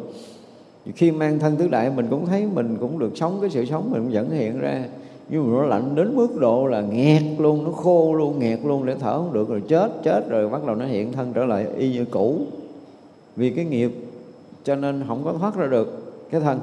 Khi 0.95 1.11
mang 1.11 1.39
thân 1.39 1.57
tứ 1.57 1.69
đại 1.69 1.91
mình 1.91 2.07
cũng 2.11 2.27
thấy 2.27 2.47
mình 2.55 2.77
cũng 2.81 2.99
được 2.99 3.17
sống 3.17 3.39
cái 3.41 3.51
sự 3.51 3.65
sống 3.65 3.91
mình 3.91 4.03
cũng 4.03 4.13
vẫn 4.13 4.31
hiện 4.31 4.59
ra. 4.59 4.85
Nhưng 5.29 5.45
mà 5.45 5.59
nó 5.59 5.65
lạnh 5.65 5.95
đến 5.95 6.17
mức 6.17 6.29
độ 6.41 6.67
là 6.67 6.81
nghẹt 6.81 7.23
luôn 7.39 7.65
nó 7.65 7.71
khô 7.71 8.15
luôn 8.15 8.39
nghẹt 8.39 8.59
luôn 8.65 8.87
để 8.87 8.95
thở 9.01 9.19
không 9.19 9.33
được 9.33 9.49
rồi 9.49 9.63
chết 9.69 9.93
chết 10.03 10.29
rồi 10.29 10.49
bắt 10.49 10.67
đầu 10.67 10.77
nó 10.77 10.85
hiện 10.85 11.13
thân 11.13 11.33
trở 11.35 11.45
lại 11.45 11.67
y 11.77 11.93
như 11.93 12.05
cũ. 12.05 12.39
Vì 13.37 13.51
cái 13.51 13.65
nghiệp 13.65 13.93
cho 14.65 14.77
nên 14.77 15.05
không 15.09 15.23
có 15.25 15.33
thoát 15.33 15.57
ra 15.57 15.67
được 15.67 16.13
cái 16.31 16.41
thân. 16.41 16.59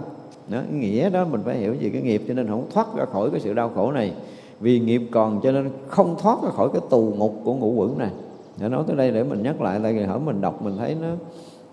Đó, 0.49 0.59
cái 0.71 0.79
nghĩa 0.79 1.09
đó 1.09 1.25
mình 1.31 1.41
phải 1.45 1.57
hiểu 1.57 1.73
gì 1.73 1.89
cái 1.89 2.01
nghiệp 2.01 2.21
cho 2.27 2.33
nên 2.33 2.47
không 2.47 2.67
thoát 2.73 2.95
ra 2.95 3.05
khỏi 3.05 3.29
cái 3.31 3.39
sự 3.39 3.53
đau 3.53 3.71
khổ 3.75 3.91
này 3.91 4.13
vì 4.59 4.79
nghiệp 4.79 5.01
còn 5.11 5.41
cho 5.43 5.51
nên 5.51 5.69
không 5.87 6.15
thoát 6.19 6.43
ra 6.43 6.49
khỏi 6.49 6.69
cái 6.73 6.81
tù 6.89 7.13
ngục 7.17 7.33
của 7.43 7.53
ngũ 7.53 7.71
quẩn 7.71 7.97
này. 7.97 8.11
Để 8.57 8.69
nói 8.69 8.83
tới 8.87 8.95
đây 8.95 9.11
để 9.11 9.23
mình 9.23 9.43
nhắc 9.43 9.61
lại, 9.61 9.79
tại 9.83 9.93
vì 9.93 10.03
hỏi 10.03 10.19
mình 10.19 10.41
đọc 10.41 10.61
mình 10.61 10.77
thấy 10.77 10.95
nó 11.01 11.07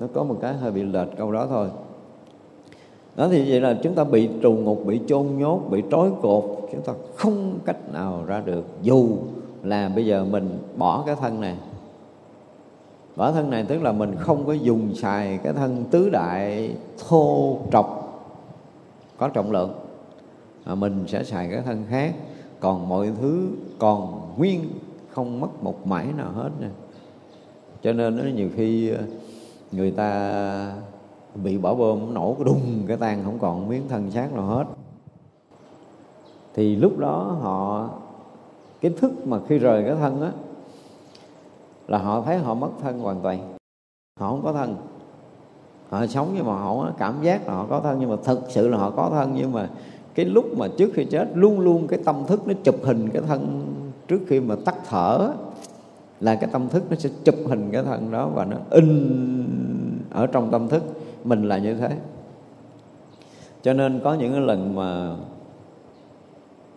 nó 0.01 0.07
có 0.15 0.25
một 0.25 0.37
cái 0.41 0.55
hơi 0.55 0.71
bị 0.71 0.83
lệch 0.83 1.09
câu 1.19 1.33
đó 1.33 1.47
thôi. 1.51 1.69
Đó 3.17 3.29
thì 3.31 3.51
vậy 3.51 3.61
là 3.61 3.79
chúng 3.83 3.95
ta 3.95 4.05
bị 4.05 4.29
trù 4.43 4.53
ngục, 4.53 4.83
bị 4.87 5.01
chôn 5.07 5.27
nhốt, 5.39 5.61
bị 5.71 5.83
trói 5.91 6.11
cột, 6.23 6.45
chúng 6.73 6.83
ta 6.83 6.93
không 7.17 7.59
cách 7.65 7.93
nào 7.93 8.25
ra 8.27 8.41
được. 8.41 8.65
Dù 8.83 9.09
là 9.63 9.89
bây 9.95 10.07
giờ 10.07 10.25
mình 10.25 10.59
bỏ 10.77 11.03
cái 11.07 11.17
thân 11.21 11.41
này, 11.41 11.57
bỏ 13.17 13.33
thân 13.33 13.51
này 13.51 13.65
tức 13.69 13.83
là 13.83 13.93
mình 13.93 14.15
không 14.19 14.47
có 14.47 14.53
dùng 14.53 14.95
xài 14.95 15.39
cái 15.43 15.53
thân 15.53 15.85
tứ 15.91 16.11
đại 16.11 16.71
thô 17.09 17.59
trọc 17.73 17.97
có 19.19 19.29
trọng 19.29 19.51
lượng, 19.51 19.73
mà 20.67 20.75
mình 20.75 21.05
sẽ 21.07 21.25
xài 21.25 21.49
cái 21.51 21.63
thân 21.63 21.85
khác 21.91 22.15
còn 22.61 22.89
mọi 22.89 23.13
thứ, 23.21 23.49
còn 23.79 24.21
nguyên, 24.37 24.71
không 25.11 25.41
mất 25.41 25.63
một 25.63 25.87
mãi 25.87 26.07
nào 26.17 26.33
hết 26.33 26.51
nè. 26.61 26.69
Cho 27.83 27.93
nên 27.93 28.17
nó 28.17 28.23
nhiều 28.35 28.49
khi 28.57 28.91
ờ, 28.91 29.03
người 29.73 29.91
ta 29.91 30.73
bị 31.35 31.59
bỏ 31.59 31.75
bơm 31.75 32.15
nổ 32.15 32.35
cái 32.39 32.45
đùng, 32.45 32.85
cái 32.87 32.97
tan 32.97 33.25
không 33.25 33.39
còn 33.39 33.69
miếng 33.69 33.89
thân 33.89 34.11
xác 34.11 34.33
nào 34.33 34.45
hết. 34.45 34.65
Thì 36.55 36.77
lúc 36.77 36.99
đó 36.99 37.37
họ, 37.41 37.89
cái 38.81 38.93
thức 38.99 39.27
mà 39.27 39.39
khi 39.49 39.59
rời 39.59 39.85
cái 39.85 39.95
thân 39.97 40.23
á, 40.23 40.33
là 41.89 41.99
họ 41.99 42.23
thấy 42.23 42.39
họ 42.39 42.55
mất 42.55 42.71
thân 42.83 42.99
hoàn 42.99 43.21
toàn. 43.21 43.55
Họ 44.21 44.31
không 44.31 44.43
có 44.45 44.53
thân. 44.53 44.77
Họ 45.89 46.07
sống 46.07 46.33
nhưng 46.35 46.47
mà 46.47 46.55
họ 46.55 46.93
cảm 46.99 47.23
giác 47.23 47.49
là 47.49 47.55
họ 47.55 47.67
có 47.71 47.81
thân, 47.81 48.01
nhưng 48.01 48.11
mà 48.11 48.17
thực 48.25 48.41
sự 48.49 48.69
là 48.69 48.79
họ 48.79 48.91
có 48.91 49.11
thân, 49.11 49.33
nhưng 49.35 49.53
mà 49.53 49.69
cái 50.21 50.31
lúc 50.31 50.59
mà 50.59 50.69
trước 50.77 50.91
khi 50.95 51.05
chết 51.05 51.29
luôn 51.35 51.61
luôn 51.61 51.87
cái 51.87 51.99
tâm 52.05 52.17
thức 52.27 52.49
nó 52.49 52.55
chụp 52.65 52.77
hình 52.83 53.09
cái 53.13 53.23
thân 53.29 53.67
trước 54.09 54.21
khi 54.27 54.41
mà 54.41 54.57
tắt 54.65 54.75
thở, 54.89 55.33
là 56.21 56.35
cái 56.35 56.51
tâm 56.53 56.69
thức 56.69 56.83
nó 56.91 56.97
sẽ 56.97 57.11
chụp 57.25 57.35
hình 57.47 57.69
cái 57.73 57.83
thân 57.83 58.11
đó 58.11 58.31
và 58.35 58.45
nó 58.45 58.57
in 58.71 59.47
ở 60.11 60.27
trong 60.27 60.51
tâm 60.51 60.69
thức. 60.69 60.83
Mình 61.25 61.49
là 61.49 61.59
như 61.59 61.75
thế. 61.75 61.97
Cho 63.63 63.73
nên 63.73 64.01
có 64.05 64.15
những 64.15 64.33
cái 64.33 64.41
lần 64.41 64.75
mà 64.75 65.17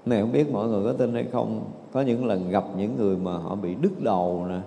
này 0.06 0.22
không 0.22 0.32
biết 0.32 0.52
mọi 0.52 0.68
người 0.68 0.84
có 0.84 0.94
tin 0.94 1.14
hay 1.14 1.26
không, 1.32 1.64
có 1.94 2.02
những 2.02 2.26
lần 2.26 2.50
gặp 2.50 2.64
những 2.78 2.96
người 2.98 3.18
mà 3.18 3.38
họ 3.38 3.56
bị 3.56 3.76
đứt 3.82 4.02
đầu 4.04 4.46
nè, 4.50 4.60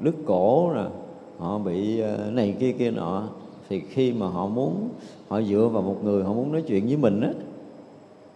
đứt 0.00 0.14
cổ 0.26 0.72
nè, 0.74 0.84
họ 1.38 1.58
bị 1.58 2.00
ờ, 2.00 2.30
này 2.30 2.56
kia 2.60 2.72
kia 2.72 2.90
nọ, 2.90 3.22
thì 3.68 3.80
khi 3.80 4.12
mà 4.12 4.26
họ 4.26 4.46
muốn, 4.46 4.88
họ 5.28 5.42
dựa 5.42 5.68
vào 5.72 5.82
một 5.82 5.96
người 6.04 6.24
họ 6.24 6.32
muốn 6.32 6.52
nói 6.52 6.62
chuyện 6.62 6.86
với 6.86 6.96
mình 6.96 7.20
á 7.20 7.30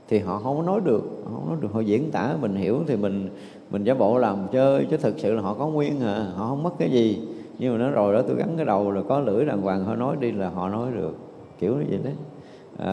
thì 0.09 0.19
họ 0.19 0.39
không 0.39 0.57
có 0.57 0.63
nói 0.63 0.81
được 0.85 1.03
họ 1.25 1.31
không 1.35 1.49
nói 1.49 1.57
được. 1.61 1.69
Họ 1.73 1.81
diễn 1.81 2.11
tả 2.11 2.37
mình 2.41 2.55
hiểu 2.55 2.79
thì 2.87 2.97
mình 2.97 3.29
mình 3.71 3.85
giả 3.85 3.95
bộ 3.95 4.19
làm 4.19 4.47
chơi 4.53 4.87
chứ 4.91 4.97
thực 4.97 5.19
sự 5.19 5.35
là 5.35 5.43
họ 5.43 5.55
có 5.55 5.67
nguyên 5.67 6.01
à. 6.01 6.27
Họ 6.37 6.49
không 6.49 6.63
mất 6.63 6.79
cái 6.79 6.91
gì. 6.91 7.29
Nhưng 7.59 7.73
mà 7.73 7.79
nó 7.79 7.91
rồi 7.91 8.15
đó 8.15 8.23
tôi 8.23 8.37
gắn 8.37 8.49
cái 8.57 8.67
đầu 8.67 8.91
rồi 8.91 9.05
có 9.09 9.21
lưỡi 9.21 9.45
đàng 9.45 9.63
hoàng 9.63 9.85
họ 9.85 9.97
nói 9.97 10.17
đi 10.21 10.33
là 10.33 10.49
họ 10.49 10.69
nói 10.69 10.91
được. 10.95 11.17
Kiểu 11.59 11.77
như 11.77 11.85
vậy 11.91 11.99
đấy 12.05 12.15
à, 12.79 12.85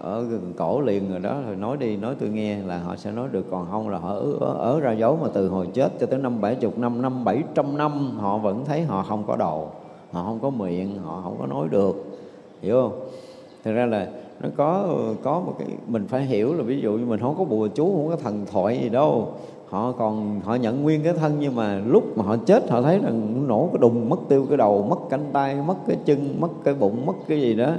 ờ, 0.00 0.12
ở 0.12 0.22
gần 0.22 0.52
cổ 0.56 0.80
liền 0.80 1.10
rồi 1.10 1.18
đó 1.18 1.40
rồi 1.46 1.56
nói 1.56 1.76
đi 1.76 1.96
nói 1.96 2.14
tôi 2.20 2.28
nghe 2.28 2.58
là 2.58 2.78
họ 2.78 2.96
sẽ 2.96 3.12
nói 3.12 3.28
được. 3.32 3.46
Còn 3.50 3.66
không 3.70 3.88
là 3.88 3.98
họ 3.98 4.14
ở, 4.40 4.54
ở 4.58 4.80
ra 4.80 4.92
dấu 4.92 5.18
mà 5.22 5.28
từ 5.34 5.48
hồi 5.48 5.68
chết 5.74 5.92
cho 6.00 6.06
tới 6.06 6.18
năm 6.18 6.40
bảy 6.40 6.54
chục 6.54 6.78
năm 6.78 7.02
năm 7.02 7.24
bảy 7.24 7.42
trăm 7.54 7.76
năm 7.76 8.10
họ 8.18 8.38
vẫn 8.38 8.64
thấy 8.64 8.82
họ 8.82 9.02
không 9.02 9.24
có 9.26 9.36
đầu 9.36 9.70
họ 10.12 10.24
không 10.24 10.38
có 10.42 10.50
miệng 10.50 10.98
họ 11.04 11.20
không 11.24 11.36
có 11.38 11.46
nói 11.46 11.68
được. 11.70 12.04
Hiểu 12.60 12.82
không? 12.82 13.00
Thực 13.64 13.72
ra 13.72 13.86
là 13.86 14.08
nó 14.42 14.48
có 14.56 14.98
có 15.22 15.40
một 15.40 15.54
cái, 15.58 15.68
mình 15.86 16.06
phải 16.06 16.24
hiểu 16.24 16.54
là 16.54 16.62
ví 16.62 16.80
dụ 16.80 16.92
như 16.92 17.06
mình 17.06 17.20
không 17.20 17.34
có 17.38 17.44
bùa 17.44 17.68
chú, 17.74 17.84
không 17.84 18.08
có 18.08 18.16
thần 18.16 18.46
thoại 18.52 18.78
gì 18.82 18.88
đâu. 18.88 19.28
Họ 19.68 19.92
còn, 19.92 20.40
họ 20.44 20.54
nhận 20.54 20.82
nguyên 20.82 21.02
cái 21.02 21.12
thân 21.12 21.36
nhưng 21.40 21.56
mà 21.56 21.80
lúc 21.86 22.18
mà 22.18 22.24
họ 22.24 22.36
chết, 22.36 22.70
họ 22.70 22.82
thấy 22.82 22.98
rằng 22.98 23.48
nổ 23.48 23.68
cái 23.72 23.78
đùng, 23.80 24.08
mất 24.08 24.18
tiêu 24.28 24.46
cái 24.48 24.56
đầu, 24.56 24.86
mất 24.90 24.98
cánh 25.10 25.24
tay, 25.32 25.56
mất 25.66 25.74
cái 25.86 25.96
chân, 26.04 26.40
mất 26.40 26.48
cái 26.64 26.74
bụng, 26.74 27.06
mất 27.06 27.12
cái 27.28 27.40
gì 27.40 27.54
đó. 27.54 27.72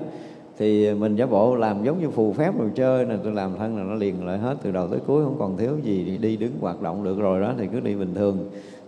Thì 0.57 0.94
mình 0.94 1.15
giả 1.15 1.26
bộ 1.26 1.56
làm 1.56 1.84
giống 1.84 2.02
như 2.02 2.10
phù 2.10 2.34
phép 2.34 2.60
rồi 2.60 2.69
chơi 2.76 3.06
nè, 3.06 3.15
tôi 3.23 3.34
làm 3.34 3.57
thân 3.57 3.77
là 3.77 3.84
nó 3.84 3.94
liền 3.95 4.26
lại 4.26 4.38
hết 4.38 4.56
từ 4.64 4.72
đầu 4.72 4.88
tới 4.88 4.99
cuối, 5.07 5.23
không 5.23 5.35
còn 5.40 5.57
thiếu 5.57 5.72
gì 5.84 6.18
đi 6.22 6.38
đứng 6.38 6.52
hoạt 6.61 6.81
động 6.81 7.03
được 7.03 7.19
rồi 7.19 7.41
đó, 7.41 7.53
thì 7.57 7.68
cứ 7.68 7.80
đi 7.80 7.95
bình 7.95 8.14
thường. 8.15 8.38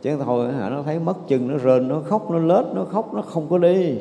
Chứ 0.01 0.17
thôi 0.25 0.53
hả, 0.53 0.69
nó 0.69 0.83
thấy 0.83 0.99
mất 0.99 1.27
chân, 1.27 1.47
nó 1.47 1.57
rên, 1.57 1.87
nó 1.87 2.01
khóc, 2.05 2.31
nó 2.31 2.39
lết, 2.39 2.65
nó 2.75 2.85
khóc, 2.85 3.13
nó 3.13 3.21
không 3.21 3.47
có 3.49 3.57
đi 3.57 3.97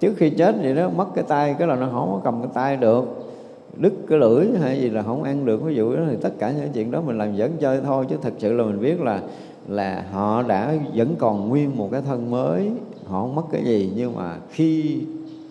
trước 0.00 0.14
khi 0.16 0.30
chết 0.30 0.56
vậy 0.62 0.74
đó, 0.74 0.88
mất 0.88 1.06
cái 1.14 1.24
tay, 1.28 1.56
cái 1.58 1.68
là 1.68 1.76
nó 1.76 1.88
không 1.92 2.10
có 2.12 2.20
cầm 2.24 2.42
cái 2.42 2.50
tay 2.54 2.76
được. 2.76 3.04
Đứt 3.76 3.92
cái 4.08 4.18
lưỡi 4.18 4.46
hay 4.60 4.80
gì 4.80 4.90
là 4.90 5.02
không 5.02 5.22
ăn 5.22 5.44
được. 5.44 5.62
Ví 5.62 5.74
dụ 5.74 5.96
đó, 5.96 6.02
thì 6.10 6.16
tất 6.22 6.32
cả 6.38 6.52
những 6.52 6.68
chuyện 6.72 6.90
đó 6.90 7.00
mình 7.00 7.18
làm 7.18 7.36
dẫn 7.36 7.52
chơi 7.60 7.80
thôi, 7.84 8.06
chứ 8.10 8.16
thật 8.22 8.32
sự 8.38 8.52
là 8.52 8.64
mình 8.64 8.80
biết 8.80 9.00
là 9.00 9.22
là 9.68 10.04
họ 10.12 10.42
đã 10.42 10.74
vẫn 10.94 11.14
còn 11.18 11.48
nguyên 11.48 11.76
một 11.76 11.88
cái 11.92 12.02
thân 12.02 12.30
mới. 12.30 12.70
Họ 13.06 13.20
không 13.20 13.34
mất 13.34 13.42
cái 13.52 13.64
gì, 13.64 13.92
nhưng 13.96 14.16
mà 14.16 14.36
khi, 14.50 15.00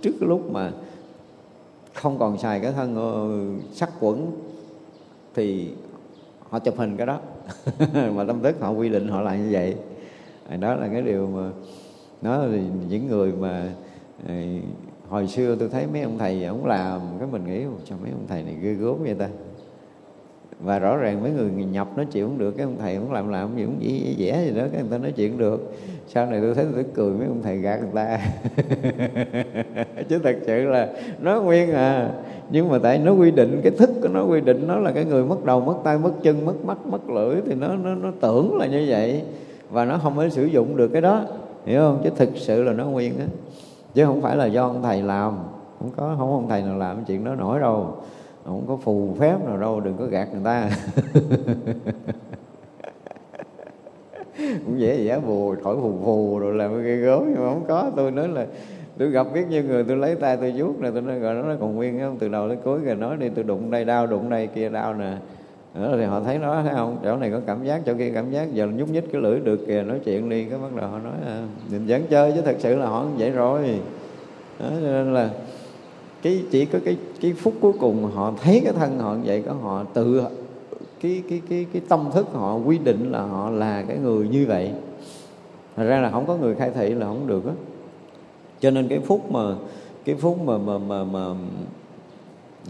trước 0.02 0.12
cái 0.20 0.30
lúc 0.30 0.52
mà 0.52 0.72
không 1.94 2.18
còn 2.20 2.38
xài 2.38 2.60
cái 2.60 2.72
thân 2.72 2.96
ờ, 2.96 3.30
sắc 3.74 3.90
quẩn, 4.00 4.32
thì 5.36 5.70
họ 6.50 6.60
chụp 6.60 6.78
hình 6.78 6.98
cái 6.98 7.08
đó. 7.08 7.20
Mà 8.16 8.24
tâm 8.24 8.42
thức 8.44 8.56
họ 8.60 8.72
quy 8.72 8.90
định 8.90 9.08
họ 9.08 9.22
làm 9.22 9.44
như 9.44 9.50
vậy. 9.52 9.76
Đó 10.60 10.76
là 10.76 10.88
cái 10.88 11.02
điều 11.02 11.28
mà 11.28 11.50
nó 12.22 12.40
thì 12.52 12.62
những 12.90 13.08
người 13.08 13.32
mà 13.32 13.70
hồi 15.10 15.28
xưa 15.28 15.56
tôi 15.60 15.70
thấy 15.70 15.88
mấy 15.94 16.02
ông 16.02 16.18
thầy 16.18 16.46
ổng 16.46 16.66
làm, 16.66 17.02
cái 17.20 17.28
mình 17.32 17.46
nghĩ 17.46 17.64
cho 17.86 17.96
mấy 18.02 18.12
ông 18.12 18.26
thầy 18.28 18.44
này 18.44 18.56
ghê 18.62 18.74
gớm 18.74 19.04
vậy 19.04 19.16
ta. 19.20 19.30
Và 20.60 20.80
rõ 20.80 20.98
ràng 20.98 21.24
mấy 21.24 21.32
người 21.32 21.52
nhập 21.52 21.88
nói 21.96 22.06
chuyện 22.12 22.26
không 22.26 22.38
được, 22.38 22.52
cái 22.52 22.64
ông 22.64 22.76
thầy 22.80 22.98
cũng 22.98 23.12
làm 23.12 23.30
làm 23.30 23.58
gì 23.58 23.66
cũng 23.66 23.76
dễ 23.80 24.14
dễ 24.18 24.46
gì 24.46 24.58
đó, 24.58 24.64
cái 24.72 24.82
người 24.82 24.92
ta 24.92 24.98
nói 24.98 25.12
chuyện 25.12 25.38
được. 25.38 25.74
Sau 26.08 26.26
này 26.26 26.42
tôi 26.42 26.56
thấy 26.56 26.66
tôi 26.74 26.86
cười, 26.94 27.12
mấy 27.12 27.28
ông 27.28 27.42
thầy 27.44 27.58
gạt 27.58 27.80
người 27.82 27.92
ta. 27.96 28.20
Chứ 30.10 30.20
thật 30.24 30.36
sự 30.46 30.64
là 30.64 30.90
nó 31.22 31.42
nguyên 31.42 31.72
à. 31.72 32.12
Nhưng 32.50 32.70
mà 32.70 32.80
tại 32.80 32.98
nó 32.98 33.12
quy 33.12 33.32
định, 33.32 33.60
cái 33.64 33.72
thức 33.72 33.90
của 34.02 34.08
nó 34.08 34.26
quy 34.26 34.42
định 34.42 34.68
nó 34.68 34.80
là 34.80 34.92
cái 34.92 35.06
người 35.06 35.24
mất 35.24 35.46
đầu, 35.46 35.62
mất 35.62 35.76
tay, 35.84 35.98
mất 35.98 36.12
chân, 36.24 36.46
mất 36.46 36.66
mắt, 36.66 36.78
mất 36.86 37.10
lưỡi, 37.10 37.36
thì 37.46 37.56
nó 37.56 37.76
nó 37.76 37.96
nó 37.96 38.12
tưởng 38.22 38.58
là 38.58 38.66
như 38.66 38.86
vậy. 38.88 39.22
Và 39.70 39.86
nó 39.86 39.98
không 39.98 40.18
thể 40.18 40.30
sử 40.30 40.46
dụng 40.46 40.78
được 40.78 40.88
cái 40.88 41.02
đó, 41.02 41.24
hiểu 41.66 41.80
không? 41.80 42.02
Chứ 42.04 42.10
thực 42.16 42.30
sự 42.36 42.64
là 42.64 42.74
nó 42.74 42.86
nguyên 42.86 43.20
á 43.20 43.26
chứ 43.96 44.06
không 44.06 44.22
phải 44.22 44.36
là 44.36 44.46
do 44.46 44.64
ông 44.64 44.84
thầy 44.84 45.02
làm. 45.02 45.38
Không 45.80 45.92
có, 45.96 46.16
không 46.18 46.32
ông 46.32 46.50
thầy 46.50 46.62
nào 46.62 46.78
làm 46.78 47.06
chuyện 47.06 47.24
đó 47.24 47.36
nổi 47.36 47.60
đâu. 47.60 47.98
Không 48.46 48.66
có 48.68 48.78
phù 48.78 49.16
phép 49.20 49.38
nào 49.46 49.58
đâu, 49.58 49.80
đừng 49.80 49.98
có 49.98 50.06
gạt 50.06 50.28
người 50.34 50.42
ta. 50.44 50.70
Cũng 54.66 54.80
dễ 54.80 55.04
giả 55.04 55.20
bùa 55.20 55.56
thổi 55.64 55.76
phù 55.82 55.94
phù 56.04 56.40
rồi 56.40 56.54
làm 56.54 56.84
cái 56.84 56.96
gớm, 56.96 57.24
nhưng 57.28 57.36
mà 57.36 57.50
không 57.50 57.66
có. 57.68 57.92
Tôi 57.96 58.12
nói 58.12 58.28
là 58.28 58.46
tôi 58.98 59.10
gặp 59.10 59.28
biết 59.34 59.46
như 59.50 59.64
người, 59.64 59.84
tôi 59.84 59.98
lấy 59.98 60.16
tay 60.16 60.38
tôi 60.38 60.54
vuốt 60.58 60.82
nè, 60.82 60.90
tôi 60.92 61.02
nói 61.02 61.20
gọi 61.20 61.36
nó 61.36 61.56
còn 61.60 61.76
nguyên 61.76 62.00
không 62.00 62.18
từ 62.20 62.30
đầu 62.30 62.48
tới 62.48 62.58
cuối 62.64 62.80
rồi 62.80 62.96
nói 62.96 63.18
đi, 63.18 63.30
tôi 63.30 63.44
đụng 63.44 63.72
đây 63.72 63.86
đau, 63.86 64.08
đụng 64.08 64.30
đây 64.30 64.48
kia 64.48 64.70
đau 64.70 64.94
nè 64.94 65.14
đó 65.82 65.90
thì 65.98 66.04
họ 66.04 66.22
thấy 66.22 66.38
nó 66.38 66.64
thấy 66.64 66.74
không? 66.74 66.98
Chỗ 67.04 67.18
này 67.18 67.32
có 67.32 67.40
cảm 67.48 67.64
giác 67.64 67.82
chỗ 67.86 67.94
kia 67.98 68.12
cảm 68.14 68.32
giác. 68.32 68.54
Giờ 68.54 68.68
nhúc 68.68 68.90
nhích 68.90 69.12
cái 69.12 69.22
lưỡi 69.22 69.40
được 69.40 69.68
kìa 69.68 69.84
nói 69.88 70.00
chuyện 70.06 70.30
đi. 70.30 70.46
Cái 70.46 70.60
bắt 70.60 70.76
đầu 70.76 70.90
họ 70.90 71.00
nói 71.00 71.14
à, 71.26 71.44
mình 71.72 71.86
vẫn 71.88 72.04
chơi 72.10 72.32
chứ 72.36 72.42
thật 72.42 72.56
sự 72.60 72.76
là 72.76 72.86
họ 72.86 73.06
vậy 73.18 73.32
rồi. 73.32 73.80
Đó, 74.60 74.70
cho 74.70 74.80
nên 74.82 75.14
là 75.14 75.30
cái 76.22 76.44
chỉ 76.52 76.66
có 76.66 76.80
cái 76.86 76.98
cái 77.22 77.34
phút 77.34 77.54
cuối 77.62 77.74
cùng 77.80 78.12
họ 78.14 78.34
thấy 78.42 78.62
cái 78.64 78.74
thân 78.74 79.00
họ 79.00 79.16
vậy 79.26 79.44
có 79.46 79.54
họ 79.54 79.84
tự 79.94 80.24
cái 81.02 81.24
cái 81.30 81.42
cái 81.50 81.66
cái 81.74 81.82
tâm 81.90 82.10
thức 82.14 82.28
họ 82.34 82.56
quy 82.56 82.78
định 82.78 83.12
là 83.12 83.22
họ 83.22 83.50
là 83.50 83.84
cái 83.88 83.98
người 83.98 84.28
như 84.28 84.46
vậy. 84.48 84.72
Thật 85.76 85.84
ra 85.84 86.00
là 86.00 86.12
không 86.12 86.26
có 86.26 86.38
người 86.38 86.56
khai 86.56 86.72
thị 86.72 86.90
là 86.90 87.06
không 87.06 87.28
được 87.28 87.46
á. 87.46 87.54
Cho 88.60 88.72
nên 88.72 88.88
cái 88.88 89.00
phút 89.00 89.32
mà 89.32 89.56
cái 90.06 90.16
phút 90.16 90.42
mà 90.46 90.58
mà 90.58 90.78
mà, 90.78 91.04
mà 91.04 91.26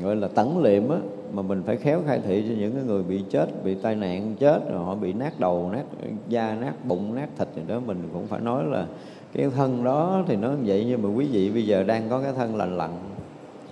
gọi 0.04 0.16
là 0.16 0.28
tấn 0.28 0.48
liệm 0.62 0.90
á 0.90 0.98
mà 1.36 1.42
mình 1.42 1.64
phải 1.66 1.78
khéo 1.78 2.02
khai 2.06 2.22
thị 2.28 2.46
cho 2.50 2.56
những 2.60 2.74
cái 2.74 2.84
người 2.84 3.04
bị 3.04 3.24
chết, 3.30 3.64
bị 3.64 3.76
tai 3.76 3.96
nạn 3.96 4.36
chết, 4.40 4.72
rồi 4.72 4.86
họ 4.86 4.96
bị 4.96 5.14
nát 5.14 5.40
đầu, 5.40 5.70
nát 5.74 5.84
da, 6.30 6.58
nát 6.62 6.86
bụng, 6.86 7.16
nát 7.16 7.30
thịt 7.38 7.48
gì 7.56 7.62
đó, 7.68 7.80
mình 7.86 7.98
cũng 8.14 8.28
phải 8.28 8.42
nói 8.42 8.64
là 8.64 8.86
cái 9.34 9.50
thân 9.50 9.84
đó 9.84 10.24
thì 10.28 10.36
nó 10.36 10.52
vậy, 10.66 10.86
nhưng 10.90 11.02
mà 11.02 11.10
quý 11.10 11.28
vị 11.32 11.50
bây 11.50 11.66
giờ 11.66 11.84
đang 11.84 12.10
có 12.10 12.22
cái 12.22 12.34
thân 12.34 12.56
lành 12.56 12.78
lặn, 12.78 12.92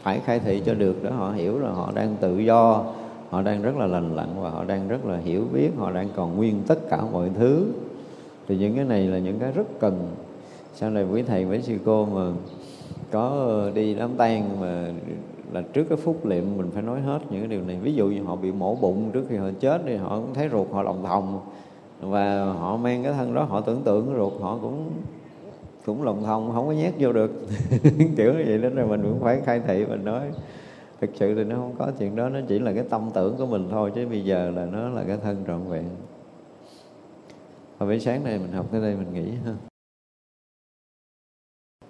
phải 0.01 0.19
khai 0.19 0.39
thị 0.39 0.61
cho 0.65 0.73
được 0.73 1.03
để 1.03 1.11
họ 1.11 1.31
hiểu 1.31 1.59
là 1.59 1.69
họ 1.69 1.91
đang 1.95 2.15
tự 2.21 2.39
do, 2.39 2.85
họ 3.29 3.41
đang 3.41 3.61
rất 3.61 3.77
là 3.77 3.85
lành 3.85 4.15
lặn 4.15 4.27
và 4.41 4.49
họ 4.49 4.63
đang 4.63 4.87
rất 4.87 5.05
là 5.05 5.17
hiểu 5.17 5.43
biết, 5.53 5.69
họ 5.77 5.91
đang 5.91 6.09
còn 6.15 6.35
nguyên 6.35 6.61
tất 6.67 6.89
cả 6.89 7.01
mọi 7.11 7.29
thứ. 7.33 7.65
Thì 8.47 8.57
những 8.57 8.75
cái 8.75 8.85
này 8.85 9.07
là 9.07 9.17
những 9.17 9.39
cái 9.39 9.51
rất 9.51 9.79
cần. 9.79 10.07
Sau 10.73 10.89
này 10.89 11.05
quý 11.11 11.23
thầy 11.23 11.45
với 11.45 11.61
sư 11.61 11.73
cô 11.85 12.05
mà 12.05 12.31
có 13.11 13.59
đi 13.73 13.93
đám 13.93 14.09
tang 14.17 14.61
mà 14.61 14.87
là 15.53 15.61
trước 15.73 15.83
cái 15.89 15.97
phút 15.97 16.25
liệm 16.25 16.43
mình 16.57 16.71
phải 16.73 16.83
nói 16.83 17.01
hết 17.01 17.19
những 17.29 17.41
cái 17.41 17.47
điều 17.47 17.61
này. 17.61 17.79
Ví 17.81 17.93
dụ 17.93 18.07
như 18.07 18.23
họ 18.23 18.35
bị 18.35 18.51
mổ 18.51 18.75
bụng 18.75 19.09
trước 19.13 19.25
khi 19.29 19.35
họ 19.35 19.49
chết 19.59 19.81
thì 19.85 19.95
họ 19.95 20.19
cũng 20.19 20.33
thấy 20.33 20.49
ruột 20.49 20.71
họ 20.71 20.83
lòng 20.83 21.03
thòng. 21.03 21.41
Và 22.01 22.45
họ 22.45 22.77
mang 22.77 23.03
cái 23.03 23.13
thân 23.13 23.33
đó, 23.33 23.43
họ 23.43 23.61
tưởng 23.61 23.81
tượng 23.83 24.05
cái 24.05 24.15
ruột 24.15 24.33
họ 24.41 24.57
cũng 24.61 24.91
cũng 25.85 26.03
lòng 26.03 26.23
thòng, 26.23 26.51
không 26.53 26.67
có 26.67 26.71
nhét 26.71 26.93
vô 26.99 27.13
được. 27.13 27.31
Kiểu 28.17 28.33
như 28.33 28.43
vậy 28.47 28.57
đó, 28.57 28.69
rồi 28.69 28.87
mình 28.87 29.03
cũng 29.03 29.19
phải 29.23 29.41
khai 29.45 29.61
thị, 29.67 29.85
mình 29.85 30.05
nói. 30.05 30.31
Thực 31.01 31.09
sự 31.13 31.35
thì 31.35 31.43
nó 31.43 31.55
không 31.55 31.75
có, 31.77 31.91
chuyện 31.99 32.15
đó 32.15 32.29
nó 32.29 32.39
chỉ 32.47 32.59
là 32.59 32.73
cái 32.73 32.83
tâm 32.89 33.09
tưởng 33.13 33.37
của 33.37 33.45
mình 33.45 33.67
thôi, 33.71 33.91
chứ 33.95 34.07
bây 34.07 34.25
giờ 34.25 34.51
là 34.55 34.65
nó 34.65 34.89
là 34.89 35.03
cái 35.07 35.17
thân 35.17 35.43
trọn 35.47 35.63
vẹn. 35.69 35.83
Hồi 37.79 37.89
buổi 37.89 37.99
sáng 37.99 38.23
này 38.23 38.39
mình 38.39 38.51
học 38.51 38.65
tới 38.71 38.81
đây 38.81 38.95
mình 38.95 39.13
nghỉ 39.13 39.31
ha. 39.45 39.53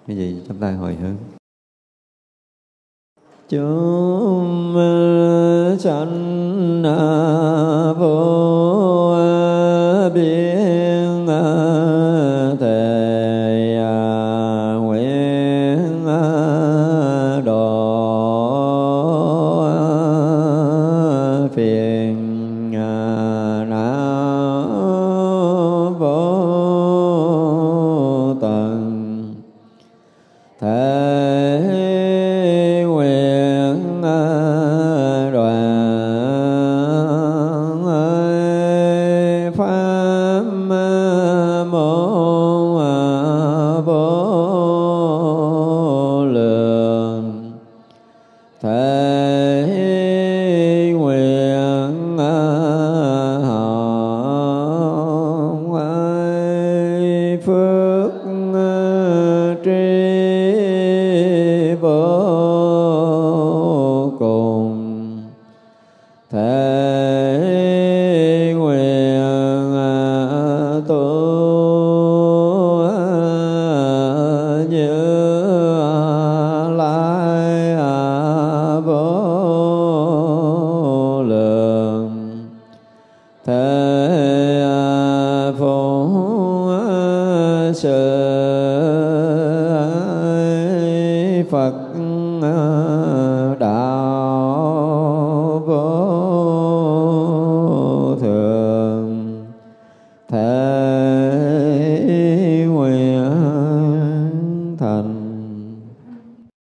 Cái 0.06 0.16
gì, 0.16 0.42
chúng 0.48 0.56
ta 0.56 0.72
hồi 0.72 0.94
hướng 0.94 1.16
chúng 3.48 4.74
sanh 5.78 6.82